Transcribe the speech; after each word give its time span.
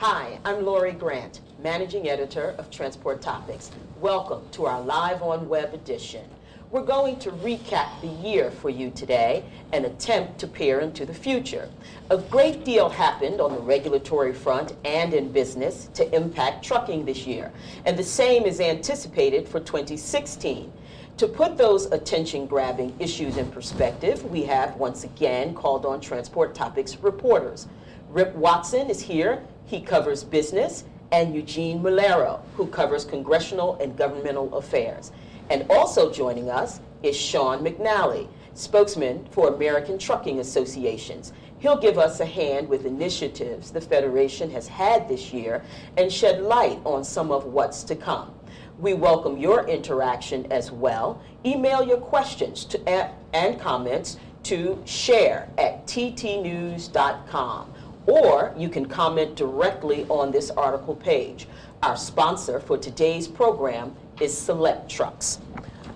Hi, 0.00 0.38
I'm 0.44 0.64
Lori 0.64 0.92
Grant, 0.92 1.40
Managing 1.60 2.08
Editor 2.08 2.54
of 2.56 2.70
Transport 2.70 3.20
Topics. 3.20 3.72
Welcome 4.00 4.48
to 4.52 4.64
our 4.64 4.80
live 4.80 5.22
on 5.22 5.48
web 5.48 5.74
edition. 5.74 6.24
We're 6.70 6.84
going 6.84 7.18
to 7.18 7.32
recap 7.32 8.00
the 8.00 8.06
year 8.06 8.52
for 8.52 8.70
you 8.70 8.92
today 8.92 9.42
and 9.72 9.84
attempt 9.84 10.38
to 10.38 10.46
peer 10.46 10.78
into 10.78 11.04
the 11.04 11.12
future. 11.12 11.68
A 12.10 12.18
great 12.18 12.64
deal 12.64 12.88
happened 12.88 13.40
on 13.40 13.52
the 13.52 13.60
regulatory 13.60 14.32
front 14.32 14.76
and 14.84 15.12
in 15.12 15.32
business 15.32 15.88
to 15.94 16.14
impact 16.14 16.64
trucking 16.64 17.04
this 17.04 17.26
year, 17.26 17.50
and 17.84 17.96
the 17.96 18.04
same 18.04 18.44
is 18.44 18.60
anticipated 18.60 19.48
for 19.48 19.58
2016. 19.58 20.72
To 21.16 21.26
put 21.26 21.56
those 21.56 21.86
attention 21.86 22.46
grabbing 22.46 22.94
issues 23.00 23.36
in 23.36 23.50
perspective, 23.50 24.24
we 24.26 24.44
have 24.44 24.76
once 24.76 25.02
again 25.02 25.54
called 25.54 25.84
on 25.84 26.00
Transport 26.00 26.54
Topics 26.54 26.98
reporters. 26.98 27.66
Rip 28.10 28.32
Watson 28.36 28.88
is 28.88 29.00
here, 29.00 29.42
he 29.68 29.80
covers 29.80 30.24
business, 30.24 30.84
and 31.12 31.34
Eugene 31.34 31.80
Mulero, 31.80 32.40
who 32.56 32.66
covers 32.66 33.04
congressional 33.04 33.76
and 33.76 33.96
governmental 33.96 34.54
affairs. 34.56 35.12
And 35.50 35.66
also 35.70 36.10
joining 36.10 36.50
us 36.50 36.80
is 37.02 37.16
Sean 37.16 37.64
McNally, 37.64 38.28
spokesman 38.54 39.26
for 39.30 39.48
American 39.48 39.98
Trucking 39.98 40.40
Associations. 40.40 41.32
He'll 41.58 41.78
give 41.78 41.98
us 41.98 42.20
a 42.20 42.26
hand 42.26 42.68
with 42.68 42.86
initiatives 42.86 43.70
the 43.70 43.80
Federation 43.80 44.50
has 44.50 44.68
had 44.68 45.08
this 45.08 45.32
year 45.32 45.62
and 45.96 46.12
shed 46.12 46.42
light 46.42 46.80
on 46.84 47.04
some 47.04 47.30
of 47.30 47.44
what's 47.44 47.82
to 47.84 47.96
come. 47.96 48.32
We 48.78 48.94
welcome 48.94 49.36
your 49.36 49.66
interaction 49.66 50.50
as 50.52 50.70
well. 50.70 51.20
Email 51.44 51.82
your 51.82 51.98
questions 51.98 52.64
to, 52.66 53.12
and 53.34 53.60
comments 53.60 54.18
to 54.44 54.80
share 54.84 55.50
at 55.58 55.86
ttnews.com, 55.86 57.74
or 58.08 58.54
you 58.56 58.70
can 58.70 58.86
comment 58.86 59.36
directly 59.36 60.06
on 60.08 60.32
this 60.32 60.50
article 60.50 60.96
page. 60.96 61.46
Our 61.82 61.96
sponsor 61.96 62.58
for 62.58 62.78
today's 62.78 63.28
program 63.28 63.94
is 64.18 64.34
SelecTrucks. 64.34 65.38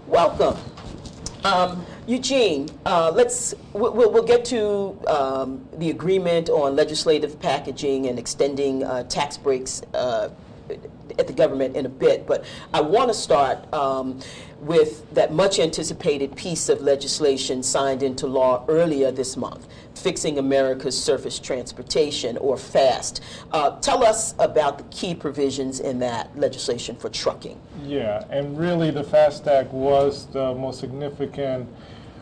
Welcome. 0.06 0.56
Um, 1.42 1.84
Eugene, 2.06 2.68
uh, 2.84 3.10
let's 3.12 3.54
we'll, 3.72 3.92
we'll, 3.92 4.22
get 4.22 4.44
to 4.46 4.96
um, 5.08 5.66
the 5.78 5.90
agreement 5.90 6.50
on 6.50 6.76
legislative 6.76 7.40
packaging 7.40 8.06
and 8.06 8.18
extending 8.18 8.84
uh, 8.84 9.02
tax 9.04 9.36
breaks 9.36 9.82
uh, 9.94 10.28
at 11.18 11.26
the 11.26 11.32
government 11.32 11.76
in 11.76 11.86
a 11.86 11.88
bit, 11.88 12.26
but 12.26 12.44
I 12.72 12.80
want 12.80 13.08
to 13.08 13.14
start 13.14 13.72
um, 13.74 14.20
with 14.62 15.12
that 15.12 15.32
much 15.32 15.58
anticipated 15.58 16.36
piece 16.36 16.68
of 16.68 16.80
legislation 16.80 17.64
signed 17.64 18.00
into 18.00 18.28
law 18.28 18.64
earlier 18.68 19.10
this 19.10 19.36
month, 19.36 19.66
Fixing 19.96 20.38
America's 20.38 21.00
Surface 21.00 21.40
Transportation, 21.40 22.36
or 22.36 22.56
FAST. 22.56 23.20
Uh, 23.50 23.78
tell 23.80 24.04
us 24.04 24.36
about 24.38 24.78
the 24.78 24.84
key 24.84 25.16
provisions 25.16 25.80
in 25.80 25.98
that 25.98 26.36
legislation 26.38 26.94
for 26.94 27.08
trucking. 27.08 27.60
Yeah, 27.84 28.24
and 28.30 28.56
really 28.56 28.92
the 28.92 29.02
FAST 29.02 29.48
Act 29.48 29.72
was 29.72 30.26
the 30.26 30.54
most 30.54 30.78
significant 30.78 31.68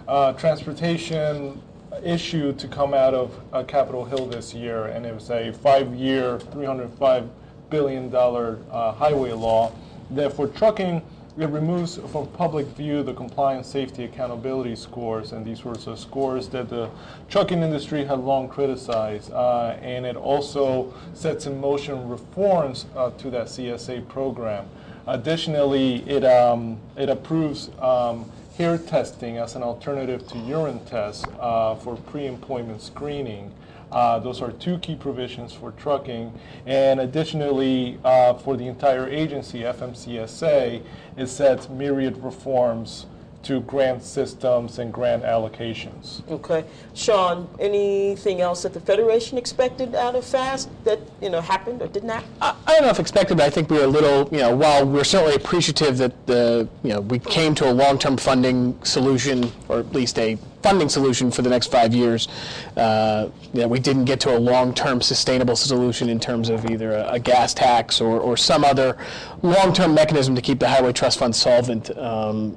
uh, 0.08 0.32
transportation 0.32 1.60
issue 2.02 2.54
to 2.54 2.68
come 2.68 2.94
out 2.94 3.12
of 3.12 3.38
uh, 3.52 3.64
Capitol 3.64 4.06
Hill 4.06 4.26
this 4.26 4.54
year, 4.54 4.86
and 4.86 5.04
it 5.04 5.14
was 5.14 5.30
a 5.30 5.52
five-year, 5.52 6.40
305 6.40 7.28
billion 7.68 8.08
dollar 8.08 8.58
uh, 8.72 8.92
highway 8.92 9.32
law. 9.32 9.72
that 10.12 10.32
for 10.32 10.48
trucking 10.48 11.02
it 11.38 11.48
removes 11.48 11.96
from 11.96 12.26
public 12.28 12.66
view 12.66 13.02
the 13.02 13.14
compliance, 13.14 13.68
safety, 13.68 14.04
accountability 14.04 14.74
scores, 14.74 15.32
and 15.32 15.44
these 15.44 15.60
sorts 15.60 15.86
of 15.86 15.98
scores 15.98 16.48
that 16.48 16.68
the 16.68 16.90
trucking 17.28 17.62
industry 17.62 18.04
had 18.04 18.18
long 18.18 18.48
criticized. 18.48 19.32
Uh, 19.32 19.76
and 19.80 20.04
it 20.04 20.16
also 20.16 20.92
sets 21.14 21.46
in 21.46 21.60
motion 21.60 22.08
reforms 22.08 22.86
uh, 22.96 23.10
to 23.10 23.30
that 23.30 23.46
CSA 23.46 24.06
program. 24.08 24.68
Additionally, 25.06 26.08
it, 26.08 26.24
um, 26.24 26.78
it 26.96 27.08
approves 27.08 27.70
um, 27.80 28.30
hair 28.56 28.76
testing 28.76 29.38
as 29.38 29.56
an 29.56 29.62
alternative 29.62 30.26
to 30.28 30.38
urine 30.38 30.84
tests 30.84 31.24
uh, 31.38 31.74
for 31.76 31.96
pre-employment 31.96 32.82
screening. 32.82 33.52
Uh, 33.92 34.18
those 34.18 34.40
are 34.40 34.52
two 34.52 34.78
key 34.78 34.94
provisions 34.94 35.52
for 35.52 35.72
trucking. 35.72 36.32
And 36.66 37.00
additionally, 37.00 37.98
uh, 38.04 38.34
for 38.34 38.56
the 38.56 38.66
entire 38.66 39.08
agency, 39.08 39.60
FMCSA, 39.60 40.82
it 41.16 41.26
sets 41.26 41.68
myriad 41.68 42.22
reforms 42.22 43.06
to 43.42 43.60
grant 43.60 44.02
systems 44.02 44.78
and 44.78 44.92
grant 44.92 45.22
allocations. 45.22 46.28
Okay. 46.30 46.64
Sean, 46.94 47.48
anything 47.58 48.40
else 48.40 48.62
that 48.62 48.74
the 48.74 48.80
Federation 48.80 49.38
expected 49.38 49.94
out 49.94 50.14
of 50.14 50.24
FAST 50.24 50.68
that, 50.84 50.98
you 51.22 51.30
know, 51.30 51.40
happened 51.40 51.80
or 51.80 51.88
did 51.88 52.04
not? 52.04 52.22
I, 52.42 52.54
I 52.66 52.72
don't 52.74 52.82
know 52.82 52.90
if 52.90 52.98
expected, 52.98 53.38
but 53.38 53.46
I 53.46 53.50
think 53.50 53.70
we 53.70 53.78
were 53.78 53.84
a 53.84 53.86
little, 53.86 54.28
you 54.30 54.42
know, 54.42 54.54
while 54.54 54.84
we're 54.84 55.04
certainly 55.04 55.34
appreciative 55.34 55.96
that 55.98 56.26
the, 56.26 56.68
you 56.82 56.90
know, 56.90 57.00
we 57.00 57.18
came 57.18 57.54
to 57.56 57.70
a 57.70 57.72
long-term 57.72 58.18
funding 58.18 58.78
solution, 58.84 59.50
or 59.68 59.78
at 59.78 59.92
least 59.92 60.18
a 60.18 60.36
funding 60.62 60.88
solution 60.88 61.30
for 61.30 61.42
the 61.42 61.50
next 61.50 61.70
five 61.70 61.94
years. 61.94 62.28
Uh, 62.76 63.28
we 63.52 63.78
didn't 63.78 64.04
get 64.04 64.20
to 64.20 64.36
a 64.36 64.38
long-term 64.38 65.00
sustainable 65.00 65.56
solution 65.56 66.08
in 66.08 66.20
terms 66.20 66.48
of 66.48 66.70
either 66.70 66.92
a, 66.92 67.12
a 67.12 67.18
gas 67.18 67.54
tax 67.54 68.00
or, 68.00 68.20
or 68.20 68.36
some 68.36 68.64
other 68.64 68.96
long-term 69.42 69.94
mechanism 69.94 70.34
to 70.34 70.42
keep 70.42 70.58
the 70.58 70.68
highway 70.68 70.92
trust 70.92 71.18
fund 71.18 71.34
solvent. 71.34 71.96
Um, 71.96 72.56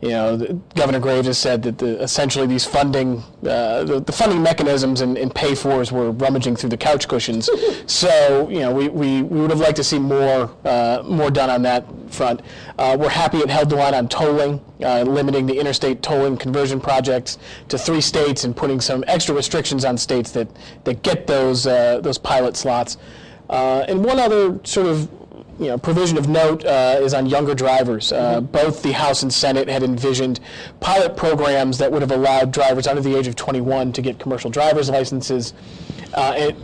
you 0.00 0.10
know, 0.10 0.62
Governor 0.76 1.00
Graves 1.00 1.26
has 1.26 1.38
said 1.38 1.62
that 1.64 1.78
the, 1.78 2.00
essentially 2.00 2.46
these 2.46 2.64
funding, 2.64 3.18
uh, 3.44 3.82
the, 3.82 4.00
the, 4.00 4.12
funding 4.12 4.40
mechanisms 4.42 5.00
and, 5.00 5.18
and 5.18 5.34
pay-fors 5.34 5.90
were 5.90 6.12
rummaging 6.12 6.54
through 6.54 6.70
the 6.70 6.76
couch 6.76 7.08
cushions. 7.08 7.50
so, 7.86 8.48
you 8.48 8.60
know, 8.60 8.72
we, 8.72 8.88
we, 8.88 9.22
we 9.22 9.40
would 9.40 9.50
have 9.50 9.58
liked 9.58 9.76
to 9.76 9.84
see 9.84 9.98
more, 9.98 10.54
uh, 10.64 11.02
more 11.04 11.32
done 11.32 11.50
on 11.50 11.62
that 11.62 11.84
front. 12.12 12.42
Uh, 12.78 12.96
we're 12.98 13.08
happy 13.08 13.38
it 13.38 13.50
held 13.50 13.70
the 13.70 13.76
line 13.76 13.94
on 13.94 14.08
tolling, 14.08 14.60
uh, 14.84 15.02
limiting 15.02 15.46
the 15.46 15.58
interstate 15.58 16.00
tolling 16.00 16.36
conversion 16.36 16.80
projects 16.80 17.38
to 17.68 17.76
three 17.76 18.00
states 18.00 18.44
and 18.44 18.56
putting 18.56 18.80
some 18.80 19.02
extra 19.08 19.34
restrictions 19.34 19.84
on 19.84 19.98
states 19.98 20.30
that, 20.30 20.46
that 20.84 21.02
get 21.02 21.26
those, 21.26 21.66
uh, 21.66 22.00
those 22.02 22.18
pilot 22.18 22.56
slots. 22.56 22.98
Uh, 23.50 23.84
and 23.88 24.04
one 24.04 24.20
other 24.20 24.60
sort 24.62 24.86
of 24.86 25.08
you 25.58 25.66
know, 25.66 25.78
provision 25.78 26.16
of 26.16 26.28
note 26.28 26.64
uh, 26.64 26.98
is 27.00 27.14
on 27.14 27.26
younger 27.26 27.54
drivers. 27.54 28.12
Uh, 28.12 28.36
mm-hmm. 28.36 28.46
Both 28.46 28.82
the 28.82 28.92
House 28.92 29.22
and 29.22 29.32
Senate 29.32 29.68
had 29.68 29.82
envisioned 29.82 30.40
pilot 30.80 31.16
programs 31.16 31.78
that 31.78 31.90
would 31.90 32.02
have 32.02 32.12
allowed 32.12 32.52
drivers 32.52 32.86
under 32.86 33.00
the 33.00 33.14
age 33.16 33.26
of 33.26 33.34
21 33.34 33.92
to 33.92 34.02
get 34.02 34.18
commercial 34.18 34.50
driver's 34.50 34.88
licenses 34.88 35.54
uh, 36.14 36.34
and, 36.36 36.56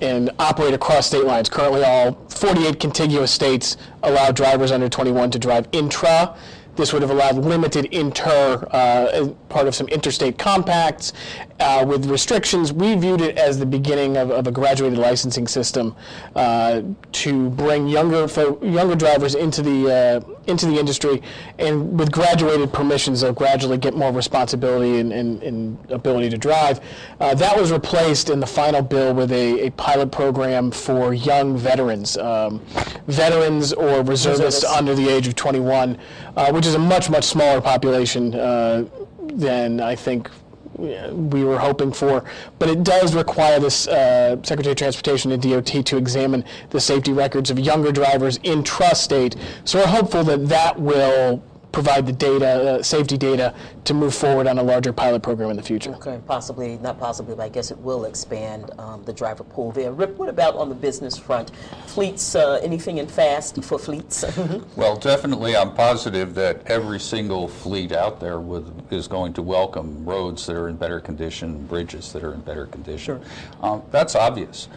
and 0.00 0.30
operate 0.38 0.74
across 0.74 1.06
state 1.06 1.24
lines. 1.24 1.48
Currently, 1.48 1.84
all 1.84 2.12
48 2.28 2.78
contiguous 2.78 3.30
states 3.30 3.76
allow 4.02 4.30
drivers 4.30 4.70
under 4.72 4.88
21 4.88 5.30
to 5.30 5.38
drive 5.38 5.66
intra 5.72 6.36
this 6.76 6.92
would 6.92 7.02
have 7.02 7.10
allowed 7.10 7.36
limited 7.36 7.86
inter, 7.86 8.66
uh, 8.70 9.28
part 9.48 9.66
of 9.66 9.74
some 9.74 9.88
interstate 9.88 10.38
compacts 10.38 11.12
uh, 11.60 11.84
with 11.86 12.06
restrictions. 12.06 12.72
We 12.72 12.94
viewed 12.96 13.20
it 13.20 13.38
as 13.38 13.58
the 13.58 13.66
beginning 13.66 14.16
of, 14.16 14.30
of 14.30 14.46
a 14.46 14.50
graduated 14.50 14.98
licensing 14.98 15.46
system 15.46 15.94
uh, 16.34 16.82
to 17.12 17.50
bring 17.50 17.86
younger 17.88 18.26
younger 18.62 18.94
drivers 18.94 19.34
into 19.34 19.62
the 19.62 20.22
uh, 20.26 20.34
into 20.46 20.66
the 20.66 20.78
industry, 20.78 21.22
and 21.58 21.98
with 21.98 22.12
graduated 22.12 22.72
permissions, 22.72 23.20
they'll 23.20 23.32
gradually 23.32 23.78
get 23.78 23.94
more 23.96 24.12
responsibility 24.12 24.98
and, 24.98 25.12
and, 25.12 25.42
and 25.42 25.90
ability 25.90 26.28
to 26.30 26.36
drive. 26.36 26.80
Uh, 27.20 27.34
that 27.34 27.58
was 27.58 27.72
replaced 27.72 28.28
in 28.28 28.40
the 28.40 28.46
final 28.46 28.82
bill 28.82 29.14
with 29.14 29.32
a, 29.32 29.66
a 29.66 29.70
pilot 29.72 30.10
program 30.12 30.70
for 30.70 31.14
young 31.14 31.56
veterans, 31.56 32.16
um, 32.18 32.60
veterans 33.06 33.72
or 33.72 34.02
reservists, 34.02 34.26
reservists 34.26 34.64
under 34.64 34.94
the 34.94 35.08
age 35.08 35.26
of 35.26 35.34
21, 35.34 35.98
uh, 36.36 36.50
which 36.64 36.70
is 36.70 36.76
a 36.76 36.78
much 36.78 37.10
much 37.10 37.24
smaller 37.24 37.60
population 37.60 38.34
uh, 38.34 38.86
than 39.34 39.80
I 39.80 39.94
think 39.94 40.30
we 40.78 41.44
were 41.44 41.58
hoping 41.58 41.92
for. 41.92 42.24
But 42.58 42.70
it 42.70 42.82
does 42.82 43.14
require 43.14 43.60
this 43.60 43.86
uh, 43.86 44.42
Secretary 44.42 44.72
of 44.72 44.78
Transportation 44.78 45.30
and 45.30 45.42
DOT 45.42 45.84
to 45.84 45.98
examine 45.98 46.42
the 46.70 46.80
safety 46.80 47.12
records 47.12 47.50
of 47.50 47.58
younger 47.58 47.92
drivers 47.92 48.38
intrastate. 48.38 49.38
So 49.66 49.78
we're 49.78 49.88
hopeful 49.88 50.24
that 50.24 50.48
that 50.48 50.80
will 50.80 51.44
provide 51.74 52.06
the 52.06 52.12
data, 52.12 52.46
uh, 52.46 52.82
safety 52.82 53.18
data, 53.18 53.52
to 53.84 53.92
move 53.92 54.14
forward 54.14 54.46
on 54.46 54.58
a 54.58 54.62
larger 54.62 54.92
pilot 54.92 55.22
program 55.22 55.50
in 55.50 55.56
the 55.56 55.62
future. 55.62 55.90
Okay, 55.96 56.20
possibly, 56.26 56.78
not 56.78 56.98
possibly, 56.98 57.34
but 57.34 57.42
I 57.42 57.48
guess 57.48 57.70
it 57.72 57.78
will 57.78 58.04
expand 58.04 58.70
um, 58.78 59.02
the 59.04 59.12
driver 59.12 59.42
pool 59.42 59.72
there. 59.72 59.92
Rip, 59.92 60.16
what 60.16 60.28
about 60.28 60.54
on 60.54 60.68
the 60.68 60.74
business 60.74 61.18
front? 61.18 61.50
Fleets, 61.86 62.36
uh, 62.36 62.60
anything 62.62 62.98
in 62.98 63.08
fast 63.08 63.62
for 63.64 63.78
fleets? 63.78 64.24
well, 64.76 64.96
definitely, 64.96 65.56
I'm 65.56 65.74
positive 65.74 66.34
that 66.36 66.64
every 66.66 67.00
single 67.00 67.48
fleet 67.48 67.90
out 67.90 68.20
there 68.20 68.40
with, 68.40 68.92
is 68.92 69.08
going 69.08 69.32
to 69.34 69.42
welcome 69.42 70.04
roads 70.04 70.46
that 70.46 70.56
are 70.56 70.68
in 70.68 70.76
better 70.76 71.00
condition, 71.00 71.66
bridges 71.66 72.12
that 72.12 72.22
are 72.22 72.34
in 72.34 72.40
better 72.40 72.66
condition. 72.66 72.94
Sure. 73.04 73.20
Um, 73.60 73.82
that's 73.90 74.14
obvious. 74.14 74.68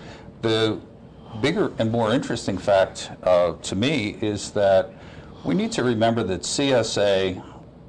The 0.41 0.79
bigger 1.41 1.71
and 1.77 1.91
more 1.91 2.11
interesting 2.11 2.57
fact 2.57 3.11
uh, 3.21 3.53
to 3.53 3.75
me 3.75 4.17
is 4.21 4.51
that 4.51 4.91
we 5.43 5.55
need 5.55 5.71
to 5.73 5.83
remember 5.83 6.23
that 6.23 6.41
CSA, 6.41 7.43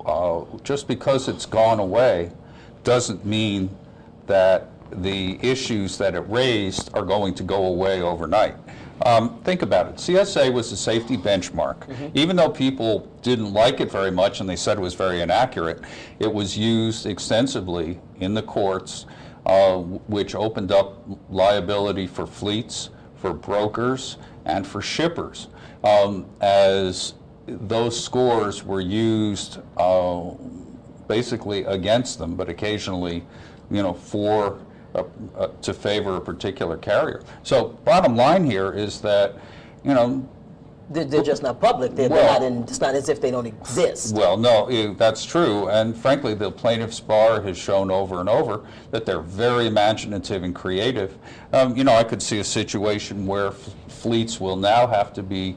uh, 0.05 0.45
just 0.63 0.89
because 0.89 1.29
it's 1.29 1.47
gone 1.47 1.79
away, 1.81 2.31
doesn't 2.85 3.25
mean 3.25 3.71
that 4.27 4.71
the 4.91 5.39
issues 5.43 5.99
that 5.99 6.15
it 6.15 6.21
raised 6.29 6.91
are 6.95 7.05
going 7.05 7.35
to 7.35 7.43
go 7.43 7.67
away 7.67 8.01
overnight. 8.01 8.55
Um, 9.05 9.41
think 9.43 9.63
about 9.63 9.87
it. 9.87 9.95
CSA 9.97 10.53
was 10.53 10.73
a 10.73 10.77
safety 10.77 11.17
benchmark. 11.17 12.11
Even 12.15 12.37
though 12.37 12.49
people 12.49 13.09
didn't 13.23 13.53
like 13.53 13.81
it 13.81 13.91
very 13.93 14.11
much 14.11 14.41
and 14.41 14.49
they 14.49 14.57
said 14.57 14.79
it 14.79 14.81
was 14.81 14.95
very 14.95 15.21
inaccurate, 15.21 15.83
it 16.19 16.33
was 16.33 16.59
used 16.59 17.07
extensively 17.07 18.01
in 18.19 18.35
the 18.35 18.43
courts, 18.43 19.07
uh, 19.47 19.77
which 19.77 20.35
opened 20.35 20.73
up 20.73 21.05
liability 21.31 22.07
for 22.07 22.27
fleets, 22.27 22.91
for 23.17 23.33
brokers, 23.33 24.17
and 24.45 24.67
for 24.67 24.81
shippers 24.81 25.49
um, 25.85 26.27
as 26.41 27.15
those 27.49 28.03
scores 28.03 28.65
were 28.65 28.81
used 28.81 29.59
uh, 29.77 30.31
basically 31.07 31.65
against 31.65 32.19
them, 32.19 32.35
but 32.35 32.49
occasionally, 32.49 33.25
you 33.71 33.83
know, 33.83 33.95
for 33.95 34.61
uh, 34.95 35.05
uh, 35.37 35.49
to 35.63 35.73
favor 35.75 36.17
a 36.17 36.21
particular 36.21 36.77
carrier. 36.77 37.23
So, 37.43 37.69
bottom 37.85 38.17
line 38.17 38.45
here 38.45 38.73
is 38.73 39.01
that, 39.03 39.37
you 39.85 39.95
know, 39.95 40.27
They're, 40.91 41.05
they're 41.05 41.23
just 41.23 41.43
not 41.43 41.61
public. 41.61 41.95
They're, 41.95 42.09
they're 42.09 42.25
not 42.25 42.43
in, 42.43 42.63
it's 42.63 42.81
not 42.81 42.95
as 42.95 43.09
if 43.11 43.21
they 43.21 43.31
don't 43.31 43.47
exist. 43.47 44.15
well, 44.15 44.37
no, 44.39 44.67
eh, 44.69 44.95
that's 44.97 45.25
true, 45.25 45.69
and 45.69 45.97
frankly, 45.97 46.35
the 46.35 46.51
plaintiff's 46.51 47.01
bar 47.01 47.43
has 47.43 47.59
shown 47.59 47.91
over 47.91 48.21
and 48.21 48.29
over 48.29 48.65
that 48.91 49.05
they're 49.05 49.21
very 49.21 49.67
imaginative 49.67 50.43
and 50.43 50.55
creative. 50.55 51.19
Um, 51.53 51.77
you 51.77 51.85
know, 51.85 51.93
I 51.95 52.05
could 52.05 52.23
see 52.23 52.39
a 52.41 52.45
situation 52.45 53.27
where 53.27 53.49
f- 53.49 53.75
fleets 53.89 54.41
will 54.41 54.57
now 54.57 54.87
have 54.87 55.13
to 55.15 55.23
be 55.23 55.57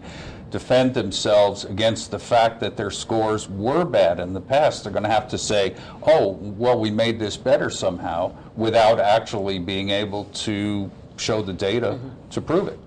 defend 0.51 0.93
themselves 0.93 1.65
against 1.65 2.11
the 2.11 2.19
fact 2.19 2.59
that 2.59 2.77
their 2.77 2.91
scores 2.91 3.49
were 3.49 3.85
bad 3.85 4.19
in 4.19 4.33
the 4.33 4.41
past. 4.41 4.83
They're 4.83 4.93
going 4.93 5.03
to 5.03 5.09
have 5.09 5.27
to 5.29 5.37
say, 5.37 5.75
"Oh, 6.03 6.33
well, 6.41 6.79
we 6.79 6.91
made 6.91 7.19
this 7.19 7.37
better 7.37 7.69
somehow," 7.69 8.35
without 8.55 8.99
actually 8.99 9.59
being 9.59 9.89
able 9.89 10.25
to 10.25 10.91
show 11.17 11.41
the 11.41 11.53
data 11.53 11.99
to 12.31 12.41
prove 12.41 12.67
it. 12.67 12.79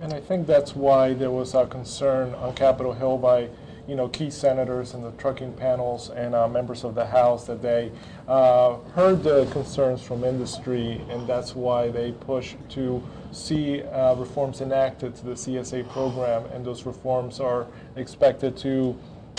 And 0.00 0.12
I 0.12 0.20
think 0.20 0.48
that's 0.48 0.74
why 0.74 1.14
there 1.14 1.30
was 1.30 1.54
a 1.54 1.64
concern 1.66 2.34
on 2.34 2.54
Capitol 2.54 2.92
Hill 2.92 3.18
by, 3.18 3.48
you 3.86 3.94
know, 3.94 4.08
key 4.08 4.30
senators 4.30 4.94
and 4.94 5.04
the 5.04 5.12
trucking 5.12 5.52
panels 5.52 6.10
and 6.10 6.34
uh, 6.34 6.48
members 6.48 6.82
of 6.82 6.96
the 6.96 7.06
House 7.06 7.46
that 7.46 7.62
they 7.62 7.92
uh, 8.26 8.78
heard 8.96 9.22
the 9.22 9.46
concerns 9.52 10.02
from 10.02 10.24
industry, 10.24 11.00
and 11.08 11.24
that's 11.28 11.54
why 11.54 11.88
they 11.88 12.10
pushed 12.10 12.56
to 12.70 13.00
see 13.32 13.82
uh, 13.82 14.14
reforms 14.14 14.60
enacted 14.60 15.14
to 15.16 15.24
the 15.24 15.32
CSA 15.32 15.88
program, 15.90 16.44
and 16.52 16.64
those 16.64 16.86
reforms 16.86 17.40
are 17.40 17.66
expected 17.96 18.56
to 18.58 18.96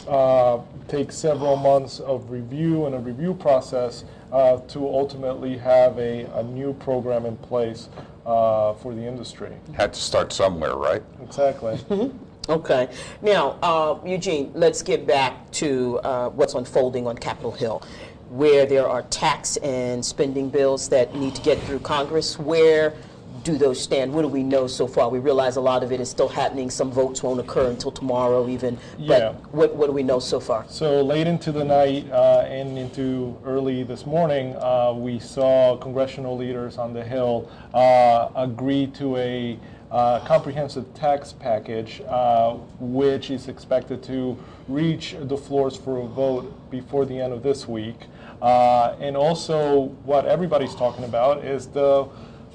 uh, 0.07 0.59
take 0.87 1.11
several 1.11 1.55
months 1.55 1.99
of 1.99 2.29
review 2.29 2.85
and 2.85 2.95
a 2.95 2.99
review 2.99 3.33
process 3.33 4.03
uh, 4.31 4.57
to 4.61 4.87
ultimately 4.87 5.57
have 5.57 5.97
a, 5.97 6.23
a 6.37 6.43
new 6.43 6.73
program 6.73 7.25
in 7.25 7.37
place 7.37 7.89
uh, 8.25 8.73
for 8.73 8.93
the 8.93 9.01
industry. 9.01 9.55
Had 9.73 9.93
to 9.93 10.01
start 10.01 10.33
somewhere, 10.33 10.75
right? 10.75 11.03
Exactly. 11.21 11.79
Okay. 12.49 12.89
Now, 13.21 13.57
uh, 13.61 13.99
Eugene, 14.05 14.51
let's 14.53 14.81
get 14.81 15.07
back 15.07 15.49
to 15.51 15.99
uh, 15.99 16.29
what's 16.29 16.55
unfolding 16.55 17.07
on 17.07 17.17
Capitol 17.17 17.51
Hill, 17.51 17.81
where 18.29 18.65
there 18.65 18.85
are 18.85 19.03
tax 19.03 19.55
and 19.57 20.03
spending 20.03 20.49
bills 20.49 20.89
that 20.89 21.15
need 21.15 21.35
to 21.35 21.41
get 21.41 21.57
through 21.59 21.79
Congress. 21.79 22.37
Where 22.37 22.95
do 23.43 23.57
those 23.57 23.81
stand? 23.81 24.13
What 24.13 24.21
do 24.21 24.27
we 24.27 24.43
know 24.43 24.67
so 24.67 24.87
far? 24.87 25.09
We 25.09 25.19
realize 25.19 25.57
a 25.57 25.61
lot 25.61 25.83
of 25.83 25.91
it 25.91 25.99
is 25.99 26.09
still 26.09 26.29
happening. 26.29 26.69
Some 26.69 26.91
votes 26.91 27.21
won't 27.21 27.39
occur 27.39 27.69
until 27.69 27.91
tomorrow, 27.91 28.47
even. 28.47 28.77
But 28.97 29.21
Yeah. 29.21 29.31
what, 29.51 29.75
what 29.75 29.87
do 29.87 29.91
we 29.91 30.03
know 30.03 30.19
so 30.19 30.39
far? 30.39 30.65
So 30.69 31.01
late 31.01 31.27
into 31.27 31.51
the 31.51 31.63
night 31.63 32.09
uh, 32.11 32.45
and 32.47 32.77
into 32.77 33.37
early 33.45 33.83
this 33.83 34.05
morning, 34.05 34.55
uh, 34.55 34.93
we 34.95 35.19
saw 35.19 35.75
congressional 35.77 36.37
leaders 36.37 36.77
on 36.77 36.93
the 36.93 37.03
Hill 37.03 37.49
uh, 37.73 38.29
agree 38.35 38.87
to 38.87 39.17
a 39.17 39.59
uh, 39.91 40.19
comprehensive 40.21 40.91
tax 40.95 41.33
package, 41.33 42.01
uh, 42.07 42.53
which 42.79 43.29
is 43.29 43.47
expected 43.47 44.01
to 44.01 44.35
reach 44.67 45.15
the 45.19 45.37
floors 45.37 45.77
for 45.77 45.99
a 45.99 46.07
vote 46.07 46.51
before 46.71 47.05
the 47.05 47.19
end 47.19 47.31
of 47.31 47.43
this 47.43 47.67
week. 47.67 48.07
Uh, 48.41 48.95
and 48.99 49.15
also, 49.15 49.83
what 50.03 50.25
everybody's 50.25 50.73
talking 50.73 51.03
about 51.03 51.45
is 51.45 51.67
the 51.67 52.07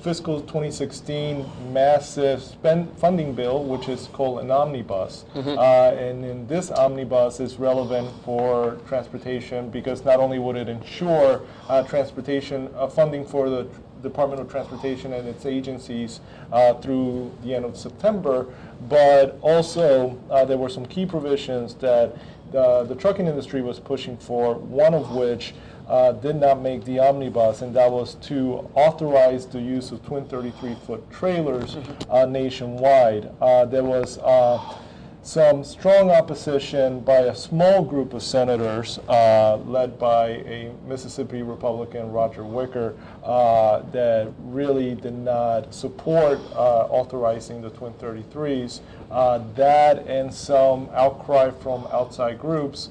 fiscal 0.02 0.40
2016 0.40 1.44
massive 1.72 2.42
spend 2.42 2.96
funding 2.98 3.34
bill, 3.34 3.64
which 3.64 3.88
is 3.88 4.08
called 4.12 4.40
an 4.40 4.50
omnibus. 4.50 5.24
Uh, 5.58 5.94
and 5.98 6.24
in 6.24 6.46
this 6.46 6.70
omnibus 6.70 7.40
is 7.40 7.56
relevant 7.56 8.08
for 8.24 8.78
transportation 8.86 9.70
because 9.70 10.04
not 10.04 10.20
only 10.20 10.38
would 10.38 10.56
it 10.56 10.68
ensure 10.68 11.42
uh, 11.68 11.82
transportation 11.82 12.70
uh, 12.76 12.86
funding 12.86 13.24
for 13.26 13.50
the 13.50 13.66
Department 14.02 14.40
of 14.40 14.48
Transportation 14.48 15.12
and 15.12 15.26
its 15.26 15.44
agencies 15.44 16.20
uh, 16.52 16.74
through 16.74 17.32
the 17.42 17.52
end 17.52 17.64
of 17.64 17.76
September, 17.76 18.46
but 18.88 19.36
also 19.40 20.16
uh, 20.30 20.44
there 20.44 20.56
were 20.56 20.68
some 20.68 20.86
key 20.86 21.04
provisions 21.04 21.74
that 21.74 22.16
the, 22.52 22.84
the 22.84 22.94
trucking 22.94 23.26
industry 23.26 23.60
was 23.60 23.80
pushing 23.80 24.16
for, 24.16 24.54
one 24.54 24.94
of 24.94 25.10
which 25.14 25.52
uh, 25.88 26.12
did 26.12 26.36
not 26.36 26.60
make 26.60 26.84
the 26.84 26.98
omnibus, 26.98 27.62
and 27.62 27.74
that 27.74 27.90
was 27.90 28.14
to 28.16 28.68
authorize 28.74 29.46
the 29.46 29.60
use 29.60 29.90
of 29.90 30.04
twin 30.04 30.24
33-foot 30.26 31.10
trailers 31.10 31.76
uh, 32.10 32.26
nationwide. 32.26 33.30
Uh, 33.40 33.64
there 33.64 33.84
was 33.84 34.18
uh, 34.18 34.76
some 35.22 35.62
strong 35.62 36.10
opposition 36.10 37.00
by 37.00 37.18
a 37.18 37.34
small 37.34 37.82
group 37.82 38.14
of 38.14 38.22
senators, 38.22 38.98
uh, 39.08 39.56
led 39.66 39.98
by 39.98 40.28
a 40.28 40.72
Mississippi 40.86 41.42
Republican, 41.42 42.10
Roger 42.10 42.44
Wicker, 42.44 42.96
uh, 43.24 43.80
that 43.92 44.32
really 44.44 44.94
did 44.94 45.12
not 45.12 45.74
support 45.74 46.38
uh, 46.54 46.86
authorizing 46.88 47.60
the 47.60 47.70
twin 47.70 47.92
33s. 47.94 48.80
Uh, 49.10 49.40
that 49.54 50.06
and 50.06 50.32
some 50.32 50.88
outcry 50.94 51.50
from 51.50 51.86
outside 51.92 52.38
groups 52.38 52.88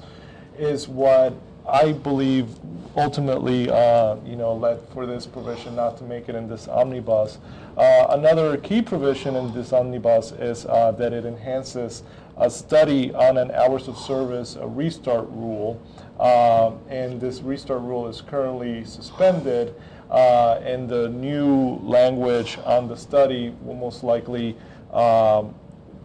is 0.58 0.86
what 0.86 1.32
I 1.68 1.92
believe 1.92 2.48
ultimately, 2.96 3.70
uh, 3.70 4.16
you 4.26 4.36
know, 4.36 4.54
led 4.54 4.80
for 4.92 5.06
this 5.06 5.26
provision 5.26 5.76
not 5.76 5.98
to 5.98 6.04
make 6.04 6.28
it 6.28 6.34
in 6.34 6.48
this 6.48 6.66
omnibus. 6.66 7.38
Uh, 7.76 8.06
another 8.10 8.56
key 8.56 8.82
provision 8.82 9.36
in 9.36 9.52
this 9.52 9.72
omnibus 9.72 10.32
is 10.32 10.66
uh, 10.66 10.92
that 10.92 11.12
it 11.12 11.24
enhances 11.24 12.02
a 12.36 12.48
study 12.50 13.12
on 13.14 13.36
an 13.36 13.50
hours 13.50 13.88
of 13.88 13.96
service 13.96 14.56
a 14.56 14.66
restart 14.66 15.28
rule, 15.30 15.80
Um 16.18 16.78
and 16.88 17.20
this 17.20 17.40
restart 17.42 17.82
rule 17.82 18.08
is 18.08 18.20
currently 18.20 18.84
suspended. 18.84 19.74
Uh, 20.10 20.58
and 20.64 20.88
the 20.88 21.10
new 21.10 21.78
language 21.82 22.58
on 22.64 22.88
the 22.88 22.96
study 22.96 23.54
will 23.62 23.74
most 23.74 24.02
likely 24.02 24.56
um, 24.92 25.54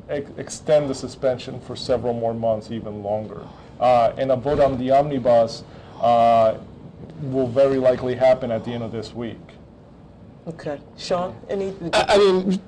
ex- 0.10 0.30
extend 0.38 0.90
the 0.90 0.96
suspension 0.96 1.58
for 1.62 1.76
several 1.76 2.14
more 2.14 2.34
months, 2.34 2.70
even 2.70 3.02
longer. 3.02 3.42
Uh, 3.80 4.14
and 4.18 4.32
a 4.32 4.36
vote 4.36 4.60
on 4.60 4.78
the 4.78 4.92
omnibus 4.92 5.64
uh, 6.02 6.58
will 7.22 7.48
very 7.48 7.78
likely 7.78 8.16
happen 8.16 8.52
at 8.52 8.64
the 8.64 8.72
end 8.72 8.84
of 8.84 8.92
this 8.92 9.14
week. 9.14 9.38
Okay. 10.46 10.78
Sean, 10.98 11.34
any, 11.50 11.74
I 11.94 12.06
I 12.10 12.18
mean, 12.18 12.60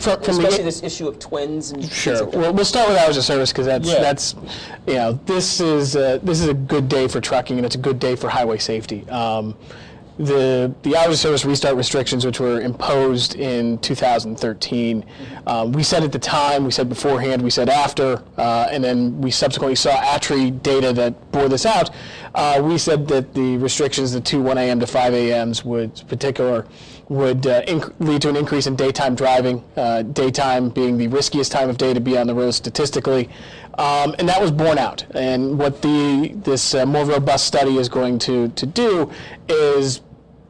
from, 0.00 0.20
from 0.22 0.34
especially 0.34 0.58
the, 0.58 0.62
this 0.64 0.82
issue 0.82 1.08
of 1.08 1.18
twins 1.18 1.70
and 1.72 1.82
Sure. 1.90 2.14
like 2.24 2.30
that? 2.30 2.38
Well, 2.38 2.52
we'll 2.52 2.64
start 2.66 2.88
with 2.90 2.98
hours 2.98 3.16
of 3.16 3.24
service 3.24 3.50
because 3.52 3.64
that's 3.64 3.88
Yeah. 3.88 4.00
that's 4.00 4.34
you 4.86 4.94
know 4.94 5.12
this 5.24 5.58
is 5.60 5.96
a, 5.96 6.20
this 6.22 6.40
is 6.40 6.48
a 6.48 6.54
good 6.54 6.90
day 6.90 7.08
for 7.08 7.22
trucking 7.22 7.56
and 7.56 7.64
it's 7.64 7.74
a 7.74 7.78
good 7.78 7.98
day 7.98 8.16
for 8.16 8.28
highway 8.28 8.58
safety. 8.58 9.08
Um, 9.08 9.54
the 10.18 10.74
the 10.82 10.96
hours 10.96 11.14
of 11.14 11.18
service 11.18 11.44
restart 11.44 11.76
restrictions, 11.76 12.24
which 12.26 12.40
were 12.40 12.60
imposed 12.60 13.34
in 13.34 13.78
2013, 13.78 15.04
um, 15.46 15.72
we 15.72 15.82
said 15.82 16.02
at 16.02 16.12
the 16.12 16.18
time, 16.18 16.64
we 16.64 16.70
said 16.70 16.88
beforehand, 16.88 17.42
we 17.42 17.50
said 17.50 17.68
after, 17.68 18.22
uh, 18.36 18.68
and 18.70 18.84
then 18.84 19.20
we 19.20 19.30
subsequently 19.30 19.74
saw 19.74 19.90
ATRI 19.90 20.50
data 20.62 20.92
that 20.92 21.32
bore 21.32 21.48
this 21.48 21.66
out. 21.66 21.90
Uh, 22.34 22.60
we 22.62 22.78
said 22.78 23.08
that 23.08 23.34
the 23.34 23.56
restrictions, 23.58 24.12
the 24.12 24.20
two 24.20 24.42
1 24.42 24.58
a.m. 24.58 24.80
to 24.80 24.86
5 24.86 25.14
a.m.s, 25.14 25.64
would 25.64 26.02
particular 26.08 26.66
would 27.08 27.46
uh, 27.46 27.62
inc- 27.64 27.92
lead 27.98 28.22
to 28.22 28.28
an 28.30 28.36
increase 28.36 28.66
in 28.66 28.74
daytime 28.74 29.14
driving, 29.14 29.62
uh, 29.76 30.02
daytime 30.02 30.70
being 30.70 30.96
the 30.96 31.08
riskiest 31.08 31.52
time 31.52 31.68
of 31.68 31.76
day 31.76 31.92
to 31.92 32.00
be 32.00 32.16
on 32.16 32.26
the 32.26 32.34
road 32.34 32.52
statistically, 32.52 33.28
um, 33.78 34.14
and 34.18 34.28
that 34.28 34.40
was 34.40 34.50
borne 34.50 34.78
out. 34.78 35.04
And 35.14 35.58
what 35.58 35.82
the 35.82 36.32
this 36.44 36.74
uh, 36.74 36.86
more 36.86 37.04
robust 37.04 37.46
study 37.46 37.78
is 37.78 37.88
going 37.88 38.18
to 38.20 38.48
to 38.48 38.66
do 38.66 39.10
is 39.48 40.00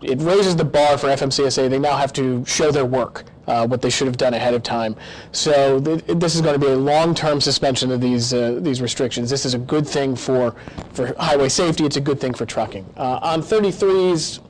it 0.02 0.20
raises 0.20 0.56
the 0.56 0.64
bar 0.64 0.98
for 0.98 1.08
FMCSA. 1.08 1.70
They 1.70 1.78
now 1.78 1.96
have 1.96 2.12
to 2.14 2.44
show 2.44 2.72
their 2.72 2.84
work, 2.84 3.24
uh, 3.46 3.66
what 3.66 3.80
they 3.82 3.90
should 3.90 4.08
have 4.08 4.16
done 4.16 4.34
ahead 4.34 4.52
of 4.52 4.62
time. 4.64 4.96
So 5.30 5.80
th- 5.80 6.04
this 6.06 6.34
is 6.34 6.40
going 6.40 6.58
to 6.58 6.66
be 6.66 6.72
a 6.72 6.76
long-term 6.76 7.40
suspension 7.40 7.92
of 7.92 8.00
these 8.00 8.34
uh, 8.34 8.58
these 8.60 8.80
restrictions. 8.82 9.30
This 9.30 9.44
is 9.44 9.54
a 9.54 9.58
good 9.58 9.86
thing 9.86 10.16
for 10.16 10.54
for 10.92 11.14
highway 11.18 11.48
safety. 11.48 11.84
It's 11.84 11.96
a 11.96 12.00
good 12.00 12.20
thing 12.20 12.34
for 12.34 12.46
trucking. 12.46 12.84
Uh, 12.96 13.20
on 13.22 13.42
33s 13.42 14.40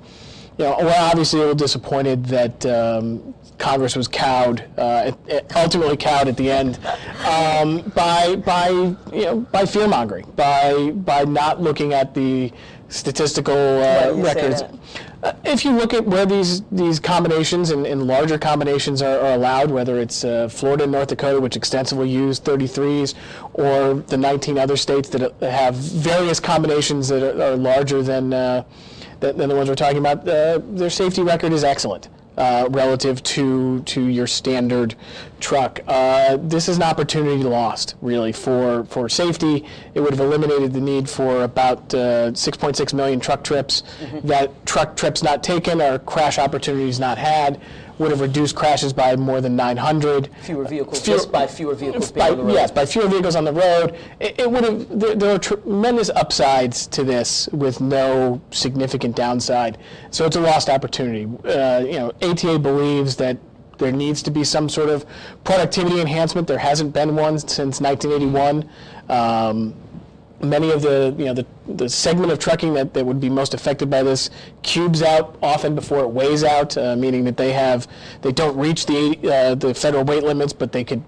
you 0.58 0.64
know, 0.66 0.76
we're 0.80 0.94
obviously 0.94 1.38
a 1.38 1.42
little 1.42 1.56
disappointed 1.56 2.26
that 2.26 2.66
um, 2.66 3.34
Congress 3.58 3.96
was 3.96 4.08
cowed, 4.08 4.64
uh, 4.76 5.12
ultimately 5.56 5.96
cowed 5.96 6.28
at 6.28 6.36
the 6.36 6.50
end, 6.50 6.78
um, 7.24 7.80
by 7.94 8.36
by 8.36 8.68
you 8.70 9.24
know 9.24 9.40
by 9.52 9.64
fear 9.64 9.86
mongering, 9.88 10.24
by 10.36 10.90
by 10.90 11.24
not 11.24 11.60
looking 11.60 11.92
at 11.92 12.14
the 12.14 12.52
statistical 12.92 13.54
uh, 13.54 14.12
do 14.12 14.18
you 14.18 14.24
say 14.24 14.34
records. 14.34 14.62
that? 14.62 15.36
If 15.44 15.64
you 15.64 15.70
look 15.72 15.94
at 15.94 16.04
where 16.04 16.26
these, 16.26 16.62
these 16.72 16.98
combinations 16.98 17.70
and, 17.70 17.86
and 17.86 18.06
larger 18.06 18.38
combinations 18.38 19.02
are, 19.02 19.18
are 19.20 19.34
allowed, 19.34 19.70
whether 19.70 19.98
it's 20.00 20.24
uh, 20.24 20.48
Florida 20.48 20.82
and 20.82 20.92
North 20.92 21.08
Dakota, 21.08 21.40
which 21.40 21.56
extensively 21.56 22.10
use 22.10 22.40
33s, 22.40 23.14
or 23.54 23.94
the 23.94 24.16
19 24.16 24.58
other 24.58 24.76
states 24.76 25.08
that 25.10 25.22
uh, 25.22 25.50
have 25.50 25.76
various 25.76 26.40
combinations 26.40 27.08
that 27.08 27.22
are, 27.22 27.52
are 27.52 27.56
larger 27.56 28.02
than, 28.02 28.32
uh, 28.32 28.64
than, 29.20 29.36
than 29.38 29.48
the 29.48 29.54
ones 29.54 29.68
we're 29.68 29.74
talking 29.74 29.98
about, 29.98 30.26
uh, 30.28 30.60
their 30.72 30.90
safety 30.90 31.22
record 31.22 31.52
is 31.52 31.64
excellent. 31.64 32.08
Uh, 32.42 32.66
relative 32.70 33.22
to 33.22 33.82
to 33.82 34.06
your 34.06 34.26
standard 34.26 34.96
truck, 35.38 35.78
uh, 35.86 36.36
this 36.40 36.68
is 36.68 36.76
an 36.76 36.82
opportunity 36.82 37.40
lost, 37.44 37.94
really, 38.02 38.32
for 38.32 38.82
for 38.86 39.08
safety. 39.08 39.64
It 39.94 40.00
would 40.00 40.10
have 40.10 40.18
eliminated 40.18 40.72
the 40.72 40.80
need 40.80 41.08
for 41.08 41.44
about 41.44 41.94
uh, 41.94 42.32
6.6 42.32 42.94
million 42.94 43.20
truck 43.20 43.44
trips. 43.44 43.84
That 44.24 44.66
truck 44.66 44.96
trips 44.96 45.22
not 45.22 45.44
taken 45.44 45.80
or 45.80 46.00
crash 46.00 46.36
opportunities 46.36 46.98
not 46.98 47.16
had 47.16 47.60
would 48.02 48.10
have 48.10 48.20
reduced 48.20 48.54
crashes 48.54 48.92
by 48.92 49.16
more 49.16 49.40
than 49.40 49.56
900. 49.56 50.28
Fewer 50.42 50.64
vehicles, 50.64 51.00
Fewer- 51.00 51.16
just 51.16 51.32
by 51.32 51.46
fewer 51.46 51.74
vehicles 51.74 52.12
by, 52.12 52.30
on 52.30 52.36
the 52.38 52.44
road. 52.44 52.52
Yes, 52.52 52.70
by 52.70 52.84
fewer 52.84 53.08
vehicles 53.08 53.36
on 53.36 53.44
the 53.44 53.52
road. 53.52 53.96
It, 54.20 54.40
it 54.40 54.50
would 54.50 54.64
have. 54.64 55.00
There, 55.00 55.14
there 55.14 55.34
are 55.34 55.38
tremendous 55.38 56.10
upsides 56.10 56.86
to 56.88 57.04
this 57.04 57.48
with 57.48 57.80
no 57.80 58.42
significant 58.50 59.16
downside. 59.16 59.78
So 60.10 60.26
it's 60.26 60.36
a 60.36 60.40
lost 60.40 60.68
opportunity. 60.68 61.24
Uh, 61.48 61.78
you 61.86 61.98
know, 61.98 62.12
ATA 62.20 62.58
believes 62.58 63.16
that 63.16 63.38
there 63.78 63.92
needs 63.92 64.22
to 64.22 64.30
be 64.30 64.44
some 64.44 64.68
sort 64.68 64.88
of 64.90 65.06
productivity 65.44 66.00
enhancement. 66.00 66.46
There 66.46 66.58
hasn't 66.58 66.92
been 66.92 67.16
one 67.16 67.38
since 67.38 67.80
1981. 67.80 68.68
Um, 69.08 69.74
many 70.42 70.70
of 70.70 70.82
the 70.82 71.14
you 71.16 71.24
know 71.24 71.34
the, 71.34 71.46
the 71.66 71.88
segment 71.88 72.32
of 72.32 72.38
trucking 72.38 72.74
that, 72.74 72.92
that 72.94 73.04
would 73.04 73.20
be 73.20 73.30
most 73.30 73.54
affected 73.54 73.88
by 73.88 74.02
this 74.02 74.30
cubes 74.62 75.02
out 75.02 75.38
often 75.42 75.74
before 75.74 76.00
it 76.00 76.08
weighs 76.08 76.44
out, 76.44 76.76
uh, 76.76 76.96
meaning 76.96 77.24
that 77.24 77.36
they 77.36 77.52
have 77.52 77.86
they 78.22 78.32
don't 78.32 78.56
reach 78.56 78.86
the 78.86 79.18
uh, 79.32 79.54
the 79.54 79.74
federal 79.74 80.04
weight 80.04 80.24
limits, 80.24 80.52
but 80.52 80.72
they 80.72 80.84
could 80.84 81.02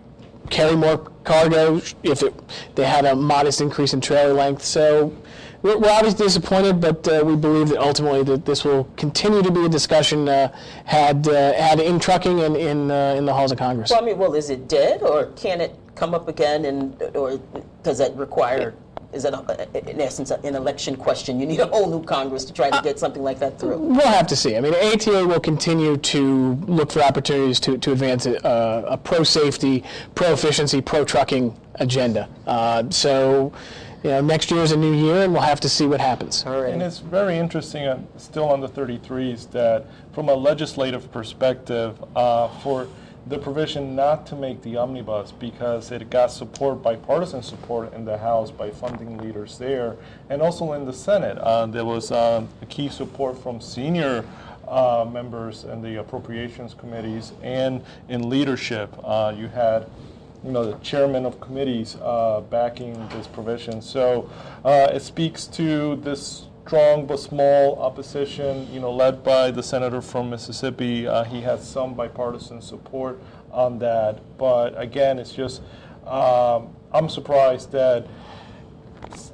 carry 0.51 0.77
more 0.77 0.99
cargo 1.25 1.81
if 2.03 2.23
it 2.23 2.35
they 2.75 2.85
had 2.85 3.05
a 3.05 3.15
modest 3.15 3.61
increase 3.61 3.93
in 3.93 4.01
trailer 4.01 4.33
length. 4.33 4.63
So. 4.63 5.15
We're, 5.63 5.79
we're 5.79 5.91
obviously 5.91 6.27
disappointed, 6.27 6.79
but 6.79 7.09
uh, 7.09 7.23
we 7.25 7.37
believe 7.37 7.71
that 7.71 7.79
ultimately 7.79 8.23
that 8.25 8.45
this 8.45 8.65
will 8.65 8.85
continue 8.99 9.41
to 9.41 9.51
be 9.51 9.65
a 9.65 9.69
discussion 9.71 10.29
uh, 10.29 10.55
had 10.85 11.27
uh, 11.27 11.55
had 11.55 11.81
in 11.81 11.99
trucking 11.99 12.41
and 12.41 12.55
in 12.55 12.91
uh, 12.91 13.15
in 13.17 13.25
the 13.25 13.33
halls 13.33 13.51
of 13.51 13.57
Congress. 13.57 13.91
Well, 13.91 14.03
I 14.03 14.05
mean, 14.05 14.19
well, 14.19 14.35
is 14.35 14.51
it 14.51 14.69
dead, 14.69 15.03
or 15.03 15.29
can 15.37 15.63
it 15.63 15.75
come 15.95 16.13
up 16.13 16.29
again, 16.29 16.67
and 16.67 17.01
or 17.17 17.41
does 17.83 17.97
that 17.97 18.15
require? 18.15 18.75
Is 19.15 19.25
it, 19.25 19.33
a, 19.33 19.91
in 19.91 20.01
essence, 20.01 20.33
an 20.33 20.57
election 20.57 20.97
question? 20.97 21.39
You 21.39 21.47
need 21.47 21.61
a 21.61 21.67
whole 21.67 21.89
new 21.89 22.05
Congress 22.05 22.45
to 22.47 22.53
try 22.53 22.69
to 22.69 22.83
get 22.83 22.99
something 22.99 23.23
like 23.23 23.39
that 23.39 23.61
through. 23.61 23.79
We'll 23.79 24.07
have 24.09 24.27
to 24.27 24.37
see. 24.37 24.57
I 24.57 24.61
mean, 24.61 24.75
ATA 24.75 25.25
will 25.25 25.41
continue 25.41 25.97
to 25.97 26.55
look 26.67 26.91
for 26.91 27.01
opportunities 27.01 27.61
to, 27.61 27.79
to 27.79 27.93
advance 27.93 28.27
a, 28.27 28.35
a 28.89 28.99
pro-safety, 28.99 29.85
pro-efficiency, 30.17 30.81
pro-trucking 30.81 31.57
agenda. 31.77 32.29
Uh, 32.47 32.91
so, 32.91 33.53
you 34.03 34.11
know, 34.11 34.21
next 34.21 34.51
year 34.51 34.63
is 34.63 34.73
a 34.73 34.77
new 34.77 34.93
year, 34.93 35.23
and 35.23 35.33
we'll 35.33 35.43
have 35.43 35.61
to 35.61 35.69
see 35.69 35.87
what 35.87 36.01
happens. 36.01 36.45
All 36.45 36.61
right. 36.61 36.73
And 36.73 36.83
it's 36.83 36.99
very 36.99 37.39
interesting, 37.39 37.87
uh, 37.87 38.01
still 38.17 38.49
on 38.49 38.61
the 38.61 38.69
33s, 38.69 39.49
that 39.53 39.87
from 40.13 40.29
a 40.29 40.35
legislative 40.35 41.11
perspective, 41.13 42.03
uh, 42.17 42.49
for 42.59 42.89
the 43.27 43.39
provision 43.39 43.97
not 43.97 44.27
to 44.27 44.37
make 44.37 44.61
the 44.63 44.77
omnibus 44.77 45.33
because 45.33 45.91
it 45.91 46.11
got 46.11 46.31
support, 46.31 46.83
bipartisan 46.83 47.43
support 47.43 47.93
in 47.95 48.05
the 48.05 48.19
House 48.19 48.51
by 48.51 48.71
funding 48.71 49.17
leaders 49.19 49.59
there, 49.59 49.97
and 50.29 50.43
also 50.43 50.73
in 50.75 50.85
the 50.85 50.93
Senate. 50.93 51.39
Uh, 51.39 51.67
there 51.67 51.85
was 51.85 52.13
uh, 52.13 52.45
a 52.61 52.67
key 52.67 52.89
support 52.89 53.43
from 53.43 53.61
senior 53.61 54.25
uh, 54.69 55.07
members 55.11 55.65
in 55.65 55.83
the 55.83 56.01
appropriations 56.01 56.75
committees 56.75 57.33
and 57.43 57.83
in 58.09 58.29
leadership. 58.29 58.95
Uh, 59.03 59.35
you 59.37 59.49
had 59.49 59.89
you 60.45 60.53
know, 60.53 60.71
the 60.71 60.79
chairman 60.79 61.25
of 61.25 61.41
committees 61.41 61.97
uh, 62.03 62.43
backing 62.51 63.09
this 63.09 63.27
provision. 63.27 63.81
So 63.81 64.31
uh, 64.65 64.89
it 64.93 65.01
speaks 65.01 65.47
to 65.49 65.97
this 65.97 66.47
strong 66.67 67.05
but 67.05 67.21
small 67.21 67.79
opposition, 67.79 68.67
you 68.73 68.81
know, 68.81 68.91
led 68.91 69.23
by 69.23 69.51
the 69.51 69.63
senator 69.63 70.01
from 70.01 70.31
Mississippi. 70.31 71.07
Uh, 71.07 71.23
he 71.23 71.43
has 71.43 71.67
some 71.67 71.93
bipartisan 71.93 72.63
support 72.63 73.21
on 73.53 73.79
that. 73.81 74.21
But 74.39 74.81
again, 74.81 75.19
it's 75.19 75.33
just, 75.33 75.61
um, 76.07 76.75
I'm 76.93 77.09
surprised 77.11 77.71
that 77.73 78.07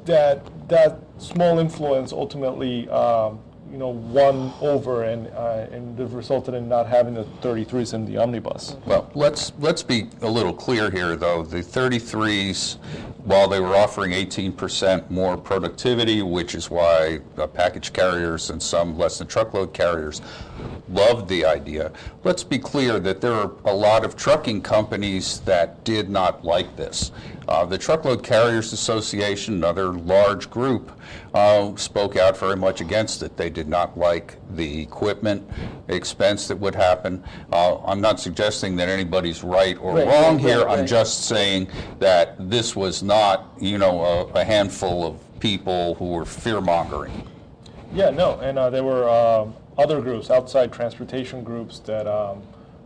that 0.06 0.68
that 0.68 0.99
small 1.18 1.60
influence 1.60 2.12
ultimately, 2.12 2.88
um, 2.88 3.38
you 3.71 3.79
know, 3.79 3.89
won 3.89 4.53
over 4.61 5.05
and 5.05 5.29
uh, 5.29 5.67
and 5.71 5.99
it 5.99 6.09
resulted 6.11 6.55
in 6.55 6.69
not 6.69 6.87
having 6.87 7.15
the 7.15 7.25
33s 7.41 7.95
in 7.95 8.05
the 8.05 8.17
omnibus. 8.17 8.77
Well, 8.85 9.11
let's, 9.15 9.53
let's 9.59 9.83
be 9.83 10.09
a 10.23 10.29
little 10.29 10.53
clear 10.53 10.91
here, 10.91 11.15
though. 11.17 11.43
The 11.43 11.59
33s, 11.61 12.79
while 13.25 13.49
they 13.49 13.61
were 13.61 13.77
offering 13.77 14.12
18% 14.12 15.09
more 15.11 15.37
productivity, 15.37 16.23
which 16.23 16.55
is 16.55 16.71
why 16.71 17.21
uh, 17.39 17.47
package 17.47 17.93
carriers 17.93 18.50
and 18.50 18.61
some 18.62 18.99
less 18.99 19.19
than 19.19 19.29
truckload 19.29 19.73
carriers 19.73 20.21
loved 20.90 21.28
the 21.28 21.44
idea, 21.44 21.92
let's 22.25 22.42
be 22.44 22.59
clear 22.59 22.99
that 23.00 23.20
there 23.20 23.32
are 23.32 23.52
a 23.64 23.73
lot 23.75 24.04
of 24.04 24.16
trucking 24.16 24.62
companies 24.62 25.40
that 25.40 25.82
did 25.85 26.11
not 26.11 26.44
like 26.44 26.76
this. 26.76 27.12
Uh, 27.49 27.64
The 27.64 27.78
Truckload 27.78 28.23
Carriers 28.23 28.73
Association, 28.73 29.54
another 29.54 29.92
large 29.92 30.50
group, 30.50 30.92
uh, 31.35 31.75
spoke 31.76 32.16
out 32.16 32.37
very 32.37 32.56
much 32.56 32.80
against 32.80 33.23
it. 33.23 33.37
They 33.37 33.50
did 33.50 33.68
not 33.68 33.99
like 33.99 34.37
the 34.56 34.80
equipment 34.82 35.49
expense 35.88 36.47
that 36.49 36.56
would 36.56 36.75
happen. 36.75 37.23
Uh, 37.52 37.78
I'm 37.85 38.00
not 38.00 38.20
suggesting 38.20 38.76
that 38.76 38.88
anybody's 38.88 39.42
right 39.42 39.76
or 39.80 39.94
Right, 39.97 40.06
wrong 40.06 40.37
right, 40.37 40.40
here. 40.40 40.59
right, 40.64 40.73
I'm 40.73 40.78
right. 40.80 40.88
just 40.88 41.25
saying 41.26 41.68
that 41.99 42.37
this 42.50 42.76
was 42.76 43.02
not, 43.02 43.52
you 43.61 43.78
know, 43.78 44.00
a- 44.35 44.40
a 44.40 44.44
handful 44.44 45.04
of 45.06 45.16
people 45.40 45.94
who 45.97 46.06
were 46.11 46.25
fear-mongering. 46.25 47.26
Yeah, 47.92 48.11
no, 48.11 48.38
and 48.40 48.56
uh, 48.59 48.70
there 48.70 48.85
were 48.85 49.09
um, 49.09 49.54
other 49.80 50.00
groups, 50.02 50.30
outside 50.30 50.72
transportation 50.72 51.42
groups, 51.42 51.78
that 51.80 52.06
um, 52.06 52.42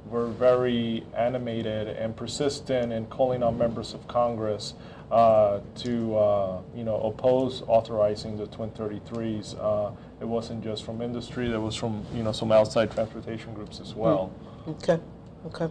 were 0.08 0.28
very 0.28 1.04
animated 1.16 1.88
and 1.88 2.16
persistent 2.16 2.92
in 2.92 3.04
calling 3.06 3.42
on 3.42 3.58
members 3.58 3.94
of 3.94 4.06
Congress 4.06 4.74
uh, 5.10 5.58
to, 5.74 6.16
uh, 6.16 6.60
you 6.74 6.84
know, 6.84 7.00
oppose 7.00 7.62
authorizing 7.66 8.36
the 8.36 8.46
Twin 8.46 8.70
33s. 8.70 9.56
Uh, 9.60 9.90
it 10.20 10.24
wasn't 10.24 10.62
just 10.62 10.84
from 10.84 11.02
industry; 11.02 11.48
there 11.48 11.60
was 11.60 11.74
from, 11.74 12.06
you 12.14 12.22
know, 12.22 12.32
some 12.32 12.52
outside 12.52 12.92
transportation 12.92 13.52
groups 13.54 13.80
as 13.80 13.94
well. 13.94 14.32
Okay, 14.68 15.00
okay. 15.46 15.68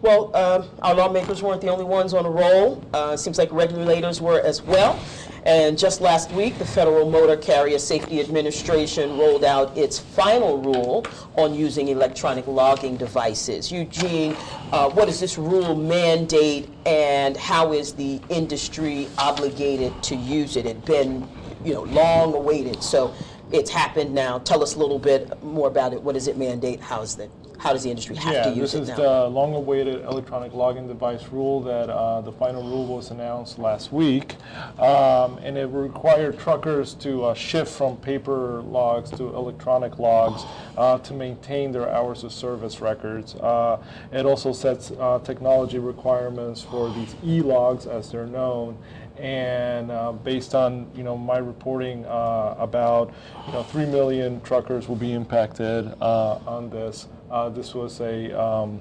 Well, 0.00 0.34
um, 0.36 0.68
our 0.82 0.94
lawmakers 0.94 1.42
weren't 1.42 1.60
the 1.60 1.68
only 1.68 1.84
ones 1.84 2.14
on 2.14 2.26
a 2.26 2.30
roll. 2.30 2.84
Uh, 2.92 3.16
Seems 3.16 3.38
like 3.38 3.52
regulators 3.52 4.20
were 4.20 4.40
as 4.40 4.62
well. 4.62 4.98
And 5.44 5.76
just 5.76 6.00
last 6.00 6.30
week, 6.30 6.56
the 6.58 6.64
Federal 6.64 7.10
Motor 7.10 7.36
Carrier 7.36 7.78
Safety 7.78 8.20
Administration 8.20 9.18
rolled 9.18 9.42
out 9.42 9.76
its 9.76 9.98
final 9.98 10.58
rule 10.58 11.04
on 11.34 11.52
using 11.52 11.88
electronic 11.88 12.46
logging 12.46 12.96
devices. 12.96 13.72
Eugene, 13.72 14.36
uh, 14.70 14.88
what 14.90 15.06
does 15.06 15.18
this 15.18 15.38
rule 15.38 15.74
mandate, 15.74 16.68
and 16.86 17.36
how 17.36 17.72
is 17.72 17.92
the 17.92 18.20
industry 18.28 19.08
obligated 19.18 20.00
to 20.04 20.14
use 20.14 20.56
it? 20.56 20.64
It's 20.64 20.84
been, 20.84 21.28
you 21.64 21.74
know, 21.74 21.82
long 21.82 22.34
awaited, 22.34 22.80
so 22.80 23.12
it's 23.50 23.70
happened 23.70 24.14
now. 24.14 24.38
Tell 24.38 24.62
us 24.62 24.76
a 24.76 24.78
little 24.78 24.98
bit 25.00 25.42
more 25.42 25.66
about 25.66 25.92
it. 25.92 26.00
What 26.00 26.14
does 26.14 26.28
it 26.28 26.38
mandate? 26.38 26.80
How's 26.80 27.16
the, 27.16 27.28
how 27.62 27.72
does 27.72 27.84
the 27.84 27.90
industry 27.90 28.16
have 28.16 28.32
Yeah, 28.32 28.42
to 28.42 28.50
use 28.50 28.72
this 28.72 28.88
is 28.88 28.96
the 28.96 29.28
long-awaited 29.28 30.02
electronic 30.02 30.52
logging 30.52 30.88
device 30.88 31.28
rule 31.28 31.60
that 31.60 31.88
uh, 31.88 32.20
the 32.20 32.32
final 32.32 32.60
rule 32.64 32.86
was 32.86 33.12
announced 33.12 33.56
last 33.56 33.92
week, 33.92 34.34
um, 34.80 35.38
and 35.44 35.56
it 35.56 35.66
required 35.66 36.40
truckers 36.40 36.94
to 36.94 37.22
uh, 37.26 37.34
shift 37.34 37.70
from 37.70 37.98
paper 37.98 38.62
logs 38.62 39.12
to 39.12 39.28
electronic 39.28 40.00
logs 40.00 40.42
uh, 40.76 40.98
to 40.98 41.14
maintain 41.14 41.70
their 41.70 41.88
hours 41.88 42.24
of 42.24 42.32
service 42.32 42.80
records. 42.80 43.36
Uh, 43.36 43.80
it 44.10 44.26
also 44.26 44.52
sets 44.52 44.90
uh, 44.98 45.20
technology 45.22 45.78
requirements 45.78 46.62
for 46.62 46.92
these 46.92 47.14
e-logs, 47.24 47.86
as 47.86 48.10
they're 48.10 48.26
known, 48.26 48.76
and 49.18 49.92
uh, 49.92 50.10
based 50.10 50.54
on 50.54 50.90
you 50.96 51.04
know 51.04 51.16
my 51.16 51.38
reporting 51.38 52.04
uh, 52.06 52.56
about 52.58 53.12
you 53.46 53.52
know 53.52 53.62
three 53.62 53.86
million 53.86 54.40
truckers 54.40 54.88
will 54.88 54.96
be 54.96 55.12
impacted 55.12 55.94
uh, 56.00 56.40
on 56.44 56.68
this. 56.70 57.06
Uh, 57.32 57.48
this 57.48 57.74
was 57.74 58.00
a 58.00 58.38
um, 58.38 58.78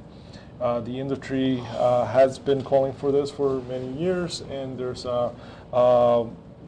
uh, 0.60 0.82
the 0.82 1.00
industry 1.00 1.64
uh, 1.78 2.06
has 2.06 2.38
been 2.38 2.62
calling 2.62 2.94
for 2.94 3.12
this 3.12 3.32
for 3.32 3.62
many 3.62 3.92
years, 3.94 4.42
and 4.52 4.78
there's 4.78 5.08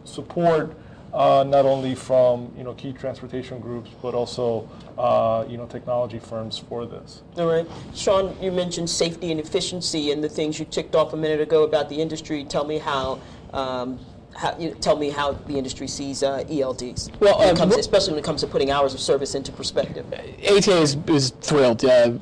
support 0.05 0.75
uh, 1.13 1.43
not 1.47 1.65
only 1.65 1.93
from 1.93 2.51
you 2.57 2.63
know 2.63 2.73
key 2.73 2.91
transportation 2.91 3.59
groups, 3.59 3.91
but 4.01 4.15
also 4.15 4.67
uh, 4.97 5.45
you 5.47 5.57
know 5.57 5.65
technology 5.65 6.19
firms 6.19 6.57
for 6.57 6.85
this. 6.85 7.21
All 7.37 7.47
right. 7.47 7.67
Sean, 7.93 8.35
you 8.41 8.51
mentioned 8.51 8.89
safety 8.89 9.31
and 9.31 9.39
efficiency 9.39 10.11
and 10.11 10.23
the 10.23 10.29
things 10.29 10.59
you 10.59 10.65
ticked 10.65 10.95
off 10.95 11.13
a 11.13 11.17
minute 11.17 11.41
ago 11.41 11.63
about 11.63 11.89
the 11.89 12.01
industry. 12.01 12.43
Tell 12.43 12.65
me 12.65 12.79
how 12.79 13.19
um, 13.51 13.99
how, 14.35 14.57
you 14.57 14.69
know, 14.69 14.75
tell 14.75 14.97
me 14.97 15.09
how 15.09 15.33
the 15.33 15.57
industry 15.57 15.87
sees 15.87 16.23
uh, 16.23 16.43
ELDs, 16.49 17.09
Well, 17.19 17.39
when 17.39 17.55
uh, 17.55 17.57
comes, 17.57 17.75
especially 17.75 18.13
when 18.13 18.19
it 18.19 18.25
comes 18.25 18.41
to 18.41 18.47
putting 18.47 18.71
hours 18.71 18.93
of 18.93 18.99
service 18.99 19.35
into 19.35 19.51
perspective. 19.51 20.05
ATA 20.13 20.77
is, 20.81 20.97
is 21.07 21.29
thrilled. 21.41 21.83
Uh, 21.85 22.13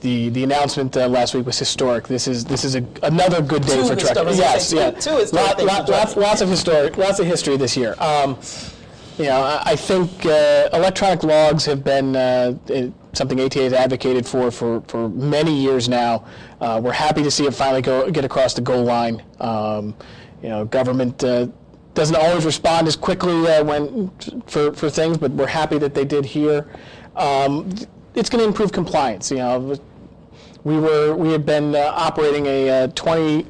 the 0.00 0.28
the 0.30 0.44
announcement 0.44 0.96
uh, 0.96 1.08
last 1.08 1.34
week 1.34 1.46
was 1.46 1.58
historic. 1.58 2.06
This 2.08 2.28
is 2.28 2.44
this 2.44 2.64
is 2.64 2.76
a, 2.76 2.84
another 3.02 3.42
good 3.42 3.62
day 3.66 3.76
Two 3.76 3.88
for 3.88 3.96
trucking. 3.96 4.36
Yes, 4.36 4.72
yeah. 4.72 4.90
two- 4.92 5.00
two 5.00 5.16
historic 5.18 5.58
Lot- 5.58 5.64
lot- 5.64 5.88
lots, 5.88 6.16
lots 6.16 6.40
of 6.40 6.48
historic, 6.48 6.96
lots 6.96 7.18
of 7.20 7.26
history 7.26 7.56
this 7.56 7.76
year. 7.76 7.94
Um, 7.98 8.38
you 9.18 9.24
know, 9.24 9.40
I, 9.40 9.62
I 9.72 9.76
think 9.76 10.26
uh, 10.26 10.68
electronic 10.74 11.22
logs 11.22 11.64
have 11.64 11.82
been 11.82 12.14
uh, 12.14 12.54
something 13.14 13.40
ATA 13.40 13.62
has 13.62 13.72
advocated 13.72 14.26
for 14.26 14.50
for, 14.50 14.82
for 14.82 15.08
many 15.08 15.54
years 15.58 15.88
now. 15.88 16.24
Uh, 16.60 16.80
we're 16.82 16.92
happy 16.92 17.22
to 17.22 17.30
see 17.30 17.46
it 17.46 17.54
finally 17.54 17.82
go 17.82 18.10
get 18.10 18.24
across 18.24 18.54
the 18.54 18.60
goal 18.60 18.84
line. 18.84 19.22
Um, 19.40 19.94
you 20.42 20.48
know, 20.48 20.64
government. 20.64 21.22
Uh, 21.22 21.48
doesn't 21.94 22.16
always 22.16 22.44
respond 22.44 22.86
as 22.86 22.94
quickly 22.94 23.46
uh, 23.48 23.64
when 23.64 24.10
for, 24.46 24.72
for 24.74 24.90
things, 24.90 25.16
but 25.16 25.30
we're 25.32 25.46
happy 25.46 25.78
that 25.78 25.94
they 25.94 26.04
did 26.04 26.26
here. 26.26 26.68
Um, 27.16 27.74
it's 28.14 28.28
going 28.28 28.42
to 28.42 28.46
improve 28.46 28.70
compliance. 28.70 29.30
You 29.30 29.38
know, 29.38 29.78
we 30.62 30.78
were 30.78 31.14
we 31.14 31.32
had 31.32 31.46
been 31.46 31.74
uh, 31.74 31.92
operating 31.94 32.46
a 32.46 32.84
uh, 32.84 32.86
20, 32.88 33.44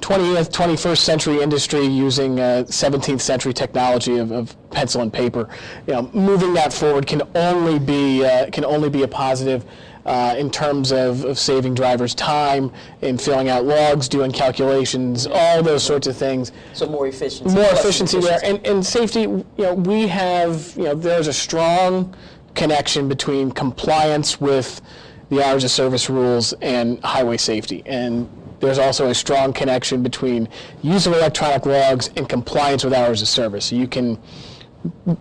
20th 0.00 0.50
21st 0.50 0.98
century 0.98 1.40
industry 1.40 1.84
using 1.84 2.38
uh, 2.38 2.64
17th 2.66 3.20
century 3.20 3.52
technology 3.52 4.18
of, 4.18 4.30
of 4.30 4.54
pencil 4.70 5.02
and 5.02 5.12
paper. 5.12 5.48
You 5.86 5.94
know, 5.94 6.10
moving 6.12 6.54
that 6.54 6.72
forward 6.72 7.06
can 7.06 7.22
only 7.34 7.78
be 7.78 8.24
uh, 8.24 8.50
can 8.50 8.64
only 8.64 8.88
be 8.88 9.02
a 9.02 9.08
positive. 9.08 9.64
Uh, 10.06 10.34
in 10.36 10.50
terms 10.50 10.92
of, 10.92 11.24
of 11.24 11.38
saving 11.38 11.72
drivers 11.72 12.14
time 12.14 12.70
in 13.00 13.16
filling 13.16 13.48
out 13.48 13.64
logs, 13.64 14.06
doing 14.06 14.30
calculations, 14.30 15.26
all 15.26 15.62
those 15.62 15.82
sorts 15.82 16.06
of 16.06 16.14
things. 16.14 16.52
So 16.74 16.86
more 16.86 17.06
efficiency. 17.06 17.54
more 17.54 17.64
plus 17.64 17.80
efficiency 17.80 18.20
there. 18.20 18.38
and, 18.44 18.66
and 18.66 18.84
safety 18.84 19.22
you 19.22 19.46
know 19.56 19.72
we 19.72 20.06
have 20.08 20.74
you 20.76 20.84
know 20.84 20.94
there's 20.94 21.26
a 21.26 21.32
strong 21.32 22.14
connection 22.54 23.08
between 23.08 23.50
compliance 23.50 24.40
with 24.40 24.82
the 25.30 25.44
hours 25.44 25.64
of 25.64 25.70
service 25.70 26.08
rules 26.08 26.52
and 26.54 27.02
highway 27.04 27.36
safety. 27.36 27.82
And 27.86 28.28
there's 28.60 28.78
also 28.78 29.08
a 29.08 29.14
strong 29.14 29.52
connection 29.52 30.02
between 30.02 30.48
use 30.82 31.06
of 31.06 31.12
electronic 31.12 31.66
logs 31.66 32.10
and 32.16 32.28
compliance 32.28 32.84
with 32.84 32.92
hours 32.92 33.22
of 33.22 33.28
service. 33.28 33.66
So 33.66 33.76
you 33.76 33.88
can 33.88 34.18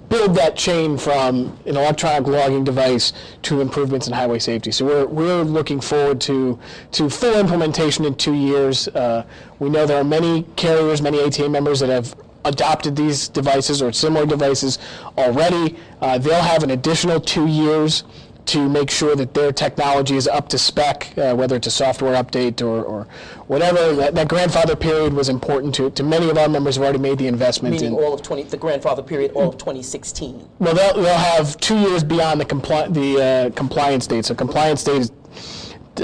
build 0.10 0.36
that 0.36 0.55
chain 0.55 0.98
from 0.98 1.58
an 1.65 1.77
electronic 1.77 2.27
logging 2.27 2.63
device 2.63 3.13
to 3.43 3.62
improvements 3.62 4.08
in 4.08 4.13
highway 4.13 4.39
safety. 4.39 4.72
So 4.72 4.86
we're, 4.86 5.05
we're 5.05 5.43
looking 5.43 5.79
forward 5.79 6.20
to, 6.22 6.60
to 6.91 7.10
full 7.10 7.39
implementation 7.39 8.05
in 8.05 8.15
two 8.15 8.34
years. 8.34 8.88
Uh, 8.89 9.25
we 9.60 9.70
know 9.70 9.86
there 9.86 10.00
are 10.00 10.03
many 10.03 10.43
carriers, 10.55 11.01
many 11.01 11.22
ATA 11.22 11.48
members 11.48 11.79
that 11.79 11.89
have 11.89 12.15
adopted 12.46 12.96
these 12.96 13.29
devices 13.29 13.82
or 13.82 13.93
similar 13.93 14.25
devices 14.25 14.79
already. 15.17 15.77
Uh, 16.01 16.17
they'll 16.17 16.41
have 16.41 16.63
an 16.63 16.72
additional 16.72 17.20
two 17.20 17.48
years 17.48 18.03
to 18.46 18.68
make 18.68 18.90
sure 18.90 19.16
that 19.16 19.34
their 19.34 19.52
technology 19.52 20.16
is 20.16 20.28
up 20.28 20.50
to 20.50 20.58
spec, 20.58 21.14
uh, 21.18 21.34
whether 21.34 21.56
it's 21.56 21.68
a 21.68 21.72
software 21.72 22.22
update 22.22 22.62
or, 22.62 22.84
or 22.84 23.08
whatever. 23.48 23.96
That, 23.96 24.16
that 24.16 24.28
grandfather 24.28 24.76
period 24.76 25.14
was 25.14 25.30
important 25.30 25.74
to, 25.76 25.90
to 25.92 26.04
many 26.04 26.30
of 26.30 26.38
our 26.38 26.50
members 26.50 26.76
who 26.76 26.82
have 26.82 26.90
already 26.90 27.02
made 27.10 27.18
the 27.20 27.28
investment. 27.28 27.76
Meaning 27.76 27.94
in- 27.98 28.04
all 28.04 28.14
of 28.14 28.22
20, 28.22 28.44
the 28.44 28.58
grandfather 28.58 29.02
period, 29.02 29.32
all 29.34 29.50
of 29.50 29.58
2016. 29.58 30.48
well, 30.60 30.74
they'll, 30.76 31.02
they'll 31.02 31.18
have 31.18 31.58
two 31.58 31.78
years 31.80 32.04
beyond 32.04 32.42
the 32.42 32.46
compli- 32.46 32.94
the 32.94 33.22
uh, 33.22 33.50
compliance 33.52 34.08
date. 34.08 34.26
So 34.26 34.36
compliance 34.36 34.84
date 34.84 35.02
is 35.02 35.12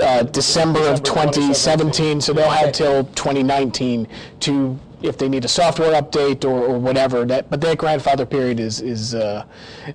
uh, 0.01 0.24
December 0.24 0.79
of 0.88 1.01
December 1.03 1.31
2017, 1.34 2.22
so 2.22 2.31
they'll 2.34 2.50
have 2.50 2.72
till 2.72 3.03
2019 3.05 4.08
to, 4.41 4.79
if 5.01 5.18
they 5.18 5.29
need 5.29 5.46
a 5.46 5.48
software 5.48 6.00
update 6.01 6.44
or, 6.46 6.60
or 6.62 6.79
whatever. 6.79 7.25
That, 7.25 7.50
but 7.50 7.62
that 7.62 7.77
grandfather 7.77 8.25
period 8.25 8.60
is 8.60 8.82
is 8.82 9.15
uh, 9.15 9.46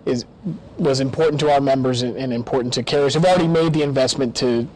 is 0.06 0.24
was 0.78 1.00
important 1.00 1.40
to 1.40 1.52
our 1.52 1.60
members 1.60 2.02
and, 2.02 2.16
and 2.16 2.32
important 2.32 2.72
to 2.74 2.82
carriers 2.82 3.14
who've 3.14 3.24
already 3.24 3.48
made 3.48 3.72
the 3.72 3.82
investment 3.82 4.34
to 4.36 4.68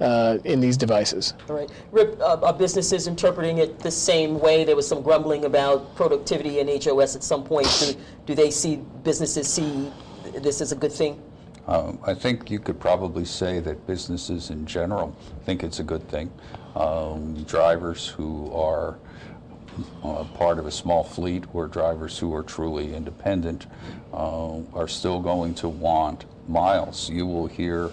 uh, 0.00 0.38
in 0.44 0.60
these 0.60 0.76
devices. 0.76 1.34
All 1.48 1.56
right. 1.56 1.70
Rip, 1.92 2.20
uh, 2.20 2.40
are 2.42 2.52
businesses 2.52 3.06
interpreting 3.06 3.58
it 3.58 3.78
the 3.78 3.90
same 3.90 4.38
way? 4.40 4.64
There 4.64 4.76
was 4.76 4.88
some 4.88 5.02
grumbling 5.02 5.44
about 5.44 5.94
productivity 5.94 6.60
in 6.60 6.68
HOS 6.68 7.16
at 7.16 7.22
some 7.22 7.44
point. 7.44 7.68
Do, 7.80 7.94
do 8.26 8.34
they 8.34 8.50
see, 8.50 8.76
businesses 9.02 9.48
see 9.48 9.90
this 10.34 10.60
as 10.60 10.72
a 10.72 10.76
good 10.76 10.92
thing? 10.92 11.20
Um, 11.66 11.98
I 12.04 12.12
think 12.12 12.50
you 12.50 12.58
could 12.58 12.78
probably 12.78 13.24
say 13.24 13.60
that 13.60 13.86
businesses 13.86 14.50
in 14.50 14.66
general 14.66 15.16
think 15.44 15.62
it's 15.62 15.78
a 15.78 15.84
good 15.84 16.06
thing. 16.08 16.30
Um, 16.76 17.42
drivers 17.44 18.06
who 18.06 18.52
are 18.52 18.98
uh, 20.02 20.24
part 20.34 20.58
of 20.58 20.66
a 20.66 20.70
small 20.70 21.04
fleet 21.04 21.44
where 21.54 21.66
drivers 21.66 22.18
who 22.18 22.34
are 22.34 22.42
truly 22.42 22.94
independent 22.94 23.66
uh, 24.12 24.58
are 24.74 24.88
still 24.88 25.20
going 25.20 25.54
to 25.56 25.68
want 25.68 26.24
miles. 26.48 27.08
You 27.10 27.26
will 27.26 27.46
hear 27.46 27.90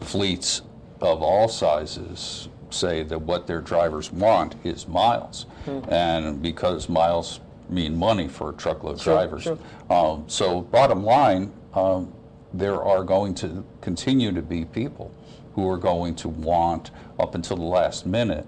fleets 0.00 0.62
of 1.00 1.22
all 1.22 1.48
sizes 1.48 2.48
say 2.70 3.02
that 3.02 3.20
what 3.22 3.46
their 3.46 3.60
drivers 3.60 4.12
want 4.12 4.54
is 4.64 4.86
miles. 4.86 5.46
And 5.88 6.40
because 6.40 6.88
miles 6.88 7.40
mean 7.68 7.96
money 7.96 8.28
for 8.28 8.52
truckload 8.52 9.00
Sure, 9.00 9.14
drivers. 9.14 9.42
sure. 9.44 9.58
Um, 9.88 10.24
so 10.28 10.60
bottom 10.62 11.04
line, 11.04 11.52
um, 11.74 12.12
there 12.52 12.82
are 12.82 13.04
going 13.04 13.34
to 13.36 13.64
continue 13.80 14.32
to 14.32 14.42
be 14.42 14.64
people 14.64 15.12
who 15.54 15.68
are 15.68 15.76
going 15.76 16.14
to 16.16 16.28
want, 16.28 16.90
up 17.18 17.34
until 17.34 17.56
the 17.56 17.62
last 17.64 18.06
minute, 18.06 18.46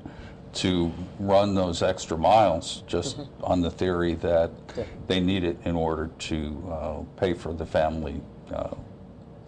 to 0.55 0.93
run 1.19 1.55
those 1.55 1.83
extra 1.83 2.17
miles 2.17 2.83
just 2.87 3.19
on 3.43 3.61
the 3.63 3.71
theory 3.71 4.15
that 4.15 4.51
Yeah. 4.77 4.85
they 5.07 5.21
need 5.21 5.45
it 5.45 5.57
in 5.65 5.75
order 5.77 6.11
to 6.19 6.63
uh, 6.71 6.97
pay 7.17 7.33
for 7.35 7.53
the 7.53 7.65
family 7.67 8.21
uh, 8.55 8.69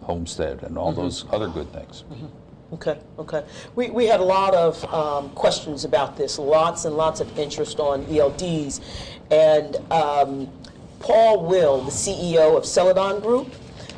homestead 0.01 0.63
and 0.63 0.77
all 0.77 0.91
those 0.91 1.25
other 1.31 1.47
good 1.47 1.71
things. 1.71 2.03
Okay, 2.73 2.97
okay. 3.19 3.43
We, 3.75 3.91
we 3.91 4.05
had 4.07 4.19
a 4.19 4.23
lot 4.23 4.53
of 4.55 4.83
um, 4.93 5.29
questions 5.31 5.85
about 5.85 6.17
this, 6.17 6.39
lots 6.39 6.85
and 6.85 6.97
lots 6.97 7.19
of 7.19 7.37
interest 7.37 7.79
on 7.79 8.03
ELDs. 8.05 8.81
And 9.29 9.75
um, 9.91 10.49
Paul 10.99 11.45
Will, 11.45 11.81
the 11.81 11.91
CEO 11.91 12.57
of 12.57 12.65
Celadon 12.65 13.19
Group, 13.19 13.53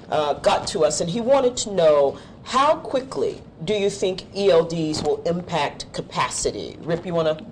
uh, 0.10 0.34
got 0.36 0.67
to 0.67 0.84
us 0.84 1.00
and 1.02 1.10
he 1.10 1.22
wanted 1.22 1.56
to 1.58 1.72
know 1.72 2.17
how 2.43 2.76
quickly 2.78 3.41
do 3.63 3.74
you 3.74 3.89
think 3.89 4.32
ELDs 4.34 5.04
will 5.04 5.22
impact 5.24 5.91
capacity? 5.93 6.78
Rip, 6.82 7.06
you 7.06 7.13
want 7.13 7.38
to 7.38 7.46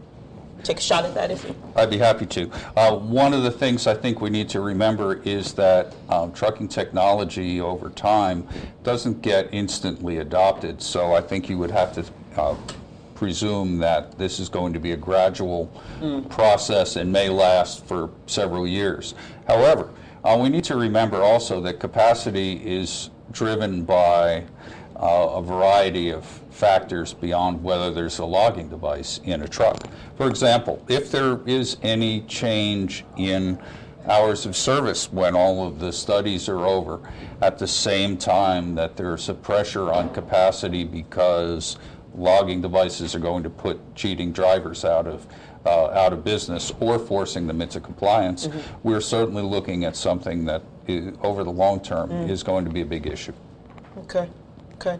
take 0.63 0.77
a 0.77 0.81
shot 0.81 1.05
at 1.05 1.13
that? 1.15 1.31
If 1.31 1.43
you, 1.43 1.55
I'd 1.75 1.89
be 1.89 1.97
happy 1.97 2.25
to. 2.27 2.49
Uh, 2.75 2.95
One 2.95 3.33
of 3.33 3.43
the 3.43 3.51
things 3.51 3.87
I 3.87 3.93
think 3.93 4.21
we 4.21 4.29
need 4.29 4.49
to 4.49 4.61
remember 4.61 5.21
is 5.23 5.53
that 5.53 5.95
um, 6.09 6.31
trucking 6.31 6.67
technology 6.67 7.59
over 7.61 7.89
time 7.89 8.47
doesn't 8.83 9.21
get 9.21 9.49
instantly 9.51 10.17
adopted. 10.19 10.81
So 10.81 11.13
I 11.13 11.21
think 11.21 11.49
you 11.49 11.57
would 11.57 11.71
have 11.71 11.93
to 11.93 12.05
uh, 12.39 12.55
presume 13.15 13.77
that 13.77 14.17
this 14.17 14.39
is 14.39 14.49
going 14.49 14.73
to 14.73 14.79
be 14.79 14.91
a 14.91 14.97
gradual 14.97 15.67
process 16.29 16.97
and 16.97 17.11
may 17.11 17.29
last 17.29 17.85
for 17.85 18.09
several 18.27 18.67
years. 18.67 19.15
However, 19.47 19.89
uh, 20.23 20.37
we 20.41 20.49
need 20.49 20.63
to 20.65 20.75
remember 20.75 21.21
also 21.21 21.61
that 21.61 21.79
capacity 21.79 22.53
is 22.65 23.09
driven 23.31 23.83
by 23.83 24.43
uh, 24.95 25.29
a 25.33 25.41
variety 25.41 26.09
of 26.09 26.25
factors 26.49 27.13
beyond 27.13 27.63
whether 27.63 27.91
there's 27.91 28.19
a 28.19 28.25
logging 28.25 28.69
device 28.69 29.19
in 29.25 29.41
a 29.41 29.47
truck. 29.47 29.87
For 30.15 30.27
example, 30.27 30.83
if 30.87 31.11
there 31.11 31.41
is 31.45 31.77
any 31.81 32.21
change 32.21 33.03
in 33.17 33.59
hours 34.07 34.45
of 34.45 34.55
service 34.55 35.11
when 35.11 35.35
all 35.35 35.67
of 35.67 35.79
the 35.79 35.91
studies 35.91 36.47
are 36.47 36.65
over, 36.65 36.99
at 37.41 37.57
the 37.57 37.67
same 37.67 38.17
time 38.17 38.75
that 38.75 38.95
there's 38.95 39.29
a 39.29 39.33
pressure 39.33 39.91
on 39.91 40.13
capacity 40.13 40.83
because 40.83 41.77
logging 42.13 42.61
devices 42.61 43.13
are 43.13 43.19
going 43.19 43.43
to 43.43 43.49
put 43.49 43.95
cheating 43.95 44.31
drivers 44.31 44.85
out 44.85 45.07
of 45.07 45.27
uh, 45.65 45.87
out 45.89 46.13
of 46.13 46.23
business 46.23 46.71
or 46.79 46.99
forcing 46.99 47.47
them 47.47 47.59
into 47.59 47.79
compliance, 47.79 48.47
we're 48.83 49.01
certainly 49.01 49.41
looking 49.41 49.83
at 49.83 49.95
something 49.95 50.45
that 50.45 50.61
i 50.87 51.11
over 51.23 51.43
the 51.43 51.51
long 51.51 51.79
term 51.79 52.11
is 52.11 52.43
going 52.43 52.63
to 52.63 52.69
be 52.71 52.81
a 52.81 52.85
big 52.85 53.07
issue. 53.07 53.33
okay, 53.97 54.29
okay. 54.75 54.99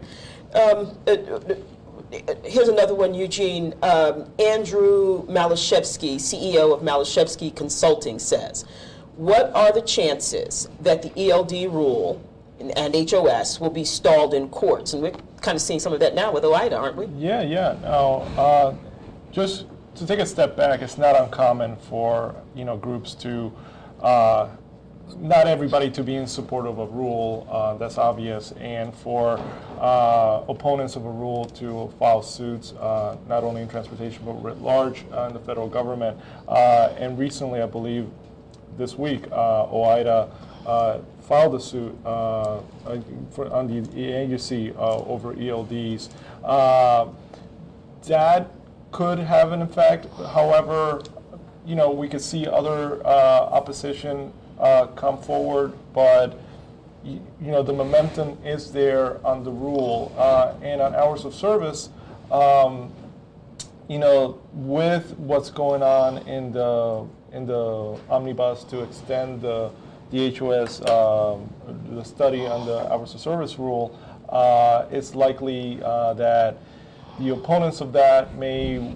Um, 0.54 0.96
uh, 1.06 1.10
uh, 1.10 2.34
here's 2.44 2.68
another 2.68 2.94
one, 2.94 3.14
Eugene. 3.14 3.74
Um, 3.82 4.26
Andrew 4.38 5.26
Malashevsky, 5.26 6.16
CEO 6.16 6.72
of 6.72 6.82
Malashevsky 6.82 7.54
Consulting, 7.54 8.18
says, 8.18 8.64
"What 9.16 9.50
are 9.54 9.72
the 9.72 9.82
chances 9.82 10.68
that 10.80 11.02
the 11.02 11.12
ELD 11.16 11.66
rule 11.66 12.20
and, 12.60 12.94
HOS 12.94 13.60
will 13.60 13.70
be 13.70 13.84
stalled 13.84 14.34
in 14.34 14.48
courts?" 14.48 14.92
And 14.92 15.02
we're 15.02 15.12
kind 15.40 15.56
of 15.56 15.62
seeing 15.62 15.80
some 15.80 15.92
of 15.92 16.00
that 16.00 16.14
now 16.14 16.32
with 16.32 16.44
OOIDA, 16.44 16.78
aren't 16.78 16.96
we? 16.96 17.06
Yeah, 17.18 17.42
yeah. 17.42 17.76
No, 17.82 18.22
uh, 18.36 18.74
just 19.32 19.66
to 19.96 20.06
take 20.06 20.20
a 20.20 20.26
step 20.26 20.56
back, 20.56 20.82
it's 20.82 20.98
not 20.98 21.16
uncommon 21.20 21.76
for 21.76 22.34
you 22.54 22.64
know 22.64 22.76
groups 22.76 23.14
to 23.14 23.52
uh, 24.00 24.48
not 25.14 25.46
everybody 25.46 25.90
to 25.90 26.02
be 26.02 26.16
in 26.16 26.26
support 26.26 26.66
of 26.66 26.78
a 26.78 26.86
rule, 26.86 27.46
uh, 27.50 27.74
that's 27.74 27.98
obvious, 27.98 28.52
and 28.52 28.94
for 28.94 29.38
uh, 29.78 30.42
opponents 30.48 30.96
of 30.96 31.04
a 31.04 31.10
rule 31.10 31.44
to 31.44 31.92
file 31.98 32.22
suits, 32.22 32.72
uh, 32.72 33.16
not 33.28 33.44
only 33.44 33.62
in 33.62 33.68
transportation 33.68 34.24
but 34.24 34.32
writ 34.42 34.60
large 34.60 35.04
uh, 35.12 35.26
in 35.28 35.32
the 35.32 35.40
federal 35.40 35.68
government. 35.68 36.18
Uh, 36.48 36.92
and 36.98 37.18
recently, 37.18 37.62
I 37.62 37.66
believe 37.66 38.08
this 38.76 38.96
week, 38.96 39.24
uh, 39.32 39.66
OOIDA 39.66 40.28
filed 41.20 41.54
a 41.54 41.60
suit 41.60 41.96
for, 42.02 43.52
on 43.52 43.66
the 43.68 44.74
uh, 44.76 44.96
over 45.06 45.34
ELDs. 45.34 46.10
That 48.02 48.50
could 48.92 49.18
have 49.18 49.52
an 49.52 49.62
effect. 49.62 50.06
However, 50.32 51.02
you 51.64 51.74
know, 51.74 51.90
we 51.90 52.08
could 52.08 52.20
see 52.20 52.46
other 52.46 53.04
opposition 53.06 54.32
uh, 54.58 54.86
come 54.88 55.18
forward, 55.18 55.72
but 55.92 56.38
y- 57.04 57.20
you 57.40 57.50
know, 57.50 57.62
the 57.62 57.72
momentum 57.72 58.38
is 58.44 58.72
there 58.72 59.24
on 59.26 59.44
the 59.44 59.50
rule 59.50 60.14
uh, 60.16 60.54
and 60.62 60.80
on 60.80 60.94
hours 60.94 61.24
of 61.24 61.34
service. 61.34 61.90
Um, 62.30 62.90
you 63.88 63.98
know, 63.98 64.40
with 64.52 65.12
what's 65.16 65.50
going 65.50 65.82
on 65.82 66.18
in 66.26 66.52
the 66.52 67.06
in 67.32 67.46
the 67.46 67.98
omnibus 68.10 68.64
to 68.64 68.82
extend 68.82 69.42
the 69.42 69.70
DHOS 70.10 70.80
um, 70.88 71.48
the 71.90 72.02
study 72.04 72.46
on 72.46 72.66
the 72.66 72.90
hours 72.92 73.14
of 73.14 73.20
service 73.20 73.58
rule, 73.58 73.96
uh, 74.28 74.86
it's 74.90 75.14
likely 75.14 75.80
uh, 75.82 76.14
that 76.14 76.56
the 77.20 77.30
opponents 77.30 77.80
of 77.80 77.92
that 77.92 78.34
may 78.36 78.94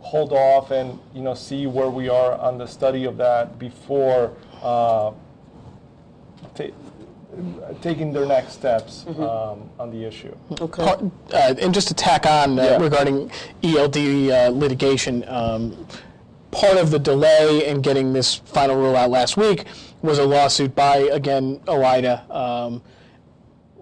hold 0.00 0.32
off 0.32 0.70
and 0.70 0.98
you 1.14 1.22
know 1.22 1.34
see 1.34 1.66
where 1.66 1.90
we 1.90 2.08
are 2.08 2.34
on 2.38 2.58
the 2.58 2.66
study 2.66 3.04
of 3.04 3.16
that 3.18 3.58
before 3.58 4.32
uh, 4.62 5.12
taking 7.80 8.12
their 8.12 8.26
next 8.26 8.52
steps 8.52 9.04
um, 9.06 9.70
on 9.78 9.90
the 9.90 10.04
issue. 10.04 10.34
Okay. 10.60 10.82
Part- 10.84 11.00
uh, 11.32 11.54
and 11.60 11.72
just 11.72 11.88
to 11.88 11.94
tack 11.94 12.26
on 12.26 12.58
uh, 12.58 12.62
Yeah. 12.62 12.76
regarding 12.78 13.30
ELD 13.62 13.96
uh, 14.30 14.48
litigation, 14.50 15.24
um, 15.28 15.86
part 16.50 16.76
of 16.76 16.90
the 16.90 16.98
delay 16.98 17.66
in 17.66 17.80
getting 17.80 18.12
this 18.12 18.34
final 18.34 18.76
rule 18.76 18.96
out 18.96 19.10
last 19.10 19.36
week 19.36 19.64
was 20.02 20.18
a 20.18 20.24
lawsuit 20.24 20.74
by, 20.74 20.96
again, 20.96 21.60
OOIDA, 21.66 22.28
um, 22.34 22.82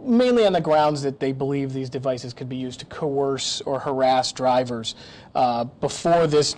mainly 0.01 0.45
on 0.47 0.53
the 0.53 0.61
grounds 0.61 1.03
that 1.03 1.19
they 1.21 1.33
believe 1.33 1.73
these 1.73 1.88
devices 1.88 2.33
could 2.35 2.49
be 2.49 2.57
used 2.57 2.81
to 2.81 2.87
coerce 2.87 3.61
or 3.62 3.81
harass 3.81 4.33
drivers. 4.33 4.95
Uh, 5.35 5.64
before 5.64 6.27
this 6.27 6.55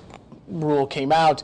rule 0.48 0.86
came 0.86 1.12
out, 1.12 1.42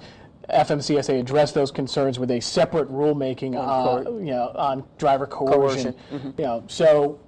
FMCSA 0.51 1.21
addressed 1.21 1.55
those 1.55 1.71
concerns 1.71 2.19
with 2.19 2.31
a 2.31 2.41
separate 2.41 2.91
rulemaking 2.91 3.55
uh, 3.57 4.11
you 4.11 4.27
know, 4.27 4.53
on 4.55 4.85
driver 4.99 5.27
coercion. 5.27 5.95
Coercion, 6.11 6.35
You 6.39 6.45
know, 6.45 6.65
so 6.69 7.21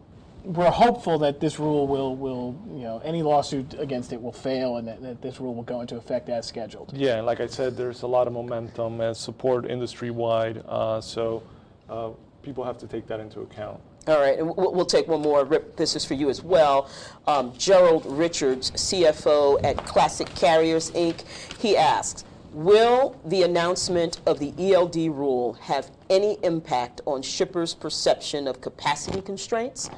we're 0.45 0.71
hopeful 0.71 1.19
that 1.19 1.41
this 1.41 1.59
rule 1.59 1.87
will, 1.87 2.17
will, 2.17 2.59
you 2.69 2.83
know, 2.83 3.01
any 3.05 3.23
lawsuit 3.23 3.75
against 3.79 4.13
it 4.13 4.23
will 4.23 4.33
fail 4.33 4.77
and 4.77 4.89
that, 4.89 5.03
that 5.03 5.21
this 5.21 5.41
rule 5.41 5.55
will 5.55 5.63
go 5.63 5.81
into 5.81 5.97
effect 5.97 6.29
as 6.29 6.47
scheduled. 6.47 6.93
Yeah, 6.95 7.17
and 7.17 7.27
like 7.27 7.41
I 7.41 7.47
said, 7.47 7.77
there's 7.77 8.03
a 8.03 8.07
lot 8.07 8.27
of 8.27 8.33
momentum 8.33 9.01
and 9.01 9.17
support 9.17 9.67
industry 9.67 10.11
wide, 10.11 10.63
uh, 10.69 11.01
so 11.01 11.43
uh, 11.91 12.11
people 12.43 12.65
have 12.65 12.79
to 12.79 12.87
take 12.87 13.07
that 13.09 13.21
into 13.21 13.41
account. 13.41 13.81
All 14.07 14.19
right, 14.21 14.39
and 14.39 14.57
we'll, 14.57 14.73
we'll 14.73 14.87
take 14.87 15.07
one 15.07 15.21
more. 15.21 15.45
Rip, 15.45 15.77
this 15.77 15.95
is 15.95 16.05
for 16.05 16.15
you 16.15 16.31
as 16.31 16.43
well. 16.43 16.89
Um, 17.27 17.53
Gerald 17.59 18.07
Richards, 18.07 18.71
CFO 18.71 19.63
at 19.63 19.77
Classic 19.85 20.27
Carriers 20.35 20.91
Inc., 20.93 21.25
he 21.59 21.77
asks, 21.77 22.25
will 22.53 23.21
the 23.25 23.43
announcement 23.43 24.21
of 24.27 24.39
the 24.39 24.53
ELD 24.59 24.97
rule 24.97 25.55
have 25.55 25.91
any 26.11 26.39
impact 26.43 27.01
on 27.07 27.23
shippers' 27.23 27.75
perception 27.75 28.49
of 28.49 28.61
capacity 28.61 29.21
constraints? 29.21 29.91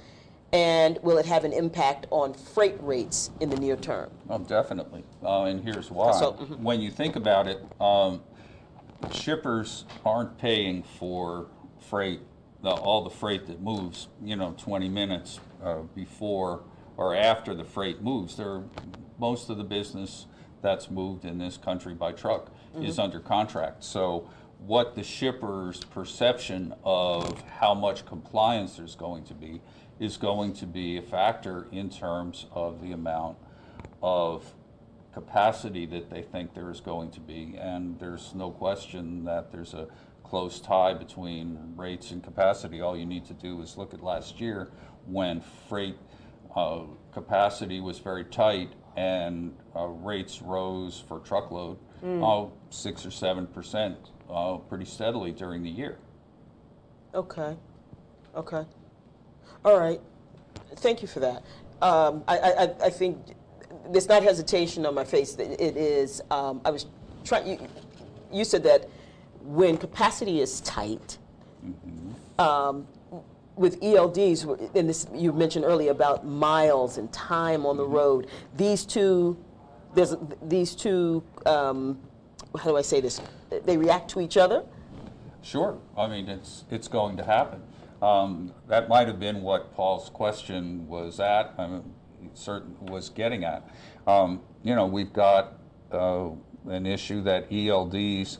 And 0.53 0.99
will 1.03 1.19
it 1.19 1.27
have 1.27 1.45
an 1.45 1.53
impact 1.53 2.09
on 2.11 2.35
freight 2.35 2.77
rates 2.81 3.31
in 3.39 3.51
the 3.51 3.57
near 3.57 3.77
term? 3.77 4.11
Oh, 4.29 4.39
definitely. 4.39 5.05
Uh, 5.23 5.45
and 5.45 5.63
here's 5.63 5.91
why. 5.93 6.11
So, 6.19 6.33
mhm. 6.33 6.59
When 6.59 6.81
you 6.81 6.91
think 6.91 7.15
about 7.15 7.47
it, 7.47 7.65
um, 7.81 8.23
shippers 9.13 9.85
aren't 10.05 10.39
paying 10.39 10.83
for 10.83 11.47
freight, 11.79 12.21
the, 12.63 12.71
all 12.71 13.05
the 13.05 13.11
freight 13.11 13.47
that 13.47 13.61
moves, 13.63 14.09
you 14.25 14.35
know, 14.35 14.55
20 14.59 14.89
minutes 14.89 15.39
uh, 15.63 15.83
before 15.95 16.65
or 16.97 17.15
after 17.15 17.55
the 17.55 17.65
freight 17.65 18.03
moves. 18.03 18.37
They're, 18.37 18.65
most 19.19 19.51
of 19.51 19.57
the 19.57 19.65
business 19.65 20.27
that's 20.63 20.91
moved 20.91 21.25
in 21.25 21.39
this 21.39 21.57
country 21.57 21.95
by 21.95 22.13
truck 22.13 22.51
is 22.81 22.99
under 22.99 23.21
contract. 23.21 23.83
So 23.85 24.29
what 24.67 24.95
the 24.95 25.03
shipper's 25.03 25.83
perception 25.85 26.75
of 26.85 27.41
how 27.43 27.75
much 27.75 28.05
compliance 28.07 28.77
there's 28.77 28.95
going 28.95 29.25
to 29.25 29.35
be 29.35 29.61
is 29.99 30.17
going 30.17 30.53
to 30.55 30.67
be 30.67 30.97
a 30.97 31.03
factor 31.03 31.67
in 31.73 31.91
terms 31.91 32.47
of 32.53 32.83
the 32.83 32.93
amount 32.93 33.37
of 34.03 34.55
capacity 35.13 35.87
that 35.87 36.11
they 36.11 36.23
think 36.23 36.55
there 36.55 36.71
is 36.71 36.81
going 36.81 37.11
to 37.11 37.21
be. 37.21 37.57
And 37.59 37.99
there's 37.99 38.35
no 38.35 38.51
question 38.51 39.25
that 39.25 39.51
there's 39.51 39.75
a 39.75 39.89
close 40.23 40.61
tie 40.61 40.95
between 40.95 41.59
rates 41.77 42.11
and 42.13 42.23
capacity. 42.23 42.81
All 42.81 42.97
you 42.97 43.07
need 43.07 43.25
to 43.27 43.35
do 43.35 43.61
is 43.63 43.77
look 43.77 43.93
at 43.93 44.03
last 44.03 44.41
year 44.41 44.71
when 45.07 45.43
freight 45.69 45.97
uh, 46.55 46.83
capacity 47.13 47.81
was 47.81 47.99
very 47.99 48.25
tight 48.25 48.73
and 49.01 49.55
uh, 49.75 49.87
rates 49.87 50.43
rose 50.43 51.03
for 51.09 51.21
truckload 51.21 51.79
uh, 52.05 52.47
six 52.71 53.05
or 53.07 53.11
seven 53.11 53.47
percent 53.47 53.97
uh, 54.31 54.57
pretty 54.57 54.85
steadily 54.85 55.33
during 55.33 55.63
the 55.63 55.71
year. 55.71 55.99
Okay, 57.15 57.57
okay. 58.37 58.65
All 59.65 59.79
right, 59.79 60.01
thank 60.77 61.03
you 61.03 61.09
for 61.09 61.21
that. 61.21 61.43
Um, 61.83 62.23
I, 62.29 62.39
I, 62.39 62.63
I- 62.87 62.91
think 62.91 63.17
there's 63.91 64.09
not 64.09 64.23
hesitation 64.23 64.85
on 64.87 64.95
my 64.95 65.05
face. 65.05 65.35
It 65.37 65.77
is, 65.77 66.21
um, 66.31 66.61
I 66.65 66.71
was 66.71 66.87
trying, 67.25 67.47
you, 67.49 67.59
you 68.33 68.45
said 68.45 68.63
that 68.65 68.89
when 69.43 69.77
capacity 69.79 70.41
is 70.41 70.61
tight, 70.61 71.19
um, 72.39 72.87
with 73.61 73.79
ELDs, 73.83 74.75
and 74.75 74.89
this, 74.89 75.07
you 75.15 75.35
mentioned 75.35 75.67
earlier 75.67 75.91
about 75.91 76.27
miles 76.27 76.97
and 76.97 77.13
time 77.13 77.67
on 77.67 77.77
the 77.77 77.85
road, 77.85 78.27
these 78.57 78.87
two, 78.87 79.37
there's, 79.95 80.17
these 80.43 80.75
two, 80.75 81.23
um, 81.45 82.01
how 82.59 82.71
do 82.71 82.79
I 82.79 82.81
say 82.81 83.03
this? 83.03 83.21
They 83.67 83.77
react 83.77 84.09
to 84.13 84.21
each 84.23 84.39
other? 84.39 84.65
Sure. 85.43 85.79
I 85.95 86.09
mean, 86.09 86.27
it's, 86.29 86.65
it's 86.71 86.89
going 86.89 87.19
to 87.19 87.23
happen. 87.23 87.63
Um, 88.01 88.55
that 88.67 88.89
might 88.89 89.09
have 89.09 89.21
been 89.21 89.43
what 89.43 89.75
Paul's 89.75 90.09
question 90.09 90.89
was 90.89 91.21
at, 91.21 91.55
I 91.59 91.67
mean, 91.67 91.93
certain, 92.33 92.75
was 92.87 93.11
getting 93.11 93.45
at. 93.45 93.69
Um, 94.07 94.41
you 94.63 94.75
know, 94.75 94.87
we've 94.87 95.13
got 95.13 95.59
uh, 95.93 96.31
an 96.67 96.87
issue 96.87 97.23
that 97.25 97.51
ELDs 97.51 98.39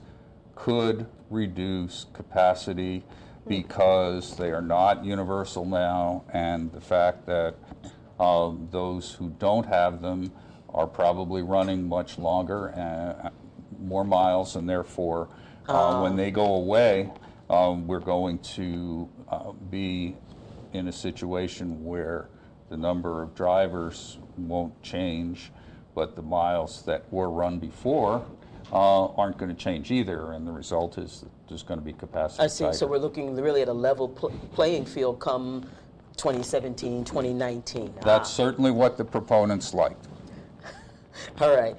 could 0.55 1.07
reduce 1.29 2.07
capacity 2.15 3.05
because 3.47 4.37
they 4.37 4.51
are 4.51 4.63
not 4.63 5.05
universal 5.05 5.65
now, 5.65 6.25
and 6.33 6.73
the 6.73 6.81
fact 6.81 7.27
that 7.27 7.55
uh, 8.19 8.53
those 8.71 9.13
who 9.13 9.31
don't 9.39 9.67
have 9.67 10.03
them 10.03 10.31
are 10.73 10.87
probably 10.87 11.43
running 11.43 11.89
much 11.89 12.19
longer, 12.19 12.71
uh, 12.75 13.31
more 13.81 14.05
miles, 14.05 14.57
and 14.57 14.69
therefore, 14.69 15.29
uh, 15.69 16.01
when 16.01 16.17
they 16.17 16.31
go 16.31 16.55
away, 16.55 17.11
um, 17.49 17.87
we're 17.87 17.99
going 17.99 18.39
to 18.39 19.09
uh, 19.29 19.53
be 19.71 20.17
in 20.73 20.89
a 20.89 20.93
situation 20.93 21.85
where 21.85 22.29
the 22.69 22.77
number 22.77 23.23
of 23.23 23.35
drivers 23.35 24.19
won't 24.37 24.81
change, 24.83 25.51
but 25.95 26.15
the 26.15 26.23
miles 26.23 26.83
that 26.83 27.11
were 27.13 27.29
run 27.29 27.59
before 27.59 28.25
uh, 28.73 29.07
aren't 29.07 29.37
going 29.39 29.55
to 29.55 29.61
change 29.61 29.91
either, 29.91 30.33
and 30.33 30.47
the 30.47 30.53
result 30.53 30.99
is 30.99 31.21
that 31.23 31.31
there's 31.51 31.63
going 31.63 31.79
to 31.79 31.85
be 31.85 31.93
capacity 31.93 32.43
I 32.43 32.47
see. 32.47 32.73
So 32.73 32.87
we're 32.87 32.99
looking 32.99 33.37
really 33.37 33.61
at 33.61 33.69
a 33.69 33.73
level 33.73 34.09
pl- 34.09 34.31
playing 34.55 34.87
field 34.87 35.21
come 35.21 35.69
2017, 36.17 37.05
2019. 37.05 37.95
That's 38.03 38.07
ah. 38.07 38.23
certainly 38.23 38.71
what 38.71 38.97
the 38.97 39.05
proponents 39.05 39.75
liked. 39.75 40.07
All 41.41 41.55
right. 41.55 41.77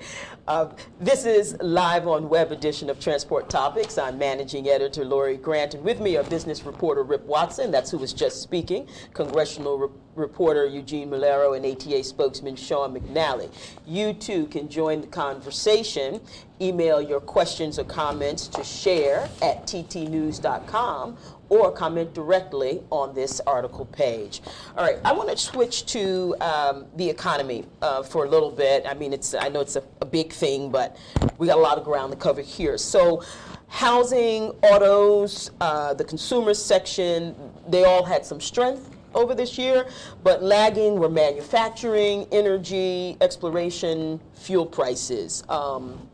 Um, 0.47 0.75
this 0.99 1.25
is 1.25 1.55
live 1.61 2.07
on 2.07 2.29
web 2.29 2.51
edition 2.51 2.89
of 2.89 2.99
Transport 2.99 3.49
Topics. 3.49 3.97
I'm 3.97 4.17
managing 4.17 4.67
editor 4.67 5.05
Lori 5.05 5.37
Grant, 5.37 5.73
and 5.73 5.83
with 5.83 5.99
me 5.99 6.17
are 6.17 6.23
business 6.23 6.63
reporter 6.63 7.03
Rip 7.03 7.23
Watson. 7.25 7.71
That's 7.71 7.91
who 7.91 7.97
was 7.97 8.13
just 8.13 8.41
speaking. 8.41 8.87
Congressional 9.13 9.77
re- 9.77 9.89
reporter 10.15 10.65
Eugene 10.65 11.09
Mulero 11.09 11.55
and 11.55 11.65
ATA 11.65 12.03
spokesman 12.03 12.55
Sean 12.55 12.93
McNally. 12.93 13.49
You 13.85 14.13
too 14.13 14.47
can 14.47 14.67
join 14.67 15.01
the 15.01 15.07
conversation. 15.07 16.21
Email 16.59 17.01
your 17.01 17.21
questions 17.21 17.79
or 17.79 17.83
comments 17.85 18.47
to 18.47 18.63
share 18.63 19.29
at 19.41 19.65
ttnews.com 19.65 21.17
or 21.51 21.69
comment 21.69 22.13
directly 22.13 22.81
on 22.91 23.13
this 23.13 23.41
article 23.41 23.83
page. 23.85 24.41
All 24.77 24.85
right, 24.85 24.99
I 25.03 25.11
want 25.11 25.29
to 25.29 25.35
switch 25.35 25.85
to 25.87 26.33
um, 26.39 26.85
the 26.95 27.09
economy 27.09 27.65
uh, 27.81 28.03
for 28.03 28.23
a 28.23 28.29
little 28.29 28.49
bit. 28.49 28.85
I 28.87 28.93
mean, 28.93 29.11
it's 29.11 29.33
I 29.33 29.49
know 29.49 29.59
it's 29.59 29.75
a, 29.75 29.83
a 29.99 30.05
big 30.05 30.31
thing, 30.31 30.71
but 30.71 30.95
we 31.37 31.47
got 31.47 31.57
a 31.57 31.61
lot 31.61 31.77
of 31.77 31.83
ground 31.83 32.13
to 32.13 32.17
cover 32.17 32.39
here. 32.39 32.77
So, 32.77 33.21
housing, 33.67 34.51
autos, 34.63 35.51
uh, 35.59 35.93
the 35.93 36.05
consumer 36.05 36.53
section, 36.53 37.35
they 37.67 37.83
all 37.83 38.05
had 38.05 38.25
some 38.25 38.39
strength 38.39 38.89
over 39.13 39.35
this 39.35 39.57
year, 39.57 39.87
but 40.23 40.41
lagging 40.41 40.95
were 40.95 41.09
manufacturing, 41.09 42.27
energy, 42.31 43.17
exploration, 43.19 44.21
fuel 44.35 44.65
prices. 44.65 45.43
Um, 45.49 46.07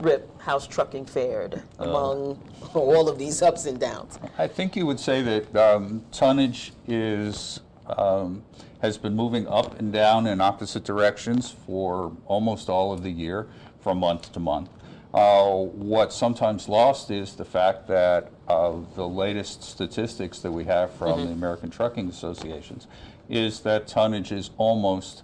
Rip, 0.00 0.30
how's 0.40 0.66
trucking 0.66 1.06
fared 1.06 1.62
among 1.78 2.40
all 2.74 3.08
of 3.08 3.18
these 3.18 3.42
ups 3.42 3.66
and 3.66 3.80
downs? 3.80 4.18
I 4.38 4.46
think 4.46 4.76
you 4.76 4.86
would 4.86 5.00
say 5.00 5.22
that 5.22 5.56
um, 5.56 6.04
tonnage 6.12 6.72
is 6.86 7.60
um, 7.86 8.44
has 8.80 8.96
been 8.96 9.16
moving 9.16 9.46
up 9.48 9.78
and 9.80 9.92
down 9.92 10.26
in 10.26 10.40
opposite 10.40 10.84
directions 10.84 11.50
for 11.50 12.16
almost 12.26 12.68
all 12.68 12.92
of 12.92 13.02
the 13.02 13.10
year, 13.10 13.48
from 13.80 13.98
month 13.98 14.32
to 14.32 14.40
month. 14.40 14.70
Uh, 15.12 15.52
what's 15.52 16.14
sometimes 16.14 16.68
lost 16.68 17.10
is 17.10 17.34
the 17.34 17.44
fact 17.44 17.88
that 17.88 18.30
uh, 18.46 18.76
the 18.94 19.08
latest 19.08 19.62
statistics 19.62 20.38
that 20.40 20.52
we 20.52 20.64
have 20.64 20.92
from 20.92 21.24
the 21.24 21.32
American 21.32 21.70
Trucking 21.70 22.08
Associations 22.08 22.86
is 23.28 23.60
that 23.60 23.88
tonnage 23.88 24.30
is 24.30 24.50
almost 24.58 25.22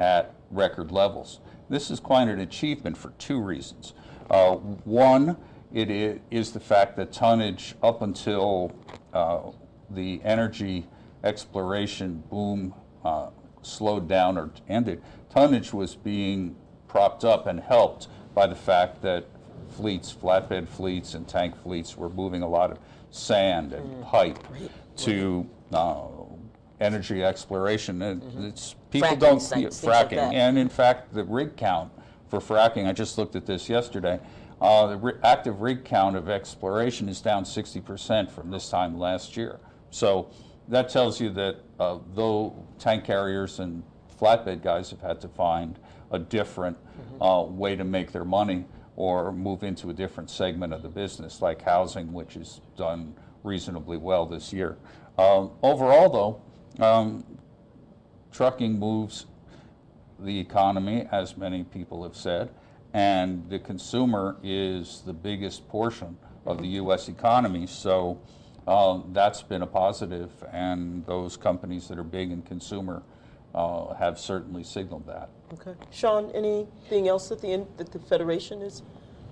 at 0.00 0.34
record 0.50 0.90
levels. 0.90 1.40
This 1.68 1.90
is 1.90 2.00
quite 2.00 2.28
an 2.28 2.40
achievement 2.40 2.96
for 2.96 3.10
two 3.18 3.40
reasons. 3.40 3.92
Uh, 4.30 4.56
one, 4.56 5.36
it 5.72 6.20
is 6.30 6.52
the 6.52 6.60
fact 6.60 6.96
that 6.96 7.12
tonnage 7.12 7.74
up 7.82 8.02
until 8.02 8.72
uh, 9.12 9.40
the 9.90 10.20
energy 10.24 10.86
exploration 11.24 12.22
boom 12.30 12.74
uh, 13.04 13.28
slowed 13.62 14.08
down 14.08 14.38
or 14.38 14.50
ended, 14.68 15.02
tonnage 15.30 15.72
was 15.72 15.94
being 15.94 16.56
propped 16.88 17.24
up 17.24 17.46
and 17.46 17.60
helped 17.60 18.08
by 18.34 18.46
the 18.46 18.54
fact 18.54 19.02
that 19.02 19.26
fleets, 19.68 20.12
flatbed 20.12 20.68
fleets 20.68 21.14
and 21.14 21.26
tank 21.28 21.54
fleets 21.62 21.96
were 21.96 22.08
moving 22.08 22.42
a 22.42 22.48
lot 22.48 22.70
of 22.70 22.78
sand 23.10 23.72
and 23.72 24.04
pipe 24.04 24.38
to 24.96 25.48
uh, 25.72 26.06
energy 26.80 27.24
exploration. 27.24 28.00
And 28.02 28.22
it's, 28.44 28.74
people 28.90 29.10
Fracking 29.10 29.18
don't, 29.18 29.40
see 29.40 29.64
it, 29.64 29.74
things 29.74 29.84
like 29.84 30.10
fracking. 30.10 30.32
And 30.32 30.58
in 30.58 30.68
fact, 30.68 31.12
the 31.12 31.24
rig 31.24 31.56
count 31.56 31.92
for 32.28 32.40
fracking, 32.40 32.86
I 32.88 32.92
just 32.92 33.18
looked 33.18 33.36
at 33.36 33.46
this 33.46 33.68
yesterday, 33.68 34.20
uh, 34.60 34.86
the 34.96 35.18
active 35.22 35.60
rig 35.60 35.84
count 35.84 36.16
of 36.16 36.28
exploration 36.28 37.08
is 37.08 37.20
down 37.20 37.44
60% 37.44 38.30
from 38.30 38.50
this 38.50 38.68
time 38.70 38.98
last 38.98 39.36
year. 39.36 39.60
So 39.90 40.30
that 40.68 40.88
tells 40.88 41.20
you 41.20 41.30
that 41.30 41.56
uh, 41.78 41.98
though 42.14 42.66
tank 42.78 43.04
carriers 43.04 43.60
and 43.60 43.82
flatbed 44.20 44.62
guys 44.62 44.90
have 44.90 45.00
had 45.00 45.20
to 45.20 45.28
find 45.28 45.78
a 46.10 46.18
different 46.18 46.76
Mm-hmm. 46.96 47.22
uh, 47.22 47.42
way 47.42 47.76
to 47.76 47.84
make 47.84 48.10
their 48.12 48.24
money 48.24 48.64
or 48.96 49.30
move 49.30 49.62
into 49.62 49.90
a 49.90 49.92
different 49.92 50.30
segment 50.30 50.72
of 50.72 50.82
the 50.82 50.88
business, 50.88 51.42
like 51.42 51.60
housing, 51.60 52.10
which 52.10 52.34
has 52.34 52.62
done 52.74 53.14
reasonably 53.44 53.98
well 53.98 54.24
this 54.24 54.50
year. 54.50 54.78
Um, 55.18 55.50
overall, 55.62 56.40
though, 56.78 56.82
um, 56.82 57.22
trucking 58.32 58.78
moves 58.78 59.26
the 60.18 60.38
economy, 60.38 61.06
as 61.10 61.36
many 61.36 61.64
people 61.64 62.02
have 62.02 62.16
said, 62.16 62.50
and 62.94 63.48
the 63.50 63.58
consumer 63.58 64.36
is 64.42 65.02
the 65.04 65.12
biggest 65.12 65.68
portion 65.68 66.16
of 66.46 66.58
the 66.58 66.68
U.S. 66.68 67.08
economy. 67.08 67.66
So 67.66 68.20
um, 68.66 69.10
that's 69.12 69.42
been 69.42 69.62
a 69.62 69.66
positive, 69.66 70.30
and 70.52 71.04
those 71.06 71.36
companies 71.36 71.88
that 71.88 71.98
are 71.98 72.04
big 72.04 72.30
in 72.30 72.42
consumer 72.42 73.02
uh, 73.54 73.94
have 73.94 74.18
certainly 74.18 74.64
signaled 74.64 75.06
that. 75.06 75.28
Okay. 75.54 75.74
Sean, 75.90 76.30
anything 76.32 77.08
else 77.08 77.28
that 77.28 77.40
the, 77.40 77.52
in- 77.52 77.66
that 77.76 77.92
the 77.92 77.98
Federation 77.98 78.62
is? 78.62 78.82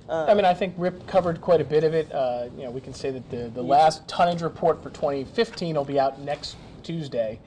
I 0.08 0.34
mean, 0.34 0.44
I 0.44 0.52
think 0.52 0.74
Rip 0.76 1.06
covered 1.06 1.40
quite 1.40 1.62
a 1.62 1.64
bit 1.64 1.82
of 1.82 1.94
it. 1.94 2.12
Uh, 2.12 2.48
you 2.58 2.64
know, 2.64 2.70
we 2.70 2.80
can 2.82 2.92
say 2.92 3.10
that 3.10 3.30
the, 3.30 3.48
the 3.48 3.62
last 3.62 4.06
tonnage 4.06 4.42
report 4.42 4.82
for 4.82 4.90
2015 4.90 5.74
will 5.74 5.84
be 5.84 5.98
out 5.98 6.20
next 6.20 6.56
Tuesday, 6.82 7.40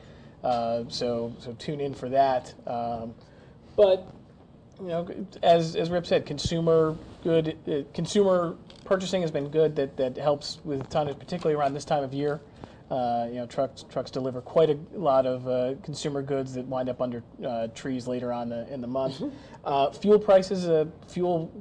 uh, 0.48 0.86
so 0.88 1.34
so 1.40 1.52
tune 1.60 1.82
in 1.82 1.94
for 1.94 2.08
that. 2.08 2.54
Um, 2.66 3.14
but 3.76 4.08
you 4.80 4.88
know, 4.88 5.28
as 5.44 5.76
as 5.76 5.90
Rip 5.90 6.06
said, 6.06 6.26
consumer 6.26 6.96
good 7.22 7.58
uh, 7.68 7.82
consumer 7.94 8.56
purchasing 8.86 9.22
has 9.22 9.32
been 9.32 9.50
good. 9.50 9.76
That 9.76 9.98
that 9.98 10.18
helps 10.18 10.60
with 10.64 10.90
tonnage, 10.90 11.20
particularly 11.20 11.60
around 11.60 11.74
this 11.74 11.84
time 11.84 12.04
of 12.04 12.14
year. 12.14 12.40
Uh, 12.90 13.28
you 13.28 13.36
know, 13.36 13.46
trucks 13.46 13.84
trucks 13.90 14.10
deliver 14.10 14.40
quite 14.40 14.70
a 14.70 14.78
lot 14.94 15.26
of 15.26 15.46
uh, 15.50 15.74
consumer 15.84 16.22
goods 16.22 16.54
that 16.54 16.66
wind 16.68 16.88
up 16.88 17.02
under 17.02 17.22
uh, 17.46 17.68
trees 17.76 18.08
later 18.08 18.32
on 18.32 18.48
the, 18.48 18.74
in 18.74 18.80
the 18.80 18.88
month. 18.88 19.22
Uh, 19.66 19.92
fuel 19.92 20.18
prices, 20.18 20.70
uh, 20.70 20.86
fuel 21.10 21.52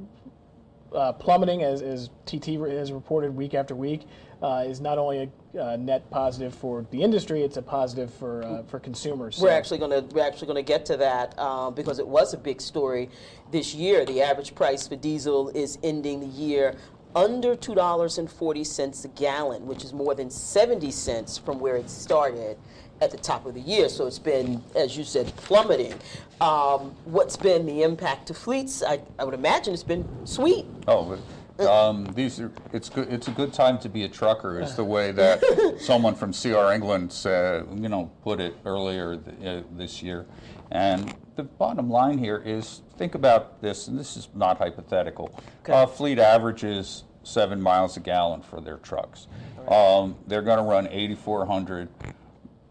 uh, 0.95 1.13
plummeting, 1.13 1.65
as, 1.65 1.83
as 1.83 2.11
TT 2.27 2.61
has 2.71 2.93
reported 2.93 3.35
week 3.35 3.55
after 3.55 3.75
week, 3.75 4.03
is 4.43 4.81
not 4.81 4.99
only 4.99 5.31
a 5.55 5.63
uh, 5.63 5.77
net 5.77 6.09
positive 6.11 6.55
for 6.55 6.85
the 6.91 7.03
industry, 7.03 7.43
it's 7.43 7.57
a 7.57 7.63
positive 7.63 8.13
for 8.15 8.43
uh, 8.43 8.63
for 8.65 8.79
consumers. 8.79 9.39
We're 9.39 9.49
So- 9.49 9.55
actually 9.55 9.79
going 9.79 9.91
to 10.09 10.15
we're 10.15 10.27
actually 10.27 10.49
going 10.49 10.65
to 10.65 10.73
get 10.73 10.85
to 10.87 10.97
that 10.99 11.39
um, 11.39 11.75
because 11.75 11.99
it 11.99 12.07
was 12.07 12.35
a 12.35 12.39
big 12.39 12.61
story 12.61 13.09
this 13.51 13.75
year. 13.75 14.05
The 14.05 14.21
average 14.23 14.55
price 14.55 14.87
for 14.87 14.97
diesel 14.97 15.49
is 15.51 15.79
ending 15.83 16.21
the 16.21 16.27
year 16.27 16.75
under 17.15 17.57
two 17.57 17.75
dollars 17.75 18.19
and 18.19 18.31
forty 18.31 18.65
cents 18.65 19.05
a 19.05 19.09
gallon, 19.09 19.67
which 19.67 19.85
is 19.85 19.93
more 19.95 20.15
than 20.15 20.31
seventy 20.31 20.91
cents 20.91 21.39
from 21.39 21.59
where 21.59 21.77
it 21.77 21.89
started 21.89 22.59
at 23.01 23.11
the 23.11 23.17
top 23.19 23.47
of 23.47 23.55
the 23.55 23.61
year. 23.61 23.89
So 23.89 24.07
it's 24.07 24.19
been, 24.19 24.63
as 24.75 24.97
you 24.97 25.05
said, 25.05 25.27
plummeting. 25.37 25.95
Um, 26.41 26.95
what's 27.05 27.37
been 27.37 27.67
the 27.67 27.83
impact 27.83 28.27
to 28.29 28.35
fleets? 28.35 28.83
I, 28.83 29.01
I 29.19 29.25
would 29.25 29.35
imagine 29.35 29.75
it's 29.75 29.83
been 29.83 30.07
sweet. 30.27 30.67
Oh, 30.89 31.05
but, 31.05 31.19
um, 31.69 32.05
these 32.15 32.41
are, 32.41 32.53
it's 32.73 32.89
good, 32.89 33.13
it's 33.13 33.29
a 33.29 33.31
good 33.31 33.53
time 33.53 33.79
to 33.79 33.89
be 33.89 34.05
a 34.05 34.09
trucker 34.09 34.61
is 34.61 34.77
the 34.77 34.85
way 34.85 35.13
that 35.13 35.43
someone 35.81 36.15
from 36.15 36.33
CR 36.33 36.73
England 36.73 37.13
said, 37.13 37.67
you 37.75 37.89
know, 37.89 38.11
put 38.23 38.41
it 38.41 38.57
earlier 38.65 39.17
th- 39.17 39.65
uh, 39.65 39.67
this 39.73 40.03
year. 40.03 40.27
And 40.71 41.15
the 41.37 41.45
bottom 41.45 41.89
line 41.89 42.19
here 42.19 42.43
is, 42.45 42.83
think 42.99 43.15
about 43.15 43.63
this, 43.63 43.89
and 43.89 43.99
this 43.99 44.17
is 44.17 44.29
not 44.35 44.59
hypothetical. 44.59 45.39
Uh, 45.69 45.87
fleet 45.87 46.19
averages 46.19 47.05
seven 47.23 47.61
miles 47.61 47.97
a 47.97 48.01
gallon 48.01 48.43
for 48.43 48.61
their 48.61 48.77
trucks. 48.79 49.27
Um, 49.69 50.17
they're 50.27 50.43
gonna 50.43 50.63
run 50.63 50.87
8,400 50.89 51.89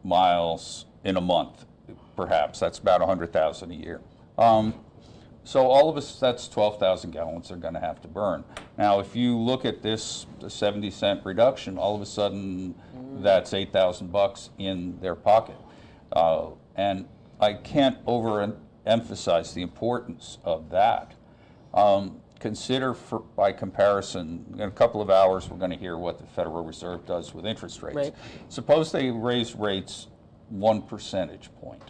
miles 0.04 0.86
in 1.04 1.18
a 1.18 1.22
month, 1.22 1.66
perhaps. 2.16 2.60
That's 2.60 2.80
about 2.80 3.02
100,000 3.02 3.72
a 3.72 3.74
year. 3.74 4.02
Um, 4.38 4.74
so 5.46 5.68
all 5.68 5.90
of 5.90 5.96
us, 5.96 6.20
that's 6.20 6.48
12,000 6.48 7.12
gallons 7.12 7.50
they're 7.50 7.58
going 7.58 7.76
to 7.76 7.80
have 7.80 8.02
to 8.02 8.08
burn. 8.08 8.44
Now, 8.78 9.00
if 9.00 9.16
you 9.16 9.38
look 9.38 9.64
at 9.64 9.82
this 9.82 10.26
70 10.46 10.90
cent 10.90 11.22
reduction, 11.24 11.78
all 11.78 11.96
of 11.96 12.02
a 12.02 12.06
sudden 12.06 12.74
that's 13.20 13.54
8,000 13.54 14.12
bucks 14.12 14.50
in 14.58 15.00
their 15.00 15.16
pocket. 15.16 15.58
Uh, 16.12 16.48
and 16.76 17.08
I 17.40 17.54
can't 17.54 18.04
overemphasize 18.06 19.54
the 19.54 19.62
importance 19.62 20.40
of 20.44 20.72
that. 20.72 21.14
Um, 21.76 22.22
consider, 22.40 22.96
for, 22.96 23.20
by 23.20 23.52
comparison, 23.52 24.46
in 24.56 24.62
a 24.62 24.72
couple 24.72 25.02
of 25.02 25.12
hours, 25.12 25.50
we're 25.50 25.58
going 25.58 25.72
to 25.72 25.78
hear 25.78 25.98
what 25.98 26.18
the 26.18 26.26
Federal 26.26 26.64
Reserve 26.64 27.06
does 27.06 27.34
with 27.34 27.46
interest 27.46 27.84
rates. 27.84 27.96
Right. 27.96 28.14
Suppose 28.50 28.92
they 28.92 29.12
raise 29.12 29.56
rates 29.56 30.08
one 30.50 30.82
percentage 30.82 31.50
point. 31.62 31.84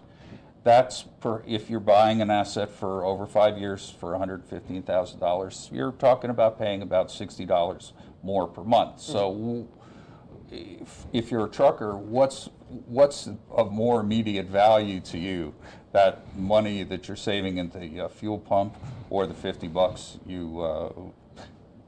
That's 0.65 1.03
per, 1.21 1.43
if 1.45 1.69
you're 1.69 1.79
buying 1.79 2.23
an 2.23 2.31
asset 2.31 2.71
for 2.71 3.05
over 3.05 3.27
five 3.27 3.59
years 3.59 3.93
for 3.99 4.13
$115,000, 4.13 5.71
you're 5.71 5.91
talking 5.91 6.31
about 6.31 6.57
paying 6.57 6.81
about 6.81 7.09
$60 7.09 7.91
more 8.23 8.47
per 8.47 8.63
month. 8.63 8.99
So 8.99 9.67
if, 10.51 11.05
if 11.13 11.29
you're 11.29 11.45
a 11.45 11.49
trucker, 11.49 11.95
what's 11.95 12.49
what's 12.87 13.29
of 13.51 13.71
more 13.71 13.99
immediate 13.99 14.47
value 14.47 15.01
to 15.01 15.19
you? 15.19 15.53
That 15.91 16.35
money 16.35 16.81
that 16.81 17.07
you're 17.07 17.15
saving 17.15 17.57
in 17.57 17.69
the 17.69 18.05
uh, 18.05 18.07
fuel 18.07 18.39
pump, 18.39 18.75
or 19.11 19.27
the 19.27 19.35
50 19.35 19.67
bucks 19.67 20.17
you, 20.25 20.61
uh, 20.61 20.91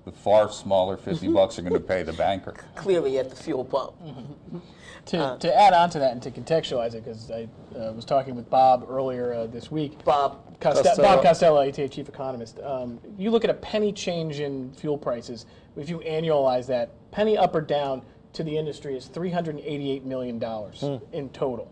the 0.07 0.13
far 0.13 0.49
smaller 0.49 0.95
50 0.95 1.27
bucks 1.27 1.59
are 1.59 1.61
going 1.63 1.73
to 1.73 1.79
pay 1.81 2.01
the 2.01 2.13
banker. 2.23 2.55
Clearly 2.75 3.19
at 3.19 3.29
the 3.29 3.35
fuel 3.35 3.65
pump. 3.65 3.93
To, 5.07 5.37
to 5.39 5.57
add 5.57 5.73
on 5.73 5.89
to 5.91 5.99
that 5.99 6.13
and 6.13 6.21
to 6.23 6.31
contextualize 6.31 6.93
it, 6.93 7.03
because 7.03 7.29
I 7.29 7.47
uh, 7.77 7.91
was 7.91 8.05
talking 8.05 8.35
with 8.35 8.49
Bob 8.49 8.85
earlier 8.89 9.33
uh, 9.33 9.47
this 9.47 9.69
week. 9.69 10.03
Bob, 10.05 10.59
Coste- 10.59 10.83
Costello. 10.83 11.07
Bob 11.07 11.23
Costello, 11.23 11.67
ATA 11.67 11.89
chief 11.89 12.07
economist. 12.09 12.59
Um, 12.61 12.99
you 13.17 13.31
look 13.31 13.43
at 13.43 13.49
a 13.49 13.53
penny 13.53 13.91
change 13.91 14.39
in 14.39 14.71
fuel 14.73 14.97
prices. 14.97 15.45
If 15.75 15.89
you 15.89 15.99
annualize 15.99 16.67
that, 16.67 16.91
penny 17.11 17.37
up 17.37 17.53
or 17.53 17.61
down 17.61 18.01
to 18.33 18.43
the 18.43 18.57
industry 18.57 18.95
is 18.97 19.07
388 19.07 20.05
million 20.05 20.39
dollars 20.39 20.83
in 21.11 21.29
total. 21.29 21.71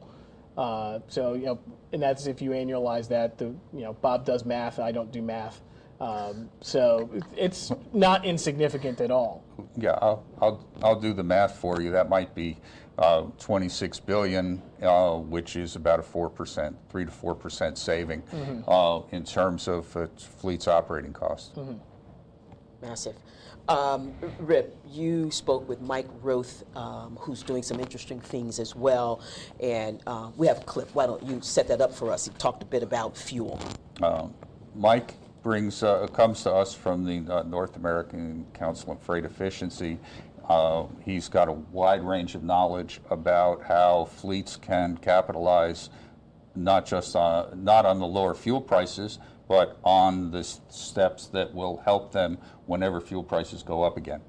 Uh, 0.57 0.99
so 1.07 1.33
you 1.33 1.45
know, 1.45 1.59
and 1.91 2.01
that's 2.01 2.27
if 2.27 2.41
you 2.41 2.51
annualize 2.51 3.07
that. 3.09 3.37
The 3.37 3.45
you 3.45 3.81
know, 3.81 3.93
Bob 3.93 4.25
does 4.25 4.45
math. 4.45 4.79
I 4.79 4.91
don't 4.91 5.11
do 5.11 5.21
math. 5.21 5.61
Um, 6.05 6.49
so 6.61 7.09
it's 7.35 7.71
not 7.91 8.25
insignificant 8.25 9.01
at 9.01 9.09
all. 9.09 9.43
Yeah, 9.75 9.97
I'll, 10.01 10.23
I'll, 10.39 10.67
I'll 10.83 10.99
do 10.99 11.13
the 11.13 11.23
math 11.23 11.57
for 11.57 11.81
you. 11.81 11.89
That 11.89 12.09
might 12.09 12.35
be 12.35 12.57
uh, 12.99 13.23
26 13.39 14.01
billion, 14.01 14.61
uh, 14.83 15.15
which 15.15 15.55
is 15.55 15.75
about 15.75 15.99
a 15.99 16.03
4%, 16.03 16.75
3 16.89 17.05
to 17.05 17.11
4% 17.11 17.77
saving 17.77 18.21
uh, 18.67 19.01
in 19.11 19.23
terms 19.23 19.67
of 19.67 19.97
uh, 19.97 20.05
fleet's 20.15 20.67
operating 20.67 21.11
cost. 21.11 21.57
Massive. 22.83 23.15
Um, 23.67 24.13
Rip, 24.37 24.77
you 24.87 25.31
spoke 25.31 25.67
with 25.67 25.81
Mike 25.81 26.07
Roeth, 26.21 26.63
um, 26.77 27.17
who's 27.19 27.41
doing 27.41 27.63
some 27.63 27.79
interesting 27.79 28.19
things 28.19 28.59
as 28.59 28.75
well. 28.75 29.21
And 29.59 30.03
uh, 30.05 30.29
we 30.37 30.45
have 30.45 30.59
a 30.59 30.63
clip. 30.65 30.93
Why 30.93 31.07
don't 31.07 31.23
you 31.23 31.39
set 31.41 31.67
that 31.69 31.81
up 31.81 31.91
for 31.91 32.11
us? 32.11 32.25
He 32.25 32.31
talked 32.33 32.61
a 32.61 32.67
bit 32.67 32.83
about 32.83 33.17
fuel. 33.17 33.59
Uh, 34.03 34.27
Mike 34.75 35.15
brings 35.45 35.83
uh, 35.83 36.07
comes 36.07 36.41
to 36.41 36.51
us 36.51 36.73
from 36.73 37.05
the 37.05 37.31
uh, 37.31 37.43
North 37.43 37.75
American 37.75 38.43
Council 38.55 38.89
on 38.89 38.97
Freight 38.97 39.25
Efficiency. 39.25 39.99
Uh, 40.49 40.87
he's 41.03 41.29
got 41.29 41.47
a 41.47 41.51
wide 41.51 42.03
range 42.03 42.33
of 42.33 42.43
knowledge 42.43 42.99
about 43.11 43.61
how 43.63 44.05
fleets 44.05 44.55
can 44.55 44.97
capitalize 44.97 45.91
not 46.55 46.83
just 46.83 47.15
on, 47.15 47.63
not 47.63 47.85
on 47.85 47.99
the 47.99 48.07
lower 48.07 48.33
fuel 48.33 48.59
prices, 48.59 49.19
but 49.47 49.77
on 49.83 50.31
the 50.31 50.43
steps 50.43 51.27
that 51.27 51.53
will 51.53 51.77
help 51.85 52.11
them 52.11 52.39
whenever 52.65 52.99
fuel 52.99 53.23
prices 53.23 53.61
go 53.61 53.83
up 53.83 53.97
again. 53.97 54.21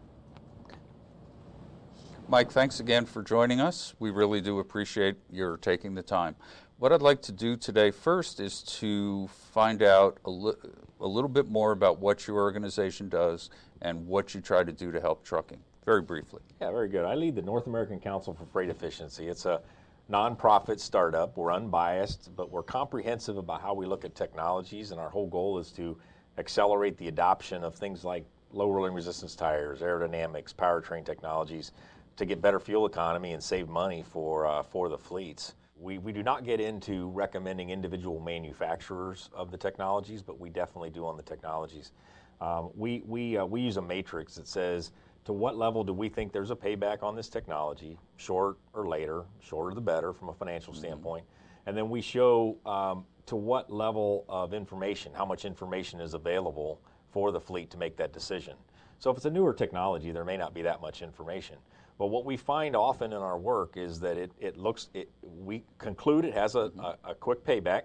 Mike, 2.28 2.50
thanks 2.50 2.80
again 2.80 3.06
for 3.06 3.22
joining 3.22 3.60
us. 3.60 3.94
We 3.98 4.10
really 4.10 4.42
do 4.42 4.58
appreciate 4.58 5.16
your 5.30 5.56
taking 5.56 5.94
the 5.94 6.02
time. 6.02 6.36
What 6.78 6.92
I'd 6.92 7.00
like 7.00 7.22
to 7.22 7.32
do 7.32 7.56
today 7.56 7.90
first 7.90 8.38
is 8.38 8.60
to 8.80 9.28
find 9.28 9.82
out 9.82 10.18
a, 10.26 10.30
li- 10.30 10.52
a 11.00 11.06
little 11.06 11.30
bit 11.30 11.48
more 11.48 11.72
about 11.72 12.00
what 12.00 12.26
your 12.26 12.36
organization 12.36 13.08
does 13.08 13.48
and 13.80 14.06
what 14.06 14.34
you 14.34 14.42
try 14.42 14.62
to 14.62 14.72
do 14.72 14.92
to 14.92 15.00
help 15.00 15.24
trucking, 15.24 15.58
very 15.86 16.02
briefly. 16.02 16.42
Yeah, 16.60 16.70
very 16.72 16.90
good. 16.90 17.06
I 17.06 17.14
lead 17.14 17.34
the 17.34 17.40
North 17.40 17.66
American 17.66 17.98
Council 17.98 18.34
for 18.34 18.44
Freight 18.44 18.68
Efficiency. 18.68 19.26
It's 19.28 19.46
a 19.46 19.62
nonprofit 20.10 20.78
startup. 20.78 21.34
We're 21.38 21.54
unbiased, 21.54 22.28
but 22.36 22.50
we're 22.50 22.62
comprehensive 22.62 23.38
about 23.38 23.62
how 23.62 23.72
we 23.72 23.86
look 23.86 24.04
at 24.04 24.14
technologies, 24.14 24.90
and 24.90 25.00
our 25.00 25.08
whole 25.08 25.28
goal 25.28 25.58
is 25.58 25.72
to 25.72 25.96
accelerate 26.36 26.98
the 26.98 27.08
adoption 27.08 27.64
of 27.64 27.74
things 27.74 28.04
like 28.04 28.26
low 28.52 28.70
rolling 28.70 28.92
resistance 28.92 29.34
tires, 29.34 29.80
aerodynamics, 29.80 30.54
powertrain 30.54 31.06
technologies 31.06 31.72
to 32.16 32.26
get 32.26 32.42
better 32.42 32.60
fuel 32.60 32.84
economy 32.84 33.32
and 33.32 33.42
save 33.42 33.66
money 33.66 34.04
for, 34.12 34.46
uh, 34.46 34.62
for 34.62 34.90
the 34.90 34.98
fleets. 34.98 35.54
We, 35.78 35.98
we 35.98 36.12
do 36.12 36.22
not 36.22 36.44
get 36.44 36.60
into 36.60 37.08
recommending 37.10 37.70
individual 37.70 38.20
manufacturers 38.20 39.28
of 39.34 39.50
the 39.50 39.58
technologies, 39.58 40.22
but 40.22 40.40
we 40.40 40.48
definitely 40.48 40.90
do 40.90 41.04
on 41.06 41.16
the 41.16 41.22
technologies. 41.22 41.92
Um, 42.40 42.70
we, 42.74 43.02
we, 43.06 43.36
uh, 43.36 43.44
we 43.44 43.60
use 43.60 43.76
a 43.76 43.82
matrix 43.82 44.34
that 44.36 44.48
says 44.48 44.92
to 45.26 45.32
what 45.32 45.56
level 45.56 45.84
do 45.84 45.92
we 45.92 46.08
think 46.08 46.32
there's 46.32 46.50
a 46.50 46.56
payback 46.56 47.02
on 47.02 47.16
this 47.16 47.28
technology, 47.28 47.98
short 48.16 48.56
or 48.72 48.88
later, 48.88 49.24
shorter 49.40 49.74
the 49.74 49.80
better 49.80 50.12
from 50.12 50.28
a 50.28 50.34
financial 50.34 50.72
standpoint. 50.72 51.24
And 51.66 51.76
then 51.76 51.90
we 51.90 52.00
show 52.00 52.56
um, 52.64 53.04
to 53.26 53.36
what 53.36 53.70
level 53.72 54.24
of 54.28 54.54
information, 54.54 55.12
how 55.14 55.26
much 55.26 55.44
information 55.44 56.00
is 56.00 56.14
available 56.14 56.80
for 57.10 57.32
the 57.32 57.40
fleet 57.40 57.70
to 57.70 57.76
make 57.76 57.96
that 57.96 58.12
decision. 58.12 58.54
So 58.98 59.10
if 59.10 59.16
it's 59.16 59.26
a 59.26 59.30
newer 59.30 59.52
technology, 59.52 60.12
there 60.12 60.24
may 60.24 60.36
not 60.36 60.54
be 60.54 60.62
that 60.62 60.80
much 60.80 61.02
information. 61.02 61.56
But 61.98 62.08
what 62.08 62.24
we 62.24 62.36
find 62.36 62.76
often 62.76 63.12
in 63.12 63.18
our 63.18 63.38
work 63.38 63.76
is 63.76 64.00
that 64.00 64.18
it, 64.18 64.30
it 64.38 64.56
looks, 64.56 64.90
it, 64.92 65.10
we 65.22 65.64
conclude 65.78 66.24
it 66.24 66.34
has 66.34 66.54
a, 66.54 66.70
a, 66.78 67.10
a 67.10 67.14
quick 67.14 67.44
payback, 67.44 67.82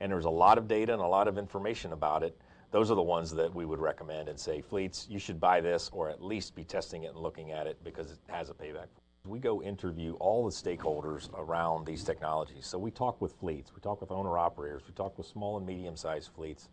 and 0.00 0.10
there's 0.10 0.24
a 0.24 0.30
lot 0.30 0.56
of 0.58 0.66
data 0.66 0.92
and 0.92 1.02
a 1.02 1.06
lot 1.06 1.28
of 1.28 1.36
information 1.36 1.92
about 1.92 2.22
it. 2.22 2.36
Those 2.70 2.90
are 2.90 2.94
the 2.94 3.02
ones 3.02 3.30
that 3.32 3.54
we 3.54 3.66
would 3.66 3.80
recommend 3.80 4.30
and 4.30 4.40
say, 4.40 4.62
fleets, 4.62 5.06
you 5.10 5.18
should 5.18 5.38
buy 5.38 5.60
this 5.60 5.90
or 5.92 6.08
at 6.08 6.24
least 6.24 6.54
be 6.54 6.64
testing 6.64 7.02
it 7.02 7.08
and 7.08 7.18
looking 7.18 7.52
at 7.52 7.66
it 7.66 7.76
because 7.84 8.10
it 8.10 8.18
has 8.28 8.48
a 8.48 8.54
payback. 8.54 8.86
We 9.26 9.38
go 9.38 9.62
interview 9.62 10.14
all 10.14 10.44
the 10.44 10.50
stakeholders 10.50 11.28
around 11.38 11.86
these 11.86 12.02
technologies. 12.02 12.66
So 12.66 12.78
we 12.78 12.90
talk 12.90 13.20
with 13.20 13.34
fleets, 13.34 13.72
we 13.74 13.80
talk 13.82 14.00
with 14.00 14.10
owner 14.10 14.38
operators, 14.38 14.82
we 14.88 14.94
talk 14.94 15.16
with 15.18 15.26
small 15.26 15.58
and 15.58 15.66
medium 15.66 15.96
sized 15.96 16.30
fleets. 16.34 16.70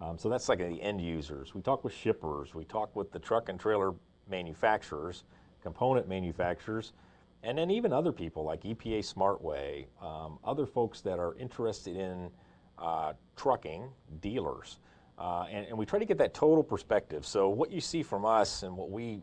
Um, 0.00 0.18
so 0.18 0.28
that's 0.28 0.48
like 0.48 0.58
the 0.58 0.82
end 0.82 1.00
users. 1.00 1.54
We 1.54 1.60
talk 1.60 1.84
with 1.84 1.92
shippers, 1.92 2.54
we 2.54 2.64
talk 2.64 2.96
with 2.96 3.12
the 3.12 3.18
truck 3.18 3.48
and 3.50 3.60
trailer 3.60 3.94
manufacturers, 4.28 5.24
component 5.64 6.08
manufacturers, 6.08 6.92
and 7.42 7.58
then 7.58 7.70
even 7.70 7.92
other 7.92 8.12
people 8.12 8.44
like 8.44 8.62
EPA 8.62 9.00
Smartway, 9.00 9.86
um, 10.00 10.38
other 10.44 10.66
folks 10.66 11.00
that 11.00 11.18
are 11.18 11.34
interested 11.36 11.96
in 11.96 12.30
uh, 12.78 13.14
trucking, 13.36 13.88
dealers. 14.20 14.78
Uh, 15.18 15.46
and, 15.50 15.66
and 15.66 15.76
we 15.76 15.84
try 15.84 15.98
to 15.98 16.04
get 16.04 16.18
that 16.18 16.34
total 16.34 16.62
perspective. 16.62 17.26
So 17.26 17.48
what 17.48 17.72
you 17.72 17.80
see 17.80 18.02
from 18.02 18.24
us 18.24 18.62
and 18.62 18.76
what 18.76 18.90
we 18.90 19.20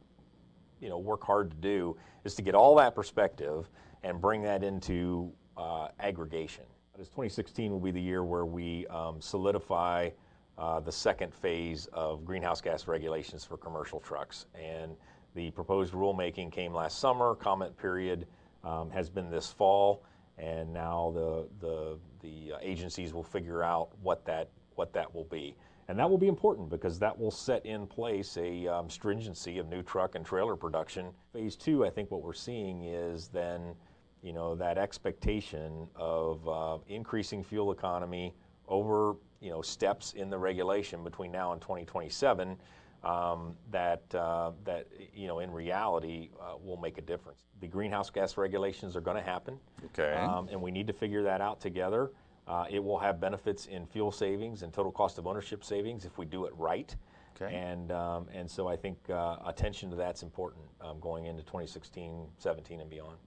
you 0.81 0.89
know 0.89 0.97
work 0.97 1.23
hard 1.23 1.51
to 1.51 1.57
do 1.57 1.95
is 2.25 2.35
to 2.35 2.41
get 2.41 2.55
all 2.55 2.75
that 2.75 2.95
perspective 2.95 3.69
and 4.03 4.19
bring 4.19 4.41
that 4.43 4.63
into 4.63 5.31
uh, 5.57 5.89
aggregation. 5.99 6.63
This 6.97 7.07
2016 7.07 7.71
will 7.71 7.79
be 7.79 7.91
the 7.91 8.01
year 8.01 8.23
where 8.23 8.45
we 8.45 8.87
um, 8.87 9.21
solidify 9.21 10.09
uh, 10.57 10.79
the 10.79 10.91
second 10.91 11.33
phase 11.33 11.87
of 11.93 12.25
greenhouse 12.25 12.61
gas 12.61 12.87
regulations 12.87 13.43
for 13.43 13.57
commercial 13.57 13.99
trucks. 13.99 14.45
And 14.53 14.95
the 15.35 15.51
proposed 15.51 15.93
rulemaking 15.93 16.51
came 16.51 16.73
last 16.73 16.99
summer. 16.99 17.35
Comment 17.35 17.75
period 17.77 18.27
um, 18.63 18.89
has 18.91 19.09
been 19.09 19.29
this 19.29 19.51
fall, 19.51 20.03
and 20.37 20.71
now 20.71 21.11
the 21.13 21.47
the 21.59 21.97
the 22.21 22.53
agencies 22.61 23.13
will 23.13 23.23
figure 23.23 23.63
out 23.63 23.89
what 24.01 24.25
that 24.25 24.49
what 24.75 24.93
that 24.93 25.13
will 25.13 25.25
be. 25.25 25.55
And 25.87 25.99
that 25.99 26.09
will 26.09 26.17
be 26.17 26.27
important 26.27 26.69
because 26.69 26.99
that 26.99 27.17
will 27.17 27.31
set 27.31 27.65
in 27.65 27.85
place 27.85 28.37
a 28.37 28.65
um, 28.67 28.89
stringency 28.89 29.57
of 29.57 29.67
new 29.67 29.81
truck 29.81 30.15
and 30.15 30.25
trailer 30.25 30.55
production. 30.55 31.07
Phase 31.33 31.55
two, 31.57 31.85
I 31.85 31.89
think 31.89 32.11
what 32.11 32.21
we're 32.21 32.33
seeing 32.33 32.85
is 32.85 33.27
then, 33.27 33.75
you 34.21 34.31
know, 34.31 34.55
that 34.55 34.77
expectation 34.77 35.89
of 35.95 36.47
uh, 36.47 36.77
increasing 36.87 37.43
fuel 37.43 37.73
economy 37.73 38.33
over, 38.69 39.15
you 39.41 39.49
know, 39.49 39.61
steps 39.61 40.13
in 40.13 40.29
the 40.29 40.37
regulation 40.37 41.03
between 41.03 41.31
now 41.31 41.51
and 41.51 41.61
2027 41.61 42.55
um, 43.03 43.55
that, 43.71 44.03
uh, 44.13 44.51
that, 44.63 44.87
you 45.13 45.27
know, 45.27 45.39
in 45.39 45.51
reality 45.51 46.29
uh, 46.39 46.53
will 46.63 46.77
make 46.77 46.97
a 46.97 47.01
difference. 47.01 47.45
The 47.59 47.67
greenhouse 47.67 48.09
gas 48.09 48.37
regulations 48.37 48.95
are 48.95 49.01
going 49.01 49.17
to 49.17 49.23
happen. 49.23 49.57
Okay. 49.87 50.13
Um, 50.13 50.47
and 50.49 50.61
we 50.61 50.71
need 50.71 50.87
to 50.87 50.93
figure 50.93 51.23
that 51.23 51.41
out 51.41 51.59
together. 51.59 52.11
Uh, 52.47 52.65
it 52.69 52.83
will 52.83 52.99
have 52.99 53.19
benefits 53.19 53.67
in 53.67 53.85
fuel 53.85 54.11
savings 54.11 54.63
and 54.63 54.73
total 54.73 54.91
cost 54.91 55.17
of 55.17 55.27
ownership 55.27 55.63
savings 55.63 56.05
if 56.05 56.17
we 56.17 56.25
do 56.25 56.45
it 56.45 56.53
right. 56.57 56.95
Okay. 57.39 57.55
And, 57.55 57.91
um, 57.91 58.27
and 58.33 58.49
so 58.49 58.67
I 58.67 58.75
think 58.75 58.97
uh, 59.09 59.37
attention 59.45 59.89
to 59.91 59.95
that's 59.95 60.21
important 60.21 60.65
um, 60.81 60.99
going 60.99 61.25
into 61.25 61.43
2016, 61.43 62.27
17, 62.37 62.81
and 62.81 62.89
beyond. 62.89 63.17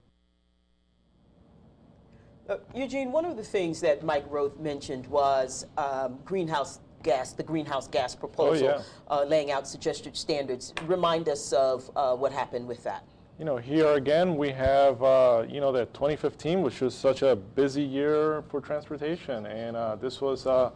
Uh, 2.47 2.57
Eugene, 2.75 3.11
one 3.11 3.25
of 3.25 3.37
the 3.37 3.43
things 3.43 3.81
that 3.81 4.03
Mike 4.03 4.29
Roeth 4.29 4.59
mentioned 4.59 5.07
was 5.07 5.65
um, 5.77 6.19
greenhouse 6.23 6.79
gas, 7.05 7.31
the 7.31 7.43
greenhouse 7.43 7.87
gas 7.87 8.13
proposal, 8.15 8.67
yeah. 8.67 8.81
uh, 9.09 9.23
laying 9.23 9.51
out 9.51 9.65
suggested 9.65 10.17
standards. 10.17 10.73
Remind 10.87 11.29
us 11.29 11.53
of 11.53 11.89
uh, 11.95 12.15
what 12.15 12.33
happened 12.33 12.67
with 12.67 12.83
that. 12.83 13.03
You 13.37 13.45
know, 13.45 13.57
here 13.57 13.93
again, 13.93 14.35
we 14.37 14.49
have, 14.49 15.01
uh, 15.03 15.45
you 15.47 15.61
know, 15.61 15.71
that 15.73 15.93
2015, 15.93 16.61
which 16.61 16.81
was 16.81 16.95
such 16.95 17.21
a 17.21 17.35
busy 17.35 17.83
year 17.83 18.43
for 18.49 18.59
transportation. 18.59 19.45
And 19.45 19.75
uh, 19.75 19.97
this 19.97 20.21
was 20.21 20.47
uh, 20.47 20.71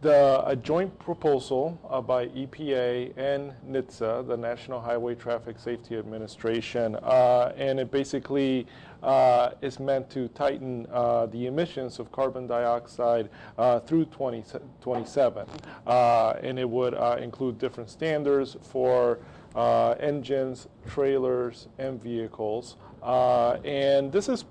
the, 0.00 0.42
a 0.46 0.54
joint 0.54 0.96
proposal 0.98 1.78
uh, 1.90 2.00
by 2.00 2.28
EPA 2.28 3.12
and 3.16 3.52
NHTSA, 3.68 4.28
the 4.28 4.36
National 4.36 4.80
Highway 4.80 5.16
Traffic 5.16 5.58
Safety 5.58 5.96
Administration. 5.96 6.94
Uh, 6.96 7.52
and 7.56 7.80
it 7.80 7.90
basically 7.90 8.66
uh, 9.02 9.50
is 9.62 9.78
meant 9.78 10.08
to 10.10 10.28
tighten 10.28 10.86
uh, 10.92 11.26
the 11.26 11.46
emissions 11.46 11.98
of 11.98 12.10
carbon 12.12 12.46
dioxide 12.46 13.28
uh, 13.58 13.80
through 13.80 14.04
2027. 14.06 15.46
Uh, 15.86 16.30
and 16.42 16.58
it 16.58 16.68
would 16.68 16.94
uh, 16.94 17.16
include 17.20 17.58
different 17.58 17.90
standards 17.90 18.56
for 18.60 19.18
uh, 19.54 19.92
engines, 19.92 20.68
trailers, 20.86 21.68
and 21.78 22.02
vehicles. 22.02 22.76
And 23.02 24.12
this 24.12 24.28
is 24.28 24.44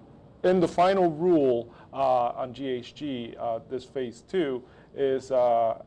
in 0.43 0.59
the 0.59 0.67
final 0.67 1.09
rule 1.09 1.73
on 1.91 2.53
GHG, 2.53 3.69
this 3.69 3.83
phase 3.83 4.23
two 4.27 4.63
is 4.95 5.31
uh, 5.31 5.81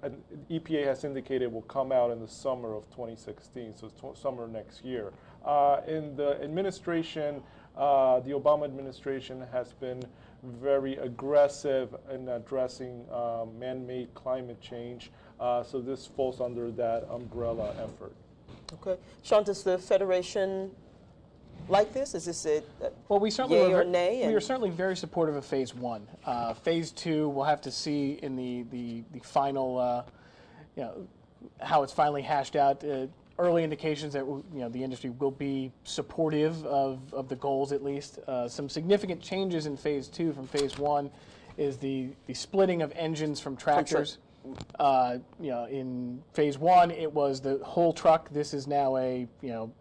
EPA 0.50 0.84
has 0.86 1.04
indicated 1.04 1.50
will 1.52 1.62
come 1.62 1.92
out 1.92 2.10
in 2.10 2.20
the 2.20 2.28
summer 2.28 2.74
of 2.74 2.88
2016, 2.90 3.74
so 3.76 4.14
summer 4.14 4.46
next 4.46 4.84
year. 4.84 5.12
Uh, 5.44 5.80
in 5.86 6.14
the 6.16 6.40
administration, 6.42 7.42
uh, 7.78 8.20
the 8.20 8.32
Obama 8.32 8.64
administration 8.64 9.44
has 9.52 9.72
been 9.72 10.02
very 10.60 10.96
aggressive 10.96 11.94
in 12.12 12.28
addressing 12.28 13.04
uh, 13.12 13.44
man-made 13.58 14.12
climate 14.14 14.60
change, 14.60 15.10
uh, 15.40 15.62
so 15.62 15.80
this 15.80 16.06
falls 16.06 16.40
under 16.40 16.70
that 16.72 17.08
umbrella 17.10 17.74
effort. 17.82 18.12
Okay. 18.74 19.00
Sean, 19.22 19.44
does 19.44 19.62
the 19.62 19.78
Federation 19.78 20.70
like 21.68 21.92
this? 21.92 22.14
Is 22.14 22.24
this 22.24 22.46
a, 22.46 22.58
a 22.84 22.90
Well, 23.08 23.20
we 23.20 23.30
certainly 23.30 23.58
yay 23.58 23.68
were, 23.68 23.80
or 23.80 23.84
nay? 23.84 24.26
we 24.26 24.34
are 24.34 24.40
certainly 24.40 24.70
very 24.70 24.96
supportive 24.96 25.36
of 25.36 25.44
phase 25.44 25.74
one. 25.74 26.06
Uh, 26.24 26.54
phase 26.54 26.90
two, 26.90 27.28
we'll 27.30 27.44
have 27.44 27.60
to 27.62 27.70
see 27.70 28.18
in 28.22 28.36
the 28.36 28.64
the, 28.70 29.02
the 29.12 29.20
final, 29.20 29.78
uh, 29.78 30.02
you 30.76 30.82
know, 30.82 31.06
how 31.60 31.82
it's 31.82 31.92
finally 31.92 32.22
hashed 32.22 32.56
out. 32.56 32.84
Uh, 32.84 33.06
early 33.38 33.62
indications 33.62 34.12
that 34.12 34.26
you 34.26 34.44
know 34.52 34.68
the 34.68 34.82
industry 34.82 35.10
will 35.10 35.30
be 35.30 35.72
supportive 35.84 36.64
of, 36.66 37.00
of 37.12 37.28
the 37.28 37.36
goals 37.36 37.72
at 37.72 37.82
least. 37.82 38.18
Uh, 38.26 38.48
some 38.48 38.68
significant 38.68 39.20
changes 39.20 39.66
in 39.66 39.76
phase 39.76 40.08
two 40.08 40.32
from 40.32 40.46
phase 40.46 40.78
one 40.78 41.10
is 41.56 41.76
the 41.76 42.08
the 42.26 42.34
splitting 42.34 42.82
of 42.82 42.92
engines 42.96 43.40
from 43.40 43.56
tractors. 43.56 44.18
Uh, 44.78 45.18
you 45.40 45.50
know, 45.50 45.66
in 45.66 46.22
phase 46.32 46.58
one, 46.58 46.90
it 46.90 47.12
was 47.12 47.40
the 47.40 47.58
whole 47.62 47.92
truck. 47.92 48.30
This 48.30 48.54
is 48.54 48.66
now 48.66 48.96
a 48.96 49.26
you 49.42 49.50
know, 49.50 49.72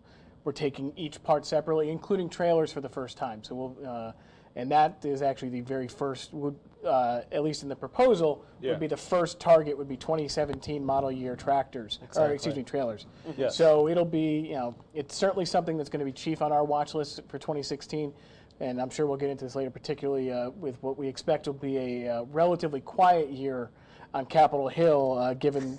we're 0.43 0.51
taking 0.51 0.93
each 0.95 1.21
part 1.23 1.45
separately, 1.45 1.89
including 1.89 2.29
trailers 2.29 2.71
for 2.71 2.81
the 2.81 2.89
first 2.89 3.17
time. 3.17 3.43
So 3.43 3.55
we'll, 3.55 3.87
uh, 3.87 4.11
and 4.57 4.71
that 4.71 5.05
is 5.05 5.21
actually 5.21 5.49
the 5.49 5.61
very 5.61 5.87
first 5.87 6.33
would, 6.33 6.55
uh, 6.83 7.21
at 7.31 7.43
least 7.43 7.61
in 7.61 7.69
the 7.69 7.75
proposal, 7.75 8.43
Yeah. 8.59 8.71
would 8.71 8.79
be 8.79 8.87
the 8.87 8.97
first 8.97 9.39
target 9.39 9.77
would 9.77 9.87
be 9.87 9.95
2017 9.95 10.83
model 10.83 11.11
year 11.11 11.35
tractors, 11.35 11.99
or 12.17 12.31
excuse 12.31 12.55
me, 12.55 12.63
trailers. 12.63 13.05
Yes. 13.37 13.55
So 13.55 13.87
it'll 13.87 14.03
be, 14.03 14.39
you 14.39 14.55
know, 14.55 14.73
it's 14.95 15.15
certainly 15.15 15.45
something 15.45 15.77
that's 15.77 15.91
going 15.91 15.99
to 15.99 16.05
be 16.05 16.11
chief 16.11 16.41
on 16.41 16.51
our 16.51 16.63
watch 16.63 16.95
list 16.95 17.21
for 17.27 17.37
2016. 17.37 18.11
And 18.59 18.81
I'm 18.81 18.89
sure 18.89 19.05
we'll 19.05 19.17
get 19.17 19.29
into 19.29 19.45
this 19.45 19.53
later, 19.53 19.69
particularly 19.69 20.31
uh, 20.31 20.49
with 20.49 20.81
what 20.81 20.97
we 20.97 21.07
expect 21.07 21.45
will 21.45 21.53
be 21.53 21.77
a 22.05 22.09
uh, 22.15 22.23
relatively 22.23 22.81
quiet 22.81 23.29
year 23.29 23.69
on 24.15 24.25
Capitol 24.25 24.67
Hill, 24.67 25.19
uh, 25.19 25.33
given 25.35 25.77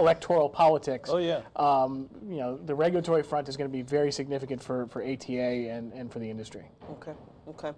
electoral 0.00 0.48
politics. 0.48 1.10
Oh, 1.12 1.18
yeah. 1.18 1.42
Um, 1.56 2.08
you 2.28 2.38
know, 2.38 2.56
the 2.56 2.74
regulatory 2.74 3.22
front 3.22 3.48
is 3.48 3.56
going 3.56 3.70
to 3.70 3.72
be 3.72 3.82
very 3.82 4.10
significant 4.10 4.62
for, 4.62 4.86
for 4.86 5.02
ATA 5.02 5.40
and, 5.70 5.92
and 5.92 6.10
for 6.10 6.18
the 6.18 6.28
industry. 6.28 6.64
Okay, 6.90 7.12
okay. 7.48 7.72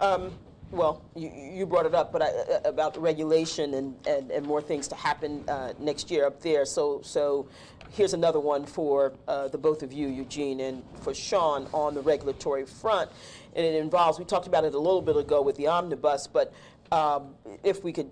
Um, 0.00 0.32
well, 0.72 1.04
you, 1.14 1.30
you 1.30 1.66
brought 1.66 1.86
it 1.86 1.94
up, 1.94 2.12
but 2.12 2.22
I, 2.22 2.26
uh, 2.26 2.60
about 2.64 2.94
the 2.94 3.00
regulation 3.00 3.74
and, 3.74 3.94
and, 4.06 4.30
and 4.32 4.44
more 4.44 4.60
things 4.60 4.88
to 4.88 4.96
happen 4.96 5.44
uh, 5.48 5.74
next 5.78 6.10
year 6.10 6.26
up 6.26 6.40
there. 6.40 6.64
So, 6.64 7.00
so 7.02 7.48
here's 7.90 8.14
another 8.14 8.40
one 8.40 8.66
for 8.66 9.12
uh, 9.28 9.46
the 9.48 9.58
both 9.58 9.84
of 9.84 9.92
you, 9.92 10.08
Eugene, 10.08 10.60
and 10.60 10.82
for 11.02 11.14
Sean 11.14 11.68
on 11.72 11.94
the 11.94 12.00
regulatory 12.00 12.66
front. 12.66 13.10
And 13.54 13.64
it 13.64 13.76
involves, 13.76 14.18
we 14.18 14.24
talked 14.24 14.48
about 14.48 14.64
it 14.64 14.74
a 14.74 14.78
little 14.78 15.02
bit 15.02 15.16
ago 15.16 15.40
with 15.40 15.56
the 15.56 15.68
omnibus, 15.68 16.26
but 16.26 16.52
um, 16.90 17.34
if 17.62 17.84
we 17.84 17.92
could 17.92 18.10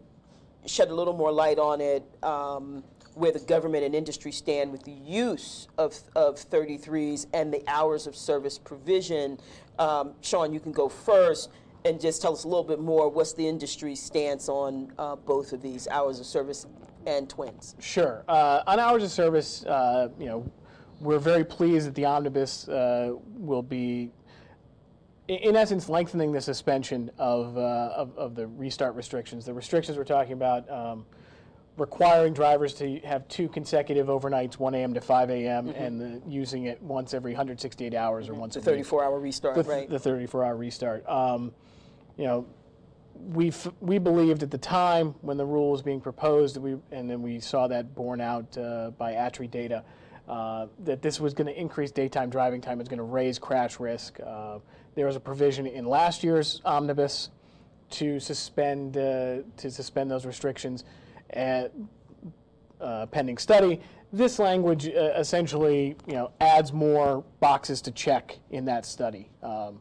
shed 0.67 0.89
a 0.89 0.95
little 0.95 1.12
more 1.12 1.33
light 1.33 1.59
on 1.59 1.81
it, 1.81 2.03
um, 2.23 2.83
where 3.15 3.33
the 3.33 3.41
government 3.41 3.85
and 3.85 3.95
industry 3.95 4.33
stand 4.33 4.73
with 4.73 4.83
the 4.85 4.93
use 4.93 5.69
of, 5.79 5.97
of 6.17 6.37
33s 6.37 7.27
and 7.33 7.53
the 7.53 7.62
hours 7.69 8.07
of 8.07 8.17
service 8.17 8.59
provision. 8.59 9.39
Um, 9.79 10.15
Sean, 10.21 10.53
you 10.53 10.61
can 10.61 10.73
go 10.73 10.89
first 10.89 11.51
and 11.85 12.01
just 12.01 12.23
tell 12.23 12.33
us 12.33 12.45
a 12.45 12.49
little 12.49 12.65
bit 12.65 12.81
more. 12.81 13.09
What's 13.09 13.33
the 13.33 13.47
industry 13.47 13.95
stance 13.95 14.49
on 14.49 14.93
uh, 14.99 15.17
both 15.17 15.53
of 15.53 15.62
these 15.62 15.87
hours 15.89 16.19
of 16.19 16.27
service 16.27 16.67
and 17.07 17.29
twins? 17.29 17.77
Sure. 17.79 18.25
Uh, 18.27 18.62
on 18.67 18.81
hours 18.81 19.05
of 19.05 19.11
service, 19.11 19.65
uh, 19.67 20.09
you 20.19 20.27
know, 20.27 20.51
we're 21.01 21.19
very 21.19 21.45
pleased 21.45 21.87
that 21.87 21.95
the 21.95 22.05
omnibus 22.05 22.69
uh, 22.69 23.12
will 23.37 23.62
be, 23.62 24.11
in 25.29 25.55
essence, 25.55 25.89
lengthening 25.89 26.33
the 26.33 26.41
suspension 26.41 27.11
of, 27.19 27.57
uh, 27.59 27.91
of, 27.95 28.17
of 28.17 28.35
the 28.35 28.47
restart 28.47 28.95
restrictions. 28.95 29.45
The 29.45 29.55
restrictions 29.55 29.99
we're 29.99 30.05
talking 30.05 30.33
about 30.33 30.69
um, 30.71 31.05
requiring 31.77 32.33
drivers 32.33 32.75
to 32.75 33.01
have 33.01 33.27
two 33.29 33.49
consecutive 33.49 34.07
overnights, 34.07 34.59
1 34.59 34.75
a.m. 34.75 34.95
to 34.95 35.01
5 35.01 35.31
a.m., 35.31 35.68
and 35.70 36.01
the, 36.01 36.22
using 36.29 36.64
it 36.64 36.81
once 36.81 37.14
every 37.14 37.33
168 37.33 37.95
hours 37.95 38.29
or 38.29 38.35
once 38.35 38.55
The 38.55 38.61
a 38.61 38.62
week 38.62 38.87
34 38.87 39.05
hour 39.05 39.18
restart, 39.18 39.55
the, 39.57 39.62
right? 39.64 39.89
the 39.89 39.99
34 39.99 40.45
hour 40.45 40.57
restart. 40.57 41.09
Um, 41.09 41.53
you 42.16 42.25
know, 42.25 42.47
we 43.14 43.53
we 43.81 43.99
believed 43.99 44.43
at 44.43 44.51
the 44.51 44.59
time 44.59 45.14
when 45.20 45.37
the 45.37 45.47
rule 45.47 45.70
was 45.70 45.83
being 45.83 46.01
proposed, 46.01 46.57
we 46.59 46.77
and 46.93 47.09
then 47.11 47.22
we 47.22 47.41
saw 47.41 47.66
that 47.68 47.95
borne 47.95 48.20
out 48.20 48.57
uh, 48.59 48.91
by 48.91 49.14
ATRI 49.14 49.51
data, 49.51 49.85
uh, 50.29 50.66
that 50.81 51.03
this 51.03 51.20
was 51.20 51.35
going 51.35 51.47
to 51.47 51.59
increase 51.59 51.91
daytime 51.91 52.31
driving 52.31 52.61
time. 52.61 52.81
It's 52.81 52.89
going 52.89 52.99
to 52.99 53.05
raise 53.05 53.39
crash 53.39 53.81
risk. 53.81 54.18
Uh, 54.20 54.59
there 54.95 55.07
was 55.07 55.16
a 55.16 55.20
provision 55.20 55.66
in 55.66 55.87
last 55.87 56.22
year's 56.22 56.61
omnibus 56.64 57.31
to 57.91 58.20
suspend 58.20 58.97
uh, 58.97 59.39
to 59.57 59.70
suspend 59.70 60.11
those 60.11 60.27
restrictions. 60.27 60.85
At, 61.35 61.72
uh, 62.80 63.07
pending 63.07 63.39
study. 63.39 63.80
This 64.12 64.39
language 64.39 64.87
uh, 64.87 65.14
essentially, 65.16 65.97
you 66.07 66.14
know, 66.14 66.30
adds 66.41 66.72
more 66.72 67.24
boxes 67.41 67.80
to 67.82 67.91
check 67.91 68.39
in 68.51 68.64
that 68.66 68.87
study, 68.87 69.30
um, 69.43 69.80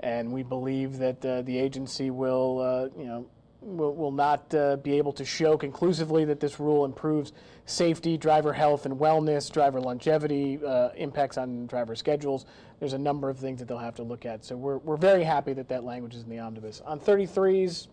and 0.00 0.32
we 0.32 0.42
believe 0.42 0.98
that 0.98 1.24
uh, 1.24 1.42
the 1.42 1.58
agency 1.58 2.10
will, 2.10 2.60
uh, 2.60 2.98
you 2.98 3.06
know, 3.06 3.26
will, 3.60 3.94
will 3.94 4.12
not 4.12 4.54
uh, 4.54 4.76
be 4.76 4.96
able 4.96 5.12
to 5.12 5.24
show 5.24 5.56
conclusively 5.56 6.24
that 6.24 6.40
this 6.40 6.60
rule 6.60 6.84
improves 6.84 7.32
safety, 7.66 8.16
driver 8.16 8.52
health 8.52 8.86
and 8.86 8.94
wellness, 8.94 9.50
driver 9.50 9.80
longevity, 9.80 10.58
uh, 10.64 10.90
impacts 10.96 11.36
on 11.36 11.66
driver 11.66 11.94
schedules. 11.94 12.46
There's 12.78 12.92
a 12.92 12.98
number 12.98 13.28
of 13.28 13.38
things 13.38 13.58
that 13.60 13.68
they'll 13.68 13.78
have 13.78 13.96
to 13.96 14.02
look 14.02 14.26
at. 14.26 14.44
So 14.44 14.56
we're, 14.56 14.78
we're 14.78 14.96
very 14.96 15.24
happy 15.24 15.52
that 15.54 15.68
that 15.68 15.84
language 15.84 16.14
is 16.14 16.22
in 16.22 16.30
the 16.30 16.38
omnibus. 16.38 16.80
On 16.84 17.00
33s, 17.00 17.88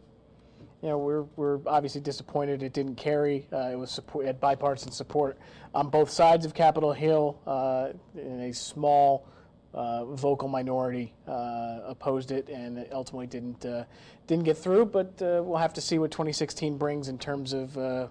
you 0.82 0.89
know, 0.89 0.97
we're, 0.97 1.23
we're 1.36 1.59
obviously 1.67 2.01
disappointed 2.01 2.63
it 2.63 2.73
didn't 2.73 2.95
carry. 2.95 3.47
Uh, 3.53 3.69
it 3.71 3.77
was 3.77 3.91
support, 3.91 4.25
had 4.25 4.39
bipartisan 4.39 4.91
support 4.91 5.38
on 5.75 5.89
both 5.89 6.09
sides 6.09 6.45
of 6.45 6.53
Capitol 6.53 6.91
Hill. 6.91 7.39
Uh, 7.45 7.89
and 8.19 8.41
a 8.41 8.53
small 8.53 9.27
uh, 9.73 10.05
vocal 10.05 10.47
minority 10.47 11.13
uh, 11.27 11.79
opposed 11.86 12.32
it, 12.32 12.49
and 12.49 12.77
it 12.77 12.89
ultimately 12.91 13.27
didn't 13.27 13.63
uh, 13.65 13.86
didn't 14.27 14.43
get 14.43 14.57
through. 14.57 14.86
But 14.86 15.21
uh, 15.21 15.41
we'll 15.43 15.57
have 15.57 15.73
to 15.73 15.82
see 15.82 15.97
what 15.99 16.11
2016 16.11 16.77
brings 16.77 17.07
in 17.07 17.17
terms 17.17 17.53
of 17.53 17.77
uh, 17.77 18.07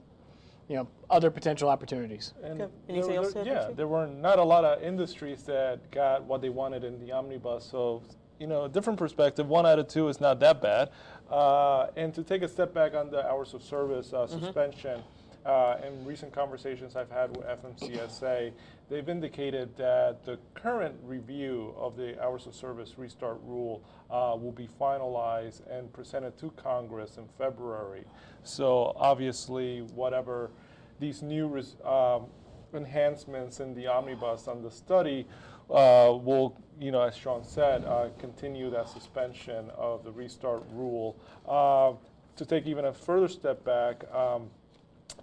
you 0.68 0.76
know 0.76 0.88
other 1.10 1.30
potential 1.30 1.68
opportunities. 1.68 2.32
And 2.42 2.62
Okay. 2.62 2.72
Anything 2.88 3.10
there- 3.10 3.18
else 3.18 3.34
there- 3.34 3.44
Yeah, 3.44 3.70
there 3.74 3.88
were 3.88 4.06
not 4.06 4.38
a 4.38 4.44
lot 4.44 4.64
of 4.64 4.82
industries 4.82 5.42
that 5.42 5.90
got 5.90 6.22
what 6.24 6.40
they 6.40 6.48
wanted 6.50 6.84
in 6.84 6.98
the 7.00 7.12
omnibus. 7.12 7.64
So, 7.64 8.02
you 8.40 8.46
know, 8.46 8.64
a 8.64 8.68
different 8.68 8.98
perspective. 8.98 9.46
One 9.48 9.66
out 9.66 9.78
of 9.78 9.86
two 9.86 10.08
is 10.08 10.18
not 10.20 10.40
that 10.40 10.60
bad. 10.62 10.90
Uh, 11.30 11.88
and 11.94 12.12
to 12.14 12.24
take 12.24 12.42
a 12.42 12.48
step 12.48 12.72
back 12.74 12.94
on 12.94 13.10
the 13.10 13.24
hours 13.30 13.54
of 13.54 13.62
service 13.62 14.12
uh, 14.12 14.26
Mm-hmm. 14.26 14.40
suspension, 14.44 15.02
uh, 15.46 15.76
in 15.86 16.04
recent 16.04 16.32
conversations 16.32 16.96
I've 16.96 17.10
had 17.10 17.34
with 17.36 17.46
FMCSA, 17.46 18.52
they've 18.90 19.08
indicated 19.08 19.74
that 19.76 20.22
the 20.24 20.38
current 20.54 20.94
review 21.02 21.74
of 21.78 21.96
the 21.96 22.20
hours 22.22 22.46
of 22.46 22.54
service 22.54 22.94
restart 22.98 23.40
rule 23.44 23.82
uh, 24.10 24.36
will 24.38 24.52
be 24.52 24.68
finalized 24.80 25.60
and 25.70 25.90
presented 25.92 26.36
to 26.38 26.50
Congress 26.52 27.16
in 27.16 27.24
February. 27.38 28.04
So 28.42 28.92
obviously, 28.96 29.80
whatever 29.94 30.50
these 30.98 31.22
new 31.22 31.46
res- 31.48 31.76
um, 31.86 32.26
enhancements 32.74 33.60
in 33.60 33.74
the 33.74 33.86
omnibus 33.86 34.46
on 34.46 34.62
the 34.62 34.70
study 34.70 35.26
uh, 35.70 36.12
will, 36.12 36.56
you 36.80 36.90
know, 36.90 37.02
as 37.02 37.16
Sean 37.16 37.44
said, 37.44 37.84
uh, 37.84 38.08
continue 38.18 38.70
that 38.70 38.88
suspension 38.88 39.70
of 39.76 40.04
the 40.04 40.10
restart 40.10 40.62
rule. 40.72 41.16
Uh, 41.48 41.92
to 42.36 42.44
take 42.44 42.66
even 42.66 42.86
a 42.86 42.92
further 42.92 43.28
step 43.28 43.64
back, 43.64 44.02
um, 44.14 44.48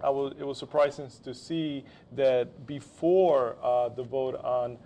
it 0.04 0.46
was 0.46 0.58
surprising 0.58 1.08
to 1.24 1.34
see 1.34 1.84
that 2.12 2.66
before 2.66 3.56
uh, 3.62 3.88
the 3.88 4.02
vote 4.02 4.36
on 4.36 4.78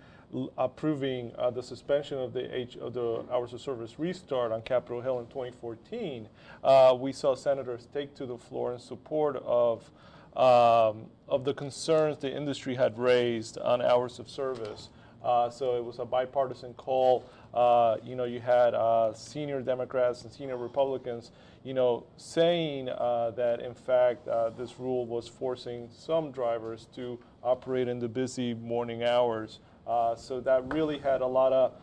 approving 0.57 1.31
uh, 1.37 1.51
the 1.51 1.61
suspension 1.61 2.17
of 2.17 2.33
the 2.33 2.55
H, 2.55 2.75
of 2.77 2.93
the 2.93 3.23
hours 3.31 3.53
of 3.53 3.61
service 3.61 3.99
restart 3.99 4.51
on 4.51 4.61
Capitol 4.63 5.01
Hill 5.01 5.19
in 5.19 5.27
2014, 5.27 6.27
uh, 6.63 6.97
we 6.99 7.11
saw 7.11 7.35
senators 7.35 7.87
take 7.93 8.15
to 8.15 8.25
the 8.25 8.37
floor 8.37 8.73
in 8.73 8.79
support 8.79 9.35
of 9.45 9.91
um, 10.35 11.05
of 11.27 11.43
the 11.43 11.53
concerns 11.53 12.17
the 12.17 12.35
industry 12.35 12.73
had 12.73 12.97
raised 12.97 13.59
on 13.59 13.83
hours 13.83 14.17
of 14.17 14.27
service. 14.27 14.89
Uh, 15.23 15.49
so 15.49 15.75
it 15.75 15.83
was 15.83 15.99
a 15.99 16.05
bipartisan 16.05 16.73
call. 16.73 17.23
Uh, 17.53 17.97
you 18.03 18.15
know, 18.15 18.23
you 18.23 18.39
had 18.39 18.73
uh, 18.73 19.13
senior 19.13 19.61
Democrats 19.61 20.23
and 20.23 20.33
senior 20.33 20.57
Republicans, 20.57 21.31
you 21.63 21.73
know, 21.73 22.03
saying 22.17 22.89
uh, 22.89 23.31
that 23.35 23.61
in 23.61 23.73
fact 23.73 24.27
uh, 24.27 24.49
this 24.49 24.79
rule 24.79 25.05
was 25.05 25.27
forcing 25.27 25.87
some 25.91 26.31
drivers 26.31 26.87
to 26.95 27.19
operate 27.43 27.87
in 27.87 27.99
the 27.99 28.07
busy 28.07 28.53
morning 28.53 29.03
hours. 29.03 29.59
Uh, 29.85 30.15
so 30.15 30.39
that 30.39 30.73
really 30.73 30.97
had 30.97 31.21
a 31.21 31.27
lot 31.27 31.53
of 31.53 31.73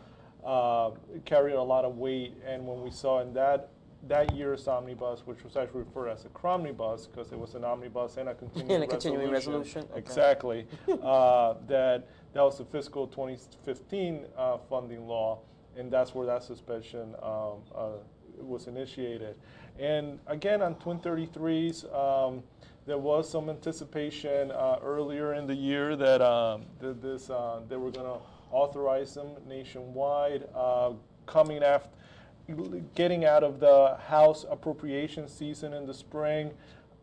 uh, 0.43 0.91
carried 1.25 1.53
a 1.53 1.61
lot 1.61 1.85
of 1.85 1.97
weight. 1.97 2.33
And 2.45 2.65
when 2.65 2.81
we 2.81 2.91
saw 2.91 3.21
in 3.21 3.33
that 3.33 3.69
that 4.07 4.35
year's 4.35 4.67
omnibus, 4.67 5.21
which 5.25 5.43
was 5.43 5.55
actually 5.55 5.81
referred 5.81 6.07
to 6.07 6.11
as 6.13 6.25
a 6.25 6.29
cromnibus 6.29 7.07
because 7.07 7.31
it 7.31 7.37
was 7.37 7.53
an 7.53 7.63
omnibus 7.63 8.17
and 8.17 8.29
a 8.29 8.33
continuing 8.33 8.71
And 8.75 8.83
a 8.83 8.87
continuing 8.87 9.31
resolution, 9.31 9.83
okay. 9.91 9.99
Exactly. 9.99 10.65
uh, 11.03 11.55
that 11.67 12.07
that 12.33 12.41
was 12.41 12.57
the 12.57 12.65
fiscal 12.65 13.07
2015 13.07 14.25
uh, 14.37 14.57
funding 14.69 15.07
law, 15.07 15.39
and 15.77 15.91
that's 15.91 16.15
where 16.15 16.25
that 16.25 16.43
suspension 16.43 17.15
um, 17.21 17.59
uh, 17.75 17.89
was 18.39 18.67
initiated. 18.67 19.35
And 19.79 20.19
again, 20.27 20.61
on 20.61 20.75
Twin 20.75 20.99
33s, 20.99 21.93
um, 21.93 22.43
there 22.85 22.97
was 22.97 23.29
some 23.29 23.49
anticipation 23.49 24.51
uh, 24.51 24.79
earlier 24.81 25.33
in 25.33 25.45
the 25.45 25.55
year 25.55 25.95
that 25.95 26.21
um, 26.21 26.65
that 26.79 27.01
this 27.01 27.29
uh, 27.29 27.61
they 27.69 27.77
were 27.77 27.91
going 27.91 28.07
to 28.07 28.19
authorize 28.51 29.13
them 29.13 29.29
nationwide, 29.47 30.47
uh, 30.55 30.91
coming 31.25 31.63
after 31.63 31.89
getting 32.95 33.23
out 33.23 33.43
of 33.43 33.59
the 33.59 33.97
House 34.07 34.45
appropriation 34.49 35.27
season 35.27 35.73
in 35.73 35.85
the 35.85 35.93
spring. 35.93 36.51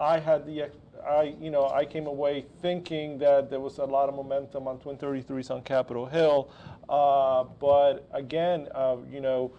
I 0.01 0.19
had 0.19 0.47
the 0.47 0.71
I 1.07 1.35
you 1.41 1.51
know 1.51 1.69
I 1.69 1.85
came 1.85 2.07
away 2.07 2.47
thinking 2.63 3.19
that 3.19 3.51
there 3.51 3.61
was 3.61 3.79
a 3.79 3.85
lot 3.85 4.09
of 4.09 4.15
momentum 4.15 4.67
on 4.69 4.79
Twin 4.79 4.97
33s 4.97 5.51
on 5.51 5.63
Capitol 5.63 6.07
Hill, 6.07 6.51
uh, 6.89 7.45
but 7.45 8.09
again, 8.13 8.69
uh, 8.75 8.97
you 9.11 9.21
know. 9.21 9.53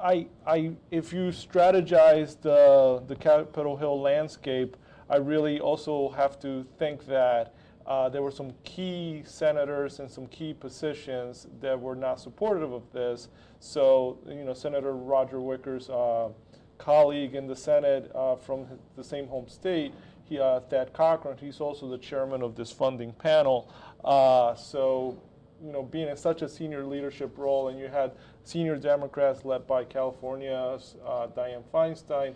I, 0.00 0.26
I, 0.44 0.72
if 0.90 1.12
you 1.12 1.28
strategize 1.28 2.38
the, 2.38 3.02
the 3.06 3.14
Capitol 3.14 3.76
Hill 3.76 3.98
landscape, 4.02 4.76
I 5.08 5.16
really 5.16 5.60
also 5.60 6.10
have 6.10 6.38
to 6.40 6.66
think 6.78 7.06
that 7.06 7.54
uh, 7.86 8.08
there 8.08 8.22
were 8.22 8.30
some 8.30 8.52
key 8.64 9.22
senators 9.26 10.00
and 10.00 10.10
some 10.10 10.26
key 10.28 10.54
positions 10.54 11.46
that 11.60 11.78
were 11.78 11.94
not 11.94 12.18
supportive 12.20 12.72
of 12.72 12.90
this. 12.92 13.28
So, 13.60 14.18
you 14.26 14.44
know, 14.44 14.54
Senator 14.54 14.94
Roger 14.94 15.40
Wicker's 15.40 15.90
uh, 15.90 16.30
colleague 16.78 17.34
in 17.34 17.46
the 17.46 17.56
Senate 17.56 18.10
uh, 18.14 18.36
from 18.36 18.66
the 18.96 19.04
same 19.04 19.26
home 19.26 19.48
state, 19.48 19.92
he, 20.28 20.38
uh, 20.40 20.60
Thad 20.60 20.92
Cochran, 20.92 21.36
he's 21.38 21.60
also 21.60 21.88
the 21.88 21.98
chairman 21.98 22.42
of 22.42 22.56
this 22.56 22.72
funding 22.72 23.12
panel. 23.12 23.70
Uh, 24.04 24.54
so, 24.54 25.18
you 25.62 25.72
know, 25.72 25.82
being 25.82 26.08
in 26.08 26.16
such 26.16 26.42
a 26.42 26.48
senior 26.48 26.84
leadership 26.84 27.36
role, 27.36 27.68
and 27.68 27.78
you 27.78 27.88
had 27.88 28.12
senior 28.42 28.76
Democrats 28.76 29.44
led 29.44 29.66
by 29.66 29.84
California's 29.84 30.96
uh, 31.06 31.26
Dianne 31.28 31.62
Feinstein, 31.72 32.34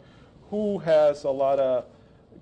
who 0.50 0.78
has 0.78 1.24
a 1.24 1.30
lot 1.30 1.58
of 1.58 1.84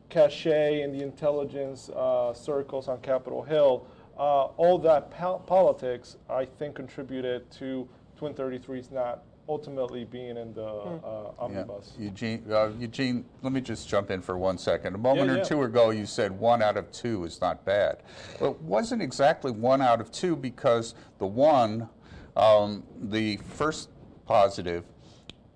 cachet 0.08 0.82
in 0.82 0.96
the 0.96 1.02
intelligence 1.02 1.88
uh, 1.90 2.32
circles 2.32 2.88
on 2.88 3.00
Capitol 3.00 3.42
Hill. 3.42 3.86
Uh, 4.18 4.44
all 4.56 4.78
that 4.78 5.10
pol- 5.10 5.40
politics, 5.40 6.16
I 6.28 6.44
think, 6.44 6.74
contributed 6.76 7.50
to 7.52 7.88
Twin 8.16 8.32
33's 8.32 8.90
not 8.90 9.22
ultimately 9.48 10.04
being 10.04 10.36
in 10.36 10.52
the 10.54 10.64
uh, 10.66 10.98
Yeah. 11.04 11.30
omnibus. 11.38 11.92
Eugene, 11.98 12.44
uh, 12.50 12.70
Eugene, 12.78 13.24
let 13.42 13.52
me 13.52 13.60
just 13.60 13.88
jump 13.88 14.10
in 14.10 14.20
for 14.20 14.36
one 14.36 14.58
second. 14.58 14.94
A 14.94 14.98
moment 14.98 15.30
Yeah, 15.30 15.38
or 15.38 15.44
two 15.44 15.62
ago, 15.62 15.90
you 15.90 16.06
said 16.06 16.32
one 16.38 16.62
out 16.62 16.76
of 16.76 16.90
two 16.90 17.24
is 17.24 17.40
not 17.40 17.64
bad. 17.64 17.98
Well, 18.40 18.52
it 18.52 18.62
wasn't 18.62 19.02
exactly 19.02 19.52
one 19.52 19.80
out 19.82 20.00
of 20.00 20.10
two 20.10 20.36
because 20.36 20.94
the 21.18 21.26
one, 21.26 21.88
um, 22.36 22.82
the 23.00 23.36
first 23.36 23.88
positive, 24.26 24.84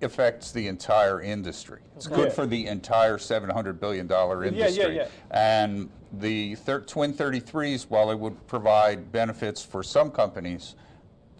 affects 0.03 0.51
the 0.53 0.67
entire 0.67 1.21
industry. 1.21 1.81
It's 1.95 2.07
good 2.07 2.29
Yeah. 2.29 2.35
for 2.35 2.47
the 2.47 2.67
entire 2.69 3.19
$700 3.19 3.79
billion 3.81 4.07
industry. 4.11 4.57
yeah, 4.59 4.65
industry. 4.67 4.97
yeah. 4.97 5.09
And 5.31 5.91
the 6.13 6.55
thir- 6.55 6.81
Twin 6.81 7.13
33s, 7.13 7.91
while 7.91 8.11
it 8.11 8.19
would 8.19 8.47
provide 8.47 9.13
benefits 9.13 9.63
for 9.63 9.83
some 9.83 10.11
companies, 10.11 10.75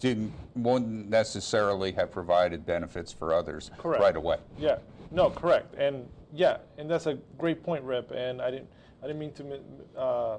didn't 0.01 0.33
wouldn't 0.55 1.09
necessarily 1.09 1.93
have 1.93 2.11
provided 2.11 2.65
benefits 2.65 3.13
for 3.13 3.33
others 3.33 3.71
Correct. 3.77 4.01
right 4.01 4.15
away. 4.17 4.37
Yeah, 4.59 4.79
no, 5.11 5.29
correct, 5.29 5.75
and 5.75 6.05
yeah, 6.33 6.57
and 6.77 6.89
that's 6.89 7.05
a 7.05 7.17
great 7.37 7.63
point, 7.63 7.83
Rip. 7.83 8.11
And 8.11 8.41
I 8.41 8.51
didn't, 8.51 8.67
I 9.01 9.07
didn't 9.07 9.19
mean 9.19 9.31
to. 9.33 9.59
Uh, 9.97 10.37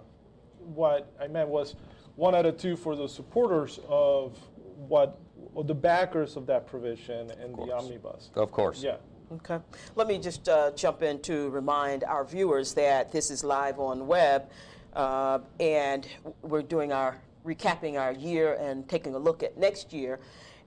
what 0.74 1.12
I 1.20 1.26
meant 1.26 1.48
was 1.48 1.74
one 2.16 2.34
out 2.34 2.46
of 2.46 2.56
two 2.56 2.76
for 2.76 2.94
the 2.94 3.08
supporters 3.08 3.80
of 3.88 4.38
what, 4.76 5.18
or 5.54 5.64
the 5.64 5.74
backers 5.74 6.36
of 6.36 6.46
that 6.46 6.66
provision 6.66 7.30
and 7.32 7.56
the 7.56 7.72
omnibus. 7.74 8.30
Of 8.34 8.52
course. 8.52 8.82
Yeah. 8.82 8.96
Okay. 9.32 9.58
Let 9.96 10.08
me 10.08 10.18
just 10.18 10.48
uh, 10.48 10.72
jump 10.72 11.02
in 11.02 11.20
to 11.22 11.48
remind 11.50 12.04
our 12.04 12.24
viewers 12.24 12.74
that 12.74 13.10
this 13.10 13.30
is 13.30 13.42
live 13.42 13.80
on 13.80 14.06
web, 14.06 14.50
uh, 14.92 15.38
and 15.58 16.06
we're 16.42 16.62
doing 16.62 16.92
our 16.92 17.20
recapping 17.44 17.98
our 17.98 18.12
year 18.12 18.54
and 18.54 18.88
taking 18.88 19.14
a 19.14 19.18
look 19.18 19.42
at 19.42 19.56
next 19.58 19.92
year. 19.92 20.18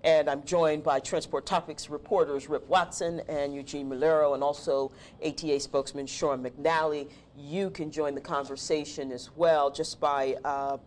And 0.03 0.30
I'm 0.30 0.43
joined 0.43 0.84
by 0.84 0.99
Transport 0.99 1.45
Topics 1.47 1.89
reporters 1.89 2.47
Rip 2.47 2.67
Watson 2.67 3.21
and 3.28 3.55
Eugene 3.55 3.89
Mulero, 3.89 4.36
and 4.36 4.43
also 4.43 4.91
ATA 5.26 5.59
spokesman 5.59 6.05
Sean 6.05 6.43
McNally. 6.43 7.09
You 7.36 7.71
can 7.71 7.89
join 7.89 8.13
the 8.13 8.21
conversation 8.21 9.11
as 9.11 9.32
well 9.36 9.71
just 9.71 9.99
by 9.99 10.36
uh, 10.45 10.78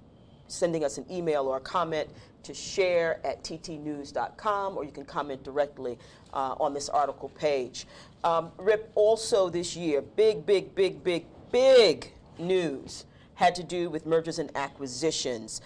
sending 0.47 0.85
us 0.85 0.99
an 0.99 1.07
email 1.11 1.49
or 1.49 1.57
a 1.57 1.61
comment 1.61 2.09
to 2.45 2.55
share 2.55 3.21
at 3.27 3.43
ttnews.com, 3.43 4.77
or 4.77 4.85
you 4.85 4.93
can 4.93 5.05
comment 5.05 5.43
directly 5.43 5.99
uh, 6.33 6.55
on 6.61 6.73
this 6.73 6.89
article 6.89 7.29
page. 7.31 7.87
Um, 8.23 8.53
Rip, 8.57 8.91
also 8.95 9.49
this 9.49 9.75
year, 9.77 10.01
big, 10.01 10.47
big, 10.47 10.75
big, 10.75 11.03
big, 11.03 11.27
big 11.51 12.13
news 12.39 13.05
had 13.35 13.55
to 13.55 13.63
do 13.63 13.89
with 13.89 14.05
mergers 14.05 14.39
and 14.39 14.51
acquisitions, 14.57 15.61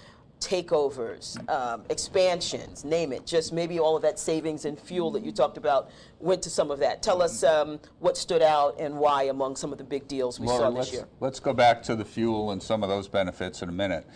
takeovers, 0.46 1.36
um, 1.48 1.82
expansions, 1.88 2.84
name 2.84 3.12
it. 3.12 3.26
Just 3.26 3.52
maybe 3.52 3.78
all 3.78 3.96
of 3.96 4.02
that 4.02 4.18
savings 4.18 4.64
and 4.64 4.78
fuel 4.78 5.10
that 5.12 5.24
you 5.24 5.32
talked 5.32 5.56
about 5.56 5.90
went 6.18 6.42
to 6.42 6.50
some 6.50 6.70
of 6.70 6.78
that. 6.80 7.02
Tell 7.02 7.22
us 7.22 7.42
um, 7.44 7.78
what 8.00 8.16
stood 8.16 8.42
out 8.42 8.78
and 8.78 8.96
why 8.96 9.24
among 9.24 9.56
some 9.56 9.72
of 9.72 9.78
the 9.78 9.84
big 9.84 10.08
deals 10.08 10.40
we 10.40 10.46
Laura, 10.46 10.60
saw 10.60 10.68
let's, 10.68 10.86
this 10.88 10.94
year. 10.94 11.08
let's 11.20 11.40
go 11.40 11.52
back 11.52 11.82
to 11.84 11.96
the 11.96 12.04
fuel 12.04 12.50
and 12.50 12.62
some 12.62 12.82
of 12.82 12.88
those 12.88 13.08
benefits 13.08 13.62
in 13.62 13.68
a 13.68 13.72
minute. 13.72 14.06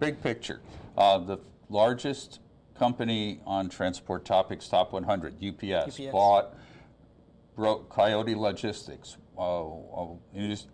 Big 0.00 0.20
picture. 0.20 0.60
Uh, 0.96 1.18
the 1.18 1.38
largest 1.68 2.40
company 2.78 3.40
on 3.46 3.68
Transport 3.68 4.24
Topics 4.24 4.68
Top 4.68 4.92
100, 4.92 5.36
UPS, 5.42 6.00
UPS. 6.00 6.12
bought 6.12 6.54
Coyote 7.56 8.34
Logistics, 8.34 9.16
uh, 9.38 9.66
uh, 9.66 10.06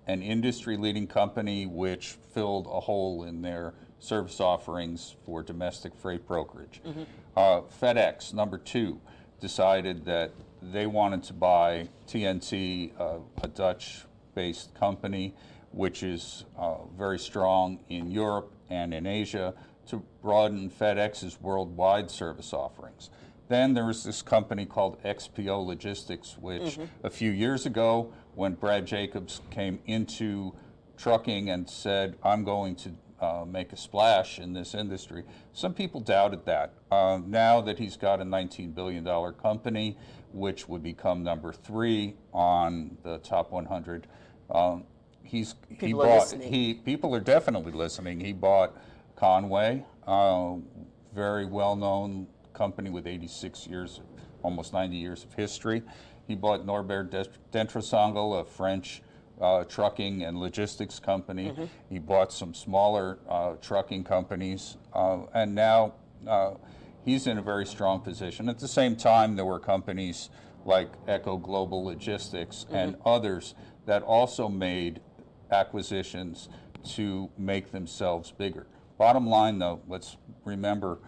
an 0.06 0.22
industry 0.22 0.76
leading 0.76 1.06
company 1.06 1.66
which 1.66 2.16
filled 2.32 2.66
a 2.66 2.80
hole 2.80 3.24
in 3.24 3.42
their 3.42 3.74
service 4.00 4.40
offerings 4.40 5.14
for 5.24 5.42
domestic 5.42 5.94
freight 5.94 6.26
brokerage. 6.26 6.80
Uh, 7.36 7.60
FedEx, 7.80 8.34
number 8.34 8.58
two, 8.58 9.00
decided 9.40 10.04
that 10.06 10.32
they 10.60 10.86
wanted 10.86 11.22
to 11.24 11.32
buy 11.32 11.88
TNT, 12.08 12.92
uh, 12.98 13.18
a 13.42 13.48
Dutch 13.48 14.04
based 14.34 14.74
company 14.74 15.34
which 15.72 16.02
is 16.02 16.44
uh, 16.58 16.76
very 16.98 17.18
strong 17.18 17.78
in 17.88 18.10
Europe 18.10 18.52
and 18.70 18.92
in 18.92 19.06
Asia, 19.06 19.54
to 19.86 20.02
broaden 20.22 20.70
FedEx's 20.70 21.40
worldwide 21.40 22.10
service 22.10 22.52
offerings. 22.52 23.10
Then 23.48 23.74
there 23.74 23.86
was 23.86 24.04
this 24.04 24.22
company 24.22 24.64
called 24.64 25.02
XPO 25.02 25.66
Logistics, 25.66 26.36
which 26.38 26.78
a 27.02 27.10
few 27.10 27.32
years 27.32 27.66
ago, 27.66 28.12
when 28.34 28.54
Brad 28.54 28.86
Jacobs 28.86 29.40
came 29.50 29.80
into 29.86 30.54
trucking 30.96 31.50
and 31.50 31.68
said, 31.68 32.16
I'm 32.22 32.44
going 32.44 32.76
to 32.76 32.90
uh, 33.20 33.44
make 33.46 33.72
a 33.72 33.76
splash 33.76 34.38
in 34.38 34.52
this 34.52 34.74
industry, 34.74 35.24
some 35.52 35.74
people 35.74 36.00
doubted 36.00 36.44
that. 36.46 36.72
Uh, 36.90 37.20
now 37.26 37.60
that 37.60 37.78
he's 37.78 37.96
got 37.96 38.20
a 38.20 38.24
$19 38.24 38.74
billion 38.74 39.04
company, 39.34 39.96
which 40.32 40.68
would 40.68 40.82
become 40.82 41.22
number 41.22 41.52
three 41.52 42.14
on 42.32 42.96
the 43.02 43.18
top 43.18 43.52
100, 43.52 44.06
um, 44.50 44.84
he's, 45.22 45.54
he 45.68 45.74
People 45.76 46.02
are 46.02 46.06
bought, 46.06 46.32
he, 46.32 46.74
people 46.74 47.14
are 47.14 47.20
definitely 47.20 47.72
listening. 47.72 48.20
He 48.20 48.32
bought 48.32 48.76
Con-way, 49.16 49.84
uh, 50.06 50.54
very 51.14 51.44
well-known 51.44 52.26
company 52.54 52.90
with 52.90 53.06
86 53.06 53.66
years, 53.66 54.00
almost 54.42 54.72
90 54.72 54.96
years 54.96 55.24
of 55.24 55.34
history. 55.34 55.82
He 56.26 56.34
bought 56.34 56.64
Norbert 56.64 57.10
Dentressangle, 57.52 58.40
a 58.40 58.44
French 58.44 59.02
uh, 59.40 59.64
trucking 59.64 60.22
and 60.22 60.38
logistics 60.38 60.98
company. 60.98 61.52
He 61.88 61.98
bought 61.98 62.32
some 62.32 62.54
smaller 62.54 63.18
uh, 63.28 63.54
trucking 63.62 64.04
companies, 64.04 64.76
uh, 64.92 65.20
and 65.34 65.54
now 65.54 65.94
uh, 66.26 66.54
he's 67.04 67.26
in 67.26 67.38
a 67.38 67.42
very 67.42 67.66
strong 67.66 68.00
position. 68.00 68.48
At 68.48 68.58
the 68.58 68.68
same 68.68 68.96
time, 68.96 69.36
there 69.36 69.46
were 69.46 69.58
companies 69.58 70.30
like 70.64 70.92
Echo 71.08 71.36
Global 71.36 71.84
Logistics 71.84 72.66
and 72.70 72.96
others 73.04 73.54
that 73.86 74.02
also 74.02 74.48
made 74.48 75.00
acquisitions 75.50 76.48
to 76.84 77.30
make 77.38 77.72
themselves 77.72 78.30
bigger. 78.30 78.66
Bottom 78.98 79.26
line, 79.26 79.58
though, 79.58 79.80
let's 79.88 80.16
remember 80.44 80.98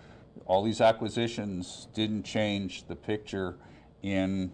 all 0.46 0.62
these 0.62 0.80
acquisitions 0.80 1.88
didn't 1.94 2.24
change 2.24 2.86
the 2.88 2.96
picture 2.96 3.56
in 4.02 4.50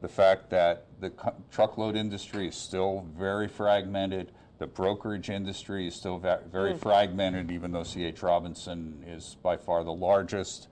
the 0.00 0.08
fact 0.08 0.50
that 0.50 0.87
the 1.00 1.12
truckload 1.50 1.96
industry 1.96 2.48
is 2.48 2.56
still 2.56 3.06
very 3.16 3.48
fragmented. 3.48 4.32
The 4.58 4.66
brokerage 4.66 5.30
industry 5.30 5.86
is 5.86 5.94
still 5.94 6.18
very 6.50 6.76
fragmented, 6.76 7.50
even 7.50 7.70
though 7.70 7.84
C.H. 7.84 8.22
Robinson 8.22 9.04
is 9.06 9.36
by 9.42 9.56
far 9.56 9.84
the 9.84 9.92
largest. 9.92 10.68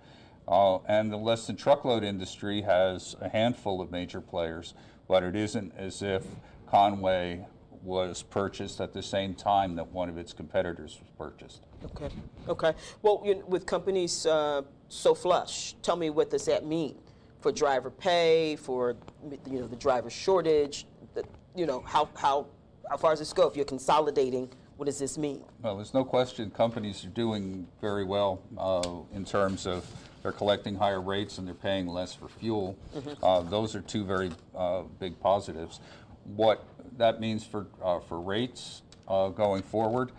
Uh, 0.49 0.79
and 0.87 1.13
the 1.13 1.17
less 1.17 1.47
than 1.47 1.57
truckload 1.57 2.03
industry 2.03 2.63
has 2.63 3.15
a 3.21 3.29
handful 3.29 3.81
of 3.81 3.91
major 3.91 4.21
players, 4.21 4.75
but 5.09 5.23
it 5.23 5.37
isn't 5.37 5.73
as 5.77 6.03
if 6.03 6.25
Con-way 6.69 7.47
was 7.83 8.23
purchased 8.23 8.81
at 8.81 8.93
the 8.93 9.03
same 9.03 9.35
time 9.35 9.77
that 9.77 9.87
one 9.93 10.09
of 10.09 10.19
its 10.19 10.33
competitors 10.33 10.99
was 11.01 11.09
purchased. 11.17 11.63
Okay. 11.85 12.09
Okay. 12.49 12.73
Well, 13.03 13.23
you 13.25 13.37
know, 13.37 13.45
with 13.47 13.67
companies 13.67 14.27
uh, 14.27 14.63
so 14.89 15.15
flush, 15.15 15.75
tell 15.83 15.95
me 15.95 16.11
what 16.11 16.31
does 16.31 16.47
that 16.47 16.67
mean 16.67 16.97
for 17.47 17.53
driver 17.53 17.91
pay, 17.91 18.57
for 18.57 18.97
you 19.49 19.61
know 19.61 19.69
the 19.69 19.77
driver 19.77 20.11
shortage? 20.11 20.85
The, 21.15 21.23
you 21.55 21.65
know 21.65 21.81
how 21.87 22.09
how 22.17 22.49
how 22.91 22.97
far 22.97 23.13
does 23.13 23.21
this 23.21 23.33
go? 23.33 23.47
If 23.47 23.55
you're 23.55 23.65
consolidating, 23.65 24.51
what 24.79 24.87
does 24.87 24.99
this 24.99 25.17
mean? 25.17 25.45
Well, 25.63 25.77
there's 25.77 25.95
no 25.95 26.05
question 26.05 26.51
companies 26.51 27.05
are 27.05 27.09
doing 27.11 27.69
very 27.81 28.03
well 28.03 28.43
uh, 28.59 28.83
in 29.17 29.25
terms 29.25 29.65
of 29.65 29.89
they're 30.25 30.33
collecting 30.33 30.75
higher 30.75 31.01
rates 31.01 31.39
and 31.39 31.47
they're 31.47 31.55
paying 31.55 31.87
less 31.87 32.13
for 32.13 32.27
fuel. 32.27 32.77
Uh, 33.23 33.43
those 33.43 33.77
are 33.77 33.81
two 33.81 34.05
very 34.05 34.33
uh, 34.57 34.83
big 34.99 35.21
positives. 35.21 35.79
What 36.25 36.65
that 36.97 37.21
means 37.21 37.47
for 37.47 37.69
uh, 37.81 38.01
for 38.01 38.19
rates 38.21 38.83
uh, 39.07 39.29
going 39.29 39.63
forward, 39.63 40.11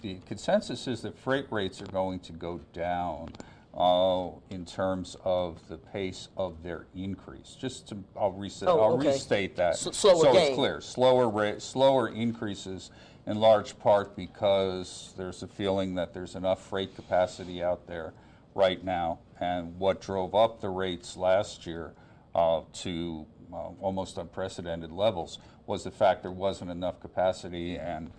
the 0.00 0.20
consensus 0.26 0.88
is 0.88 1.02
that 1.02 1.18
freight 1.18 1.48
rates 1.50 1.82
are 1.82 1.92
going 1.92 2.20
to 2.20 2.32
go 2.32 2.60
down 2.72 3.28
uh, 3.76 4.28
in 4.50 4.64
terms 4.64 5.16
of 5.24 5.66
the 5.68 5.76
pace 5.76 6.28
of 6.36 6.62
their 6.62 6.86
increase. 6.94 7.56
Just 7.60 7.88
to, 7.88 7.96
I'll, 8.16 8.32
reset, 8.32 8.68
Oh, 8.68 8.80
I'll 8.80 8.92
okay. 8.94 9.08
restate 9.08 9.56
that 9.56 9.72
S- 9.74 9.88
slower 9.96 10.16
so 10.24 10.32
gain. 10.32 10.46
it's 10.48 10.54
clear. 10.54 10.80
Slower, 10.80 11.28
ra- 11.28 11.58
slower 11.58 12.08
increases 12.08 12.90
in 13.26 13.38
large 13.40 13.78
part 13.78 14.14
because 14.16 15.12
there's 15.16 15.42
a 15.42 15.48
feeling 15.48 15.94
that 15.96 16.14
there's 16.14 16.36
enough 16.36 16.64
freight 16.68 16.94
capacity 16.94 17.62
out 17.62 17.86
there 17.86 18.12
right 18.54 18.82
now. 18.84 19.18
And 19.40 19.76
what 19.78 20.00
drove 20.00 20.34
up 20.34 20.60
the 20.60 20.68
rates 20.70 21.16
last 21.16 21.66
year 21.66 21.94
uh, 22.34 22.60
to 22.74 23.26
uh, 23.52 23.56
almost 23.80 24.18
unprecedented 24.18 24.92
levels 24.92 25.38
was 25.66 25.82
the 25.84 25.90
fact 25.90 26.22
there 26.22 26.30
wasn't 26.30 26.70
enough 26.70 27.00
capacity 27.00 27.76
and 27.76 28.10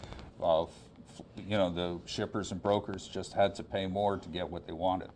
uh, 0.42 0.66
you 1.38 1.58
know 1.58 1.70
the 1.70 2.00
shippers 2.06 2.52
and 2.52 2.62
brokers 2.62 3.08
just 3.08 3.34
had 3.34 3.56
to 3.56 3.64
pay 3.64 3.86
more 3.88 4.18
to 4.18 4.30
get 4.30 4.50
what 4.50 4.66
they 4.68 4.74
wanted. 4.74 5.10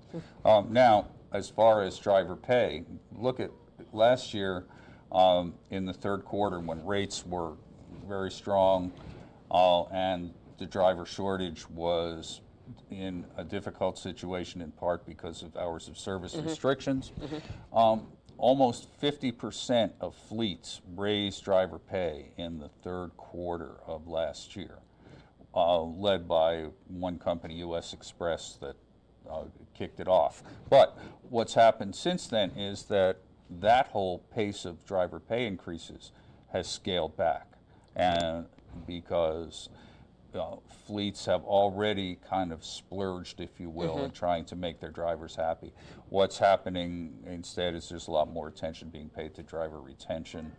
Um, 0.46 0.72
now, 0.72 1.08
as 1.34 1.50
far 1.50 1.84
as 1.84 1.98
driver 1.98 2.36
pay, 2.36 2.84
look 3.16 3.40
at 3.40 3.52
last 3.94 4.34
year 4.34 4.66
um, 5.12 5.54
in 5.72 5.86
the 5.86 5.94
third 5.94 6.26
quarter 6.26 6.60
when 6.60 6.86
rates 6.86 7.26
were 7.26 7.54
very 8.08 8.32
strong 8.32 8.92
uh, 9.52 9.84
and 9.86 10.34
the 10.58 10.66
driver 10.66 11.06
shortage 11.06 11.68
was 11.70 12.42
in 12.92 13.26
a 13.38 13.44
difficult 13.44 13.98
situation 13.98 14.62
in 14.62 14.72
part 14.72 15.06
because 15.06 15.42
of 15.42 15.56
hours 15.58 15.88
of 15.88 15.98
service 15.98 16.36
restrictions. 16.36 17.12
Um, 17.74 18.08
almost 18.38 18.88
50% 19.02 19.92
of 20.02 20.16
fleets 20.16 20.82
raised 20.96 21.44
driver 21.44 21.80
pay 21.80 22.32
in 22.38 22.60
the 22.60 22.70
third 22.84 23.10
quarter 23.18 23.72
of 23.88 24.08
last 24.08 24.56
year, 24.56 24.78
uh, 25.56 25.82
led 25.82 26.28
by 26.28 26.66
one 26.88 27.18
company, 27.18 27.56
U.S. 27.56 27.96
Xpress, 27.98 28.60
that 28.60 28.76
uh, 29.30 29.44
kicked 29.74 30.00
it 30.00 30.08
off. 30.08 30.44
But 30.70 30.98
what's 31.30 31.54
happened 31.54 31.96
since 31.96 32.28
then 32.28 32.52
is 32.52 32.84
that 32.84 33.18
that 33.50 33.88
whole 33.88 34.20
pace 34.34 34.66
of 34.66 34.86
driver 34.86 35.20
pay 35.20 35.46
increases 35.46 36.12
has 36.54 36.68
scaled 36.68 37.18
back. 37.18 37.48
And 37.96 38.46
because 38.86 39.70
uh, 40.36 40.58
fleets 40.86 41.26
have 41.26 41.44
already 41.44 42.18
kind 42.28 42.52
of 42.52 42.64
splurged, 42.64 43.42
if 43.42 43.60
you 43.60 43.70
will, 43.70 44.04
in 44.04 44.12
trying 44.12 44.46
to 44.46 44.56
make 44.56 44.80
their 44.80 44.92
drivers 44.92 45.36
happy. 45.36 45.74
What's 46.10 46.38
happening 46.38 47.14
instead 47.26 47.74
is 47.74 47.90
there's 47.90 48.08
a 48.08 48.12
lot 48.12 48.32
more 48.32 48.48
attention 48.48 48.90
being 48.90 49.10
paid 49.10 49.34
to 49.36 49.44
driver 49.44 49.82
retention, 49.82 50.52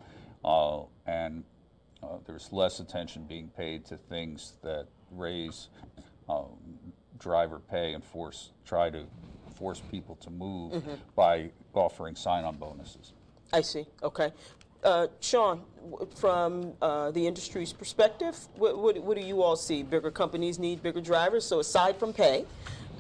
uh, 0.44 0.82
and 1.06 1.44
uh, 2.02 2.06
there's 2.26 2.52
less 2.52 2.80
attention 2.80 3.24
being 3.24 3.48
paid 3.56 3.84
to 3.86 3.96
things 3.96 4.54
that 4.62 4.86
raise 5.10 5.68
um, 6.28 6.48
driver 7.18 7.60
pay 7.70 7.92
and 7.92 8.04
force 8.04 8.50
try 8.64 8.90
to 8.90 9.04
force 9.56 9.82
people 9.90 10.16
to 10.16 10.30
move 10.30 10.82
by 11.14 11.50
offering 11.74 12.16
sign-on 12.16 12.56
bonuses. 12.56 13.12
I 13.52 13.60
see. 13.60 13.86
Okay. 14.02 14.32
Uh, 14.82 15.08
Sean, 15.20 15.60
from 16.16 16.72
uh, 16.80 17.10
the 17.10 17.26
industry's 17.26 17.72
perspective, 17.72 18.38
what, 18.56 18.78
what, 18.78 18.96
what 19.02 19.16
do 19.18 19.22
you 19.22 19.42
all 19.42 19.56
see? 19.56 19.82
Bigger 19.82 20.10
companies 20.10 20.58
need 20.58 20.82
bigger 20.82 21.02
drivers. 21.02 21.44
So 21.44 21.60
aside 21.60 21.96
from 21.98 22.14
pay, 22.14 22.46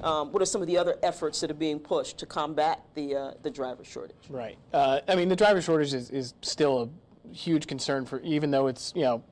um, 0.02 0.32
what 0.32 0.42
are 0.42 0.46
some 0.46 0.60
of 0.60 0.66
the 0.66 0.76
other 0.76 0.96
efforts 1.02 1.40
that 1.40 1.50
are 1.50 1.54
being 1.54 1.78
pushed 1.78 2.18
to 2.18 2.26
combat 2.26 2.82
the 2.94 3.16
uh, 3.16 3.30
the 3.42 3.50
driver 3.50 3.84
shortage? 3.84 4.16
Right. 4.28 4.56
Uh, 4.72 5.00
I 5.08 5.14
mean, 5.14 5.28
the 5.28 5.36
driver 5.36 5.62
shortage 5.62 5.94
is, 5.94 6.10
is 6.10 6.34
still 6.42 6.82
a 6.82 6.88
huge 7.32 7.66
concern 7.66 8.04
for, 8.06 8.20
even 8.20 8.50
though 8.50 8.66
it's, 8.66 8.92
you 8.94 9.02
know, 9.02 9.22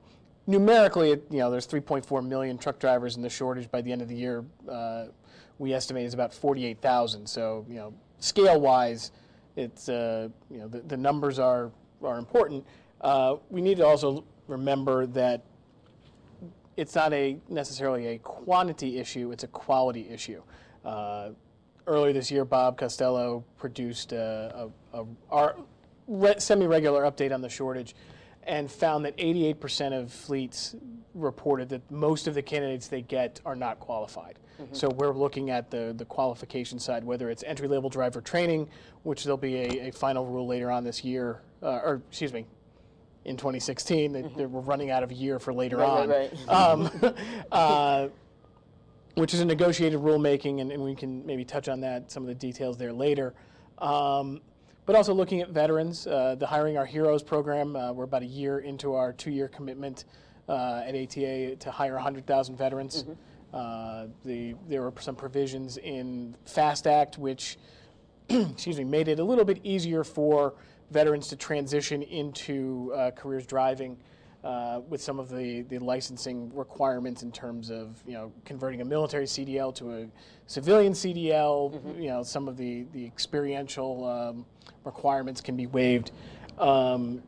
numerically, 0.46 1.10
you 1.10 1.38
know, 1.38 1.50
there's 1.50 1.66
3.4 1.66 2.26
million 2.26 2.58
truck 2.58 2.78
drivers 2.78 3.16
in 3.16 3.22
the 3.22 3.30
shortage 3.30 3.70
by 3.70 3.80
the 3.80 3.92
end 3.92 4.02
of 4.02 4.08
the 4.08 4.14
year. 4.14 4.44
Uh, 4.68 5.06
we 5.58 5.74
estimate 5.74 6.06
is 6.06 6.14
about 6.14 6.32
48,000. 6.32 7.26
So, 7.26 7.66
you 7.68 7.76
know, 7.76 7.92
scale 8.18 8.60
wise, 8.60 9.12
it's, 9.56 9.88
uh, 9.88 10.28
you 10.50 10.58
know, 10.58 10.68
the, 10.68 10.80
the 10.80 10.96
numbers 10.96 11.38
are, 11.38 11.70
are 12.02 12.18
important. 12.18 12.64
Uh, 13.00 13.36
we 13.50 13.60
need 13.60 13.76
to 13.76 13.86
also 13.86 14.24
remember 14.46 15.06
that 15.06 15.42
it's 16.76 16.94
not 16.94 17.12
a 17.12 17.36
necessarily 17.48 18.06
a 18.06 18.18
quantity 18.18 18.98
issue; 18.98 19.32
it's 19.32 19.42
a 19.42 19.48
quality 19.48 20.08
issue. 20.08 20.40
Uh, 20.84 21.30
earlier 21.88 22.12
this 22.12 22.30
year, 22.30 22.44
Bob 22.44 22.78
Costello 22.78 23.44
produced 23.58 24.12
a, 24.12 24.70
a, 24.92 24.98
a 25.00 25.04
re- 25.32 25.62
semi-regular 26.38 27.02
update 27.02 27.32
on 27.32 27.40
the 27.40 27.48
shortage, 27.48 27.94
and 28.44 28.70
found 28.70 29.04
that 29.04 29.16
88% 29.18 29.98
of 29.98 30.12
fleets 30.12 30.74
reported 31.14 31.68
that 31.70 31.90
most 31.90 32.26
of 32.26 32.34
the 32.34 32.42
candidates 32.42 32.88
they 32.88 33.02
get 33.02 33.40
are 33.44 33.56
not 33.56 33.78
qualified. 33.80 34.38
So 34.72 34.88
we're 34.88 35.12
looking 35.12 35.50
at 35.50 35.70
the 35.70 35.94
the 35.96 36.04
qualification 36.04 36.80
side, 36.80 37.04
whether 37.04 37.30
it's 37.30 37.44
entry-level 37.44 37.90
driver 37.90 38.20
training, 38.20 38.68
which 39.04 39.22
there'll 39.22 39.36
be 39.36 39.54
a, 39.54 39.88
a 39.88 39.92
final 39.92 40.26
rule 40.26 40.48
later 40.48 40.68
on 40.72 40.82
this 40.82 41.04
year, 41.04 41.42
uh, 41.62 41.78
or 41.84 42.02
excuse 42.08 42.32
me, 42.32 42.44
in 43.24 43.36
2016. 43.36 44.12
That 44.14 44.36
that 44.36 44.50
we're 44.50 44.60
running 44.60 44.90
out 44.90 45.04
of 45.04 45.12
a 45.12 45.14
year 45.14 45.38
for 45.38 45.52
later 45.54 45.76
Right, 45.76 45.88
on. 45.88 46.08
right, 46.08 46.32
right. 46.48 46.50
Um, 46.50 47.14
uh, 47.52 48.08
which 49.14 49.32
is 49.32 49.38
a 49.38 49.44
negotiated 49.44 50.00
rulemaking, 50.00 50.60
and, 50.60 50.72
and 50.72 50.82
we 50.82 50.96
can 50.96 51.24
maybe 51.24 51.44
touch 51.44 51.68
on 51.68 51.80
that, 51.82 52.10
some 52.10 52.24
of 52.24 52.28
the 52.28 52.34
details 52.34 52.76
there 52.78 52.92
later. 52.92 53.34
Um, 53.78 54.40
but 54.88 54.96
also 54.96 55.12
looking 55.12 55.42
at 55.42 55.50
veterans, 55.50 56.06
uh, 56.06 56.34
the 56.38 56.46
Hiring 56.46 56.78
Our 56.78 56.86
Heroes 56.86 57.22
program, 57.22 57.76
uh, 57.76 57.92
we're 57.92 58.04
about 58.04 58.22
a 58.22 58.26
year 58.26 58.60
into 58.60 58.94
our 58.94 59.12
two 59.12 59.30
year 59.30 59.46
commitment 59.46 60.06
uh, 60.48 60.80
at 60.82 60.94
ATA 60.94 61.56
to 61.56 61.70
hire 61.70 61.92
100,000 61.92 62.56
veterans. 62.56 63.04
Uh, 63.52 64.06
the, 64.24 64.54
there 64.66 64.80
were 64.80 64.94
some 64.98 65.14
provisions 65.14 65.76
in 65.76 66.34
FAST 66.46 66.86
Act, 66.86 67.18
which 67.18 67.58
excuse 68.30 68.78
me, 68.78 68.84
made 68.84 69.08
it 69.08 69.18
a 69.18 69.24
little 69.24 69.44
bit 69.44 69.60
easier 69.62 70.04
for 70.04 70.54
veterans 70.90 71.28
to 71.28 71.36
transition 71.36 72.02
into 72.02 72.90
uh, 72.96 73.10
careers 73.10 73.44
driving 73.44 73.94
uh, 74.48 74.80
with 74.88 75.02
some 75.02 75.20
of 75.20 75.28
the, 75.28 75.60
the 75.68 75.78
licensing 75.78 76.50
requirements 76.54 77.22
in 77.22 77.30
terms 77.30 77.70
of 77.70 78.02
you 78.06 78.14
know 78.14 78.32
converting 78.46 78.80
a 78.80 78.84
military 78.84 79.26
CDL 79.26 79.74
to 79.74 79.92
a 79.92 80.06
civilian 80.46 80.94
CDL. 80.94 82.00
You 82.00 82.08
know 82.08 82.22
some 82.22 82.48
of 82.48 82.56
the 82.56 82.86
the 82.94 83.04
experiential 83.04 84.06
um, 84.06 84.46
requirements 84.84 85.42
can 85.42 85.54
be 85.54 85.66
waived. 85.66 86.12
Um, 86.56 87.22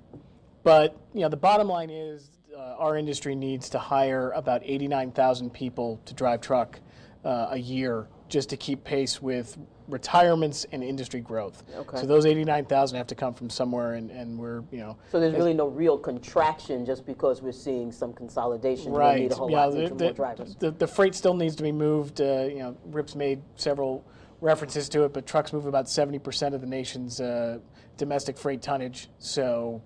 but 0.63 0.99
you 1.13 1.21
know 1.21 1.29
the 1.29 1.37
bottom 1.37 1.69
line 1.69 1.91
is 1.91 2.31
uh, 2.57 2.77
our 2.79 2.97
industry 2.97 3.35
needs 3.35 3.69
to 3.69 3.79
hire 3.79 4.31
about 4.31 4.63
89,000 4.65 5.51
people 5.51 6.01
to 6.07 6.15
drive 6.15 6.41
truck 6.41 6.81
uh, 7.27 7.49
a 7.51 7.59
year 7.59 8.09
just 8.31 8.49
to 8.49 8.57
keep 8.57 8.83
pace 8.83 9.21
with 9.21 9.59
retirements 9.91 10.67
and 10.73 10.83
industry 10.83 11.21
growth. 11.21 11.63
Okay. 11.75 12.01
So 12.01 12.07
those 12.07 12.27
89,000 12.27 12.97
have 12.97 13.07
to 13.09 13.15
come 13.15 13.35
from 13.35 13.51
somewhere, 13.51 13.95
and, 13.95 14.11
and 14.11 14.39
we're 14.39 14.63
you 14.71 14.79
know 14.79 14.97
So 15.11 15.21
there's 15.21 15.35
really 15.35 15.55
no 15.55 15.67
real 15.67 15.99
contraction 15.99 16.87
just 16.87 17.07
because 17.07 17.43
we're 17.43 17.53
seeing 17.53 17.93
some 17.93 18.13
consolidation. 18.13 18.93
Right. 18.93 19.21
need 19.21 19.33
a 19.33 19.35
whole 19.35 19.51
yeah, 19.51 19.65
lot 19.65 19.75
the, 19.75 19.89
the, 19.89 20.05
more 20.05 20.13
drivers. 20.13 20.57
the, 20.57 20.71
the 20.71 20.87
freight 20.87 21.15
still 21.15 21.35
needs 21.35 21.57
to 21.57 21.63
be 21.63 21.73
moved. 21.73 22.21
Uh, 22.21 22.45
you 22.49 22.59
know, 22.59 22.77
Rip's 22.87 23.15
made 23.15 23.43
several 23.57 24.05
references 24.41 24.89
to 24.91 25.05
it, 25.05 25.13
but 25.13 25.27
trucks 25.27 25.53
move 25.53 25.67
about 25.67 25.87
70% 25.87 26.55
of 26.55 26.61
the 26.61 26.67
nation's 26.67 27.21
uh, 27.21 27.59
domestic 27.97 28.39
freight 28.39 28.63
tonnage. 28.63 29.09
So, 29.19 29.83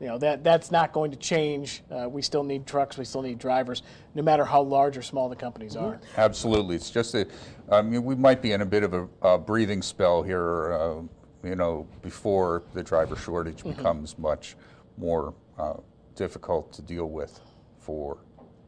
you 0.00 0.06
know, 0.06 0.18
that 0.18 0.44
that's 0.44 0.70
not 0.70 0.92
going 0.92 1.10
to 1.10 1.16
change. 1.16 1.82
Uh, 1.90 2.08
we 2.08 2.22
still 2.22 2.44
need 2.44 2.66
trucks. 2.66 2.96
We 2.96 3.04
still 3.04 3.22
need 3.22 3.38
drivers, 3.38 3.82
no 4.14 4.22
matter 4.22 4.44
how 4.44 4.62
large 4.62 4.96
or 4.96 5.02
small 5.02 5.28
the 5.28 5.36
companies 5.36 5.74
are. 5.74 6.00
Absolutely. 6.16 6.76
It's 6.76 6.90
just 6.90 7.12
that, 7.12 7.28
I 7.70 7.82
mean, 7.82 8.04
we 8.04 8.14
might 8.14 8.40
be 8.40 8.52
in 8.52 8.62
a 8.62 8.66
bit 8.66 8.82
of 8.82 8.94
a, 8.94 9.08
a 9.22 9.38
breathing 9.38 9.82
spell 9.82 10.22
here, 10.22 10.72
uh, 10.72 11.46
you 11.46 11.54
know, 11.54 11.86
before 12.02 12.62
the 12.72 12.82
driver 12.82 13.16
shortage 13.16 13.62
becomes 13.62 14.18
much 14.18 14.56
more 14.96 15.34
uh, 15.58 15.74
difficult 16.14 16.72
to 16.72 16.82
deal 16.82 17.06
with 17.06 17.40
for 17.78 18.18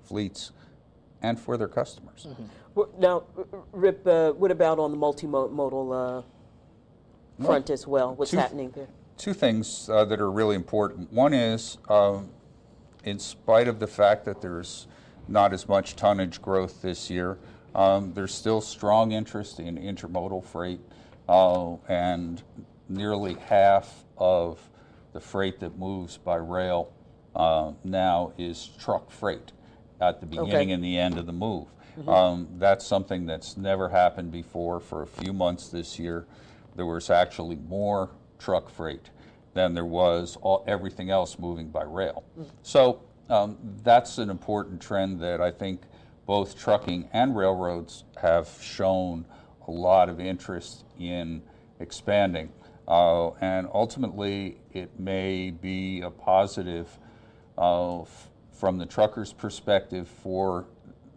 fleets 0.03 0.53
and 1.23 1.39
for 1.39 1.57
their 1.57 1.69
customers. 1.69 2.27
Well, 2.75 2.89
Now, 2.99 3.25
R- 3.37 3.47
R- 3.53 3.63
Rip, 3.73 4.07
uh, 4.07 4.33
what 4.33 4.51
about 4.51 4.79
on 4.79 4.91
the 4.91 4.97
multimodal 4.97 6.21
uh, 6.21 7.45
front 7.45 7.71
as 7.71 7.87
well? 7.87 8.15
What's 8.15 8.31
two- 8.31 8.39
happening 8.39 8.71
there? 8.75 8.89
Two 9.17 9.35
things 9.35 9.89
uh, 9.91 10.05
that 10.07 10.19
are 10.21 10.31
really 10.31 10.57
important. 10.57 11.13
One 11.13 11.35
is, 11.35 11.77
um, 11.91 12.31
in 13.05 13.19
spite 13.19 13.69
of 13.69 13.79
the 13.79 13.87
fact 13.87 14.25
that 14.25 14.41
there's 14.41 14.87
not 15.29 15.53
as 15.53 15.69
much 15.69 15.95
tonnage 15.95 16.41
growth 16.41 16.81
this 16.81 17.11
year, 17.11 17.39
um, 17.75 18.13
there's 18.15 18.35
still 18.35 18.61
strong 18.61 19.13
interest 19.13 19.61
in 19.61 19.77
intermodal 19.77 20.45
freight, 20.45 20.81
uh, 21.29 21.75
and 21.89 22.43
nearly 22.89 23.35
half 23.35 24.05
of 24.19 24.59
the 25.13 25.21
freight 25.21 25.61
that 25.61 25.79
moves 25.79 26.17
by 26.17 26.37
rail 26.37 26.93
uh, 27.37 27.73
now 27.85 28.33
is 28.39 28.71
truck 28.79 29.11
freight 29.11 29.53
at 30.01 30.21
the 30.21 30.27
beginning 30.27 30.73
and 30.73 30.83
the 30.85 30.97
end 30.99 31.19
of 31.19 31.27
the 31.27 31.33
move. 31.33 31.69
Um, 32.09 32.49
that's 32.59 32.87
something 32.87 33.27
that's 33.27 33.57
never 33.57 33.89
happened 33.89 34.33
before. 34.33 34.81
For 34.81 35.03
a 35.03 35.07
few 35.07 35.33
months 35.33 35.69
this 35.69 35.99
year, 35.99 36.27
there 36.77 36.87
was 36.87 37.11
actually 37.11 37.57
more 37.57 38.11
truck 38.39 38.71
freight 38.71 39.11
than 39.53 39.75
there 39.75 39.85
was 39.85 40.37
all, 40.41 40.65
everything 40.67 41.11
else 41.11 41.39
moving 41.39 41.69
by 41.69 41.83
rail. 41.83 42.25
So 42.63 43.03
um, 43.29 43.59
that's 43.83 44.19
an 44.19 44.31
important 44.31 44.81
trend 44.81 45.21
that 45.21 45.41
I 45.41 45.51
think 45.51 45.83
both 46.31 46.57
trucking 46.57 47.09
and 47.13 47.37
railroads 47.37 48.05
have 48.17 48.49
shown 48.63 49.25
a 49.67 49.71
lot 49.73 50.09
of 50.09 50.21
interest 50.21 50.85
in 50.97 51.43
expanding. 51.81 52.49
Uh, 52.87 53.31
and 53.41 53.67
ultimately, 53.75 54.57
it 54.73 55.01
may 55.01 55.51
be 55.51 56.03
a 56.03 56.09
positive 56.09 56.87
uh, 57.59 58.05
from 58.53 58.79
the 58.79 58.87
trucker's 58.87 59.33
perspective 59.33 60.07
for 60.07 60.67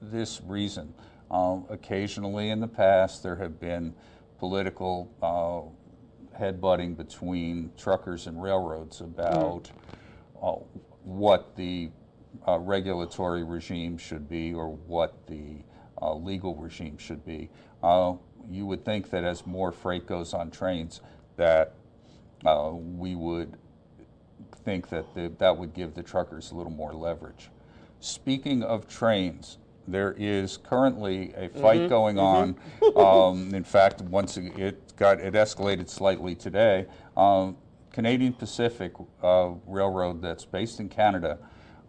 this 0.02 0.42
reason. 0.48 0.92
Um, 1.30 1.68
occasionally 1.70 2.50
in 2.50 2.60
the 2.60 2.68
past, 2.68 3.22
there 3.22 3.36
have 3.36 3.60
been 3.60 3.94
political 4.40 5.12
uh, 5.22 6.42
headbutting 6.42 6.98
between 6.98 7.72
truckers 7.78 8.26
and 8.26 8.42
railroads 8.42 9.00
about 9.00 9.70
uh, 10.42 10.54
what 11.04 11.56
the 11.56 11.92
uh, 12.48 12.58
regulatory 12.60 13.44
regime 13.44 13.98
should 13.98 14.28
be 14.30 14.54
or 14.54 14.70
what 14.70 15.28
the 15.28 15.58
uh, 16.02 16.14
legal 16.16 16.56
regime 16.56 16.98
should 16.98 17.26
be. 17.26 17.50
Uh, 17.82 18.14
you 18.50 18.66
would 18.66 18.84
think 18.84 19.10
that 19.10 19.24
as 19.24 19.46
more 19.46 19.72
freight 19.72 20.06
goes 20.06 20.34
on 20.34 20.52
trains, 20.52 21.02
that 21.38 21.74
uh, 22.46 22.72
we 22.74 23.16
would 23.16 23.58
think 24.66 24.90
that 24.90 25.14
the, 25.16 25.32
that 25.38 25.58
would 25.58 25.74
give 25.74 25.94
the 25.94 26.04
truckers 26.04 26.52
a 26.52 26.56
little 26.56 26.72
more 26.72 26.94
leverage. 26.94 27.50
Speaking 28.00 28.64
of 28.64 28.88
trains, 28.88 29.58
there 29.88 30.14
is 30.18 30.58
currently 30.58 31.34
a 31.36 31.50
fight 31.50 31.90
going 31.90 32.18
on. 32.20 32.56
Um, 32.96 33.54
in 33.54 33.64
fact, 33.64 34.02
once 34.02 34.38
it- 34.38 34.58
it 34.58 34.96
got 34.98 35.20
it 35.20 35.34
escalated 35.34 35.90
slightly 35.90 36.36
today. 36.36 36.86
Um, 37.18 37.58
Canadian 37.92 38.34
Pacific 38.34 38.94
uh, 39.22 39.52
Railroad, 39.68 40.22
that's 40.22 40.46
based 40.46 40.80
in 40.80 40.90
Canada, 40.90 41.38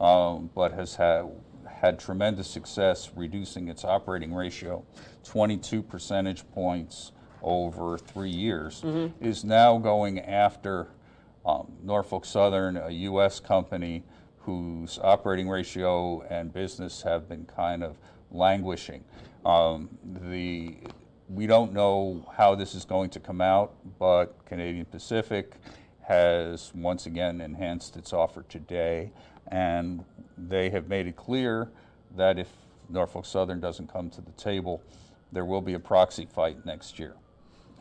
um, 0.01 0.51
but 0.55 0.73
has 0.73 0.95
had 0.97 1.31
had 1.67 1.99
tremendous 1.99 2.49
success 2.49 3.11
reducing 3.15 3.69
its 3.69 3.85
operating 3.85 4.33
ratio, 4.33 4.85
22 5.25 5.83
percentage 5.83 6.49
points 6.53 7.13
over 7.43 7.99
three 7.99 8.31
years, 8.31 8.83
is 9.21 9.45
now 9.45 9.77
going 9.77 10.19
after 10.21 10.89
um, 11.45 11.71
Norfolk 11.83 12.25
Southern, 12.25 12.77
a 12.79 12.91
U.S. 12.91 13.39
company 13.41 14.03
whose 14.39 14.99
operating 15.03 15.49
ratio 15.49 16.23
and 16.31 16.53
business 16.53 17.03
have 17.03 17.29
been 17.29 17.45
kind 17.45 17.83
of 17.85 17.99
languishing. 18.31 19.05
Um, 19.45 19.91
the 20.05 20.77
we 21.29 21.47
don't 21.47 21.73
know 21.73 22.27
how 22.37 22.55
this 22.55 22.75
is 22.75 22.85
going 22.85 23.11
to 23.11 23.21
come 23.21 23.41
out, 23.41 23.75
but 23.99 24.45
Canadian 24.45 24.85
Pacific 24.85 25.55
has 26.03 26.71
once 26.75 27.07
again 27.07 27.41
enhanced 27.41 27.97
its 27.97 28.13
offer 28.13 28.45
today, 28.49 29.11
and 29.49 30.05
they 30.37 30.71
have 30.71 30.89
made 30.89 31.07
it 31.07 31.17
clear 31.17 31.71
that 32.17 32.39
if 32.39 32.49
Norfolk 32.89 33.27
Southern 33.27 33.61
doesn't 33.61 33.93
come 33.93 34.11
to 34.11 34.21
the 34.21 34.33
table, 34.33 34.83
there 35.33 35.45
will 35.45 35.61
be 35.61 35.75
a 35.75 35.79
proxy 35.79 36.27
fight 36.27 36.65
next 36.65 36.99
year. 36.99 37.15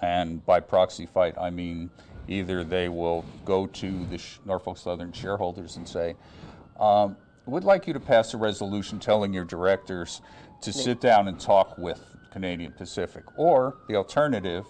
And 0.01 0.45
by 0.45 0.59
proxy 0.59 1.05
fight, 1.05 1.35
I 1.37 1.49
mean 1.49 1.89
either 2.27 2.63
they 2.63 2.89
will 2.89 3.25
go 3.45 3.67
to 3.67 4.05
the 4.05 4.19
Norfolk 4.45 4.77
Southern 4.77 5.11
shareholders 5.11 5.75
and 5.77 5.87
say, 5.87 6.15
um, 6.79 7.17
"Would 7.45 7.63
like 7.63 7.87
you 7.87 7.93
to 7.93 7.99
pass 7.99 8.33
a 8.33 8.37
resolution 8.37 8.99
telling 8.99 9.33
your 9.33 9.45
directors 9.45 10.21
to 10.61 10.73
sit 10.73 10.99
down 10.99 11.27
and 11.27 11.39
talk 11.39 11.77
with 11.77 12.01
Canadian 12.31 12.73
Pacific," 12.73 13.23
or 13.37 13.77
the 13.87 13.95
alternative 13.95 14.65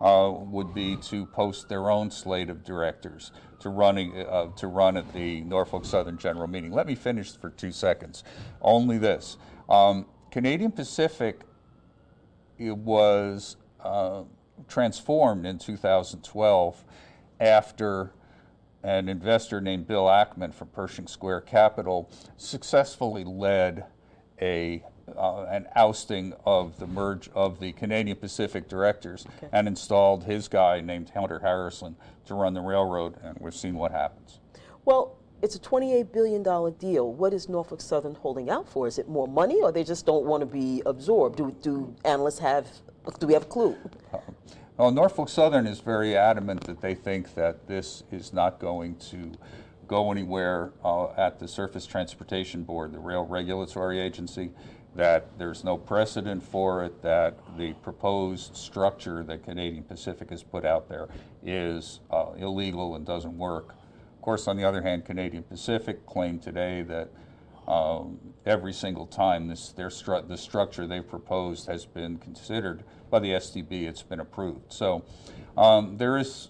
uh, 0.00 0.30
would 0.34 0.74
be 0.74 0.96
to 0.96 1.26
post 1.26 1.68
their 1.68 1.90
own 1.90 2.10
slate 2.10 2.50
of 2.50 2.64
directors 2.64 3.32
to 3.60 3.68
running 3.68 4.16
uh, 4.18 4.48
to 4.56 4.66
run 4.66 4.96
at 4.96 5.12
the 5.12 5.40
Norfolk 5.42 5.84
Southern 5.84 6.18
General 6.18 6.46
Meeting. 6.46 6.72
Let 6.72 6.86
me 6.86 6.94
finish 6.94 7.36
for 7.36 7.50
two 7.50 7.72
seconds. 7.72 8.22
Only 8.60 8.98
this: 8.98 9.38
um, 9.68 10.06
Canadian 10.30 10.72
Pacific 10.72 11.40
it 12.58 12.76
was 12.76 13.56
uh, 13.80 14.22
transformed 14.68 15.46
in 15.46 15.58
2012 15.58 16.84
after 17.40 18.12
an 18.82 19.08
investor 19.08 19.60
named 19.60 19.86
Bill 19.86 20.04
Ackman 20.04 20.54
from 20.54 20.68
Pershing 20.68 21.06
Square 21.06 21.42
Capital 21.42 22.10
successfully 22.36 23.24
led 23.24 23.84
a 24.40 24.82
uh, 25.16 25.44
an 25.44 25.66
ousting 25.76 26.32
of 26.44 26.78
the 26.78 26.86
merge 26.86 27.28
of 27.34 27.60
the 27.60 27.72
Canadian 27.72 28.16
Pacific 28.16 28.68
directors 28.68 29.26
and 29.52 29.68
installed 29.68 30.24
his 30.24 30.48
guy 30.48 30.80
named 30.80 31.10
Hunter 31.10 31.38
Harrison 31.38 31.96
to 32.26 32.34
run 32.34 32.54
the 32.54 32.60
railroad, 32.60 33.14
and 33.22 33.36
we've 33.40 33.54
seen 33.54 33.74
what 33.74 33.92
happens. 33.92 34.40
Well, 34.84 35.16
it's 35.42 35.54
a 35.54 35.58
$28 35.58 36.12
billion 36.12 36.42
deal. 36.78 37.12
What 37.12 37.34
is 37.34 37.48
Norfolk 37.48 37.80
Southern 37.80 38.14
holding 38.14 38.50
out 38.50 38.68
for? 38.68 38.86
Is 38.86 38.98
it 38.98 39.08
more 39.08 39.28
money 39.28 39.60
or 39.62 39.70
they 39.70 39.84
just 39.84 40.06
don't 40.06 40.24
want 40.24 40.40
to 40.40 40.46
be 40.46 40.82
absorbed? 40.86 41.36
Do, 41.36 41.54
do 41.62 41.94
analysts 42.04 42.38
have, 42.38 42.66
do 43.18 43.26
we 43.26 43.34
have 43.34 43.42
a 43.42 43.46
clue? 43.46 43.76
Well, 44.76 44.90
Norfolk 44.90 45.28
Southern 45.28 45.66
is 45.66 45.80
very 45.80 46.16
adamant 46.16 46.64
that 46.64 46.80
they 46.82 46.94
think 46.94 47.34
that 47.34 47.66
this 47.66 48.02
is 48.10 48.32
not 48.32 48.58
going 48.58 48.96
to 49.10 49.32
go 49.88 50.10
anywhere 50.10 50.72
uh, 50.84 51.12
at 51.12 51.38
the 51.38 51.48
Surface 51.48 51.86
Transportation 51.86 52.62
Board, 52.62 52.92
the 52.92 52.98
rail 52.98 53.24
regulatory 53.24 54.00
agency, 54.00 54.50
that 54.96 55.38
there's 55.38 55.62
no 55.62 55.76
precedent 55.76 56.42
for 56.42 56.84
it, 56.84 57.02
that 57.02 57.38
the 57.56 57.72
proposed 57.74 58.56
structure 58.56 59.22
that 59.24 59.44
Canadian 59.44 59.84
Pacific 59.84 60.30
has 60.30 60.42
put 60.42 60.64
out 60.64 60.88
there 60.88 61.08
is 61.44 62.00
uh, 62.10 62.32
illegal 62.36 62.96
and 62.96 63.04
doesn't 63.06 63.36
work. 63.36 63.74
Of 64.14 64.22
course, 64.22 64.48
on 64.48 64.56
the 64.56 64.64
other 64.64 64.82
hand, 64.82 65.04
Canadian 65.04 65.42
Pacific 65.42 66.04
claimed 66.06 66.42
today 66.42 66.82
that 66.82 67.10
um, 67.68 68.18
every 68.44 68.72
single 68.72 69.06
time 69.06 69.48
this 69.48 69.70
their 69.70 69.88
stru- 69.88 70.26
the 70.26 70.36
structure 70.36 70.86
they've 70.86 71.08
proposed 71.08 71.66
has 71.66 71.84
been 71.84 72.16
considered 72.18 72.84
by 73.10 73.18
the 73.18 73.30
STB, 73.30 73.88
it's 73.88 74.02
been 74.02 74.20
approved. 74.20 74.72
So 74.72 75.04
um, 75.56 75.96
there 75.96 76.16
is 76.16 76.48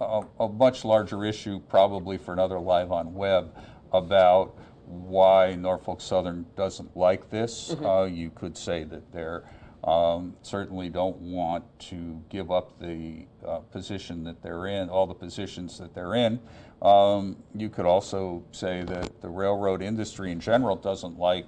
a, 0.00 0.22
a 0.40 0.48
much 0.48 0.84
larger 0.84 1.24
issue, 1.24 1.60
probably 1.68 2.18
for 2.18 2.32
another 2.32 2.58
live 2.58 2.92
on 2.92 3.14
web, 3.14 3.54
about 3.92 4.56
why 5.02 5.54
Norfolk 5.54 6.00
Southern 6.00 6.46
doesn't 6.56 6.96
like 6.96 7.30
this. 7.30 7.74
Uh, 7.84 8.04
you 8.04 8.30
could 8.30 8.56
say 8.56 8.84
that 8.84 9.12
they're 9.12 9.44
um, 9.84 10.34
certainly 10.40 10.88
don't 10.88 11.16
want 11.18 11.64
to 11.90 12.22
give 12.30 12.50
up 12.50 12.78
the 12.80 13.26
uh, 13.46 13.58
position 13.58 14.24
that 14.24 14.42
they're 14.42 14.66
in, 14.66 14.88
all 14.88 15.06
the 15.06 15.14
positions 15.14 15.78
that 15.78 15.94
they're 15.94 16.14
in. 16.14 16.40
Um, 16.80 17.36
you 17.54 17.68
could 17.68 17.84
also 17.84 18.42
say 18.50 18.82
that 18.84 19.20
the 19.20 19.28
railroad 19.28 19.82
industry 19.82 20.32
in 20.32 20.40
general 20.40 20.76
doesn't 20.76 21.18
like 21.18 21.46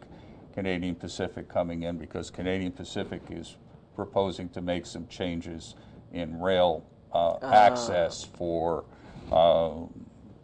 Canadian 0.53 0.95
Pacific 0.95 1.49
coming 1.49 1.85
in 1.85 1.97
because 1.97 2.31
Canadian 2.31 2.73
Pacific 2.73 3.23
is 3.31 3.57
proposing 3.95 4.51
to 4.51 4.61
make 4.61 4.85
some 4.85 5.07
changes 5.07 5.75
in 6.13 6.39
rail 6.39 6.85
uh, 7.13 7.39
access 7.43 8.23
for 8.23 8.85
uh, 9.33 9.73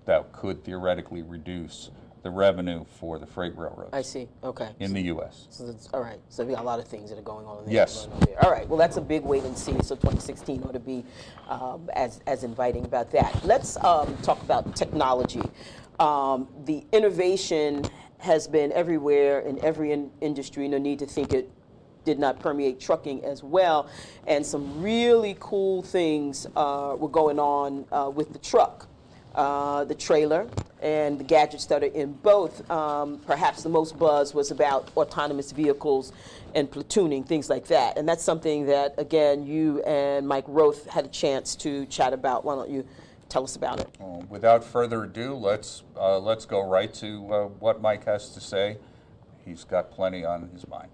that 0.07 0.33
could 0.33 0.65
theoretically 0.65 1.23
reduce 1.23 1.91
the 2.23 2.31
revenue 2.31 2.85
for 3.01 3.19
the 3.19 3.27
freight 3.27 3.57
railroads 3.57 3.91
I 3.93 4.03
see. 4.03 4.29
Okay. 4.45 4.69
in 4.79 4.93
the 4.93 5.03
U.S. 5.03 5.47
So 5.51 5.67
that's, 5.67 5.89
all 5.93 6.01
right. 6.01 6.21
So 6.29 6.45
we 6.45 6.55
got 6.55 6.63
a 6.63 6.67
lot 6.67 6.79
of 6.79 6.87
things 6.87 7.11
that 7.11 7.19
are 7.19 7.23
going 7.23 7.47
on. 7.47 7.65
There, 7.65 7.75
Yes. 7.75 8.07
going 8.07 8.13
on 8.13 8.21
there. 8.27 8.45
All 8.45 8.51
right. 8.53 8.69
Well, 8.69 8.79
that's 8.79 8.97
a 8.97 9.01
big 9.01 9.23
wait 9.23 9.43
and 9.43 9.57
see. 9.59 9.73
So 9.83 9.97
2016 9.97 10.63
ought 10.63 10.73
to 10.73 10.79
be 10.81 11.05
um, 11.49 11.91
as 11.95 12.21
as 12.27 12.45
inviting 12.45 12.85
about 12.85 13.11
that. 13.13 13.45
Let's 13.45 13.77
um, 13.85 14.17
talk 14.19 14.41
about 14.43 14.77
technology. 14.77 15.43
Um, 15.99 16.49
the 16.65 16.85
innovation 16.93 17.85
has 18.19 18.47
been 18.47 18.71
everywhere 18.73 19.41
in 19.41 19.63
every 19.65 19.91
in- 19.93 20.11
industry. 20.21 20.69
No 20.69 20.79
need 20.79 21.01
to 21.01 21.07
think 21.07 21.33
it 21.33 21.51
did 22.05 22.19
not 22.19 22.39
permeate 22.41 22.81
trucking 22.81 23.25
as 23.25 23.43
well. 23.43 23.89
And 24.27 24.45
some 24.45 24.81
really 24.83 25.37
cool 25.41 25.83
things 25.83 26.47
uh, 26.57 26.97
were 26.99 27.09
going 27.09 27.39
on 27.39 27.85
uh, 27.93 28.11
with 28.11 28.33
the 28.33 28.39
truck 28.39 28.89
uh, 29.35 29.85
the 29.85 29.95
trailer 29.95 30.49
and 30.81 31.19
the 31.19 31.25
gadgets 31.25 31.67
that 31.67 31.83
are 31.83 31.87
in 31.87 32.13
both. 32.13 32.69
Um, 32.71 33.19
perhaps 33.27 33.63
the 33.63 33.69
most 33.69 33.99
buzz 33.99 34.35
was 34.35 34.51
about 34.51 34.91
autonomous 34.97 35.53
vehicles 35.53 36.13
and 36.55 36.71
platooning, 36.71 37.27
things 37.27 37.49
like 37.49 37.67
that. 37.69 37.97
And 37.97 38.09
that's 38.09 38.23
something 38.23 38.67
that, 38.67 38.95
again, 38.99 39.47
you 39.47 39.83
and 39.83 40.27
Mike 40.27 40.47
Roeth 40.47 40.87
had 40.87 41.05
a 41.05 41.09
chance 41.09 41.55
to 41.57 41.87
chat 41.87 42.13
about. 42.13 42.45
Why 42.45 42.57
don't 42.57 42.71
you 42.71 42.87
tell 43.29 43.45
us 43.45 43.57
about 43.57 43.81
it? 43.81 43.89
Uh, 44.01 44.23
Without 44.29 44.65
further 44.65 45.05
ado, 45.05 45.35
let's 45.35 45.85
uh, 45.97 46.19
let's 46.19 46.45
go 46.45 46.67
right 46.69 46.93
to 46.95 47.33
uh, 47.33 47.45
what 47.47 47.81
Mike 47.81 48.05
has 48.05 48.31
to 48.31 48.41
say. 48.41 48.77
He's 49.45 49.65
got 49.65 49.91
plenty 49.91 50.25
on 50.25 50.49
his 50.53 50.67
mind. 50.69 50.91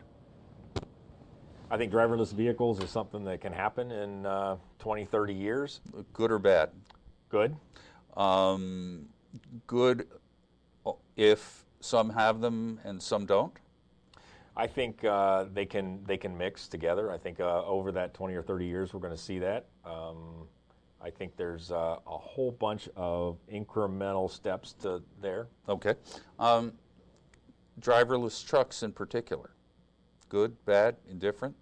I 1.71 1.77
think 1.77 1.93
driverless 1.93 2.33
vehicles 2.33 2.81
is 2.81 2.91
something 2.91 3.25
that 3.25 3.43
can 3.43 3.53
happen 3.53 3.91
in 3.93 4.25
uh, 4.25 4.57
20, 4.79 5.05
30 5.05 5.35
years. 5.35 5.81
Good 6.15 6.31
or 6.31 6.39
bad? 6.39 6.71
Good. 7.29 7.55
Um, 8.19 9.07
good 9.67 10.09
if 11.17 11.65
some 11.81 12.11
have 12.11 12.41
them 12.41 12.81
and 12.85 13.03
some 13.03 13.25
don't. 13.25 13.53
I 14.57 14.67
think 14.67 15.05
uh, 15.05 15.45
they 15.55 15.65
can 15.65 16.03
they 16.05 16.17
can 16.17 16.37
mix 16.37 16.67
together. 16.67 17.13
I 17.13 17.19
think 17.19 17.39
uh, 17.39 17.65
over 17.65 17.93
that 17.93 18.13
20 18.13 18.35
or 18.35 18.43
30 18.43 18.67
years, 18.67 18.93
we're 18.93 19.01
going 19.01 19.15
to 19.15 19.23
see 19.23 19.39
that. 19.39 19.67
Um, 19.85 20.49
I 21.01 21.11
think 21.11 21.37
there's 21.37 21.71
uh, 21.71 21.99
a 22.05 22.19
whole 22.19 22.51
bunch 22.51 22.89
of 22.97 23.39
incremental 23.53 24.29
steps 24.29 24.73
to 24.83 25.01
there. 25.23 25.47
Okay. 25.69 25.95
Um, 26.41 26.73
driverless 27.81 28.45
trucks 28.45 28.83
in 28.83 28.91
particular. 28.91 29.51
Good, 30.29 30.57
bad, 30.65 30.97
indifferent. 31.09 31.55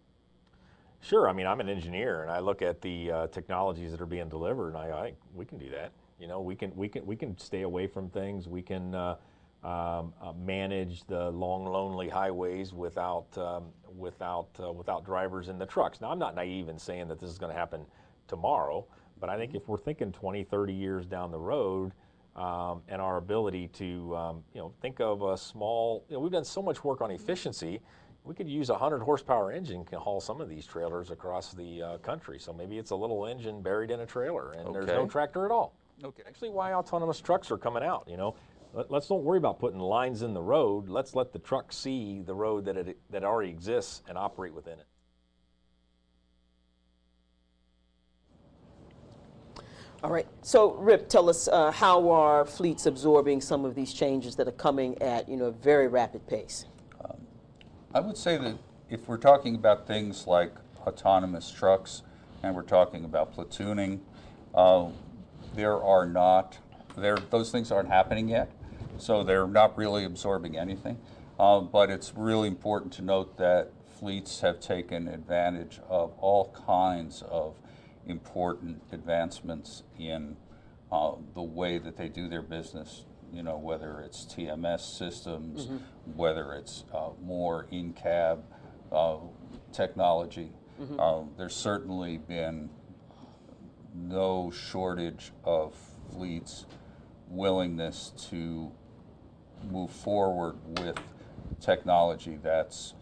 Sure. 1.02 1.28
I 1.28 1.34
mean, 1.34 1.46
I'm 1.46 1.60
an 1.60 1.68
engineer, 1.68 2.22
and 2.22 2.30
I 2.30 2.38
look 2.38 2.62
at 2.62 2.80
the 2.80 3.12
uh, 3.12 3.26
technologies 3.26 3.90
that 3.90 4.00
are 4.00 4.06
being 4.06 4.30
delivered, 4.30 4.68
and 4.68 4.78
I, 4.78 4.88
I 4.90 5.12
we 5.34 5.44
can 5.44 5.58
do 5.58 5.68
that. 5.70 5.92
You 6.18 6.28
know, 6.28 6.40
we 6.40 6.54
can 6.54 6.74
we 6.74 6.88
can 6.88 7.04
we 7.04 7.16
can 7.16 7.36
stay 7.38 7.62
away 7.62 7.86
from 7.86 8.08
things. 8.08 8.48
We 8.48 8.62
can 8.62 8.94
uh, 8.94 9.16
um, 9.62 10.14
uh, 10.22 10.32
manage 10.38 11.04
the 11.04 11.30
long, 11.30 11.66
lonely 11.66 12.08
highways 12.08 12.72
without 12.72 13.26
um, 13.36 13.64
without 13.96 14.48
uh, 14.62 14.72
without 14.72 15.04
drivers 15.04 15.48
in 15.48 15.58
the 15.58 15.66
trucks. 15.66 16.00
Now, 16.00 16.10
I'm 16.10 16.18
not 16.18 16.34
naive 16.34 16.68
in 16.68 16.78
saying 16.78 17.08
that 17.08 17.20
this 17.20 17.28
is 17.28 17.38
going 17.38 17.52
to 17.52 17.58
happen 17.58 17.84
tomorrow, 18.28 18.86
but 19.20 19.28
I 19.28 19.36
think 19.36 19.54
if 19.54 19.68
we're 19.68 19.78
thinking 19.78 20.12
20, 20.12 20.44
30 20.44 20.72
years 20.72 21.06
down 21.06 21.30
the 21.30 21.38
road, 21.38 21.92
um, 22.34 22.82
and 22.88 23.00
our 23.00 23.16
ability 23.18 23.68
to 23.68 24.16
um, 24.16 24.44
you 24.54 24.60
know 24.60 24.72
think 24.80 25.00
of 25.00 25.22
a 25.22 25.36
small, 25.36 26.04
you 26.08 26.14
know, 26.14 26.20
we've 26.20 26.32
done 26.32 26.44
so 26.44 26.62
much 26.62 26.82
work 26.84 27.00
on 27.00 27.10
efficiency. 27.10 27.80
We 28.24 28.34
could 28.34 28.48
use 28.48 28.70
a 28.70 28.72
100 28.72 29.02
horsepower 29.02 29.52
engine 29.52 29.84
can 29.84 29.98
haul 30.00 30.20
some 30.20 30.40
of 30.40 30.48
these 30.48 30.66
trailers 30.66 31.12
across 31.12 31.52
the 31.52 31.82
uh, 31.82 31.98
country. 31.98 32.40
So 32.40 32.52
maybe 32.52 32.76
it's 32.76 32.90
a 32.90 32.96
little 32.96 33.26
engine 33.26 33.62
buried 33.62 33.92
in 33.92 34.00
a 34.00 34.06
trailer, 34.06 34.52
and 34.52 34.74
there's 34.74 34.86
no 34.88 35.06
tractor 35.06 35.44
at 35.44 35.52
all. 35.52 35.74
Okay. 36.04 36.22
Actually, 36.26 36.50
why 36.50 36.72
autonomous 36.74 37.20
trucks 37.20 37.50
are 37.50 37.58
coming 37.58 37.82
out. 37.82 38.06
You 38.08 38.16
know, 38.16 38.34
Let, 38.72 38.90
us 38.92 39.08
don't 39.08 39.24
worry 39.24 39.38
about 39.38 39.58
putting 39.58 39.80
lines 39.80 40.22
in 40.22 40.34
the 40.34 40.42
road. 40.42 40.88
Let's 40.88 41.14
let 41.14 41.32
the 41.32 41.38
truck 41.38 41.72
see 41.72 42.22
the 42.22 42.34
road 42.34 42.66
that 42.66 42.76
it 42.76 42.98
that 43.10 43.24
already 43.24 43.50
exists 43.50 44.02
and 44.08 44.18
operate 44.18 44.54
within 44.54 44.78
it. 44.78 44.86
All 50.04 50.10
right. 50.10 50.28
So, 50.42 50.74
Rip, 50.74 51.08
tell 51.08 51.30
us 51.30 51.48
uh, 51.48 51.70
how 51.70 52.10
are 52.10 52.44
fleets 52.44 52.84
absorbing 52.84 53.40
some 53.40 53.64
of 53.64 53.74
these 53.74 53.94
changes 53.94 54.36
that 54.36 54.46
are 54.46 54.52
coming 54.52 55.00
at 55.02 55.28
you 55.28 55.36
know 55.36 55.46
a 55.46 55.52
very 55.52 55.88
rapid 55.88 56.26
pace? 56.26 56.66
I 57.94 58.00
would 58.00 58.18
say 58.18 58.36
that 58.36 58.58
if 58.90 59.08
we're 59.08 59.16
talking 59.16 59.54
about 59.54 59.86
things 59.86 60.26
like 60.26 60.52
autonomous 60.86 61.50
trucks 61.50 62.02
and 62.42 62.54
we're 62.54 62.60
talking 62.60 63.06
about 63.06 63.34
platooning, 63.34 64.00
uh, 64.54 64.88
there 65.56 65.82
are 65.82 66.06
not, 66.06 66.58
there, 66.96 67.16
those 67.30 67.50
things 67.50 67.72
aren't 67.72 67.88
happening 67.88 68.28
yet, 68.28 68.50
so 68.98 69.24
they're 69.24 69.48
not 69.48 69.76
really 69.76 70.04
absorbing 70.04 70.56
anything. 70.56 70.98
Uh, 71.38 71.60
but 71.60 71.90
it's 71.90 72.12
really 72.14 72.48
important 72.48 72.92
to 72.94 73.02
note 73.02 73.36
that 73.38 73.70
fleets 73.98 74.40
have 74.40 74.60
taken 74.60 75.08
advantage 75.08 75.80
of 75.88 76.12
all 76.18 76.54
kinds 76.66 77.22
of 77.30 77.56
important 78.06 78.82
advancements 78.92 79.82
in 79.98 80.36
uh, 80.92 81.12
the 81.34 81.42
way 81.42 81.78
that 81.78 81.96
they 81.96 82.08
do 82.08 82.28
their 82.28 82.42
business. 82.42 83.04
You 83.32 83.42
know, 83.42 83.56
whether 83.58 84.00
it's 84.00 84.24
TMS 84.24 84.96
systems, 84.96 85.68
whether 86.14 86.52
it's 86.52 86.84
uh, 86.94 87.08
more 87.22 87.66
in-cab 87.70 88.44
uh, 88.92 89.16
technology. 89.72 90.50
Uh, 90.98 91.22
there's 91.36 91.56
certainly 91.56 92.18
been 92.18 92.70
no 93.96 94.50
shortage 94.50 95.32
of 95.44 95.74
fleets' 96.12 96.66
willingness 97.28 98.12
to 98.30 98.70
move 99.70 99.90
forward 99.90 100.56
with 100.80 100.98
technology 101.60 102.38
that's 102.42 102.94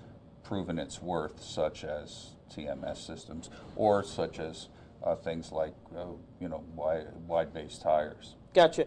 proven 0.43 0.79
its 0.79 1.03
worth, 1.03 1.43
such 1.43 1.85
as 1.85 2.31
TMS 2.55 2.99
systems 3.05 3.51
or 3.77 4.03
such 4.05 4.39
as 4.39 4.69
uh, 5.03 5.15
things 5.17 5.53
like 5.53 5.75
uh, 5.97 6.05
you 6.41 6.49
know 6.49 6.63
wide, 6.75 7.07
wide-based 7.27 7.83
tires. 7.83 8.37
Gotcha. 8.55 8.87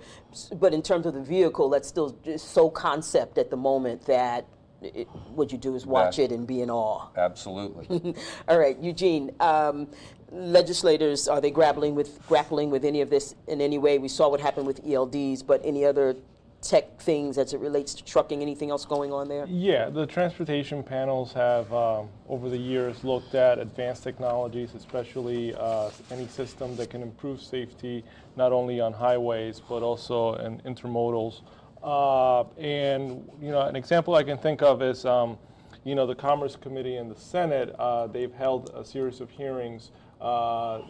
But 0.55 0.73
in 0.73 0.81
terms 0.81 1.05
of 1.05 1.13
the 1.13 1.21
vehicle, 1.21 1.69
that's 1.69 1.87
still 1.87 2.17
just 2.23 2.51
so 2.51 2.69
concept 2.69 3.37
at 3.37 3.49
the 3.49 3.57
moment 3.57 4.05
that 4.05 4.47
it, 4.81 5.07
what 5.35 5.51
you 5.51 5.57
do 5.57 5.75
is 5.75 5.85
watch 5.85 6.15
That- 6.17 6.23
it 6.23 6.31
and 6.31 6.47
be 6.47 6.61
in 6.61 6.69
awe. 6.69 7.09
Absolutely. 7.17 8.15
All 8.47 8.57
right, 8.57 8.79
Eugene. 8.79 9.31
Um, 9.39 9.87
legislators 10.31 11.27
are 11.27 11.41
they 11.41 11.51
grappling 11.51 11.95
with 11.95 12.25
grappling 12.27 12.69
with 12.69 12.83
any 12.83 13.01
of 13.01 13.09
this 13.09 13.35
in 13.47 13.61
any 13.61 13.77
way? 13.77 13.97
We 13.97 14.07
saw 14.07 14.29
what 14.29 14.41
happened 14.41 14.67
with 14.67 14.83
ELDs, 14.85 15.45
but 15.45 15.61
any 15.63 15.85
other 15.85 16.15
tech 16.61 16.99
things 16.99 17.37
as 17.37 17.53
it 17.53 17.59
relates 17.59 17.93
to 17.93 18.03
trucking? 18.03 18.41
Anything 18.41 18.69
else 18.71 18.85
going 18.85 19.13
on 19.13 19.27
there? 19.27 19.45
Yeah, 19.47 19.89
the 19.89 20.05
transportation 20.05 20.83
panels 20.83 21.33
have, 21.33 21.71
um, 21.71 22.09
over 22.27 22.49
the 22.49 22.57
years, 22.57 23.03
looked 23.03 23.35
at 23.35 23.59
advanced 23.59 24.03
technologies, 24.03 24.73
especially 24.75 25.53
uh, 25.55 25.91
any 26.11 26.27
system 26.27 26.75
that 26.77 26.89
can 26.89 27.01
improve 27.01 27.41
safety 27.41 28.03
not 28.35 28.51
only 28.51 28.79
on 28.79 28.93
highways 28.93 29.61
but 29.67 29.83
also 29.83 30.35
in 30.35 30.59
intermodals. 30.61 31.41
Uh, 31.83 32.43
and 32.59 33.29
you 33.41 33.51
know, 33.51 33.61
an 33.61 33.75
example 33.75 34.15
I 34.15 34.23
can 34.23 34.37
think 34.37 34.61
of 34.61 34.81
is, 34.81 35.05
um, 35.05 35.37
you 35.83 35.95
know, 35.95 36.05
the 36.05 36.15
Commerce 36.15 36.55
Committee 36.55 36.97
in 36.97 37.07
the 37.07 37.15
Senate. 37.15 37.73
Uh, 37.79 38.07
they've 38.07 38.33
held 38.33 38.71
a 38.75 38.83
series 38.83 39.21
of 39.21 39.29
hearings. 39.29 39.91
Uh, 40.19 40.81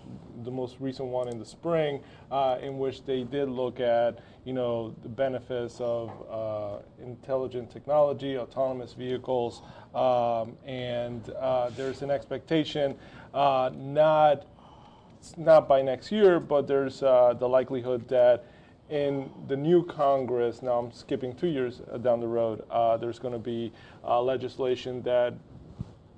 the 0.43 0.51
most 0.51 0.78
recent 0.80 1.09
one 1.09 1.28
in 1.28 1.39
the 1.39 1.45
spring, 1.45 2.01
uh, 2.32 2.57
in 2.61 2.78
which 2.78 3.03
they 3.03 3.23
did 3.23 3.49
look 3.49 3.80
at, 3.80 4.19
you 4.45 4.53
know, 4.53 4.95
the 5.01 5.09
benefits 5.09 5.82
of 5.82 6.11
uh, 6.30 6.78
intelligent 7.03 7.69
technology, 7.69 8.38
autonomous 8.38 8.93
vehicles, 8.93 9.61
um, 9.93 10.55
and 10.65 11.30
uh, 11.32 11.69
there's 11.71 12.01
an 12.01 12.11
expectation, 12.11 12.95
uh, 13.34 13.69
not 13.75 14.45
not 15.36 15.67
by 15.67 15.82
next 15.82 16.11
year, 16.11 16.39
but 16.39 16.67
there's 16.67 17.01
uh, 17.03 17.34
the 17.34 17.49
likelihood 17.49 18.07
that 18.07 18.45
in 18.89 19.30
the 19.47 19.57
new 19.57 19.84
Congress, 19.84 20.61
now 20.61 20.80
I'm 20.80 20.91
skipping 20.91 21.36
two 21.36 21.47
years 21.47 21.82
down 22.01 22.21
the 22.21 22.28
road, 22.28 22.63
uh, 22.71 22.95
there's 22.97 23.19
going 23.19 23.34
to 23.34 23.39
be 23.39 23.73
uh, 24.05 24.21
legislation 24.21 25.01
that 25.01 25.34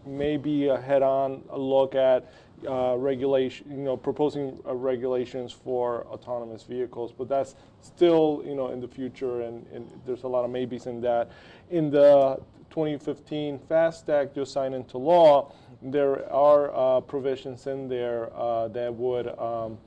may 0.05 0.37
be 0.37 0.67
a 0.67 0.79
head-on 0.79 1.43
look 1.51 1.95
at 1.95 2.31
uh, 2.67 2.95
regulation, 2.97 3.69
you 3.69 3.77
know, 3.77 3.95
proposing 3.95 4.59
uh, 4.65 4.73
regulations 4.73 5.51
for 5.51 6.05
autonomous 6.07 6.63
vehicles, 6.63 7.13
but 7.17 7.29
that's 7.29 7.55
still, 7.81 8.41
you 8.45 8.55
know, 8.55 8.71
in 8.71 8.79
the 8.79 8.87
future, 8.87 9.41
and, 9.41 9.65
and 9.73 9.89
there's 10.05 10.23
a 10.23 10.27
lot 10.27 10.43
of 10.43 10.51
maybes 10.51 10.85
in 10.85 11.01
that. 11.01 11.31
In 11.69 11.89
the 11.89 12.39
2015 12.69 13.59
FAST 13.59 14.09
Act 14.09 14.35
just 14.35 14.51
signed 14.51 14.75
into 14.75 14.97
law, 14.97 15.51
there 15.81 16.31
are 16.31 16.71
uh, 16.75 17.01
provisions 17.01 17.67
in 17.67 17.87
there 17.87 18.31
uh, 18.35 18.67
that 18.69 18.93
would 18.93 19.27
um, 19.39 19.77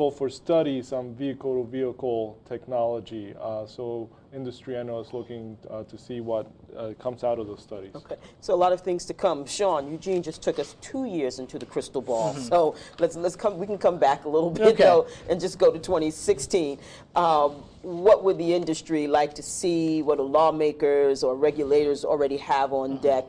call 0.00 0.10
for 0.10 0.30
studies 0.30 0.94
on 0.94 1.14
vehicle-to-vehicle 1.14 2.40
technology. 2.48 3.34
Uh, 3.38 3.66
so 3.66 4.08
industry, 4.34 4.78
I 4.78 4.82
know, 4.82 4.98
is 5.00 5.12
looking 5.12 5.58
uh, 5.68 5.82
to 5.82 5.98
see 5.98 6.22
what 6.22 6.50
uh, 6.74 6.94
comes 6.98 7.22
out 7.22 7.38
of 7.38 7.46
those 7.46 7.60
studies. 7.62 7.94
Okay, 7.94 8.16
so 8.40 8.54
a 8.54 8.56
lot 8.56 8.72
of 8.72 8.80
things 8.80 9.04
to 9.04 9.12
come. 9.12 9.44
Sean, 9.44 9.92
Eugene 9.92 10.22
just 10.22 10.40
took 10.40 10.58
us 10.58 10.74
two 10.80 11.04
years 11.04 11.38
into 11.38 11.58
the 11.58 11.66
crystal 11.66 12.00
ball, 12.00 12.32
so 12.32 12.76
let's 12.98 13.14
let's 13.14 13.36
come. 13.36 13.58
We 13.58 13.66
can 13.66 13.76
come 13.76 13.98
back 13.98 14.24
a 14.24 14.28
little 14.30 14.48
bit 14.50 14.68
Okay. 14.68 14.84
though, 14.84 15.06
and 15.28 15.38
just 15.38 15.58
go 15.58 15.70
to 15.70 15.78
2016. 15.78 16.78
Um, 17.14 17.62
what 17.82 18.24
would 18.24 18.38
the 18.38 18.54
industry 18.54 19.06
like 19.06 19.34
to 19.34 19.42
see? 19.42 20.00
What 20.00 20.16
do 20.16 20.22
lawmakers 20.22 21.22
or 21.22 21.36
regulators 21.36 22.06
already 22.06 22.38
have 22.38 22.72
on 22.72 22.96
deck 23.02 23.26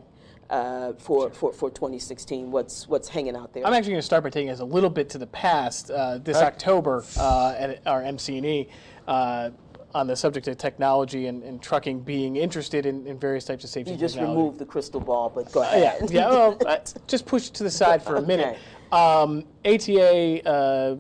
uh, 0.51 0.93
for, 0.93 1.31
for 1.31 1.53
for 1.53 1.69
2016? 1.71 2.51
What's 2.51 2.87
what's 2.87 3.07
hanging 3.07 3.35
out 3.35 3.53
there? 3.53 3.65
I'm 3.65 3.73
actually 3.73 3.93
going 3.93 4.01
to 4.01 4.05
start 4.05 4.23
by 4.23 4.29
taking 4.29 4.49
us 4.49 4.59
a 4.59 4.65
little 4.65 4.89
bit 4.89 5.09
to 5.11 5.17
the 5.17 5.27
past. 5.27 5.89
Uh, 5.89 6.17
this 6.19 6.37
Okay. 6.37 6.45
October 6.45 7.03
uh, 7.17 7.55
at 7.57 7.81
our 7.87 8.03
MC&E, 8.03 8.67
uh, 9.07 9.49
on 9.93 10.07
the 10.07 10.15
subject 10.15 10.47
of 10.47 10.57
technology 10.57 11.27
and, 11.27 11.43
and 11.43 11.61
trucking 11.61 11.99
being 12.01 12.35
interested 12.37 12.85
in, 12.85 13.05
in 13.07 13.17
various 13.19 13.45
types 13.45 13.63
of 13.63 13.69
safety 13.69 13.91
you 13.91 13.97
just 13.97 14.17
removed 14.17 14.57
the 14.59 14.65
crystal 14.65 14.99
ball, 15.01 15.29
but 15.33 15.51
go 15.51 15.61
Uh, 15.61 15.71
yeah, 15.75 15.95
ahead. 15.95 16.11
yeah. 16.11 16.29
Well, 16.29 16.57
uh, 16.67 16.77
just 17.07 17.25
push 17.25 17.47
it 17.47 17.53
to 17.55 17.63
the 17.63 17.71
side 17.71 18.01
for 18.03 18.15
a 18.17 18.21
minute. 18.21 18.57
Okay. 18.93 18.97
Um, 18.97 19.45
ATA, 19.65 20.47
uh, 20.49 20.95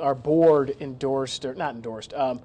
our 0.00 0.14
board 0.14 0.76
endorsed, 0.80 1.44
or 1.44 1.54
not 1.54 1.74
endorsed, 1.74 2.12
um, 2.14 2.40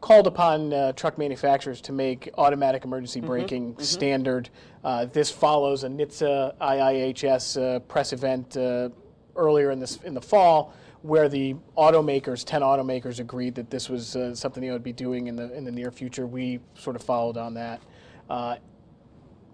called 0.00 0.26
upon 0.26 0.72
uh, 0.72 0.92
truck 0.92 1.18
manufacturers 1.18 1.80
to 1.82 1.92
make 1.92 2.30
automatic 2.38 2.84
emergency 2.84 3.20
braking 3.20 3.78
standard. 3.78 4.48
Uh, 4.82 5.04
this 5.06 5.30
follows 5.30 5.84
a 5.84 5.88
NHTSA 5.88 6.56
IIHS 6.56 7.60
uh, 7.60 7.78
press 7.80 8.12
event 8.12 8.56
uh, 8.56 8.88
earlier 9.36 9.70
in 9.70 9.78
this 9.78 9.96
in 10.02 10.14
the 10.14 10.20
fall, 10.20 10.72
where 11.02 11.28
the 11.28 11.54
automakers, 11.76 12.44
ten 12.44 12.62
automakers, 12.62 13.20
agreed 13.20 13.54
that 13.54 13.70
this 13.70 13.88
was 13.88 14.16
uh, 14.16 14.34
something 14.34 14.62
they 14.62 14.70
would 14.70 14.82
be 14.82 14.92
doing 14.92 15.26
in 15.26 15.36
the 15.36 15.52
in 15.54 15.64
the 15.64 15.72
near 15.72 15.90
future. 15.90 16.26
We 16.26 16.60
sort 16.74 16.96
of 16.96 17.02
followed 17.02 17.36
on 17.36 17.54
that. 17.54 17.82
Uh, 18.28 18.56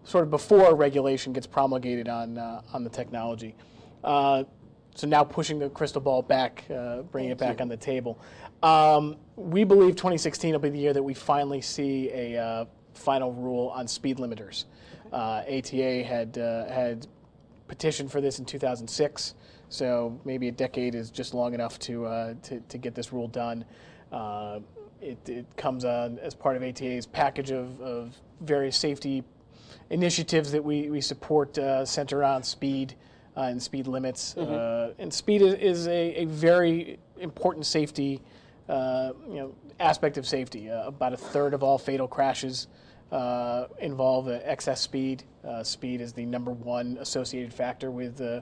sort 0.05 0.23
of 0.23 0.31
before 0.31 0.77
regulation 0.77 1.33
gets 1.33 1.47
promulgated 1.47 2.09
on 2.09 2.39
uh, 2.39 2.63
on 2.73 2.85
the 2.85 2.91
technology. 2.91 3.55
So 4.97 5.07
now 5.07 5.25
pushing 5.25 5.59
the 5.59 5.69
crystal 5.69 6.01
ball 6.01 6.23
back, 6.23 6.65
uh, 6.75 7.03
bringing 7.03 7.31
it 7.31 7.37
back 7.37 7.61
on 7.61 7.69
the 7.69 7.77
table. 7.77 8.19
Um, 8.63 9.17
we 9.37 9.63
believe 9.63 9.95
2016 9.95 10.53
will 10.53 10.59
be 10.59 10.71
the 10.71 10.79
year 10.79 10.95
that 10.95 11.03
we 11.03 11.13
finally 11.13 11.61
see 11.61 12.11
a 12.11 12.43
uh, 12.43 12.65
final 12.95 13.35
rule 13.35 13.69
on 13.69 13.87
speed 13.87 14.17
limiters. 14.17 14.65
Uh, 15.13 15.43
ATA 15.47 16.03
had 16.03 16.39
uh, 16.39 16.67
had 16.67 17.07
petitioned 17.69 18.11
for 18.11 18.23
this 18.23 18.39
in 18.39 18.47
2006, 18.47 19.35
so 19.69 20.19
maybe 20.25 20.49
a 20.49 20.53
decade 20.53 20.95
is 20.95 21.11
just 21.11 21.35
long 21.35 21.53
enough 21.53 21.79
to 21.81 22.07
uh, 22.07 22.35
to, 22.43 22.61
to 22.61 22.79
get 22.79 22.95
this 22.95 23.13
rule 23.13 23.29
done. 23.29 23.67
Uh, 24.11 24.61
it, 25.03 25.29
it 25.29 25.47
comes 25.59 25.85
on 25.85 26.19
as 26.21 26.35
part 26.35 26.57
of 26.57 26.63
ATA's 26.63 27.05
package 27.05 27.51
of, 27.51 27.79
of 27.83 28.17
various 28.41 28.79
safety 28.79 29.23
initiatives 29.91 30.51
that 30.53 30.65
we, 30.65 30.89
we 30.91 31.01
support 31.01 31.57
uh, 31.59 31.85
center 31.85 32.25
on 32.25 32.43
speed, 32.43 32.95
uh, 33.37 33.43
and 33.43 33.63
speed 33.63 33.87
limits. 33.87 34.37
Uh, 34.37 34.95
and 34.99 35.13
speed 35.13 35.43
is, 35.43 35.55
is 35.55 35.87
a, 35.89 36.23
a 36.23 36.25
very 36.25 36.99
important 37.19 37.67
safety, 37.67 38.23
uh, 38.69 39.13
you 39.29 39.37
know, 39.37 39.55
aspect 39.79 40.17
of 40.17 40.27
safety. 40.27 40.71
Uh, 40.71 40.87
about 40.87 41.13
a 41.13 41.17
third 41.17 41.55
of 41.55 41.63
all 41.63 41.79
fatal 41.79 42.09
crashes 42.09 42.69
uh, 43.13 43.67
involve 43.79 44.29
uh, 44.29 44.41
excess 44.43 44.81
speed. 44.81 45.25
Uh, 45.47 45.63
speed 45.63 46.01
is 46.01 46.13
the 46.13 46.25
number 46.25 46.51
one 46.51 46.97
associated 47.01 47.53
factor 47.53 47.91
with 47.91 48.21
uh, 48.21 48.41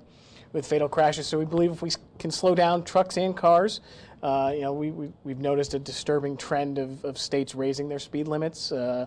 with 0.52 0.64
fatal 0.66 0.88
crashes. 0.88 1.26
So 1.26 1.38
we 1.38 1.44
believe 1.44 1.72
if 1.72 1.82
we 1.82 1.90
can 2.18 2.30
slow 2.30 2.54
down 2.54 2.84
trucks 2.84 3.16
and 3.18 3.36
cars, 3.36 3.80
uh, 4.22 4.52
you 4.54 4.62
know, 4.62 4.72
we, 4.72 4.90
we, 4.90 5.12
we've 5.24 5.40
noticed 5.40 5.74
a 5.74 5.78
disturbing 5.78 6.36
trend 6.36 6.78
of, 6.78 7.04
of 7.04 7.18
states 7.18 7.54
raising 7.54 7.88
their 7.88 7.98
speed 7.98 8.26
limits 8.26 8.72
uh, 8.72 9.04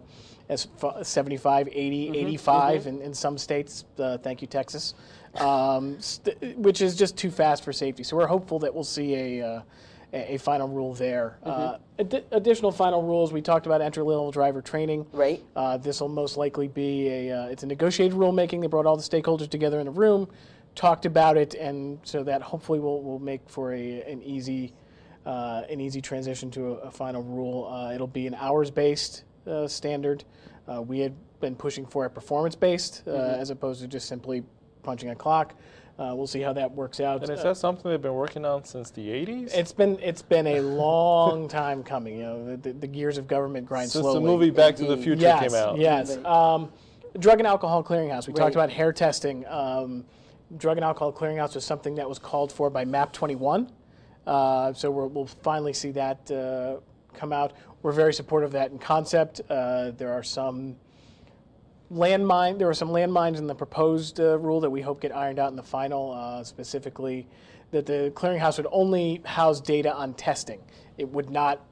as 0.50 0.68
fa- 0.78 1.04
75, 1.04 1.70
80, 1.72 2.18
85 2.20 2.88
in, 2.88 3.02
in 3.02 3.14
some 3.14 3.38
states. 3.38 3.86
Uh, 3.98 4.18
thank 4.18 4.42
you, 4.42 4.48
Texas. 4.48 4.94
Um, 5.40 6.00
st- 6.00 6.58
which 6.58 6.82
is 6.82 6.96
just 6.96 7.18
too 7.18 7.30
fast 7.30 7.64
for 7.64 7.72
safety. 7.72 8.04
So 8.04 8.18
we're 8.18 8.28
hopeful 8.28 8.60
that 8.60 8.74
we'll 8.74 8.84
see 8.84 9.40
a, 9.40 9.48
uh, 9.48 9.62
a, 10.14 10.38
final 10.38 10.68
rule 10.68 10.94
there. 10.94 11.38
Uh, 11.44 11.78
addi- 12.00 12.24
additional 12.32 12.72
final 12.72 13.04
rules, 13.04 13.32
we 13.32 13.42
talked 13.42 13.66
about 13.66 13.82
entry-level 13.82 14.32
driver 14.32 14.62
training. 14.62 15.06
Right. 15.12 15.44
Uh, 15.56 15.78
this 15.78 16.02
will 16.02 16.10
most 16.10 16.38
likely 16.38 16.68
be 16.68 17.10
a 17.10 17.32
uh, 17.32 17.48
it's 17.48 17.64
a 17.64 17.68
negotiated 17.68 18.18
rulemaking. 18.18 18.62
They 18.62 18.68
brought 18.68 18.86
all 18.86 18.98
the 18.98 19.04
stakeholders 19.04 19.50
together 19.50 19.80
in 19.80 19.88
a 19.88 19.92
room, 19.92 20.28
talked 20.76 21.06
about 21.06 21.38
it, 21.38 21.56
and 21.56 22.00
so 22.04 22.24
that 22.24 22.42
hopefully 22.42 22.80
will 22.80 23.04
will 23.04 23.20
make 23.20 23.42
for 23.50 23.74
a 23.74 24.02
an 24.04 24.24
easy 24.24 24.74
uh, 25.26 25.64
an 25.70 25.82
easy 25.82 26.02
transition 26.02 26.50
to 26.52 26.68
a, 26.68 26.74
a 26.88 26.92
final 26.92 27.22
rule. 27.22 27.68
Uh, 27.68 27.94
it'll 27.94 28.08
be 28.08 28.28
an 28.28 28.36
hours 28.36 28.72
based 28.72 29.26
uh, 29.46 29.68
standard. 29.68 30.24
Uh, 30.68 30.82
we 30.82 31.00
had 31.00 31.14
been 31.40 31.56
pushing 31.56 31.86
for 31.86 32.06
a 32.06 32.10
performance 32.10 32.56
based 32.56 33.04
uh, 33.08 33.12
as 33.12 33.50
opposed 33.50 33.82
to 33.82 33.88
just 33.88 34.08
simply 34.08 34.44
punching 34.88 35.10
a 35.10 35.16
clock. 35.16 35.54
Uh, 36.00 36.14
we'll 36.16 36.28
see 36.28 36.40
how 36.42 36.54
that 36.54 36.72
works 36.72 37.00
out. 37.02 37.22
And 37.22 37.30
is 37.32 37.42
Uh, 37.42 37.50
that 37.50 37.58
something 37.58 37.92
they've 37.92 38.02
been 38.02 38.14
working 38.14 38.46
on 38.46 38.64
since 38.64 38.90
the 38.92 39.10
80s? 39.10 39.54
it's 39.54 39.74
been 39.74 40.00
it's 40.02 40.22
been 40.22 40.48
a 40.48 40.62
long 40.62 41.48
time 41.60 41.84
coming. 41.84 42.18
You 42.18 42.24
know, 42.24 42.46
the, 42.52 42.58
the, 42.58 42.74
the 42.74 42.88
gears 42.88 43.18
of 43.18 43.28
government 43.28 43.68
grind 43.68 43.90
since 43.92 44.04
slowly. 44.04 44.16
Since 44.18 44.24
the 44.24 44.32
movie 44.32 44.50
Back 44.52 44.76
to 44.78 44.86
the 44.86 44.96
Future 44.96 45.22
yes, 45.22 45.42
came 45.44 45.54
out. 45.56 45.78
Yes. 45.78 46.16
Um, 46.24 46.72
Drug 47.20 47.40
and 47.40 47.48
Alcohol 47.48 47.84
Clearinghouse. 47.84 48.28
We 48.28 48.32
Right. 48.34 48.38
talked 48.44 48.56
about 48.56 48.70
hair 48.70 48.94
testing. 48.94 49.46
Um, 49.48 50.06
Drug 50.56 50.78
and 50.78 50.86
Alcohol 50.86 51.12
Clearinghouse 51.12 51.56
was 51.56 51.66
something 51.66 51.96
that 51.96 52.08
was 52.08 52.20
called 52.20 52.52
for 52.54 52.70
by 52.70 52.86
MAP 52.86 53.12
21. 53.12 53.70
Uh, 54.26 54.72
so 54.74 54.90
we're, 54.92 55.08
we'll 55.08 55.26
finally 55.26 55.74
see 55.74 55.92
that 55.92 56.30
uh, 56.32 56.78
come 57.14 57.34
out. 57.34 57.52
We're 57.82 57.92
very 57.92 58.14
supportive 58.14 58.50
of 58.50 58.54
that 58.54 58.72
in 58.72 58.78
concept. 58.78 59.42
Uh, 59.50 59.92
there 59.98 60.14
are 60.14 60.24
some 60.24 60.76
landmine. 61.92 62.58
There 62.58 62.68
were 62.68 62.74
some 62.74 62.90
landmines 62.90 63.38
in 63.38 63.48
the 63.48 63.56
proposed 63.56 64.20
uh, 64.20 64.38
rule 64.38 64.62
that 64.62 64.70
we 64.70 64.82
hope 64.82 65.02
get 65.02 65.16
ironed 65.16 65.40
out 65.40 65.50
in 65.50 65.56
the 65.56 65.64
final. 65.64 66.12
Uh, 66.12 66.44
specifically, 66.44 67.28
that 67.72 67.86
the 67.86 68.12
clearinghouse 68.16 68.58
would 68.58 68.68
only 68.72 69.22
house 69.26 69.60
data 69.62 69.94
on 69.94 70.14
testing. 70.14 70.62
It 70.98 71.08
would 71.10 71.30
not 71.30 71.66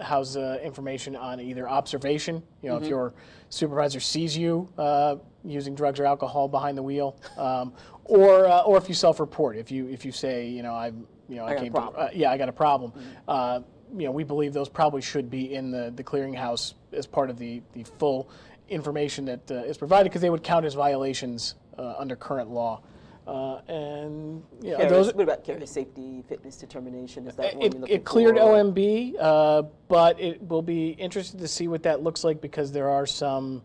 house 0.00 0.36
uh, 0.36 0.58
information 0.62 1.14
on 1.14 1.40
either 1.40 1.68
observation. 1.68 2.42
You 2.62 2.70
know, 2.70 2.76
if 2.78 2.86
your 2.86 3.14
supervisor 3.50 4.00
sees 4.00 4.36
you 4.36 4.68
uh, 4.78 5.16
using 5.44 5.74
drugs 5.74 6.00
or 6.00 6.06
alcohol 6.06 6.48
behind 6.48 6.76
the 6.76 6.82
wheel, 6.82 7.16
um, 7.36 7.72
or 8.04 8.46
uh, 8.46 8.62
or 8.62 8.78
if 8.78 8.88
you 8.88 8.94
self-report. 8.94 9.56
If 9.56 9.70
you 9.70 9.88
if 9.88 10.04
you 10.04 10.12
say, 10.12 10.48
you 10.48 10.62
know, 10.62 10.74
I'm 10.74 11.06
you 11.28 11.36
know 11.36 11.44
I, 11.44 11.52
a 11.52 11.60
came 11.60 11.72
to 11.72 11.80
uh, 11.80 12.10
yeah 12.12 12.30
I 12.30 12.38
got 12.38 12.48
a 12.48 12.52
problem. 12.52 12.92
Uh, 13.28 13.60
you 13.94 14.06
know, 14.06 14.10
we 14.10 14.24
believe 14.24 14.52
those 14.52 14.68
probably 14.68 15.02
should 15.02 15.30
be 15.30 15.54
in 15.54 15.70
the, 15.70 15.92
the 15.94 16.02
clearinghouse 16.02 16.74
as 16.92 17.06
part 17.06 17.28
of 17.28 17.38
the, 17.38 17.62
the 17.74 17.84
full 17.84 18.30
information 18.72 19.24
that 19.26 19.50
uh, 19.50 19.54
is 19.64 19.76
provided 19.76 20.04
because 20.04 20.22
they 20.22 20.30
would 20.30 20.42
count 20.42 20.64
as 20.64 20.74
violations 20.74 21.54
uh, 21.78 21.94
under 21.98 22.16
current 22.16 22.50
law. 22.50 22.80
Uh, 23.26 23.60
and 23.68 24.42
you 24.60 24.76
know, 24.76 24.88
those, 24.88 25.14
what 25.14 25.22
about 25.22 25.44
carrier 25.44 25.64
safety 25.64 26.24
fitness 26.28 26.56
determination? 26.56 27.26
Is 27.28 27.36
that 27.36 27.54
one 27.54 27.66
it, 27.66 27.72
you're 27.72 27.80
looking 27.82 27.96
it 27.96 28.04
cleared 28.04 28.36
for? 28.36 28.42
OMB, 28.42 29.14
uh, 29.20 29.62
but 29.86 30.20
it 30.20 30.42
will 30.48 30.62
be 30.62 30.90
interesting 30.90 31.38
to 31.38 31.46
see 31.46 31.68
what 31.68 31.84
that 31.84 32.02
looks 32.02 32.24
like 32.24 32.40
because 32.40 32.72
there 32.72 32.88
are 32.88 33.06
some 33.06 33.62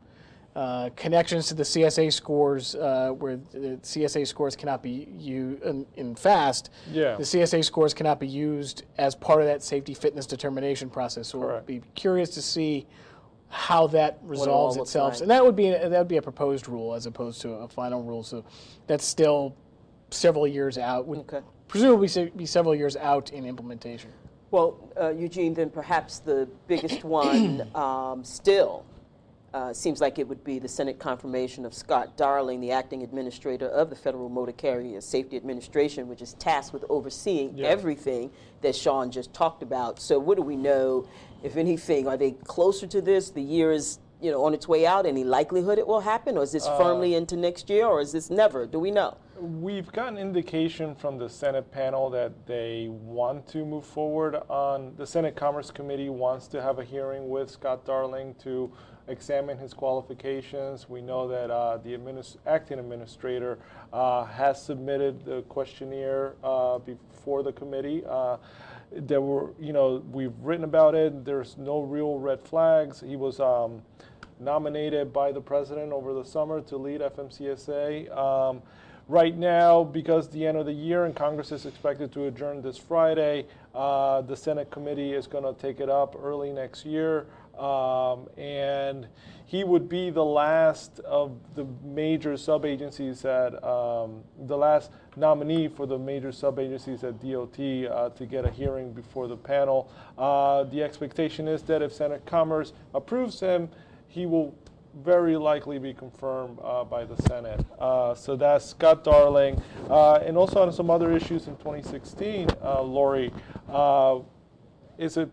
uh, 0.56 0.90
connections 0.96 1.48
to 1.48 1.56
the 1.56 1.64
CSA 1.64 2.14
scores 2.14 2.76
uh, 2.76 3.10
where 3.10 3.38
the 3.38 3.80
CSA 3.82 4.28
scores 4.28 4.56
cannot 4.56 4.84
be 4.84 5.08
used 5.18 5.64
in, 5.64 5.86
in 5.96 6.16
FAST. 6.16 6.70
Yeah. 6.92 7.16
The 7.16 7.24
CSA 7.24 7.64
scores 7.64 7.94
cannot 7.94 8.20
be 8.20 8.28
used 8.28 8.84
as 8.98 9.16
part 9.16 9.42
of 9.42 9.48
that 9.48 9.64
safety 9.64 9.94
fitness 9.94 10.26
determination 10.26 10.90
process. 10.90 11.28
So 11.28 11.40
we'll 11.40 11.62
be 11.62 11.82
curious 11.96 12.30
to 12.32 12.42
see 12.42 12.88
how 13.50 13.88
that 13.88 14.20
resolves 14.24 14.78
looks 14.78 14.90
itself. 14.90 15.14
like. 15.14 15.22
And 15.22 15.32
that 15.32 15.46
would 15.46 15.56
be 15.56 15.70
that 15.70 15.90
would 15.92 16.08
be 16.08 16.18
a 16.18 16.22
proposed 16.22 16.68
rule 16.68 16.94
as 16.94 17.06
opposed 17.06 17.42
to 17.42 17.50
a 17.52 17.68
final 17.68 18.04
rule. 18.04 18.24
So 18.24 18.44
that's 18.88 19.06
still 19.06 19.56
several 20.10 20.48
years 20.48 20.78
out. 20.78 21.08
Would 21.08 21.20
Okay. 21.20 21.42
presumably 21.68 22.32
be 22.36 22.46
several 22.46 22.76
years 22.76 22.96
out 22.98 23.32
in 23.32 23.46
implementation. 23.46 24.12
Well, 24.52 24.78
uh, 25.00 25.10
Eugene, 25.10 25.54
then 25.54 25.70
perhaps 25.70 26.20
the 26.20 26.48
biggest 26.68 27.04
one 27.04 27.68
um, 27.76 28.24
still 28.24 28.86
uh, 29.54 29.74
seems 29.74 30.02
like 30.02 30.20
it 30.20 30.28
would 30.28 30.44
be 30.44 30.60
the 30.60 30.68
Senate 30.68 31.00
confirmation 31.00 31.66
of 31.66 31.74
Scott 31.74 32.16
Darling, 32.18 32.60
the 32.62 32.72
acting 32.72 33.02
administrator 33.02 33.68
of 33.70 33.90
the 33.90 33.96
Federal 33.96 34.30
Motor 34.30 34.52
Carrier 34.52 35.02
Safety 35.02 35.36
Administration, 35.38 36.08
which 36.08 36.22
is 36.22 36.34
tasked 36.34 36.74
with 36.74 36.84
overseeing 36.90 37.60
everything 37.64 38.30
that 38.62 38.76
Sean 38.76 39.10
just 39.10 39.34
talked 39.34 39.64
about. 39.64 40.00
So, 40.00 40.20
what 40.20 40.36
do 40.38 40.44
we 40.44 40.56
know, 40.56 41.08
if 41.44 41.58
anything? 41.58 42.08
Are 42.08 42.18
they 42.18 42.32
closer 42.32 42.88
to 42.88 43.02
this? 43.02 43.30
The 43.30 43.42
year 43.42 43.72
is 43.72 44.00
you 44.22 44.32
know 44.32 44.44
on 44.46 44.54
its 44.54 44.68
way 44.68 44.86
out. 44.86 45.06
Any 45.06 45.24
likelihood 45.24 45.78
it 45.78 45.88
will 45.88 46.02
happen, 46.02 46.38
or 46.38 46.44
is 46.44 46.52
this 46.52 46.68
firmly 46.68 47.16
into 47.16 47.36
next 47.36 47.70
year, 47.70 47.86
or 47.86 48.02
is 48.02 48.12
this 48.12 48.30
never? 48.30 48.66
Do 48.66 48.80
we 48.80 48.92
know? 48.92 49.18
We've 49.40 49.92
gotten 49.92 50.18
indication 50.18 50.96
from 50.96 51.20
the 51.20 51.30
Senate 51.30 51.72
panel 51.72 52.10
that 52.10 52.48
they 52.48 52.88
want 52.90 53.48
to 53.50 53.64
move 53.64 53.86
forward 53.86 54.36
on, 54.50 54.96
the 54.98 55.06
Senate 55.06 55.36
Commerce 55.36 55.70
Committee 55.70 56.10
wants 56.10 56.48
to 56.48 56.62
have 56.62 56.80
a 56.80 56.84
hearing 56.84 57.30
with 57.30 57.52
Scott 57.52 57.86
Darling 57.86 58.34
to 58.42 58.72
examine 59.08 59.56
his 59.58 59.76
qualifications. 59.76 60.90
We 60.90 61.02
know 61.02 61.28
that 61.28 61.52
uh, 61.52 61.78
the 61.78 61.96
adminis- 61.96 62.38
acting 62.48 62.80
administrator 62.80 63.60
uh, 63.94 64.26
has 64.26 64.62
submitted 64.62 65.24
the 65.24 65.44
questionnaire 65.44 66.34
uh, 66.44 66.80
before 66.80 67.44
the 67.44 67.52
committee. 67.52 68.04
There 68.92 69.22
were, 69.22 69.52
you 69.60 69.74
know, 69.74 70.04
we've 70.12 70.34
written 70.42 70.64
about 70.64 70.96
it. 70.96 71.26
There's 71.26 71.58
no 71.58 71.82
real 71.82 72.20
red 72.20 72.42
flags. 72.42 73.02
He 73.02 73.16
was 73.16 73.40
um, 73.40 73.82
nominated 74.40 75.12
by 75.12 75.32
the 75.32 75.42
president 75.42 75.92
over 75.92 76.14
the 76.14 76.24
summer 76.24 76.62
to 76.62 76.78
lead 76.78 77.02
FMCSA. 77.02 78.16
Um, 78.16 78.62
right 79.08 79.38
now, 79.38 79.84
because 79.84 80.30
the 80.30 80.46
end 80.46 80.58
of 80.58 80.66
the 80.66 80.74
year 80.74 81.06
and 81.06 81.16
Congress 81.16 81.52
is 81.52 81.66
expected 81.66 82.12
to 82.14 82.26
adjourn 82.26 82.62
this 82.62 82.78
Friday, 82.78 83.46
uh, 83.74 84.22
the 84.22 84.36
Senate 84.36 84.70
committee 84.70 85.14
is 85.14 85.28
going 85.28 85.44
to 85.44 85.60
take 85.60 85.80
it 85.80 85.90
up 85.90 86.16
early 86.22 86.52
next 86.52 86.86
year. 86.86 87.28
Um, 87.58 88.28
and 88.38 89.08
he 89.46 89.64
would 89.64 89.90
be 89.90 90.10
the 90.10 90.24
last 90.24 91.00
of 91.00 91.32
the 91.56 91.66
major 91.84 92.38
sub-agencies 92.38 93.26
at 93.26 93.64
um, 93.64 94.22
the 94.46 94.58
last 94.58 94.92
nominee 95.18 95.68
for 95.68 95.86
the 95.86 95.98
major 95.98 96.32
sub-agencies 96.32 97.04
at 97.04 97.20
DOT 97.20 97.60
uh, 97.60 98.10
to 98.10 98.26
get 98.26 98.46
a 98.46 98.50
hearing 98.50 98.94
before 98.94 99.28
the 99.28 99.36
panel. 99.36 99.92
Uh, 100.18 100.64
the 100.66 100.84
expectation 100.84 101.48
is 101.48 101.64
that 101.64 101.82
if 101.82 101.92
Senate 101.92 102.26
Commerce 102.26 102.74
approves 102.94 103.40
him, 103.40 103.70
he 104.08 104.26
will 104.26 104.56
very 105.04 105.38
likely 105.38 105.78
be 105.78 105.94
confirmed 105.94 106.58
uh, 106.64 106.84
by 106.84 107.04
the 107.04 107.16
Senate. 107.24 107.64
Uh, 107.80 108.16
so 108.16 108.36
that's 108.36 108.66
Scott 108.66 109.04
Darling. 109.04 109.62
Uh, 109.90 110.16
and 110.16 110.38
also 110.38 110.62
on 110.62 110.72
some 110.72 110.90
other 110.90 111.12
issues 111.16 111.48
in 111.48 111.56
2016, 111.58 112.48
uh, 112.64 112.82
Lori, 112.82 113.32
is 114.98 115.18
a, 115.18 115.30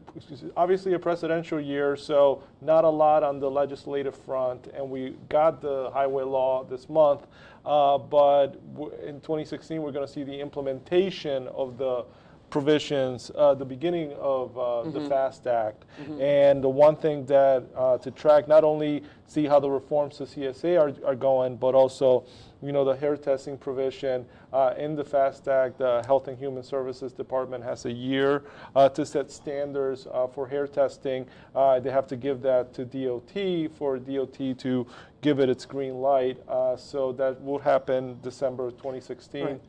obviously 0.57 0.93
a 0.95 0.99
presidential 0.99 1.61
year, 1.61 1.97
so 1.97 2.43
not 2.61 2.85
a 2.85 2.89
lot 2.89 3.23
on 3.23 3.41
the 3.41 3.51
legislative 3.51 4.15
front, 4.15 4.69
and 4.75 4.89
we 4.89 5.17
got 5.29 5.61
the 5.61 5.91
highway 5.93 6.23
law 6.23 6.65
this 6.65 6.89
month. 6.89 7.27
Uh, 7.65 7.97
but 7.99 8.49
w- 8.75 8.93
in 9.07 9.21
2016, 9.21 9.81
we're 9.81 9.91
going 9.93 10.07
to 10.07 10.12
see 10.12 10.23
the 10.23 10.39
implementation 10.39 11.49
of 11.49 11.79
the 11.79 12.05
provisions, 12.51 13.31
uh, 13.37 13.55
the 13.55 13.65
beginning 13.65 14.12
of 14.21 14.57
uh, 14.59 14.83
the 14.91 15.01
FAST 15.09 15.47
Act. 15.47 15.87
And 16.21 16.62
the 16.62 16.69
one 16.69 16.95
thing 16.95 17.25
that 17.27 17.65
uh, 17.75 17.99
to 17.99 18.11
track, 18.11 18.47
not 18.47 18.62
only 18.65 19.03
see 19.27 19.47
how 19.47 19.59
the 19.59 19.71
reforms 19.71 20.19
to 20.19 20.25
CSA 20.25 20.79
are, 20.79 21.09
are 21.09 21.15
going, 21.17 21.57
but 21.57 21.75
also, 21.75 22.25
you 22.65 22.73
know, 22.73 22.85
the 22.85 22.97
hair 22.97 23.17
testing 23.17 23.59
provision 23.59 24.25
uh, 24.53 24.75
in 24.79 24.97
the 24.97 25.05
FAST 25.05 25.49
Act, 25.49 25.79
the 25.79 26.03
Health 26.07 26.29
and 26.29 26.39
Human 26.39 26.62
Services 26.62 27.12
Department 27.12 27.62
has 27.62 27.85
a 27.85 27.93
year 27.93 28.45
uh, 28.75 28.89
to 28.91 29.05
set 29.05 29.31
standards 29.31 30.07
uh, 30.11 30.27
for 30.27 30.47
hair 30.47 30.67
testing. 30.67 31.27
Uh, 31.55 31.79
they 31.79 31.91
have 31.91 32.07
to 32.07 32.17
give 32.17 32.41
that 32.43 32.73
to 32.75 32.85
DOT 32.85 33.71
for 33.77 33.99
DOT 33.99 34.59
to 34.59 34.87
give 35.21 35.41
it 35.41 35.49
its 35.49 35.67
green 35.67 35.97
light. 35.97 36.39
Uh, 36.49 36.77
so 36.77 37.12
that 37.12 37.41
will 37.43 37.59
happen 37.59 38.19
December 38.23 38.71
2016. 38.71 39.45
Right. 39.45 39.61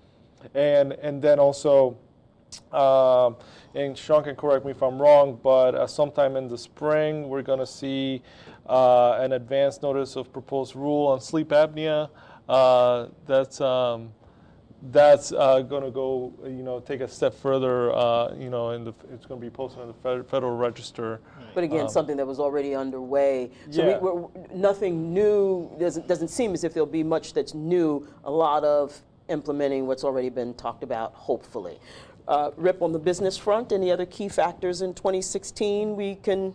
And, 0.53 0.93
and 0.93 1.21
then 1.21 1.39
also, 1.39 1.97
um, 2.71 3.35
and 3.73 3.97
Sean 3.97 4.23
can 4.23 4.35
correct 4.35 4.65
me 4.65 4.71
if 4.71 4.81
I'm 4.81 5.01
wrong, 5.01 5.39
but 5.41 5.75
uh, 5.75 5.87
sometime 5.87 6.37
in 6.37 6.47
the 6.47 6.57
spring, 6.57 7.27
we're 7.27 7.41
going 7.41 7.59
to 7.59 7.65
see 7.65 8.21
uh, 8.67 9.17
an 9.19 9.33
advance 9.33 9.81
notice 9.81 10.15
of 10.15 10.31
proposed 10.31 10.75
rule 10.75 11.07
on 11.07 11.21
sleep 11.21 11.49
apnea. 11.49 12.09
Uh, 12.47 13.07
that's 13.25 13.59
um, 13.61 14.11
that's 14.91 15.31
uh, 15.31 15.61
going 15.61 15.83
to 15.83 15.89
go, 15.89 16.31
you 16.43 16.61
know, 16.63 16.79
take 16.79 17.01
a 17.01 17.07
step 17.07 17.33
further. 17.33 17.91
Uh, 17.95 18.33
you 18.35 18.49
know, 18.49 18.69
and 18.69 18.87
it's 19.11 19.25
going 19.25 19.39
to 19.39 19.45
be 19.45 19.49
posted 19.49 19.81
on 19.81 19.87
the 19.87 20.23
Federal 20.25 20.55
Register. 20.55 21.21
But 21.55 21.63
again, 21.63 21.89
something 21.89 22.17
that 22.17 22.27
was 22.27 22.39
already 22.39 22.75
underway. 22.75 23.49
So 23.71 23.81
Yeah. 23.81 23.97
we, 23.99 24.11
we're, 24.11 24.27
nothing 24.53 25.13
new. 25.13 25.71
Doesn't 25.79 26.07
doesn't 26.07 26.27
seem 26.27 26.53
as 26.53 26.63
if 26.63 26.73
there'll 26.73 26.85
be 26.85 27.03
much 27.03 27.33
that's 27.33 27.53
new. 27.53 28.07
A 28.25 28.31
lot 28.31 28.63
of 28.63 29.01
implementing 29.29 29.87
what's 29.87 30.03
already 30.03 30.29
been 30.29 30.53
talked 30.53 30.83
about. 30.83 31.13
Hopefully, 31.13 31.79
uh, 32.27 32.51
Rip 32.57 32.81
on 32.83 32.91
the 32.91 32.99
business 32.99 33.37
front. 33.37 33.71
Any 33.71 33.89
other 33.91 34.05
key 34.05 34.29
factors 34.29 34.81
in 34.83 34.93
2016 34.93 35.95
we 35.95 36.15
can 36.15 36.53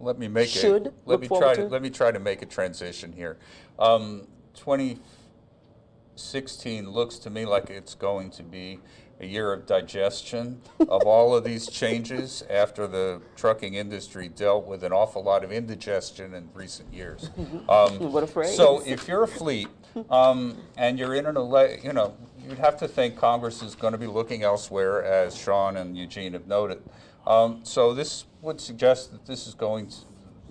Let 0.00 0.18
me 0.18 0.26
make 0.26 0.48
Should 0.48 0.86
it. 0.88 0.94
look 1.06 1.20
Let 1.20 1.20
me 1.20 1.28
try 1.28 1.54
to? 1.54 1.62
to 1.62 1.68
let 1.68 1.82
me 1.82 1.90
try 1.90 2.10
to 2.10 2.18
make 2.18 2.42
a 2.42 2.46
transition 2.46 3.12
here. 3.12 3.36
Um, 3.78 4.26
2016 4.60 6.90
looks 6.90 7.18
to 7.18 7.30
me 7.30 7.46
like 7.46 7.70
it's 7.70 7.94
going 7.94 8.30
to 8.30 8.42
be 8.42 8.78
a 9.20 9.26
year 9.26 9.52
of 9.52 9.66
digestion 9.66 10.60
of 10.80 11.02
all 11.04 11.34
of 11.34 11.44
these 11.44 11.66
changes 11.70 12.42
after 12.50 12.86
the 12.86 13.20
trucking 13.36 13.74
industry 13.74 14.28
dealt 14.28 14.66
with 14.66 14.82
an 14.84 14.92
awful 14.92 15.22
lot 15.22 15.44
of 15.44 15.52
indigestion 15.52 16.34
in 16.34 16.48
recent 16.54 16.92
years. 16.92 17.30
Um, 17.68 18.12
What 18.12 18.24
a 18.24 18.26
phrase. 18.26 18.56
So 18.56 18.82
if 18.84 19.06
you're 19.08 19.22
a 19.22 19.28
fleet 19.28 19.68
um, 20.10 20.56
and 20.76 20.98
you're 20.98 21.14
in 21.14 21.26
an 21.26 21.36
ele- 21.36 21.76
you 21.82 21.92
know, 21.92 22.14
you'd 22.48 22.58
have 22.58 22.76
to 22.78 22.88
think 22.88 23.16
Congress 23.16 23.62
is 23.62 23.74
going 23.74 23.92
to 23.92 23.98
be 23.98 24.06
looking 24.06 24.42
elsewhere, 24.42 25.04
as 25.04 25.36
Sean 25.36 25.76
and 25.76 25.96
Eugene 25.96 26.32
have 26.32 26.46
noted. 26.46 26.82
Um, 27.26 27.60
so 27.62 27.94
this 27.94 28.24
would 28.42 28.60
suggest 28.60 29.12
that 29.12 29.26
this 29.26 29.46
is 29.46 29.54
going 29.54 29.88
to, 29.88 29.96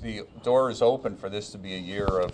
the 0.02 0.22
door 0.44 0.70
is 0.70 0.82
open 0.82 1.18
for 1.18 1.30
this 1.30 1.50
to 1.52 1.58
be 1.58 1.76
a 1.76 1.80
year 1.80 2.06
of 2.06 2.32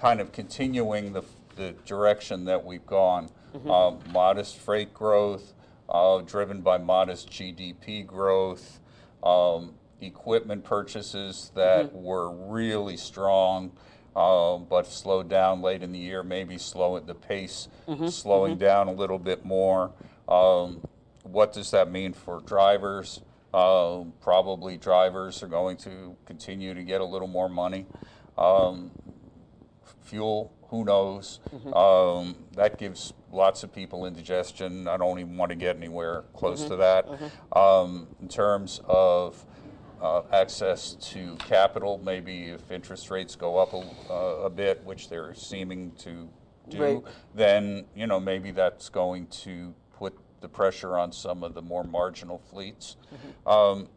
kind 0.00 0.20
of 0.20 0.32
continuing 0.32 1.12
the, 1.12 1.22
the 1.56 1.72
direction 1.84 2.44
that 2.46 2.64
we've 2.64 2.86
gone. 2.86 3.28
Uh, 3.68 3.96
modest 4.12 4.56
freight 4.58 4.94
growth, 4.94 5.52
uh, 5.88 6.18
driven 6.20 6.60
by 6.60 6.78
modest 6.78 7.28
GDP 7.30 8.06
growth, 8.06 8.78
um, 9.24 9.74
equipment 10.00 10.64
purchases 10.64 11.50
that 11.54 11.92
were 11.92 12.30
really 12.30 12.96
strong, 12.96 13.72
um, 14.16 14.66
but 14.70 14.86
slowed 14.86 15.28
down 15.28 15.60
late 15.62 15.82
in 15.82 15.92
the 15.92 15.98
year, 15.98 16.22
maybe 16.22 16.56
slow 16.58 16.96
at 16.96 17.06
the 17.06 17.14
pace, 17.14 17.68
slowing 18.08 18.56
down 18.56 18.86
a 18.88 18.92
little 18.92 19.18
bit 19.18 19.44
more. 19.44 19.90
Um, 20.28 20.80
what 21.24 21.52
does 21.52 21.72
that 21.72 21.90
mean 21.90 22.12
for 22.12 22.40
drivers? 22.40 23.20
Um, 23.52 24.12
probably 24.20 24.76
drivers 24.76 25.42
are 25.42 25.48
going 25.48 25.76
to 25.78 26.16
continue 26.24 26.72
to 26.72 26.84
get 26.84 27.00
a 27.00 27.04
little 27.04 27.26
more 27.28 27.48
money. 27.48 27.84
Um, 28.38 28.92
fuel, 30.14 30.52
who 30.68 30.84
knows? 30.84 31.40
Um, 31.72 32.36
that 32.56 32.78
gives 32.78 33.12
lots 33.32 33.62
of 33.62 33.72
people 33.72 34.06
indigestion. 34.06 34.88
I 34.88 34.96
don't 34.96 35.18
even 35.20 35.36
want 35.36 35.50
to 35.50 35.56
get 35.56 35.76
anywhere 35.76 36.24
close 36.34 36.64
to 36.64 36.76
that. 36.76 37.06
Um, 37.56 38.08
in 38.20 38.28
terms 38.28 38.80
of 38.86 39.44
uh, 40.02 40.22
access 40.32 40.94
to 41.12 41.36
capital, 41.36 42.00
maybe 42.04 42.44
if 42.46 42.70
interest 42.70 43.10
rates 43.10 43.36
go 43.36 43.58
up 43.58 43.72
a, 43.72 43.84
uh, 44.12 44.46
a 44.46 44.50
bit, 44.50 44.82
which 44.84 45.08
they're 45.08 45.34
seeming 45.34 45.92
to 45.98 46.28
do, 46.68 46.78
Right. 46.82 47.02
then 47.34 47.84
you 47.96 48.06
know 48.06 48.20
maybe 48.20 48.50
that's 48.52 48.88
going 48.88 49.26
to 49.44 49.74
put 49.98 50.16
the 50.40 50.48
pressure 50.48 50.96
on 50.96 51.12
some 51.12 51.42
of 51.44 51.54
the 51.54 51.62
more 51.62 51.84
marginal 51.84 52.38
fleets. 52.50 52.96
Um, 53.46 53.88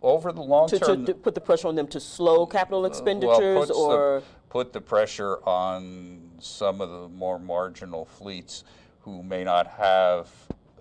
over 0.00 0.30
the 0.32 0.42
long 0.42 0.68
to, 0.68 0.78
to, 0.78 0.84
term, 0.84 1.06
to 1.06 1.14
put 1.14 1.34
the 1.34 1.40
pressure 1.40 1.66
on 1.68 1.74
them 1.74 1.88
to 1.88 1.98
slow 1.98 2.46
capital 2.46 2.84
expenditures 2.86 3.66
puts 3.66 3.68
the- 3.68 3.74
or 3.74 4.22
put 4.56 4.72
the 4.72 4.80
pressure 4.80 5.36
on 5.46 6.18
some 6.38 6.80
of 6.80 6.88
the 6.88 7.08
more 7.10 7.38
marginal 7.38 8.06
fleets 8.06 8.64
who 9.00 9.22
may 9.22 9.44
not 9.44 9.66
have 9.66 10.30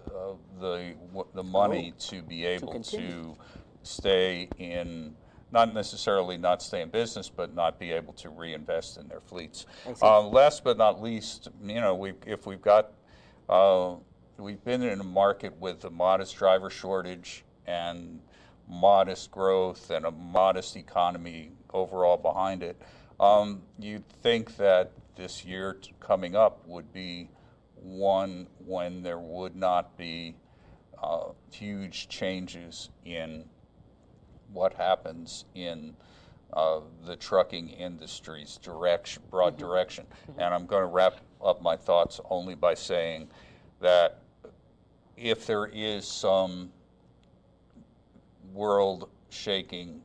uh, 0.07 0.32
the 0.61 0.93
w- 1.07 1.28
the 1.34 1.43
money 1.43 1.93
to 1.99 2.21
be 2.21 2.45
able 2.45 2.67
to, 2.67 2.69
Oh. 2.69 2.71
continue. 2.71 3.36
stay 3.84 4.47
in. 4.57 5.13
Not 5.51 5.73
necessarily 5.73 6.38
not 6.38 6.61
stay 6.61 6.82
in 6.84 6.89
business, 6.89 7.28
but 7.30 7.53
not 7.53 7.78
be 7.78 7.91
able 7.91 8.13
to 8.13 8.30
reinvest 8.30 8.97
in 8.97 9.09
their 9.09 9.19
fleets. 9.19 9.65
Uh, 10.01 10.21
last 10.21 10.63
but 10.63 10.78
not 10.78 11.01
least, 11.01 11.49
you 11.61 11.82
know, 11.82 11.93
we 11.95 12.13
if 12.26 12.45
we've 12.47 12.61
got 12.61 12.93
uh, 13.49 13.95
we've 14.38 14.63
been 14.63 14.84
in 14.84 15.01
a 15.01 15.03
market 15.03 15.53
with 15.59 15.84
a 15.84 15.89
modest 15.89 16.38
driver 16.38 16.69
shortage 16.69 17.43
and 17.67 18.21
modest 18.69 19.32
growth 19.32 19.89
and 19.91 20.05
a 20.05 20.11
modest 20.11 20.78
economy 20.78 21.51
overall 21.73 22.15
behind 22.17 22.63
it. 22.63 22.82
Um, 23.20 23.61
you'd 23.80 24.07
think 24.07 24.57
that 24.57 24.91
this 25.16 25.45
year 25.45 25.78
t- 25.82 25.93
coming 25.99 26.36
up 26.36 26.68
would 26.68 26.91
be 26.91 27.30
one 27.76 28.47
when 28.66 29.03
there 29.03 29.20
would 29.20 29.55
not 29.55 29.97
be 29.97 30.36
uh, 31.01 31.30
huge 31.51 32.09
changes 32.09 32.89
in 33.05 33.45
what 34.51 34.74
happens 34.74 35.45
in 35.53 35.95
uh, 36.53 36.80
the 37.05 37.16
trucking 37.16 37.70
industry's 37.70 38.57
direction, 38.57 39.22
broad 39.30 39.57
direction. 39.57 40.05
And 40.38 40.53
I'm 40.53 40.66
going 40.66 40.82
to 40.84 40.88
wrap 40.88 41.20
up 41.43 41.61
my 41.61 41.76
thoughts 41.76 42.20
only 42.30 42.55
by 42.55 42.74
saying 42.74 43.30
that 43.82 44.20
if 45.18 45.45
there 45.45 45.68
is 45.68 46.07
some 46.07 46.72
world 48.53 49.09
shaking 49.30 50.01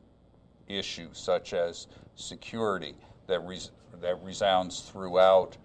issue 0.67 1.09
such 1.13 1.53
as 1.53 1.87
security 2.21 2.95
that, 3.27 3.39
res- 3.41 3.71
that 4.01 4.21
resounds 4.23 4.81
throughout 4.81 5.57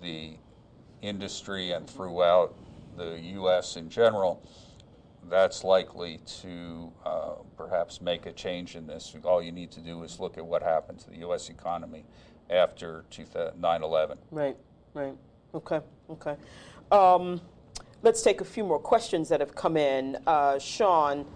the 0.00 0.34
industry 1.00 1.72
and 1.72 1.88
throughout 1.88 2.54
the 2.96 3.18
U.S. 3.20 3.76
in 3.76 3.88
general, 3.88 4.42
that's 5.28 5.64
likely 5.64 6.18
to 6.42 6.92
uh, 7.04 7.34
perhaps 7.56 8.00
make 8.00 8.26
a 8.26 8.32
change 8.32 8.76
in 8.76 8.86
this. 8.86 9.14
All 9.24 9.42
you 9.42 9.52
need 9.52 9.70
to 9.72 9.80
do 9.80 10.02
is 10.02 10.20
look 10.20 10.36
at 10.36 10.44
what 10.44 10.62
happened 10.62 10.98
to 11.00 11.10
the 11.10 11.18
U.S. 11.18 11.48
economy 11.48 12.04
after 12.50 13.04
9 13.56 13.82
11. 13.82 14.18
Right, 14.30 14.56
right. 14.94 15.14
Okay, 15.54 15.80
okay. 16.10 16.36
Um, 16.90 17.40
let's 18.02 18.22
take 18.22 18.40
a 18.40 18.44
few 18.44 18.64
more 18.64 18.78
questions 18.78 19.28
that 19.28 19.40
have 19.40 19.54
come 19.54 19.76
in. 19.76 20.18
Uh, 20.26 20.58
Sean, 20.58 21.26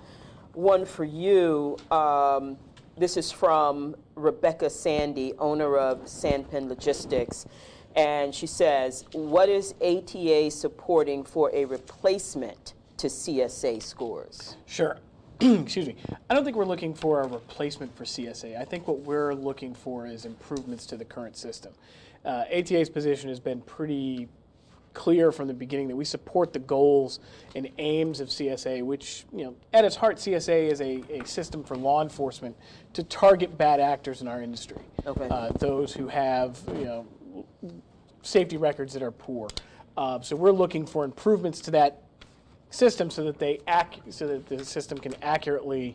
one 0.52 0.84
for 0.84 1.04
you. 1.04 1.76
Um, 1.90 2.58
this 2.96 3.16
is 3.16 3.30
from 3.30 3.94
Rebecca 4.14 4.70
Sandy, 4.70 5.34
owner 5.38 5.76
of 5.76 6.08
Sandpin 6.08 6.68
Logistics. 6.68 7.46
And 7.94 8.34
she 8.34 8.46
says, 8.46 9.04
What 9.12 9.48
is 9.48 9.74
ATA 9.80 10.50
supporting 10.50 11.24
for 11.24 11.50
a 11.54 11.64
replacement 11.64 12.74
to 12.98 13.06
CSA 13.08 13.82
scores? 13.82 14.56
Sure. 14.66 14.98
Excuse 15.40 15.86
me. 15.86 15.96
I 16.30 16.34
don't 16.34 16.44
think 16.44 16.56
we're 16.56 16.64
looking 16.64 16.94
for 16.94 17.20
a 17.22 17.28
replacement 17.28 17.94
for 17.96 18.04
CSA. 18.04 18.58
I 18.58 18.64
think 18.64 18.88
what 18.88 19.00
we're 19.00 19.34
looking 19.34 19.74
for 19.74 20.06
is 20.06 20.24
improvements 20.24 20.86
to 20.86 20.96
the 20.96 21.04
current 21.04 21.36
system. 21.36 21.72
Uh, 22.24 22.44
ATA's 22.50 22.88
position 22.88 23.28
has 23.28 23.38
been 23.38 23.60
pretty 23.60 24.28
clear 24.96 25.30
from 25.30 25.46
the 25.46 25.52
beginning 25.52 25.88
that 25.88 25.94
we 25.94 26.06
support 26.06 26.54
the 26.54 26.58
goals 26.58 27.20
and 27.54 27.68
aims 27.76 28.18
of 28.18 28.28
CSA, 28.28 28.82
which, 28.82 29.26
you 29.30 29.44
know, 29.44 29.54
at 29.74 29.84
its 29.84 29.94
heart, 29.94 30.16
CSA 30.16 30.72
is 30.72 30.80
a, 30.80 31.04
a 31.10 31.24
system 31.26 31.62
for 31.62 31.76
law 31.76 32.02
enforcement 32.02 32.56
to 32.94 33.02
target 33.04 33.58
bad 33.58 33.78
actors 33.78 34.22
in 34.22 34.26
our 34.26 34.40
industry. 34.40 34.80
Okay. 35.06 35.28
Uh, 35.30 35.50
those 35.58 35.92
who 35.92 36.08
have, 36.08 36.58
you 36.68 36.86
know, 36.86 37.06
safety 38.22 38.56
records 38.56 38.94
that 38.94 39.02
are 39.02 39.10
poor. 39.10 39.50
Uh, 39.98 40.18
so 40.22 40.34
we're 40.34 40.50
looking 40.50 40.86
for 40.86 41.04
improvements 41.04 41.60
to 41.60 41.70
that 41.70 42.02
system 42.70 43.10
so 43.10 43.22
that 43.22 43.38
they 43.38 43.60
ac- 43.68 44.00
so 44.08 44.26
that 44.26 44.46
the 44.46 44.64
system 44.64 44.96
can 44.96 45.14
accurately 45.22 45.94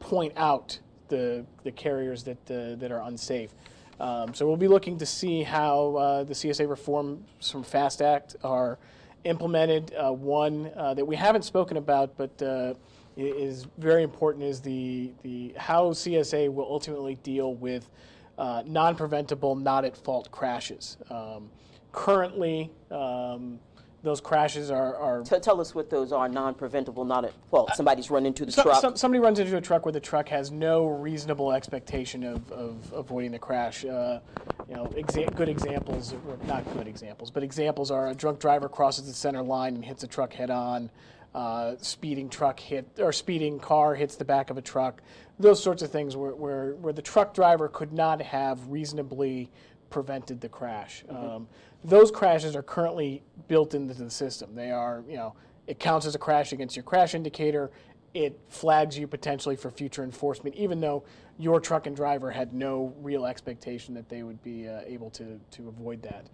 point 0.00 0.32
out 0.36 0.76
the 1.06 1.46
the 1.62 1.70
carriers 1.70 2.24
that 2.24 2.50
uh, 2.50 2.74
that 2.80 2.90
are 2.90 3.02
unsafe. 3.02 3.54
Um, 4.00 4.32
so 4.32 4.46
we'll 4.46 4.56
be 4.56 4.68
looking 4.68 4.96
to 4.98 5.06
see 5.06 5.42
how 5.42 5.94
uh, 5.96 6.24
the 6.24 6.32
CSA 6.32 6.68
reforms 6.68 7.50
from 7.50 7.62
FAST 7.62 8.00
Act 8.00 8.36
are 8.42 8.78
implemented. 9.24 9.94
Uh, 9.94 10.12
one 10.12 10.70
uh, 10.74 10.94
that 10.94 11.04
we 11.04 11.16
haven't 11.16 11.42
spoken 11.42 11.76
about, 11.76 12.16
but 12.16 12.42
uh, 12.42 12.74
is 13.16 13.66
very 13.76 14.02
important, 14.02 14.44
is 14.44 14.60
the 14.60 15.12
the 15.22 15.52
how 15.56 15.90
CSA 15.90 16.52
will 16.52 16.64
ultimately 16.64 17.16
deal 17.16 17.54
with 17.54 17.90
uh, 18.38 18.62
non-preventable, 18.64 19.54
not 19.54 19.84
at 19.84 19.94
fault 19.96 20.30
crashes. 20.30 20.96
Um, 21.10 21.50
currently, 21.92 22.70
um, 22.90 23.60
those 24.02 24.20
crashes 24.20 24.70
are, 24.70 24.96
are 24.96 25.22
T- 25.22 25.38
tell 25.40 25.60
us 25.60 25.74
what 25.74 25.90
those 25.90 26.12
are 26.12 26.28
non 26.28 26.54
preventable, 26.54 27.04
not 27.04 27.24
at 27.24 27.32
fault. 27.50 27.70
Somebody's 27.74 28.10
run 28.10 28.24
into 28.26 28.46
the 28.46 28.52
so- 28.52 28.62
truck. 28.62 28.80
some- 28.80 28.96
somebody 28.96 29.20
runs 29.20 29.38
into 29.38 29.56
a 29.56 29.60
truck 29.60 29.84
where 29.84 29.92
the 29.92 30.00
truck 30.00 30.28
has 30.28 30.50
no 30.50 30.86
reasonable 30.86 31.52
expectation 31.52 32.24
of, 32.24 32.50
of 32.50 32.92
avoiding 32.94 33.32
the 33.32 33.38
crash. 33.38 33.84
Uh, 33.84 34.20
you 34.68 34.74
know, 34.76 34.86
exa- 34.96 35.34
good 35.34 35.48
examples, 35.48 36.14
or 36.28 36.38
not 36.46 36.64
good 36.74 36.86
examples, 36.88 37.30
but 37.30 37.42
examples 37.42 37.90
are 37.90 38.08
a 38.08 38.14
drunk 38.14 38.38
driver 38.38 38.68
crosses 38.68 39.06
the 39.06 39.12
center 39.12 39.42
line 39.42 39.74
and 39.74 39.84
hits 39.84 40.02
a 40.02 40.06
truck 40.08 40.32
head 40.32 40.50
on. 40.50 40.90
Uh, 41.32 41.76
speeding 41.78 42.28
truck 42.28 42.58
hit 42.58 42.88
or 42.98 43.12
speeding 43.12 43.60
car 43.60 43.94
hits 43.94 44.16
the 44.16 44.24
back 44.24 44.50
of 44.50 44.58
a 44.58 44.62
truck. 44.62 45.00
Those 45.38 45.62
sorts 45.62 45.80
of 45.80 45.90
things 45.92 46.16
where, 46.16 46.34
where, 46.34 46.74
where 46.74 46.92
the 46.92 47.02
truck 47.02 47.34
driver 47.34 47.68
could 47.68 47.92
not 47.92 48.20
have 48.20 48.66
reasonably 48.68 49.48
prevented 49.90 50.40
the 50.40 50.48
crash. 50.48 51.04
Um, 51.08 51.46
those 51.84 52.10
crashes 52.10 52.54
are 52.54 52.62
currently 52.62 53.22
built 53.48 53.74
into 53.74 53.94
the 53.94 54.10
system. 54.10 54.54
They 54.54 54.70
are, 54.70 55.02
you 55.08 55.16
know, 55.16 55.34
it 55.66 55.78
counts 55.78 56.06
as 56.06 56.14
a 56.14 56.18
crash 56.18 56.52
against 56.52 56.76
your 56.76 56.82
crash 56.82 57.14
indicator. 57.14 57.70
It 58.12 58.38
flags 58.48 58.98
you 58.98 59.06
potentially 59.06 59.56
for 59.56 59.70
future 59.70 60.02
enforcement, 60.02 60.56
even 60.56 60.80
though 60.80 61.04
your 61.38 61.60
truck 61.60 61.86
and 61.86 61.94
driver 61.94 62.30
had 62.30 62.52
no 62.52 62.92
real 63.00 63.24
expectation 63.24 63.94
that 63.94 64.08
they 64.08 64.22
would 64.22 64.42
be 64.42 64.68
uh, 64.68 64.80
able 64.84 65.10
to, 65.10 65.40
to 65.52 65.68
avoid 65.68 66.02
that. 66.02 66.26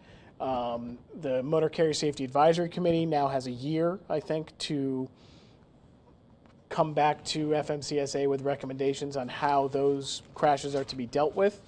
Um, 0.44 0.98
the 1.20 1.42
Motor 1.42 1.68
Carrier 1.68 1.94
Safety 1.94 2.24
Advisory 2.24 2.68
Committee 2.68 3.06
now 3.06 3.28
has 3.28 3.46
a 3.46 3.50
year, 3.50 3.98
I 4.08 4.20
think, 4.20 4.56
to 4.58 5.08
come 6.68 6.92
back 6.94 7.22
to 7.24 7.48
FMCSA 7.48 8.28
with 8.28 8.42
recommendations 8.42 9.16
on 9.16 9.28
how 9.28 9.68
those 9.68 10.22
crashes 10.34 10.74
are 10.74 10.84
to 10.84 10.96
be 10.96 11.06
dealt 11.06 11.34
with, 11.36 11.60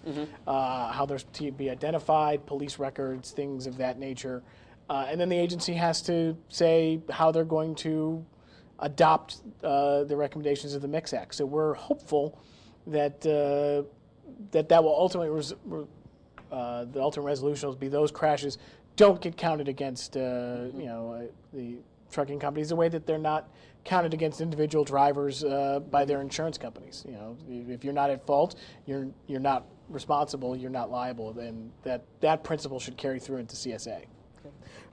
uh, 0.46 0.90
how 0.92 1.06
they're 1.06 1.18
to 1.18 1.52
be 1.52 1.70
identified, 1.70 2.44
police 2.46 2.78
records, 2.78 3.30
things 3.30 3.66
of 3.66 3.76
that 3.78 3.98
nature. 3.98 4.42
Uh, 4.90 5.06
and 5.08 5.20
then 5.20 5.28
the 5.28 5.36
agency 5.38 5.74
has 5.74 6.02
to 6.02 6.36
say 6.48 7.00
how 7.10 7.30
they're 7.30 7.44
going 7.44 7.74
to 7.76 8.24
adopt 8.80 9.38
uh, 9.62 10.04
the 10.04 10.16
recommendations 10.16 10.74
of 10.74 10.82
the 10.82 10.88
MCSAC. 10.88 11.32
So 11.34 11.44
we're 11.46 11.74
hopeful 11.74 12.40
that 12.86 13.24
uh, 13.26 13.86
that 14.50 14.68
that 14.68 14.82
will 14.82 14.96
ultimately 14.96 15.30
res- 15.30 15.54
uh, 16.50 16.84
the 16.86 17.00
ultimate 17.00 17.24
resolution 17.26 17.68
will 17.68 17.76
be 17.76 17.88
those 17.88 18.10
crashes 18.10 18.58
don't 18.96 19.20
get 19.20 19.36
counted 19.36 19.68
against 19.68 20.16
uh, 20.16 20.66
you 20.76 20.86
know 20.86 21.12
uh, 21.12 21.22
the 21.52 21.76
trucking 22.10 22.38
companies 22.38 22.68
the 22.70 22.76
way 22.76 22.88
that 22.88 23.06
they're 23.06 23.18
not 23.18 23.48
counted 23.88 24.12
against 24.12 24.42
individual 24.42 24.84
drivers 24.84 25.42
uh, 25.42 25.80
by 25.90 26.04
their 26.04 26.20
insurance 26.20 26.58
companies. 26.58 27.06
You 27.08 27.14
know, 27.14 27.36
if 27.48 27.82
you're 27.82 27.94
not 27.94 28.10
at 28.10 28.24
fault, 28.26 28.54
you're 28.86 29.08
you're 29.26 29.40
not 29.40 29.64
responsible, 29.88 30.54
you're 30.54 30.70
not 30.70 30.90
liable, 30.90 31.30
and 31.38 31.72
that 31.84 32.04
that 32.20 32.44
principle 32.44 32.78
should 32.78 32.98
carry 32.98 33.18
through 33.18 33.38
into 33.38 33.56
CSA. 33.56 34.04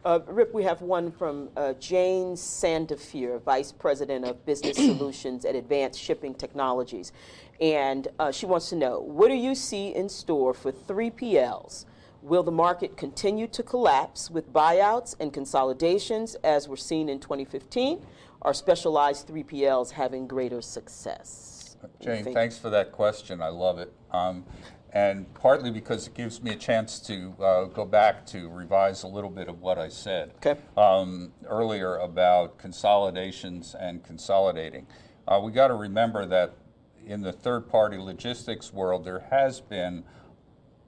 Uh, 0.05 0.19
Rip, 0.27 0.53
we 0.53 0.63
have 0.63 0.81
one 0.81 1.11
from 1.11 1.49
uh, 1.57 1.73
Jane 1.73 2.35
Sandifer, 2.35 3.41
Vice 3.41 3.71
President 3.71 4.23
of 4.23 4.45
Business 4.45 4.77
Solutions 4.91 5.43
at 5.43 5.55
Advanced 5.55 5.99
Shipping 5.99 6.33
Technologies. 6.33 7.11
And 7.59 8.07
uh, 8.19 8.31
she 8.31 8.45
wants 8.45 8.69
to 8.69 8.75
know 8.75 8.99
what 8.99 9.29
do 9.29 9.33
you 9.33 9.55
see 9.55 9.93
in 9.95 10.07
store 10.07 10.53
for 10.53 10.71
3PLs? 10.71 11.85
Will 12.21 12.43
the 12.43 12.51
market 12.51 12.97
continue 12.97 13.47
to 13.47 13.63
collapse 13.63 14.31
with 14.31 14.53
buyouts 14.53 15.15
and 15.19 15.33
consolidations 15.33 16.35
as 16.43 16.67
were 16.67 16.77
seen 16.77 17.09
in 17.09 17.19
2015? 17.19 17.99
Are 18.45 18.53
specialized 18.53 19.27
3PLs 19.27 19.89
having 19.89 20.27
greater 20.27 20.61
success? 20.61 21.77
What 21.79 21.99
do 21.99 22.11
you 22.11 22.23
Jane, 22.23 22.31
thanks 22.31 22.59
for 22.59 22.69
that 22.69 22.91
question. 22.91 23.41
I 23.41 23.47
love 23.47 23.79
it. 23.79 23.91
Um, 24.11 24.45
and 24.93 25.33
partly 25.33 25.71
because 25.71 26.05
it 26.05 26.13
gives 26.13 26.43
me 26.43 26.51
a 26.51 26.55
chance 26.55 26.99
to 27.07 27.33
uh, 27.41 27.63
go 27.63 27.85
back 27.85 28.23
to 28.27 28.47
revise 28.49 29.01
a 29.01 29.07
little 29.07 29.31
bit 29.31 29.47
of 29.47 29.61
what 29.61 29.79
I 29.79 29.89
said 29.89 30.35
Okay. 30.45 30.61
um, 30.77 31.33
earlier 31.47 31.97
about 31.97 32.59
consolidations 32.59 33.75
and 33.79 34.03
consolidating. 34.03 34.85
Uh, 35.27 35.41
we 35.43 35.51
got 35.51 35.69
to 35.69 35.73
remember 35.73 36.27
that 36.27 36.53
in 37.03 37.21
the 37.21 37.33
third 37.33 37.67
party 37.67 37.97
logistics 37.97 38.71
world, 38.71 39.05
there 39.05 39.25
has 39.31 39.59
been 39.59 40.03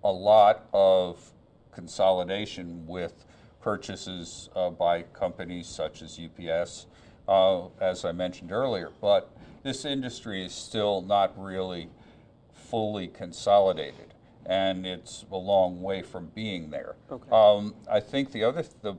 a 0.03 0.11
lot 0.11 0.67
of 0.73 1.34
consolidation 1.71 2.85
with 2.85 3.25
purchases 3.61 4.51
uh, 4.55 4.69
by 4.69 5.01
companies 5.01 5.65
such 5.67 6.03
as 6.03 6.19
UPS, 6.19 6.85
uh, 7.27 7.67
as 7.79 8.05
I 8.05 8.11
mentioned 8.11 8.51
earlier. 8.51 8.91
But 9.01 9.35
this 9.63 9.85
industry 9.85 10.45
is 10.45 10.53
still 10.53 11.01
not 11.01 11.33
really 11.37 11.89
fully 12.51 13.07
consolidated, 13.07 14.13
and 14.45 14.85
it's 14.85 15.25
a 15.31 15.37
long 15.37 15.81
way 15.81 16.01
from 16.01 16.27
being 16.27 16.69
there. 16.69 16.95
Okay. 17.11 17.29
Um, 17.31 17.75
I 17.89 17.99
think 17.99 18.31
the 18.31 18.43
other, 18.43 18.63
the, 18.81 18.95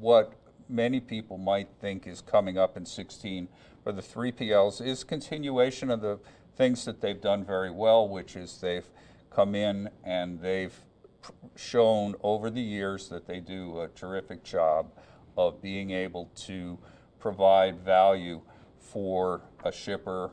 what 0.00 0.32
many 0.68 1.00
people 1.00 1.38
might 1.38 1.68
think 1.80 2.06
is 2.06 2.20
coming 2.20 2.58
up 2.58 2.76
in 2.76 2.84
16 2.84 3.48
for 3.82 3.92
the 3.92 4.02
3PLs 4.02 4.84
is 4.84 5.04
continuation 5.04 5.90
of 5.90 6.00
the 6.00 6.18
things 6.56 6.84
that 6.84 7.00
they've 7.00 7.20
done 7.20 7.44
very 7.44 7.70
well, 7.70 8.08
which 8.08 8.34
is 8.34 8.60
they've 8.60 8.88
come 9.30 9.54
in 9.54 9.88
and 10.04 10.40
they've 10.40 10.74
shown 11.54 12.14
over 12.22 12.50
the 12.50 12.60
years 12.60 13.08
that 13.08 13.26
they 13.26 13.40
do 13.40 13.80
a 13.80 13.88
terrific 13.88 14.42
job 14.42 14.90
of 15.36 15.60
being 15.60 15.90
able 15.90 16.30
to 16.34 16.78
provide 17.26 17.80
value 17.80 18.40
for 18.78 19.40
a 19.64 19.72
shipper 19.72 20.30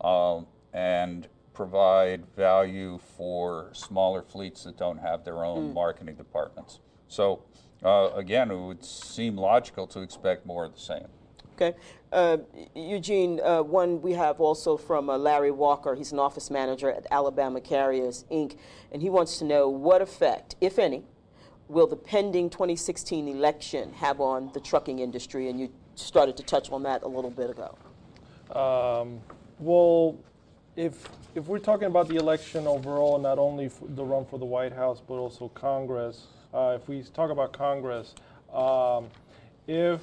um, 0.00 0.44
and 0.72 1.28
provide 1.54 2.26
value 2.34 2.98
for 3.16 3.70
smaller 3.72 4.22
fleets 4.22 4.64
that 4.64 4.76
don't 4.76 4.98
have 4.98 5.24
their 5.24 5.44
own 5.44 5.72
marketing 5.72 6.16
departments. 6.16 6.80
So, 7.06 7.44
uh, 7.84 8.10
again, 8.16 8.50
it 8.50 8.56
would 8.58 8.84
seem 8.84 9.36
logical 9.36 9.86
to 9.86 10.00
expect 10.00 10.44
more 10.44 10.64
of 10.64 10.74
the 10.74 10.80
same. 10.80 11.06
Okay. 11.54 11.78
Uh, 12.12 12.38
Eugene, 12.74 13.38
uh, 13.44 13.62
one 13.62 14.02
we 14.02 14.12
have 14.14 14.40
also 14.40 14.76
from 14.76 15.08
uh, 15.10 15.16
Larry 15.16 15.52
Walker. 15.52 15.94
He's 15.94 16.10
an 16.10 16.18
office 16.18 16.50
manager 16.50 16.90
at 16.90 17.06
Alabama 17.12 17.60
Carriers, 17.60 18.24
Inc., 18.32 18.56
and 18.90 19.00
he 19.00 19.10
wants 19.10 19.38
to 19.38 19.44
know 19.44 19.68
what 19.68 20.02
effect, 20.02 20.56
if 20.60 20.80
any, 20.80 21.04
will 21.68 21.86
the 21.86 21.94
pending 21.94 22.50
2016 22.50 23.28
election 23.28 23.92
have 23.92 24.20
on 24.20 24.50
the 24.54 24.60
trucking 24.60 24.98
industry? 24.98 25.48
And 25.48 25.60
you 25.60 25.70
started 25.94 26.36
to 26.36 26.42
touch 26.42 26.70
on 26.70 26.82
that 26.84 27.02
a 27.02 27.08
little 27.08 27.30
bit 27.30 27.50
ago. 27.50 27.76
Um, 28.54 29.20
well, 29.58 30.18
if 30.76 31.08
if 31.34 31.46
we're 31.46 31.58
talking 31.58 31.86
about 31.86 32.08
the 32.08 32.16
election 32.16 32.66
overall, 32.66 33.18
not 33.18 33.38
only 33.38 33.70
the 33.90 34.04
run 34.04 34.24
for 34.24 34.38
the 34.38 34.44
White 34.44 34.72
House 34.72 35.00
but 35.06 35.14
also 35.14 35.48
Congress, 35.48 36.26
uh, 36.52 36.78
if 36.80 36.88
we 36.88 37.02
talk 37.02 37.30
about 37.30 37.52
Congress, 37.52 38.14
um, 38.52 39.08
if 39.66 40.00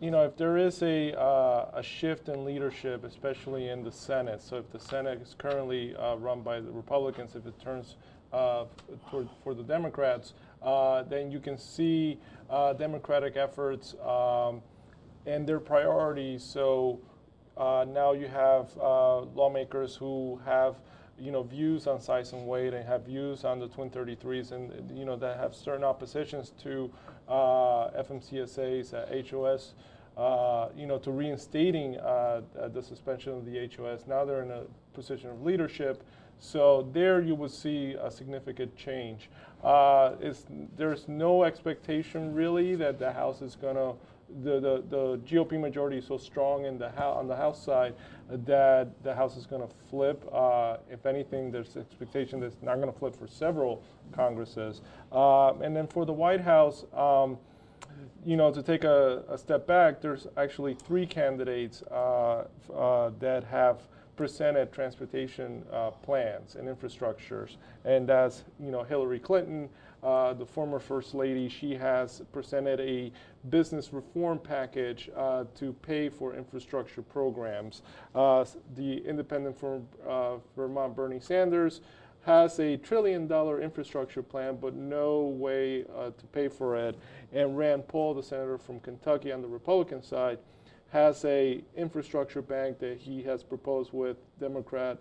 you 0.00 0.10
know 0.10 0.24
if 0.24 0.36
there 0.36 0.56
is 0.56 0.82
a 0.82 1.18
uh, 1.18 1.70
a 1.74 1.82
shift 1.82 2.28
in 2.28 2.44
leadership, 2.44 3.04
especially 3.04 3.68
in 3.68 3.82
the 3.82 3.92
Senate, 3.92 4.42
so 4.42 4.56
if 4.56 4.70
the 4.70 4.80
Senate 4.80 5.20
is 5.22 5.34
currently 5.38 5.94
uh, 5.96 6.16
run 6.16 6.42
by 6.42 6.60
the 6.60 6.70
Republicans, 6.70 7.34
if 7.34 7.46
it 7.46 7.58
turns 7.60 7.96
uh, 8.32 8.64
for, 9.10 9.28
for 9.44 9.54
the 9.54 9.62
Democrats, 9.62 10.32
uh, 10.62 11.02
then 11.02 11.30
you 11.30 11.38
can 11.38 11.58
see 11.58 12.18
uh, 12.48 12.72
Democratic 12.72 13.36
efforts 13.36 13.94
um, 14.04 14.62
and 15.26 15.46
their 15.46 15.60
priorities. 15.60 16.42
So 16.42 17.00
uh, 17.56 17.86
now 17.88 18.12
you 18.12 18.28
have 18.28 18.70
uh, 18.78 19.20
lawmakers 19.20 19.94
who 19.96 20.40
have, 20.44 20.76
you 21.18 21.30
know, 21.30 21.42
views 21.42 21.86
on 21.86 22.00
size 22.00 22.32
and 22.32 22.46
weight 22.46 22.74
and 22.74 22.86
have 22.86 23.06
views 23.06 23.44
on 23.44 23.58
the 23.58 23.68
Twin 23.68 23.90
33s, 23.90 24.52
and 24.52 24.96
you 24.96 25.04
know 25.04 25.16
that 25.16 25.38
have 25.38 25.54
certain 25.54 25.84
oppositions 25.84 26.52
to 26.62 26.90
uh, 27.28 27.90
FMCSA's 28.02 28.94
uh, 28.94 29.22
HOS. 29.30 29.74
Uh, 30.14 30.68
you 30.76 30.86
know, 30.86 30.98
to 30.98 31.10
reinstating 31.10 31.96
uh, 31.96 32.42
uh, 32.60 32.68
the 32.68 32.82
suspension 32.82 33.32
of 33.32 33.46
the 33.46 33.70
HOS. 33.74 34.04
Now 34.06 34.26
they're 34.26 34.42
in 34.42 34.50
a 34.50 34.64
position 34.92 35.30
of 35.30 35.42
leadership. 35.42 36.04
So 36.38 36.86
there 36.92 37.22
you 37.22 37.34
would 37.34 37.50
see 37.50 37.94
a 37.98 38.10
significant 38.10 38.76
change. 38.76 39.30
Uh, 39.64 40.16
there's 40.76 41.08
no 41.08 41.44
expectation 41.44 42.34
really 42.34 42.74
that 42.74 42.98
the 42.98 43.12
House 43.12 43.40
is 43.40 43.54
going 43.56 43.76
to, 43.76 43.94
the, 44.42 44.60
the, 44.60 44.84
the 44.88 45.18
GOP 45.26 45.60
majority 45.60 45.98
is 45.98 46.06
so 46.06 46.18
strong 46.18 46.64
in 46.64 46.78
the 46.78 46.90
House, 46.90 47.16
on 47.16 47.28
the 47.28 47.36
House 47.36 47.62
side 47.62 47.94
that 48.30 49.02
the 49.02 49.14
House 49.14 49.36
is 49.36 49.46
going 49.46 49.66
to 49.66 49.74
flip. 49.90 50.26
Uh, 50.32 50.78
if 50.90 51.06
anything, 51.06 51.50
there's 51.50 51.76
expectation 51.76 52.40
that 52.40 52.46
it's 52.46 52.62
not 52.62 52.76
going 52.76 52.92
to 52.92 52.98
flip 52.98 53.16
for 53.16 53.26
several 53.26 53.82
Congresses. 54.12 54.80
Uh, 55.10 55.54
and 55.56 55.76
then 55.76 55.86
for 55.86 56.04
the 56.04 56.12
White 56.12 56.40
House, 56.40 56.84
um, 56.94 57.38
you 58.24 58.36
know, 58.36 58.52
to 58.52 58.62
take 58.62 58.84
a, 58.84 59.24
a 59.28 59.36
step 59.36 59.66
back, 59.66 60.00
there's 60.00 60.26
actually 60.36 60.74
three 60.74 61.06
candidates 61.06 61.82
uh, 61.90 62.44
uh, 62.74 63.10
that 63.18 63.44
have 63.44 63.80
presented 64.16 64.72
transportation 64.72 65.64
uh, 65.72 65.90
plans 65.90 66.54
and 66.54 66.68
infrastructures, 66.68 67.56
and 67.84 68.08
that's 68.08 68.44
you 68.60 68.70
know 68.70 68.82
Hillary 68.82 69.18
Clinton, 69.18 69.68
uh, 70.02 70.34
the 70.34 70.44
former 70.44 70.78
first 70.78 71.14
lady. 71.14 71.48
She 71.48 71.74
has 71.74 72.22
presented 72.32 72.80
a 72.80 73.12
business 73.50 73.92
reform 73.92 74.38
package 74.38 75.10
uh, 75.16 75.44
to 75.56 75.72
pay 75.74 76.08
for 76.08 76.34
infrastructure 76.34 77.02
programs. 77.02 77.82
Uh, 78.14 78.44
the 78.74 78.98
independent 79.06 79.56
from 79.56 79.86
uh, 80.06 80.36
Vermont, 80.56 80.96
Bernie 80.96 81.20
Sanders 81.20 81.80
has 82.24 82.58
a 82.60 82.76
trillion 82.76 83.26
dollar 83.26 83.60
infrastructure 83.60 84.22
plan, 84.22 84.56
but 84.60 84.74
no 84.74 85.22
way 85.22 85.84
uh, 85.96 86.10
to 86.10 86.26
pay 86.32 86.48
for 86.48 86.76
it. 86.76 86.96
And 87.32 87.56
Rand 87.56 87.88
Paul, 87.88 88.14
the 88.14 88.22
senator 88.22 88.58
from 88.58 88.80
Kentucky 88.80 89.32
on 89.32 89.42
the 89.42 89.48
Republican 89.48 90.02
side, 90.02 90.38
has 90.90 91.24
a 91.24 91.62
infrastructure 91.76 92.42
bank 92.42 92.78
that 92.78 92.98
he 92.98 93.22
has 93.22 93.42
proposed 93.42 93.92
with 93.92 94.18
Democrat 94.38 95.00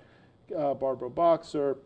Barbara 0.49 1.10
Boxer. 1.10 1.78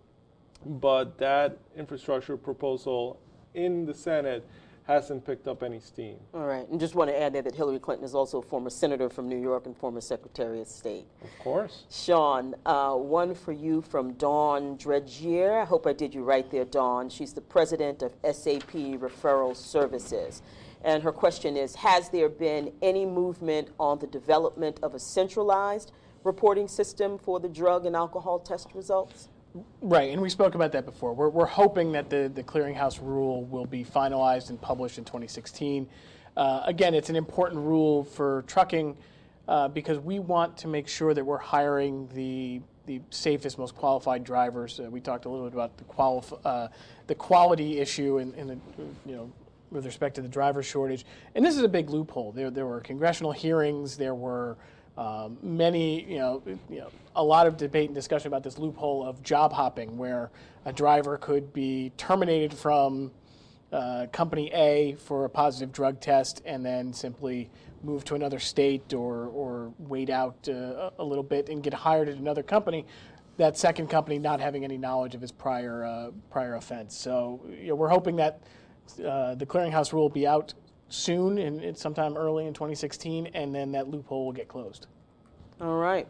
But 0.66 1.18
that 1.20 1.60
infrastructure 1.78 2.38
proposal 2.38 3.20
in 3.54 3.86
the 3.86 3.94
Senate 3.94 4.48
hasn't 4.88 5.26
picked 5.26 5.48
up 5.48 5.64
any 5.64 5.80
steam. 5.80 6.18
All 6.34 6.46
right, 6.46 6.68
and 6.70 6.80
just 6.80 6.94
want 6.94 7.10
to 7.10 7.20
add 7.20 7.34
there 7.34 7.42
that 7.42 7.56
Hillary 7.56 7.80
Clinton 7.80 8.06
is 8.06 8.14
also 8.14 8.38
a 8.40 8.42
former 8.42 8.70
senator 8.70 9.10
from 9.10 9.28
New 9.28 9.40
York 9.40 9.66
and 9.66 9.76
former 9.76 10.00
Secretary 10.00 10.62
of 10.62 10.68
State. 10.68 11.08
Of 11.24 11.30
course. 11.40 11.86
Sean, 11.90 12.54
uh, 12.66 12.94
one 12.94 13.34
for 13.34 13.52
you 13.52 13.82
from 13.82 14.14
Dawn 14.14 14.78
Dredgier. 14.78 15.62
I 15.62 15.66
hope 15.66 15.88
I 15.88 15.94
did 15.94 16.14
you 16.14 16.24
right 16.24 16.50
there, 16.52 16.66
Dawn. 16.66 17.10
She's 17.10 17.34
the 17.34 17.42
president 17.42 18.04
of 18.04 18.14
SAP 18.24 18.74
Referral 18.74 19.56
Services. 19.56 20.44
And 20.84 21.02
her 21.02 21.12
question 21.12 21.58
is 21.58 21.74
Has 21.76 22.10
there 22.10 22.30
been 22.30 22.72
any 22.84 23.08
movement 23.08 23.70
on 23.80 23.98
the 23.98 24.08
development 24.08 24.80
of 24.84 24.94
a 24.94 25.00
centralized 25.00 25.94
reporting 26.24 26.68
system 26.68 27.18
for 27.18 27.40
the 27.40 27.50
drug 27.50 27.88
and 27.88 27.96
alcohol 27.96 28.38
test 28.40 28.70
results? 28.76 29.30
Right, 29.82 30.12
and 30.12 30.22
we 30.22 30.30
spoke 30.30 30.56
about 30.56 30.74
that 30.74 30.86
before. 30.86 31.14
We're, 31.14 31.30
we're 31.30 31.46
hoping 31.46 31.94
that 31.94 32.10
the, 32.10 32.30
the 32.34 32.44
clearinghouse 32.44 33.00
rule 33.02 33.46
will 33.46 33.66
be 33.66 33.86
finalized 33.86 34.50
and 34.50 34.60
published 34.60 34.98
in 34.98 35.06
2016. 35.06 35.88
Uh, 36.36 36.62
again, 36.66 36.94
it's 36.94 37.10
an 37.10 37.16
important 37.16 37.62
rule 37.62 38.04
for 38.04 38.44
trucking 38.48 38.98
uh, 39.48 39.70
because 39.70 40.00
we 40.00 40.20
want 40.20 40.58
to 40.58 40.68
make 40.68 40.90
sure 40.90 41.14
that 41.14 41.24
we're 41.24 41.38
hiring 41.38 42.10
the 42.14 42.62
the 42.86 43.02
safest, 43.10 43.58
most 43.58 43.76
qualified 43.76 44.24
drivers. 44.24 44.80
Uh, 44.80 44.84
we 44.84 45.02
talked 45.02 45.26
a 45.26 45.30
little 45.30 45.46
bit 45.46 45.54
about 45.54 45.76
the 45.78 45.84
qualif- 45.86 46.40
uh, 46.46 46.68
the 47.08 47.16
quality 47.16 47.80
issue 47.80 48.20
and, 48.20 48.36
and 48.36 48.50
the, 48.50 48.58
you 49.08 49.16
know 49.16 49.32
with 49.72 49.86
respect 49.86 50.16
to 50.16 50.22
the 50.22 50.28
driver 50.28 50.62
shortage. 50.62 51.04
And 51.34 51.44
this 51.44 51.58
is 51.58 51.64
a 51.64 51.68
big 51.68 51.90
loophole. 51.90 52.32
There 52.32 52.52
there 52.52 52.66
were 52.66 52.82
congressional 52.82 53.32
hearings. 53.32 53.98
There 53.98 54.14
were 54.14 54.58
um, 54.98 55.38
many, 55.42 56.04
you 56.10 56.18
know, 56.18 56.42
you 56.70 56.80
know, 56.80 56.90
a 57.16 57.24
lot 57.24 57.48
of 57.48 57.58
debate 57.58 57.90
and 57.90 57.96
discussion 57.96 58.28
about 58.28 58.44
this 58.44 58.58
loophole 58.58 59.06
of 59.06 59.22
job 59.24 59.52
hopping, 59.52 59.98
where 59.98 60.32
a 60.66 60.72
driver 60.72 61.18
could 61.18 61.54
be 61.54 61.92
terminated 61.98 62.54
from 62.54 63.12
uh, 63.72 64.08
company 64.12 64.52
A 64.54 64.96
for 64.96 65.26
a 65.26 65.30
positive 65.30 65.72
drug 65.72 66.00
test 66.00 66.42
and 66.46 66.66
then 66.66 66.94
simply 66.94 67.50
move 67.84 68.04
to 68.06 68.16
another 68.16 68.40
state 68.40 68.94
or, 68.94 69.28
or 69.28 69.74
wait 69.80 70.10
out 70.10 70.48
uh, 70.48 70.92
a 70.98 71.04
little 71.04 71.24
bit 71.24 71.50
and 71.50 71.62
get 71.62 71.74
hired 71.74 72.08
at 72.08 72.16
another 72.16 72.44
company. 72.44 72.86
That 73.38 73.58
second 73.58 73.88
company 73.88 74.18
not 74.18 74.40
having 74.40 74.64
any 74.64 74.78
knowledge 74.78 75.14
of 75.14 75.22
his 75.22 75.32
prior 75.32 75.84
uh, 75.84 76.12
prior 76.32 76.56
offense. 76.56 76.96
So 76.96 77.42
you 77.50 77.68
know, 77.68 77.76
we're 77.76 77.90
hoping 77.90 78.16
that 78.16 78.42
uh, 79.06 79.36
the 79.36 79.46
clearinghouse 79.46 79.92
rule 79.92 80.04
will 80.04 80.10
be 80.10 80.26
out 80.26 80.54
soon, 80.90 81.38
and 81.38 81.78
sometime 81.78 82.16
early 82.16 82.46
in 82.46 82.54
2016, 82.54 83.28
and 83.34 83.54
then 83.54 83.72
that 83.72 83.90
loophole 83.90 84.26
will 84.26 84.34
get 84.34 84.48
closed. 84.48 84.88
All 85.60 85.78
right. 85.78 86.08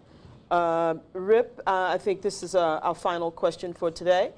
Uh, 0.52 0.96
Rip, 1.14 1.62
uh, 1.66 1.90
I 1.94 1.98
think 1.98 2.22
this 2.22 2.44
is 2.44 2.56
uh, 2.56 2.80
our 2.80 2.96
final 2.96 3.32
question 3.32 3.74
for 3.74 3.90
today. 3.90 4.32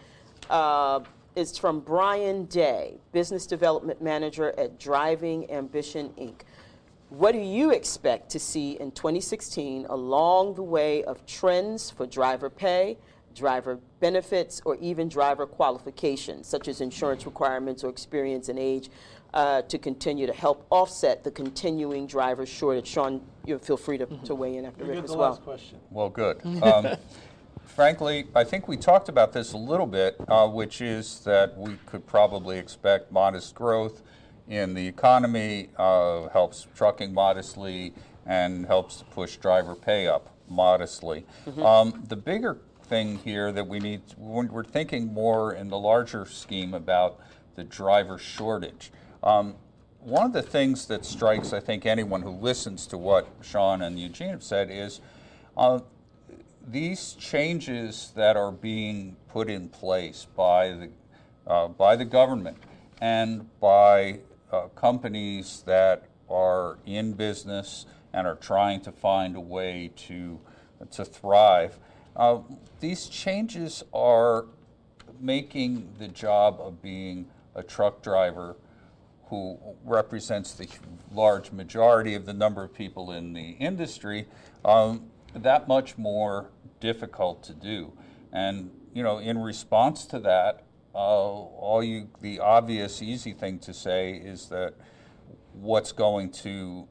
Uh, 0.50 1.02
it's 1.36 1.58
from 1.58 1.82
Brian 1.82 2.46
Day, 2.46 2.96
Business 3.12 3.46
Development 3.46 4.02
Manager 4.02 4.54
at 4.58 4.80
Driving 4.80 5.50
Ambition 5.52 6.10
Inc. 6.18 6.42
What 7.10 7.34
do 7.34 7.40
you 7.40 7.72
expect 7.72 8.30
to 8.32 8.40
see 8.40 8.72
in 8.80 8.92
2016 8.92 9.86
along 9.86 10.56
the 10.56 10.64
way 10.64 11.04
of 11.04 11.26
trends 11.26 11.90
for 11.90 12.06
driver 12.06 12.50
pay, 12.50 12.98
driver 13.34 13.80
benefits, 14.00 14.62
or 14.66 14.76
even 14.78 15.08
driver 15.08 15.46
qualifications, 15.46 16.48
such 16.48 16.68
as 16.68 16.82
insurance 16.82 17.26
requirements 17.26 17.84
or 17.84 17.90
experience 17.90 18.50
and 18.50 18.60
age? 18.60 18.90
Uh, 19.34 19.62
to 19.64 19.78
continue 19.78 20.26
to 20.26 20.34
help 20.34 20.66
offset 20.70 21.24
the 21.24 21.30
continuing 21.30 22.08
driver 22.08 22.46
shortage. 22.46 22.88
Sean, 22.88 23.22
you 23.46 23.60
feel 23.60 23.78
free 23.78 23.98
to, 23.98 24.08
mm-hmm. 24.08 24.24
to 24.24 24.34
weigh 24.34 24.56
in 24.56 24.66
after 24.66 24.86
Rip 24.86 25.04
as 25.04 25.16
well. 25.16 25.36
question. 25.36 25.78
Well, 25.92 26.10
good. 26.10 26.42
Um, 26.64 26.96
frankly, 27.66 28.26
I 28.34 28.44
think 28.44 28.68
we 28.68 28.78
talked 28.78 29.10
about 29.10 29.34
this 29.34 29.54
a 29.54 29.58
little 29.58 29.86
bit, 29.86 30.16
uh, 30.28 30.48
which 30.48 30.82
is 30.82 31.20
that 31.26 31.58
we 31.58 31.78
could 31.86 32.08
probably 32.08 32.58
expect 32.58 33.12
modest 33.12 33.54
growth 33.54 34.02
in 34.48 34.74
the 34.74 34.88
economy, 34.88 35.70
uh, 35.78 36.30
helps 36.30 36.68
trucking 36.74 37.14
modestly, 37.14 37.94
and 38.26 38.66
helps 38.66 38.98
to 38.98 39.06
push 39.06 39.38
driver 39.38 39.76
pay 39.76 40.08
up 40.08 40.34
modestly. 40.50 41.26
Mm-hmm. 41.46 41.64
Um, 41.64 42.04
the 42.08 42.16
bigger 42.16 42.58
thing 42.84 43.18
here 43.20 43.52
that 43.52 43.68
we 43.68 43.80
need, 43.80 44.02
when 44.18 44.48
we're 44.48 44.64
thinking 44.64 45.14
more 45.14 45.54
in 45.54 45.70
the 45.70 45.78
larger 45.78 46.26
scheme 46.26 46.74
about 46.74 47.20
the 47.56 47.64
driver 47.64 48.18
shortage. 48.18 48.92
Um, 49.28 49.56
one 50.00 50.26
of 50.26 50.32
the 50.32 50.42
things 50.42 50.86
that 50.86 51.04
strikes, 51.04 51.52
I 51.52 51.60
think, 51.60 51.86
anyone 51.86 52.22
who 52.22 52.30
listens 52.30 52.88
to 52.88 52.98
what 52.98 53.28
Sean 53.42 53.82
and 53.82 54.00
Eugene 54.00 54.30
have 54.30 54.42
said 54.42 54.72
is 54.72 55.02
uh, 55.58 55.80
these 56.66 57.12
changes 57.12 58.14
that 58.16 58.38
are 58.38 58.54
being 58.54 59.18
put 59.28 59.50
in 59.50 59.68
place 59.68 60.28
by 60.34 60.70
the, 60.70 60.90
uh, 61.46 61.68
by 61.68 61.98
the 61.98 62.06
government 62.06 62.56
and 63.02 63.50
by 63.60 64.20
uh, 64.54 64.68
companies 64.76 65.62
that 65.66 66.04
are 66.30 66.78
in 66.86 67.12
business 67.12 67.86
and 68.14 68.26
are 68.26 68.38
trying 68.38 68.80
to 68.80 68.94
find 68.94 69.36
a 69.36 69.42
way 69.42 69.92
to, 69.98 70.40
to 70.90 71.04
thrive. 71.04 71.78
Uh, 72.16 72.40
these 72.80 73.08
changes 73.08 73.84
are 73.94 74.46
making 75.20 75.90
the 76.00 76.08
job 76.08 76.62
of 76.62 76.82
being 76.82 77.28
a 77.56 77.62
truck 77.62 78.02
driver 78.02 78.56
who 79.30 79.58
represents 79.84 80.54
the 80.54 80.68
large 81.12 81.52
majority 81.52 82.16
of 82.16 82.26
the 82.26 82.34
number 82.34 82.64
of 82.64 82.74
people 82.74 83.12
in 83.12 83.34
the 83.34 83.52
industry, 83.52 84.28
um, 84.64 85.10
that 85.36 85.68
much 85.68 85.98
more 85.98 86.50
difficult 86.80 87.44
to 87.44 87.54
do. 87.54 87.94
And 88.32 88.72
you 88.94 89.04
know, 89.04 89.20
in 89.20 89.38
response 89.38 90.06
to 90.08 90.20
that, 90.20 90.64
uh, 90.96 90.98
all 90.98 91.84
you 91.84 92.10
the 92.22 92.40
obvious 92.40 93.02
easy 93.02 93.34
thing 93.34 93.60
to 93.60 93.74
say 93.74 94.14
is 94.14 94.48
that 94.50 94.74
what's 95.54 95.92
going 95.92 96.32
to 96.32 96.88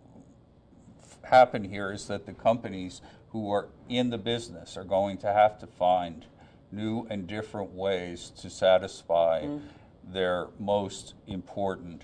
happen 1.23 1.65
here 1.65 1.93
is 1.93 2.07
that 2.07 2.27
the 2.27 2.33
companies 2.33 3.01
who 3.31 3.51
are 3.51 3.69
in 3.89 4.11
the 4.11 4.19
business 4.19 4.77
are 4.77 4.85
going 4.85 5.19
to 5.19 5.33
have 5.33 5.59
to 5.59 5.67
find 5.67 6.27
new 6.71 7.07
and 7.11 7.27
different 7.27 7.73
ways 7.73 8.31
to 8.31 8.49
satisfy 8.49 9.43
mm. 9.43 9.61
their 10.05 10.49
most 10.59 11.15
important 11.27 12.03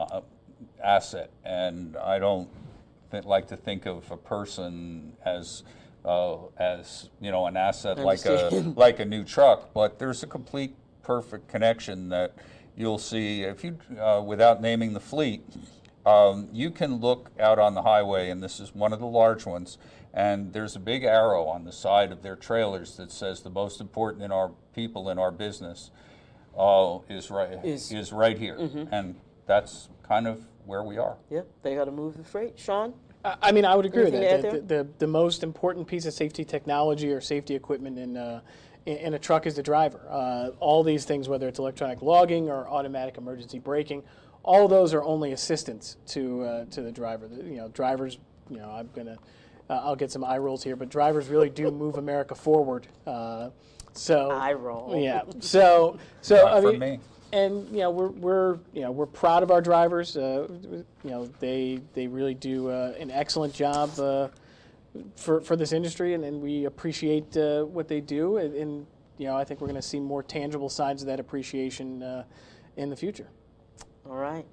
uh, 0.00 0.20
asset, 0.82 1.30
and 1.44 1.96
I 1.96 2.18
don't 2.18 2.48
th- 3.10 3.24
like 3.24 3.48
to 3.48 3.56
think 3.56 3.86
of 3.86 4.10
a 4.10 4.16
person 4.16 5.12
as 5.24 5.62
uh, 6.04 6.36
as 6.58 7.10
you 7.20 7.30
know 7.30 7.46
an 7.46 7.56
asset 7.56 7.98
like 7.98 8.24
a 8.24 8.72
like 8.76 9.00
a 9.00 9.04
new 9.04 9.24
truck. 9.24 9.72
But 9.74 9.98
there's 9.98 10.22
a 10.22 10.26
complete 10.26 10.74
perfect 11.02 11.48
connection 11.48 12.08
that 12.10 12.34
you'll 12.76 12.98
see 12.98 13.42
if 13.42 13.64
you 13.64 13.78
uh, 14.00 14.22
without 14.24 14.60
naming 14.60 14.92
the 14.92 15.00
fleet. 15.00 15.42
Um, 16.06 16.48
you 16.50 16.70
can 16.70 16.96
look 16.96 17.30
out 17.38 17.58
on 17.58 17.74
the 17.74 17.82
highway, 17.82 18.30
and 18.30 18.42
this 18.42 18.58
is 18.58 18.74
one 18.74 18.94
of 18.94 19.00
the 19.00 19.06
large 19.06 19.44
ones, 19.44 19.76
and 20.14 20.54
there's 20.54 20.74
a 20.74 20.78
big 20.80 21.04
arrow 21.04 21.44
on 21.44 21.64
the 21.64 21.72
side 21.72 22.10
of 22.10 22.22
their 22.22 22.36
trailers 22.36 22.96
that 22.96 23.12
says 23.12 23.42
the 23.42 23.50
most 23.50 23.82
important 23.82 24.24
in 24.24 24.32
our 24.32 24.50
people 24.74 25.10
in 25.10 25.18
our 25.18 25.30
business 25.30 25.90
uh, 26.56 26.98
is 27.10 27.30
right 27.30 27.62
is, 27.64 27.92
is 27.92 28.12
right 28.12 28.38
here, 28.38 28.56
mm-hmm. 28.56 28.92
and 28.92 29.16
that's 29.50 29.88
kind 30.06 30.28
of 30.28 30.46
where 30.64 30.84
we 30.84 30.96
are. 30.96 31.16
Yeah, 31.28 31.42
they 31.62 31.74
got 31.74 31.86
to 31.86 31.90
move 31.90 32.16
the 32.16 32.22
freight. 32.22 32.56
Sean? 32.56 32.94
I 33.24 33.50
mean, 33.50 33.64
I 33.64 33.74
would 33.74 33.84
agree 33.84 34.06
Anything 34.06 34.20
with 34.20 34.42
that. 34.42 34.68
The, 34.68 34.84
the, 34.84 34.88
the, 35.00 35.06
most 35.08 35.42
important 35.42 35.88
piece 35.88 36.06
of 36.06 36.14
safety 36.14 36.44
technology 36.44 37.12
or 37.12 37.20
safety 37.20 37.54
equipment 37.54 37.98
in, 37.98 38.16
uh, 38.16 38.40
in, 38.86 39.12
a 39.12 39.18
truck 39.18 39.46
is 39.46 39.56
the 39.56 39.62
driver. 39.62 40.00
Uh, 40.08 40.50
all 40.60 40.82
these 40.82 41.04
things, 41.04 41.28
whether 41.28 41.48
it's 41.48 41.58
electronic 41.58 42.00
logging 42.00 42.48
or 42.48 42.66
automatic 42.68 43.18
emergency 43.18 43.58
braking, 43.58 44.04
all 44.42 44.68
those 44.68 44.94
are 44.94 45.02
only 45.02 45.32
assistance 45.32 45.96
to 46.06 46.42
uh, 46.42 46.64
to 46.66 46.80
the 46.80 46.92
driver. 46.92 47.28
The, 47.28 47.42
you 47.42 47.56
know, 47.56 47.68
drivers. 47.68 48.18
You 48.48 48.58
know, 48.58 48.70
I'm 48.70 48.88
gonna. 48.94 49.18
Uh, 49.68 49.82
I'll 49.84 49.96
get 49.96 50.10
some 50.10 50.24
eye 50.24 50.38
rolls 50.38 50.64
here, 50.64 50.76
but 50.76 50.88
drivers 50.88 51.28
really 51.28 51.50
do 51.50 51.70
move 51.84 51.96
America 51.96 52.34
forward. 52.34 52.86
Uh, 53.06 53.50
so 53.92 54.30
eye 54.30 54.54
roll. 54.54 54.96
Yeah. 54.96 55.22
So 55.40 55.98
so 56.22 56.36
Not 56.36 56.56
I 56.56 56.60
mean, 56.60 56.78
me 56.78 57.00
and 57.32 57.68
you 57.70 57.78
know 57.78 57.90
we're, 57.90 58.08
we're 58.08 58.58
you 58.72 58.82
know 58.82 58.90
we're 58.90 59.06
proud 59.06 59.42
of 59.42 59.50
our 59.50 59.60
drivers. 59.60 60.16
Uh, 60.16 60.48
you 61.04 61.10
know 61.10 61.26
they 61.38 61.80
they 61.94 62.06
really 62.06 62.34
do 62.34 62.68
uh, 62.68 62.94
an 62.98 63.10
excellent 63.10 63.54
job 63.54 63.90
uh, 63.98 64.28
for 65.16 65.40
for 65.40 65.56
this 65.56 65.72
industry, 65.72 66.14
and, 66.14 66.24
and 66.24 66.40
we 66.40 66.64
appreciate 66.64 67.36
uh, 67.36 67.64
what 67.64 67.88
they 67.88 68.00
do. 68.00 68.38
And, 68.38 68.54
and, 68.54 68.86
you 69.18 69.26
know 69.26 69.36
I 69.36 69.44
think 69.44 69.60
we're 69.60 69.68
going 69.68 69.80
to 69.80 69.86
see 69.86 70.00
more 70.00 70.22
tangible 70.22 70.68
signs 70.68 71.02
of 71.02 71.06
that 71.06 71.20
appreciation 71.20 72.02
uh, 72.02 72.24
in 72.76 72.90
the 72.90 72.96
future. 72.96 73.28
All 74.08 74.16
right. 74.16 74.46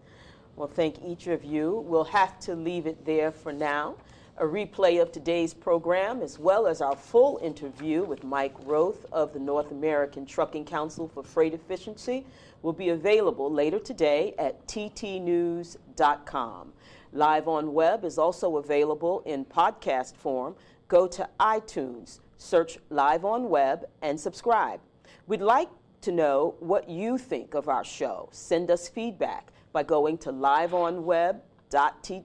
Well, 0.56 0.68
thank 0.68 1.04
each 1.06 1.28
of 1.28 1.44
you. 1.44 1.86
We'll 1.88 2.04
have 2.06 2.40
to 2.42 2.56
leave 2.56 2.88
it 2.88 3.06
there 3.06 3.32
for 3.32 3.54
now. 3.54 3.96
A 4.40 4.44
replay 4.44 5.02
of 5.02 5.12
today's 5.12 5.54
program, 5.54 6.22
as 6.22 6.38
well 6.38 6.68
as 6.68 6.82
our 6.82 6.96
full 6.96 7.40
interview 7.42 8.04
with 8.04 8.24
Mike 8.24 8.56
Roeth 8.66 9.06
of 9.12 9.34
the 9.34 9.40
North 9.40 9.72
American 9.72 10.26
Trucking 10.26 10.66
Council 10.66 11.08
for 11.08 11.24
Freight 11.24 11.54
Efficiency, 11.54 12.26
will 12.62 12.74
be 12.74 12.90
available 12.90 13.52
later 13.52 13.80
today 13.80 14.34
at 14.38 14.68
ttnews.com. 14.68 16.74
Live 17.14 17.48
on 17.48 17.74
Web 17.74 18.04
is 18.04 18.18
also 18.18 18.58
available 18.58 19.22
in 19.26 19.46
podcast 19.46 20.16
form. 20.16 20.56
Go 20.88 21.08
to 21.08 21.28
iTunes, 21.40 22.20
search 22.38 22.78
Live 22.90 23.26
on 23.26 23.50
Web, 23.50 23.86
and 24.02 24.20
subscribe. 24.20 24.80
We'd 25.26 25.42
like 25.42 25.70
to 26.02 26.12
know 26.12 26.56
what 26.60 26.90
you 26.90 27.18
think 27.18 27.54
of 27.54 27.70
our 27.70 27.84
show. 27.84 28.30
Send 28.32 28.72
us 28.72 28.88
feedback 28.88 29.52
by 29.72 29.84
going 29.84 30.18
to 30.20 30.32
liveonweb.t 30.32 32.24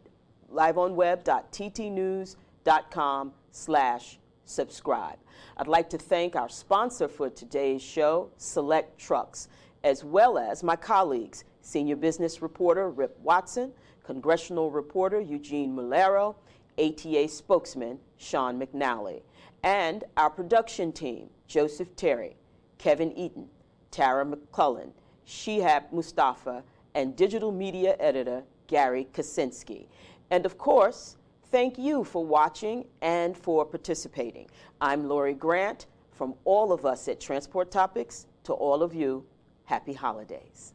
liveonweb.ttnews.com 0.52 3.32
slash 3.50 4.18
subscribe. 4.44 5.18
I'd 5.56 5.66
like 5.66 5.90
to 5.90 5.98
thank 5.98 6.36
our 6.36 6.48
sponsor 6.48 7.08
for 7.08 7.28
today's 7.30 7.82
show, 7.82 8.30
SelecTrucks, 8.38 9.48
as 9.84 10.04
well 10.04 10.38
as 10.38 10.62
my 10.62 10.76
colleagues, 10.76 11.44
Senior 11.60 11.96
Business 11.96 12.42
Reporter 12.42 12.90
Rip 12.90 13.18
Watson, 13.20 13.72
Congressional 14.04 14.70
Reporter 14.70 15.20
Eugene 15.20 15.74
Mulero, 15.74 16.34
ATA 16.78 17.28
spokesman 17.28 17.98
Sean 18.16 18.60
McNally, 18.60 19.22
and 19.62 20.04
our 20.16 20.30
production 20.30 20.92
team, 20.92 21.28
Joseph 21.46 21.94
Terry, 21.96 22.36
Kevin 22.78 23.12
Eaton, 23.12 23.48
Tara 23.90 24.24
McClellan, 24.24 24.92
Shihab 25.26 25.92
Mustafa, 25.92 26.64
and 26.94 27.14
digital 27.16 27.52
media 27.52 27.96
editor 28.00 28.42
Gary 28.66 29.06
Kaczynski. 29.12 29.86
And 30.30 30.46
of 30.46 30.58
course, 30.58 31.16
thank 31.50 31.78
you 31.78 32.04
for 32.04 32.24
watching 32.24 32.86
and 33.02 33.36
for 33.36 33.64
participating. 33.64 34.48
I'm 34.80 35.08
Lori 35.08 35.34
Grant. 35.34 35.86
From 36.10 36.34
all 36.44 36.72
of 36.72 36.84
us 36.86 37.08
at 37.08 37.20
Transport 37.20 37.70
Topics 37.70 38.26
to 38.44 38.52
all 38.52 38.82
of 38.82 38.94
you, 38.94 39.24
happy 39.72 39.94
holidays. 39.94 40.74